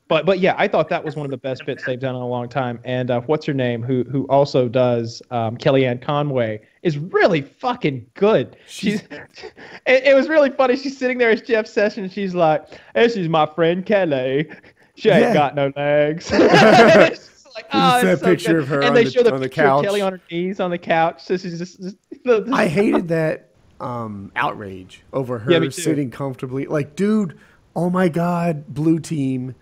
But 0.09 0.25
but 0.25 0.39
yeah, 0.39 0.55
I 0.57 0.67
thought 0.67 0.89
that 0.89 1.05
was 1.05 1.15
one 1.15 1.25
of 1.25 1.29
the 1.31 1.37
best 1.37 1.65
bits 1.65 1.85
they've 1.85 1.99
done 1.99 2.15
in 2.15 2.21
a 2.21 2.27
long 2.27 2.49
time. 2.49 2.79
And 2.83 3.09
uh, 3.11 3.21
what's 3.21 3.45
her 3.45 3.53
name, 3.53 3.81
who 3.81 4.03
who 4.11 4.25
also 4.27 4.67
does 4.67 5.21
um, 5.31 5.55
Kellyanne 5.55 6.01
Conway, 6.01 6.59
is 6.83 6.97
really 6.97 7.41
fucking 7.41 8.05
good. 8.15 8.57
She's 8.67 9.01
it, 9.85 10.03
it 10.03 10.15
was 10.15 10.27
really 10.27 10.49
funny. 10.49 10.75
She's 10.75 10.97
sitting 10.97 11.17
there 11.19 11.29
as 11.29 11.41
Jeff 11.43 11.67
Sessions. 11.67 12.11
She's 12.11 12.35
like, 12.35 12.67
"This 12.95 13.15
is 13.15 13.29
my 13.29 13.45
friend 13.45 13.85
Kelly. 13.85 14.49
She 14.95 15.09
ain't 15.09 15.21
Yeah. 15.21 15.33
got 15.33 15.55
no 15.55 15.71
legs." 15.77 16.29
Like, 17.55 17.65
oh, 17.73 18.01
that 18.05 18.19
so 18.19 18.25
picture 18.25 18.53
good. 18.53 18.61
of 18.61 18.67
her 18.69 18.75
and 18.79 18.85
on 18.89 18.93
they 18.93 19.03
the- 19.05 19.11
show 19.11 19.23
the 19.23 19.33
on 19.33 19.41
the 19.41 19.47
picture 19.49 19.63
of 19.63 19.67
couch. 19.67 19.83
Kelly 19.83 20.01
on 20.01 20.13
her 20.13 20.21
knees 20.31 20.59
on 20.59 20.69
the 20.71 20.77
couch. 20.77 21.23
So 21.23 21.35
she's 21.35 21.57
just, 21.57 21.81
just 21.81 21.97
the, 22.23 22.41
the- 22.41 22.53
I 22.53 22.67
hated 22.67 23.07
that 23.09 23.49
um, 23.81 24.31
outrage 24.35 25.01
over 25.11 25.39
her 25.39 25.51
Yeah, 25.51 25.69
sitting 25.69 26.09
comfortably. 26.11 26.67
Like, 26.67 26.95
dude, 26.95 27.37
oh 27.75 27.89
my 27.89 28.07
god, 28.07 28.67
blue 28.67 28.99
team, 28.99 29.55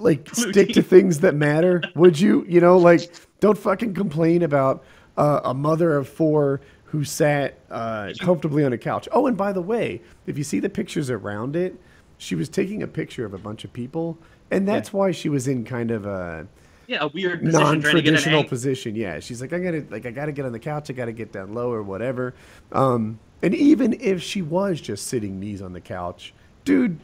like 0.00 0.32
Blue 0.32 0.52
stick 0.52 0.70
to 0.70 0.82
things 0.82 1.20
that 1.20 1.34
matter. 1.34 1.82
Would 1.94 2.18
you? 2.18 2.44
You 2.48 2.60
know, 2.60 2.78
like 2.78 3.12
don't 3.40 3.58
fucking 3.58 3.94
complain 3.94 4.42
about 4.42 4.84
uh, 5.16 5.40
a 5.44 5.54
mother 5.54 5.96
of 5.96 6.08
four 6.08 6.60
who 6.84 7.04
sat 7.04 7.58
uh, 7.70 8.12
comfortably 8.20 8.64
on 8.64 8.72
a 8.72 8.78
couch. 8.78 9.08
Oh, 9.12 9.26
and 9.26 9.36
by 9.36 9.52
the 9.52 9.62
way, 9.62 10.00
if 10.26 10.36
you 10.36 10.44
see 10.44 10.58
the 10.58 10.68
pictures 10.68 11.08
around 11.08 11.54
it, 11.54 11.74
she 12.18 12.34
was 12.34 12.48
taking 12.48 12.82
a 12.82 12.86
picture 12.86 13.24
of 13.24 13.32
a 13.32 13.38
bunch 13.38 13.64
of 13.64 13.72
people, 13.72 14.18
and 14.50 14.66
that's 14.66 14.92
why 14.92 15.12
she 15.12 15.28
was 15.28 15.46
in 15.46 15.64
kind 15.64 15.90
of 15.90 16.06
a 16.06 16.46
yeah, 16.90 16.98
a 17.02 17.08
weird 17.08 17.44
position 17.44 17.80
trying 17.80 17.80
to 17.80 18.02
get 18.02 18.08
an 18.08 18.14
non-traditional 18.14 18.44
position. 18.44 18.96
Yeah, 18.96 19.20
she's 19.20 19.40
like, 19.40 19.52
I 19.52 19.60
gotta, 19.60 19.86
like, 19.90 20.06
I 20.06 20.10
gotta 20.10 20.32
get 20.32 20.44
on 20.44 20.50
the 20.50 20.58
couch. 20.58 20.90
I 20.90 20.92
gotta 20.92 21.12
get 21.12 21.30
down 21.30 21.54
low 21.54 21.70
or 21.70 21.84
whatever. 21.84 22.34
Um, 22.72 23.20
and 23.42 23.54
even 23.54 23.96
if 24.00 24.20
she 24.20 24.42
was 24.42 24.80
just 24.80 25.06
sitting 25.06 25.38
knees 25.38 25.62
on 25.62 25.72
the 25.72 25.80
couch, 25.80 26.34
dude, 26.64 26.98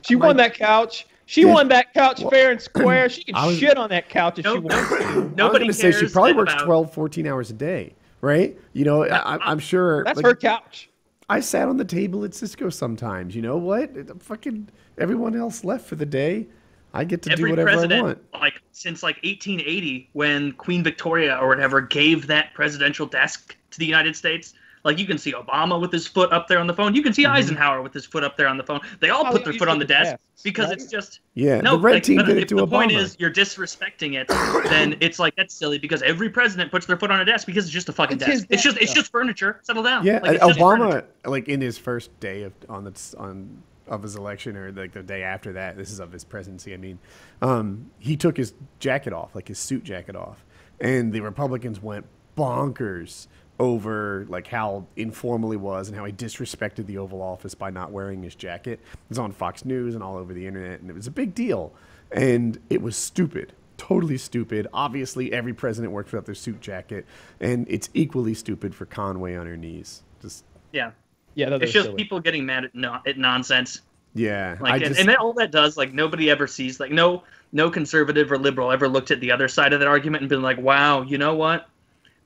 she 0.00 0.16
my- 0.16 0.28
won 0.28 0.38
that 0.38 0.54
couch. 0.54 1.06
She 1.30 1.42
Yeah. 1.42 1.52
won 1.52 1.68
that 1.68 1.92
couch 1.92 2.22
fair 2.30 2.52
and 2.52 2.60
square. 2.60 3.08
She 3.10 3.22
can 3.24 3.34
was- 3.46 3.58
shit 3.58 3.76
on 3.76 3.90
that 3.90 4.08
couch 4.08 4.38
if 4.38 4.46
she 4.46 4.54
Nope. 4.54 4.64
wants. 4.64 4.88
to. 4.88 4.94
I 5.04 5.14
was 5.18 5.30
Nobody 5.36 5.64
gonna 5.66 5.72
say 5.74 5.92
she 5.92 6.08
probably 6.08 6.32
works 6.32 6.54
about- 6.54 6.64
12, 6.64 6.94
14 6.94 7.26
hours 7.26 7.50
a 7.50 7.52
day. 7.52 7.94
right? 8.22 8.58
You 8.72 8.84
know, 8.86 9.04
I, 9.04 9.36
I'm 9.48 9.58
sure. 9.58 10.04
That's 10.04 10.16
like, 10.16 10.24
her 10.24 10.34
couch. 10.34 10.88
I 11.28 11.40
sat 11.40 11.68
on 11.68 11.76
the 11.76 11.84
table 11.84 12.24
at 12.24 12.32
Cisco 12.34 12.70
sometimes. 12.70 13.36
You 13.36 13.42
know 13.42 13.58
what? 13.58 13.90
It- 13.94 14.10
fucking 14.22 14.68
everyone 14.96 15.36
else 15.36 15.64
left 15.64 15.86
for 15.86 15.96
the 15.96 16.06
day. 16.06 16.46
I 16.94 17.04
get 17.04 17.20
to 17.24 17.28
do 17.28 17.32
Every 17.34 17.50
whatever 17.50 17.68
I 17.68 17.72
president, 17.74 18.02
want. 18.02 18.18
like 18.40 18.62
since 18.72 19.02
like 19.02 19.16
1880, 19.16 20.08
when 20.14 20.52
Queen 20.52 20.82
Victoria 20.82 21.36
or 21.36 21.46
whatever 21.48 21.82
gave 21.82 22.26
that 22.28 22.54
presidential 22.54 23.04
desk 23.06 23.54
to 23.72 23.78
the 23.78 23.84
United 23.84 24.16
States. 24.16 24.54
Like 24.88 24.98
you 24.98 25.06
can 25.06 25.18
see 25.18 25.32
Obama 25.34 25.78
with 25.78 25.92
his 25.92 26.06
foot 26.06 26.32
up 26.32 26.48
there 26.48 26.58
on 26.58 26.66
the 26.66 26.72
phone. 26.72 26.94
You 26.94 27.02
can 27.02 27.12
see 27.12 27.26
Eisenhower 27.26 27.82
with 27.82 27.92
his 27.92 28.06
foot 28.06 28.24
up 28.24 28.38
there 28.38 28.48
on 28.48 28.56
the 28.56 28.64
phone. 28.64 28.80
They 29.00 29.10
all 29.10 29.26
Oh, 29.26 29.32
put 29.32 29.44
their 29.44 29.52
foot 29.52 29.68
on 29.68 29.78
the 29.78 29.84
the 29.84 29.88
desk 29.94 30.10
desks, 30.12 30.42
because 30.42 30.68
right? 30.68 30.78
it's 30.78 30.90
just 30.90 31.20
Yeah, 31.34 31.60
no. 31.60 31.72
the 31.76 31.82
red 31.82 31.92
like, 31.94 32.02
team 32.04 32.18
did 32.24 32.38
it 32.38 32.48
to 32.48 32.56
the 32.56 32.66
Obama. 32.66 32.70
point 32.70 32.92
is 32.92 33.14
you're 33.18 33.30
disrespecting 33.30 34.14
it, 34.14 34.28
then 34.70 34.96
it's 35.00 35.18
like 35.18 35.36
that's 35.36 35.54
silly 35.54 35.78
because 35.78 36.00
every 36.00 36.30
president 36.30 36.70
puts 36.70 36.86
their 36.86 36.96
foot 36.96 37.10
on 37.10 37.20
a 37.20 37.24
desk 37.26 37.46
because 37.46 37.64
it's 37.66 37.72
just 37.72 37.90
a 37.90 37.92
fucking 37.92 38.16
It's 38.16 38.24
desk. 38.26 38.32
his 38.32 38.46
It's 38.48 38.62
just 38.62 38.78
it's 38.78 38.94
just 38.94 39.12
furniture. 39.12 39.60
Settle 39.62 39.82
down. 39.82 40.06
yeah, 40.06 40.20
Like, 40.22 40.36
it's 40.36 40.42
uh, 40.42 40.54
furniture. 40.54 41.02
Obama, 41.24 41.30
like 41.30 41.48
in 41.48 41.60
his 41.60 41.76
first 41.76 42.18
day 42.20 42.44
of 42.44 42.54
on 42.70 42.84
the 42.84 43.14
on 43.18 43.62
of 43.88 44.02
his 44.02 44.16
election, 44.16 44.56
or 44.56 44.72
like 44.72 44.92
the 44.92 45.02
day 45.02 45.22
after 45.22 45.52
that. 45.52 45.76
This 45.76 45.90
is 45.90 45.98
of 46.00 46.12
his 46.12 46.24
presidency. 46.24 46.72
I 46.72 46.78
mean, 46.78 46.98
um, 47.42 47.90
he 47.98 48.16
took 48.16 48.36
his 48.38 48.54
jacket 48.80 49.12
off, 49.12 49.34
like 49.34 49.48
his 49.48 49.58
suit 49.58 49.84
jacket 49.84 50.16
off, 50.16 50.44
and 50.80 51.12
the 51.12 51.20
Republicans 51.20 51.82
went 51.82 52.06
bonkers 52.36 53.26
over 53.58 54.24
like 54.28 54.46
how 54.46 54.86
informal 54.96 55.50
he 55.50 55.56
was 55.56 55.88
and 55.88 55.96
how 55.96 56.04
he 56.04 56.12
disrespected 56.12 56.86
the 56.86 56.98
Oval 56.98 57.20
Office 57.22 57.54
by 57.54 57.70
not 57.70 57.90
wearing 57.90 58.22
his 58.22 58.34
jacket. 58.34 58.80
It 58.92 59.08
was 59.08 59.18
on 59.18 59.32
Fox 59.32 59.64
News 59.64 59.94
and 59.94 60.02
all 60.02 60.16
over 60.16 60.32
the 60.32 60.46
internet, 60.46 60.80
and 60.80 60.90
it 60.90 60.94
was 60.94 61.06
a 61.06 61.10
big 61.10 61.34
deal. 61.34 61.72
And 62.12 62.58
it 62.70 62.80
was 62.82 62.96
stupid, 62.96 63.52
totally 63.76 64.16
stupid. 64.18 64.66
Obviously, 64.72 65.32
every 65.32 65.52
president 65.54 65.92
works 65.92 66.12
without 66.12 66.26
their 66.26 66.34
suit 66.34 66.60
jacket, 66.60 67.06
and 67.40 67.66
it's 67.68 67.90
equally 67.94 68.34
stupid 68.34 68.74
for 68.74 68.86
Conway 68.86 69.34
on 69.36 69.46
her 69.46 69.56
knees. 69.56 70.02
Just 70.22 70.44
Yeah, 70.72 70.92
Yeah, 71.34 71.58
it's 71.60 71.72
just 71.72 71.86
silly. 71.86 71.96
people 71.96 72.20
getting 72.20 72.46
mad 72.46 72.64
at 72.64 72.74
no, 72.74 72.98
at 73.06 73.18
nonsense. 73.18 73.82
yeah, 74.14 74.56
Like, 74.60 74.74
I 74.74 74.78
and, 74.78 74.84
just 74.86 75.00
and 75.00 75.08
that, 75.08 75.18
all 75.18 75.32
that 75.34 75.50
does, 75.52 75.76
like, 75.76 75.92
nobody 75.92 76.30
ever 76.30 76.46
sees, 76.46 76.80
like, 76.80 76.90
no, 76.90 77.24
no 77.52 77.70
conservative 77.70 78.32
or 78.32 78.38
liberal 78.38 78.70
ever 78.72 78.88
looked 78.88 79.10
at 79.10 79.20
the 79.20 79.30
other 79.32 79.48
side 79.48 79.72
of 79.72 79.80
that 79.80 79.88
argument 79.88 80.22
and 80.22 80.28
been 80.28 80.42
like, 80.42 80.58
wow, 80.58 81.02
you 81.02 81.18
know 81.18 81.34
what? 81.34 81.68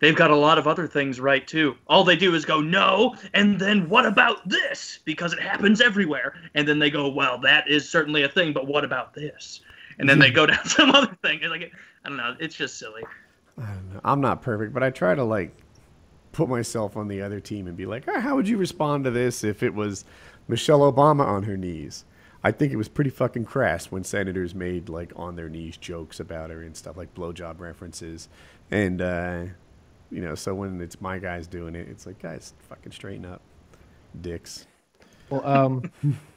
They've 0.02 0.16
got 0.16 0.32
a 0.32 0.36
lot 0.36 0.58
of 0.58 0.66
other 0.66 0.88
things 0.88 1.20
right 1.20 1.46
too. 1.46 1.76
All 1.86 2.02
they 2.02 2.16
do 2.16 2.34
is 2.34 2.44
go, 2.44 2.60
no, 2.60 3.14
and 3.34 3.56
then 3.56 3.88
what 3.88 4.04
about 4.04 4.48
this? 4.48 4.98
Because 5.04 5.32
it 5.32 5.38
happens 5.38 5.80
everywhere. 5.80 6.34
And 6.56 6.66
then 6.66 6.80
they 6.80 6.90
go, 6.90 7.08
well, 7.08 7.38
that 7.42 7.70
is 7.70 7.88
certainly 7.88 8.24
a 8.24 8.28
thing, 8.28 8.52
but 8.52 8.66
what 8.66 8.82
about 8.82 9.14
this? 9.14 9.60
And 10.00 10.08
then 10.08 10.18
they 10.18 10.32
go 10.32 10.44
down 10.46 10.64
some 10.64 10.90
other 10.90 11.16
thing. 11.22 11.38
It's 11.40 11.50
like, 11.52 11.70
I 12.04 12.08
don't 12.08 12.18
know, 12.18 12.34
it's 12.40 12.56
just 12.56 12.80
silly. 12.80 13.04
I 13.56 13.66
don't 13.66 13.94
know. 13.94 14.00
I'm 14.02 14.20
not 14.20 14.42
perfect, 14.42 14.74
but 14.74 14.82
I 14.82 14.90
try 14.90 15.14
to 15.14 15.22
like 15.22 15.54
put 16.32 16.48
myself 16.48 16.96
on 16.96 17.06
the 17.06 17.22
other 17.22 17.38
team 17.38 17.68
and 17.68 17.76
be 17.76 17.86
like, 17.86 18.02
"Ah, 18.08 18.18
how 18.18 18.34
would 18.34 18.48
you 18.48 18.56
respond 18.56 19.04
to 19.04 19.12
this 19.12 19.44
if 19.44 19.62
it 19.62 19.72
was 19.72 20.04
Michelle 20.48 20.80
Obama 20.80 21.24
on 21.24 21.44
her 21.44 21.56
knees? 21.56 22.04
I 22.42 22.50
think 22.50 22.72
it 22.72 22.76
was 22.76 22.88
pretty 22.88 23.10
fucking 23.10 23.44
crass 23.44 23.92
when 23.92 24.02
senators 24.02 24.52
made 24.52 24.88
like 24.88 25.12
on 25.14 25.36
their 25.36 25.48
knees 25.48 25.76
jokes 25.76 26.18
about 26.18 26.50
her 26.50 26.60
and 26.62 26.76
stuff 26.76 26.96
like 26.96 27.14
blowjob 27.14 27.60
references, 27.60 28.28
and 28.68 29.00
uh, 29.00 29.44
you 30.12 30.20
know, 30.20 30.34
so 30.34 30.54
when 30.54 30.80
it's 30.80 31.00
my 31.00 31.18
guys 31.18 31.46
doing 31.46 31.74
it, 31.74 31.88
it's 31.88 32.06
like, 32.06 32.20
guys, 32.20 32.52
fucking 32.68 32.92
straighten 32.92 33.24
up, 33.24 33.40
dicks. 34.20 34.66
Well, 35.30 35.46
um, 35.46 35.90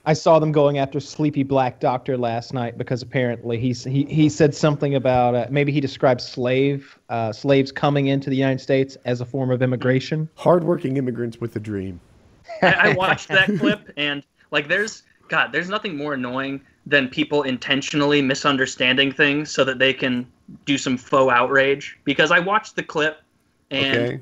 I 0.05 0.13
saw 0.13 0.39
them 0.39 0.53
going 0.53 0.77
after 0.77 1.01
Sleepy 1.01 1.43
Black 1.43 1.81
Doctor 1.81 2.17
last 2.17 2.53
night 2.53 2.77
because 2.77 3.01
apparently 3.01 3.59
he's 3.59 3.83
he, 3.83 4.05
he 4.05 4.29
said 4.29 4.55
something 4.55 4.95
about 4.95 5.35
uh, 5.35 5.47
maybe 5.49 5.73
he 5.73 5.81
described 5.81 6.21
slave 6.21 6.97
uh, 7.09 7.33
slaves 7.33 7.73
coming 7.73 8.07
into 8.07 8.29
the 8.29 8.37
United 8.37 8.61
States 8.61 8.95
as 9.03 9.19
a 9.19 9.25
form 9.25 9.51
of 9.51 9.61
immigration. 9.61 10.29
Hardworking 10.35 10.95
immigrants 10.95 11.41
with 11.41 11.57
a 11.57 11.59
dream. 11.59 11.99
I, 12.61 12.73
I 12.73 12.93
watched 12.97 13.27
that 13.27 13.49
clip 13.59 13.91
and 13.97 14.23
like 14.51 14.69
there's 14.69 15.03
God, 15.27 15.51
there's 15.51 15.69
nothing 15.69 15.97
more 15.97 16.13
annoying 16.13 16.61
than 16.85 17.09
people 17.09 17.43
intentionally 17.43 18.21
misunderstanding 18.21 19.11
things 19.11 19.51
so 19.51 19.65
that 19.65 19.79
they 19.79 19.91
can 19.91 20.31
do 20.63 20.77
some 20.77 20.97
faux 20.97 21.33
outrage. 21.33 21.97
Because 22.05 22.31
I 22.31 22.39
watched 22.39 22.77
the 22.77 22.83
clip 22.83 23.21
and 23.71 23.97
Okay. 23.97 24.21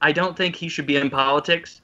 I 0.00 0.12
don't 0.12 0.36
think 0.36 0.54
he 0.54 0.68
should 0.68 0.86
be 0.86 0.96
in 0.96 1.08
politics, 1.08 1.80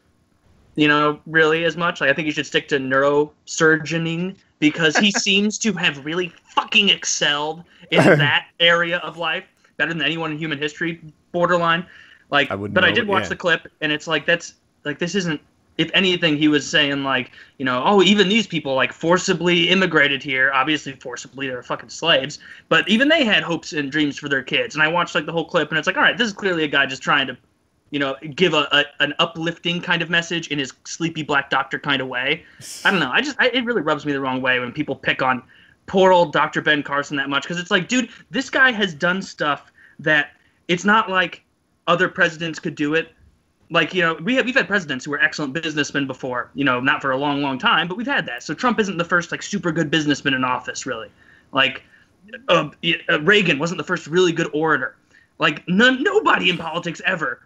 you 0.77 0.89
know, 0.89 1.21
really 1.27 1.65
as 1.65 1.77
much. 1.77 2.01
Like 2.01 2.11
I 2.11 2.13
think 2.13 2.27
he 2.27 2.33
should 2.33 2.47
stick 2.47 2.69
to 2.69 2.79
neurosurgeoning 2.79 4.37
because 4.59 4.97
he 4.97 5.11
seems 5.27 5.59
to 5.59 5.73
have 5.73 6.05
really 6.05 6.29
fucking 6.55 6.91
excelled 6.91 7.65
in 7.91 8.05
that 8.19 8.47
area 8.61 8.99
of 8.99 9.17
life 9.17 9.45
better 9.77 9.95
than 9.95 10.03
anyone 10.03 10.33
in 10.33 10.39
human 10.39 10.59
history, 10.59 11.01
borderline. 11.33 11.87
Like 12.31 12.51
I 12.51 12.55
wouldn't 12.55 12.75
but 12.75 12.85
I 12.85 12.93
did 12.93 13.09
watch 13.09 13.25
yeah. 13.25 13.31
the 13.31 13.37
clip 13.37 13.69
and 13.81 13.91
it's 13.91 14.07
like 14.07 14.27
that's 14.27 14.55
like 14.85 14.99
this 14.99 15.15
isn't 15.15 15.41
if 15.81 15.91
anything 15.95 16.37
he 16.37 16.47
was 16.47 16.68
saying 16.68 17.03
like 17.03 17.33
you 17.57 17.64
know 17.64 17.83
oh 17.87 18.03
even 18.03 18.28
these 18.28 18.47
people 18.47 18.74
like 18.74 18.93
forcibly 18.93 19.70
immigrated 19.70 20.22
here. 20.22 20.53
Obviously 20.53 20.93
forcibly 20.93 21.49
they're 21.49 21.62
fucking 21.62 21.89
slaves. 21.89 22.39
But 22.68 22.87
even 22.87 23.09
they 23.09 23.24
had 23.24 23.43
hopes 23.43 23.72
and 23.72 23.91
dreams 23.91 24.18
for 24.18 24.28
their 24.28 24.43
kids. 24.43 24.74
And 24.74 24.83
i 24.83 24.89
watched 24.89 25.14
like 25.14 25.24
the 25.24 25.33
whole 25.33 25.47
clip 25.47 25.70
and 25.70 25.78
it's 25.78 25.87
like 25.87 25.97
all 25.97 26.03
right 26.03 26.16
this 26.18 26.26
is 26.26 26.35
clearly 26.35 26.64
a 26.64 26.68
guy 26.68 26.85
just 26.85 27.03
trying 27.03 27.26
to 27.28 27.37
you 27.91 27.99
know 27.99 28.14
give 28.35 28.53
a, 28.53 28.68
a 28.72 28.85
an 29.01 29.14
uplifting 29.18 29.81
kind 29.81 30.03
of 30.03 30.11
message 30.11 30.49
in 30.49 30.59
his 30.59 30.72
sleepy 30.85 31.22
black 31.22 31.49
doctor 31.49 31.78
kind 31.78 32.03
of 32.03 32.09
way. 32.09 32.45
I 32.85 32.91
don't 32.91 33.01
know. 33.01 33.11
I 33.11 33.22
just 33.22 33.37
I, 33.41 33.49
it 33.49 33.64
really 33.64 33.83
rubs 33.83 34.05
me 34.05 34.12
the 34.12 34.20
wrong 34.20 34.43
way 34.43 34.61
when 34.61 34.72
people 34.72 34.95
pick 34.95 35.22
on 35.22 35.43
poor 35.87 36.12
old 36.12 36.35
dr 36.35 36.61
ben 36.61 36.83
carson 36.83 37.16
that 37.16 37.31
much. 37.31 37.45
Because 37.45 37.59
it's 37.59 37.70
like 37.70 37.89
dude 37.89 38.11
this 38.31 38.51
guy 38.51 38.70
has 38.70 38.93
done 38.93 39.22
stuff 39.22 39.72
that 39.99 40.33
it's 40.68 40.85
not 40.85 41.09
like 41.09 41.43
other 41.87 42.09
presidents 42.09 42.59
could 42.59 42.74
do 42.74 42.93
it 42.95 43.14
like 43.71 43.95
you 43.95 44.03
know 44.03 44.14
we 44.14 44.35
have 44.35 44.45
we've 44.45 44.55
had 44.55 44.66
presidents 44.66 45.05
who 45.05 45.12
were 45.12 45.21
excellent 45.21 45.53
businessmen 45.53 46.07
before 46.07 46.51
you 46.55 46.64
know 46.64 46.81
not 46.81 47.01
for 47.01 47.12
a 47.12 47.16
long 47.16 47.41
long 47.41 47.59
time 47.59 47.89
but 47.89 47.97
we've 47.97 48.07
had 48.07 48.27
that. 48.27 48.43
So 48.43 48.53
trump 48.53 48.79
isn't 48.81 48.99
the 48.99 49.05
first 49.05 49.31
like 49.31 49.43
super 49.43 49.73
good 49.73 49.91
businessman 49.91 50.35
in 50.35 50.45
office 50.45 50.87
really. 50.87 51.09
Like 51.53 51.83
uh, 52.49 52.68
uh, 53.09 53.21
reagan 53.23 53.59
wasn't 53.59 53.79
the 53.79 53.85
first 53.85 54.07
really 54.07 54.33
good 54.33 54.51
orator. 54.53 54.97
Like 55.39 55.66
none 55.68 56.03
nobody 56.03 56.51
in 56.51 56.59
politics 56.59 57.01
ever 57.07 57.41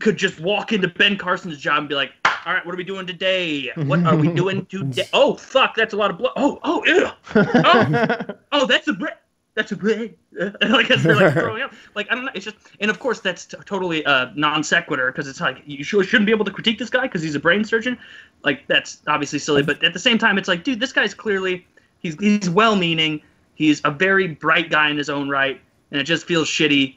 could 0.00 0.16
just 0.16 0.38
walk 0.40 0.72
into 0.72 0.88
ben 0.88 1.16
carson's 1.16 1.58
job 1.58 1.78
and 1.78 1.88
be 1.88 1.94
like 1.94 2.12
all 2.46 2.54
right 2.54 2.66
what 2.66 2.74
are 2.74 2.78
we 2.78 2.84
doing 2.84 3.06
today? 3.06 3.70
What 3.76 4.04
are 4.04 4.16
we 4.16 4.28
doing 4.28 4.66
today? 4.70 5.08
Oh 5.12 5.34
fuck 5.34 5.76
that's 5.76 5.94
a 5.94 5.96
lot 5.96 6.10
of 6.10 6.18
blood 6.18 6.32
oh 6.36 6.58
oh 6.64 6.84
ew. 6.86 7.08
oh 7.36 8.34
oh 8.52 8.66
that's 8.66 8.88
a 8.88 8.92
bread 8.92 9.14
that's 9.58 9.72
a 9.72 9.76
bread 9.76 10.14
like 10.60 10.88
as 10.88 11.02
they're 11.02 11.16
like 11.16 11.32
throwing 11.34 11.62
up 11.62 11.72
like 11.96 12.06
i 12.10 12.14
don't 12.14 12.24
know 12.24 12.30
it's 12.32 12.44
just 12.44 12.56
and 12.78 12.92
of 12.92 13.00
course 13.00 13.18
that's 13.18 13.44
t- 13.44 13.56
totally 13.66 14.06
uh, 14.06 14.26
non 14.36 14.62
sequitur 14.62 15.10
because 15.10 15.26
it's 15.26 15.40
like 15.40 15.60
you 15.66 15.82
sure 15.82 16.04
shouldn't 16.04 16.26
be 16.26 16.32
able 16.32 16.44
to 16.44 16.52
critique 16.52 16.78
this 16.78 16.88
guy 16.88 17.02
because 17.02 17.22
he's 17.22 17.34
a 17.34 17.40
brain 17.40 17.64
surgeon 17.64 17.98
like 18.44 18.64
that's 18.68 19.02
obviously 19.08 19.38
silly 19.38 19.62
but 19.64 19.82
at 19.82 19.92
the 19.92 19.98
same 19.98 20.16
time 20.16 20.38
it's 20.38 20.46
like 20.46 20.62
dude 20.62 20.78
this 20.78 20.92
guy's 20.92 21.12
clearly 21.12 21.66
he's 21.98 22.14
he's 22.20 22.48
well 22.48 22.76
meaning 22.76 23.20
he's 23.56 23.80
a 23.84 23.90
very 23.90 24.28
bright 24.28 24.70
guy 24.70 24.88
in 24.90 24.96
his 24.96 25.10
own 25.10 25.28
right 25.28 25.60
and 25.90 26.00
it 26.00 26.04
just 26.04 26.24
feels 26.24 26.46
shitty 26.46 26.94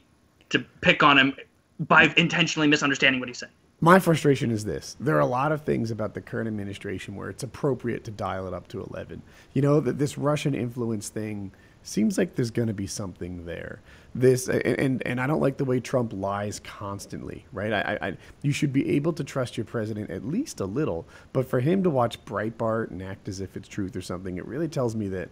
to 0.49 0.59
pick 0.81 1.01
on 1.01 1.17
him 1.17 1.33
by 1.79 2.13
intentionally 2.15 2.67
misunderstanding 2.67 3.19
what 3.19 3.27
he's 3.27 3.39
saying 3.39 3.51
My 3.79 3.97
frustration 3.97 4.51
is 4.51 4.65
this. 4.65 4.95
There 4.99 5.15
are 5.15 5.21
a 5.21 5.25
lot 5.25 5.51
of 5.51 5.63
things 5.63 5.89
about 5.89 6.13
the 6.13 6.21
current 6.21 6.47
administration 6.47 7.15
where 7.15 7.31
it's 7.31 7.41
appropriate 7.41 8.03
to 8.03 8.11
dial 8.11 8.45
it 8.47 8.53
up 8.53 8.67
to 8.67 8.83
11. 8.83 9.23
You 9.53 9.63
know, 9.63 9.79
that 9.79 9.97
this 9.97 10.19
Russian 10.19 10.53
influence 10.53 11.09
thing 11.09 11.51
seems 11.83 12.17
like 12.17 12.35
there's 12.35 12.51
going 12.51 12.67
to 12.67 12.73
be 12.73 12.87
something 12.87 13.45
there. 13.45 13.81
This 14.13 14.49
and, 14.49 15.01
and 15.05 15.21
I 15.21 15.27
don't 15.27 15.39
like 15.39 15.57
the 15.57 15.65
way 15.65 15.79
Trump 15.79 16.11
lies 16.13 16.59
constantly, 16.59 17.45
right? 17.53 17.71
I, 17.71 17.97
I, 18.01 18.17
you 18.41 18.51
should 18.51 18.73
be 18.73 18.89
able 18.91 19.13
to 19.13 19.23
trust 19.23 19.57
your 19.57 19.65
president 19.65 20.09
at 20.09 20.25
least 20.25 20.59
a 20.59 20.65
little, 20.65 21.07
but 21.31 21.47
for 21.47 21.61
him 21.61 21.81
to 21.83 21.89
watch 21.89 22.23
Breitbart 22.25 22.91
and 22.91 23.01
act 23.01 23.29
as 23.29 23.39
if 23.39 23.55
it's 23.55 23.69
truth 23.69 23.95
or 23.95 24.01
something, 24.01 24.37
it 24.37 24.45
really 24.45 24.67
tells 24.67 24.95
me 24.95 25.07
that 25.09 25.29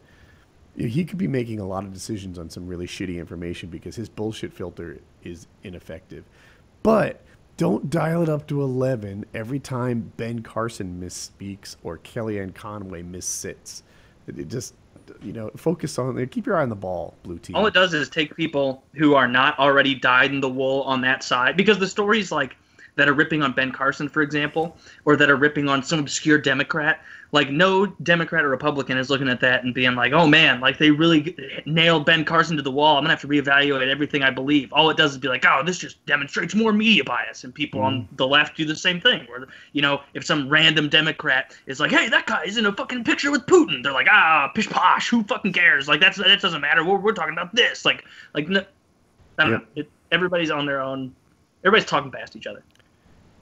he 0.77 1.03
could 1.03 1.17
be 1.17 1.27
making 1.27 1.59
a 1.59 1.67
lot 1.67 1.83
of 1.83 1.93
decisions 1.93 2.39
on 2.39 2.49
some 2.49 2.67
really 2.67 2.87
shitty 2.87 3.17
information 3.17 3.69
because 3.69 3.95
his 3.95 4.07
bullshit 4.07 4.53
filter 4.53 4.99
is 5.23 5.47
ineffective. 5.63 6.23
But 6.83 7.21
don't 7.57 7.89
dial 7.89 8.23
it 8.23 8.29
up 8.29 8.47
to 8.47 8.61
11 8.61 9.25
every 9.33 9.59
time 9.59 10.13
Ben 10.15 10.41
Carson 10.41 11.01
misspeaks 11.03 11.75
or 11.83 11.97
Kellyanne 11.97 12.55
Conway 12.55 13.03
missits. 13.03 13.81
It, 14.27 14.39
it 14.39 14.47
just, 14.47 14.73
you 15.21 15.33
know, 15.33 15.49
focus 15.55 15.97
on 15.97 16.25
Keep 16.27 16.45
your 16.45 16.57
eye 16.57 16.61
on 16.61 16.69
the 16.69 16.75
ball, 16.75 17.15
blue 17.23 17.39
team. 17.39 17.55
all 17.55 17.65
it 17.65 17.73
does 17.73 17.93
is 17.93 18.09
take 18.09 18.35
people 18.35 18.83
who 18.93 19.15
are 19.15 19.27
not 19.27 19.57
already 19.59 19.95
dyed 19.95 20.31
in 20.31 20.41
the 20.41 20.49
wool 20.49 20.81
on 20.83 21.01
that 21.01 21.23
side 21.23 21.57
because 21.57 21.79
the 21.79 21.87
stories 21.87 22.31
like 22.31 22.55
that 22.95 23.07
are 23.07 23.13
ripping 23.13 23.41
on 23.41 23.53
Ben 23.53 23.71
Carson, 23.71 24.09
for 24.09 24.21
example, 24.21 24.77
or 25.05 25.15
that 25.15 25.29
are 25.29 25.37
ripping 25.37 25.69
on 25.69 25.81
some 25.81 25.99
obscure 25.99 26.37
Democrat. 26.37 27.01
Like 27.31 27.51
no 27.51 27.85
Democrat 27.85 28.43
or 28.43 28.49
Republican 28.49 28.97
is 28.97 29.11
looking 29.11 29.29
at 29.29 29.39
that 29.41 29.63
and 29.63 29.71
being 29.71 29.93
like, 29.93 30.13
"Oh 30.13 30.25
man, 30.25 30.59
like 30.59 30.79
they 30.79 30.89
really 30.89 31.35
nailed 31.67 32.03
Ben 32.05 32.25
Carson 32.25 32.57
to 32.57 32.63
the 32.63 32.71
wall. 32.71 32.97
I'm 32.97 33.03
gonna 33.03 33.11
have 33.13 33.21
to 33.21 33.27
reevaluate 33.27 33.87
everything 33.87 34.23
I 34.23 34.31
believe." 34.31 34.73
All 34.73 34.89
it 34.89 34.97
does 34.97 35.11
is 35.11 35.19
be 35.19 35.27
like, 35.27 35.45
"Oh, 35.47 35.61
this 35.63 35.77
just 35.77 36.03
demonstrates 36.07 36.55
more 36.55 36.73
media 36.73 37.03
bias," 37.03 37.43
and 37.43 37.53
people 37.53 37.81
on 37.81 38.07
the 38.13 38.25
left 38.25 38.57
do 38.57 38.65
the 38.65 38.75
same 38.75 38.99
thing. 38.99 39.27
Where 39.27 39.47
you 39.73 39.83
know, 39.83 40.01
if 40.15 40.25
some 40.25 40.49
random 40.49 40.89
Democrat 40.89 41.55
is 41.67 41.79
like, 41.79 41.91
"Hey, 41.91 42.09
that 42.09 42.25
guy 42.25 42.43
is 42.45 42.57
in 42.57 42.65
a 42.65 42.73
fucking 42.73 43.03
picture 43.03 43.29
with 43.29 43.45
Putin," 43.45 43.83
they're 43.83 43.93
like, 43.93 44.07
"Ah, 44.09 44.51
pish 44.55 44.67
posh, 44.67 45.09
who 45.09 45.21
fucking 45.23 45.53
cares?" 45.53 45.87
Like 45.87 45.99
that's 46.01 46.17
that 46.17 46.41
doesn't 46.41 46.61
matter. 46.61 46.83
We're, 46.83 46.97
we're 46.97 47.13
talking 47.13 47.33
about 47.33 47.53
this. 47.53 47.85
Like 47.85 48.05
like 48.33 48.49
no, 48.49 48.61
I 49.37 49.43
don't 49.43 49.51
Yeah. 49.51 49.57
know. 49.59 49.63
It, 49.75 49.91
everybody's 50.11 50.49
on 50.49 50.65
their 50.65 50.81
own. 50.81 51.13
Everybody's 51.63 51.87
talking 51.87 52.09
past 52.09 52.35
each 52.35 52.47
other. 52.47 52.63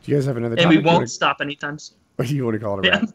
Do 0.03 0.11
you 0.11 0.17
guys 0.17 0.25
have 0.25 0.35
another? 0.35 0.57
and 0.59 0.69
we 0.69 0.75
won't 0.77 0.87
wanna- 0.95 1.07
stop 1.07 1.37
anytime 1.39 1.79
soon. 1.79 1.97
Or 2.17 2.25
do 2.25 2.35
you 2.35 2.43
want 2.43 2.55
to 2.55 2.59
call 2.59 2.79
it 2.79 2.85
a 2.85 2.89
Yeah. 2.89 2.99
wrap? 2.99 3.09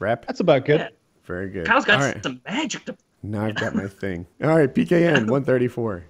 Wrap. 0.00 0.26
That's 0.26 0.40
about 0.40 0.64
good. 0.64 0.80
Yeah. 0.80 0.88
Very 1.24 1.50
good. 1.50 1.66
Kyle's 1.66 1.84
got 1.84 2.00
All 2.00 2.06
right. 2.06 2.22
some 2.22 2.40
magic 2.46 2.84
to. 2.86 2.96
Now 3.22 3.44
I've 3.44 3.54
got 3.54 3.74
my 3.76 3.86
thing. 3.86 4.26
All 4.42 4.56
right, 4.56 4.74
PKN 4.74 5.28
134. 5.28 6.04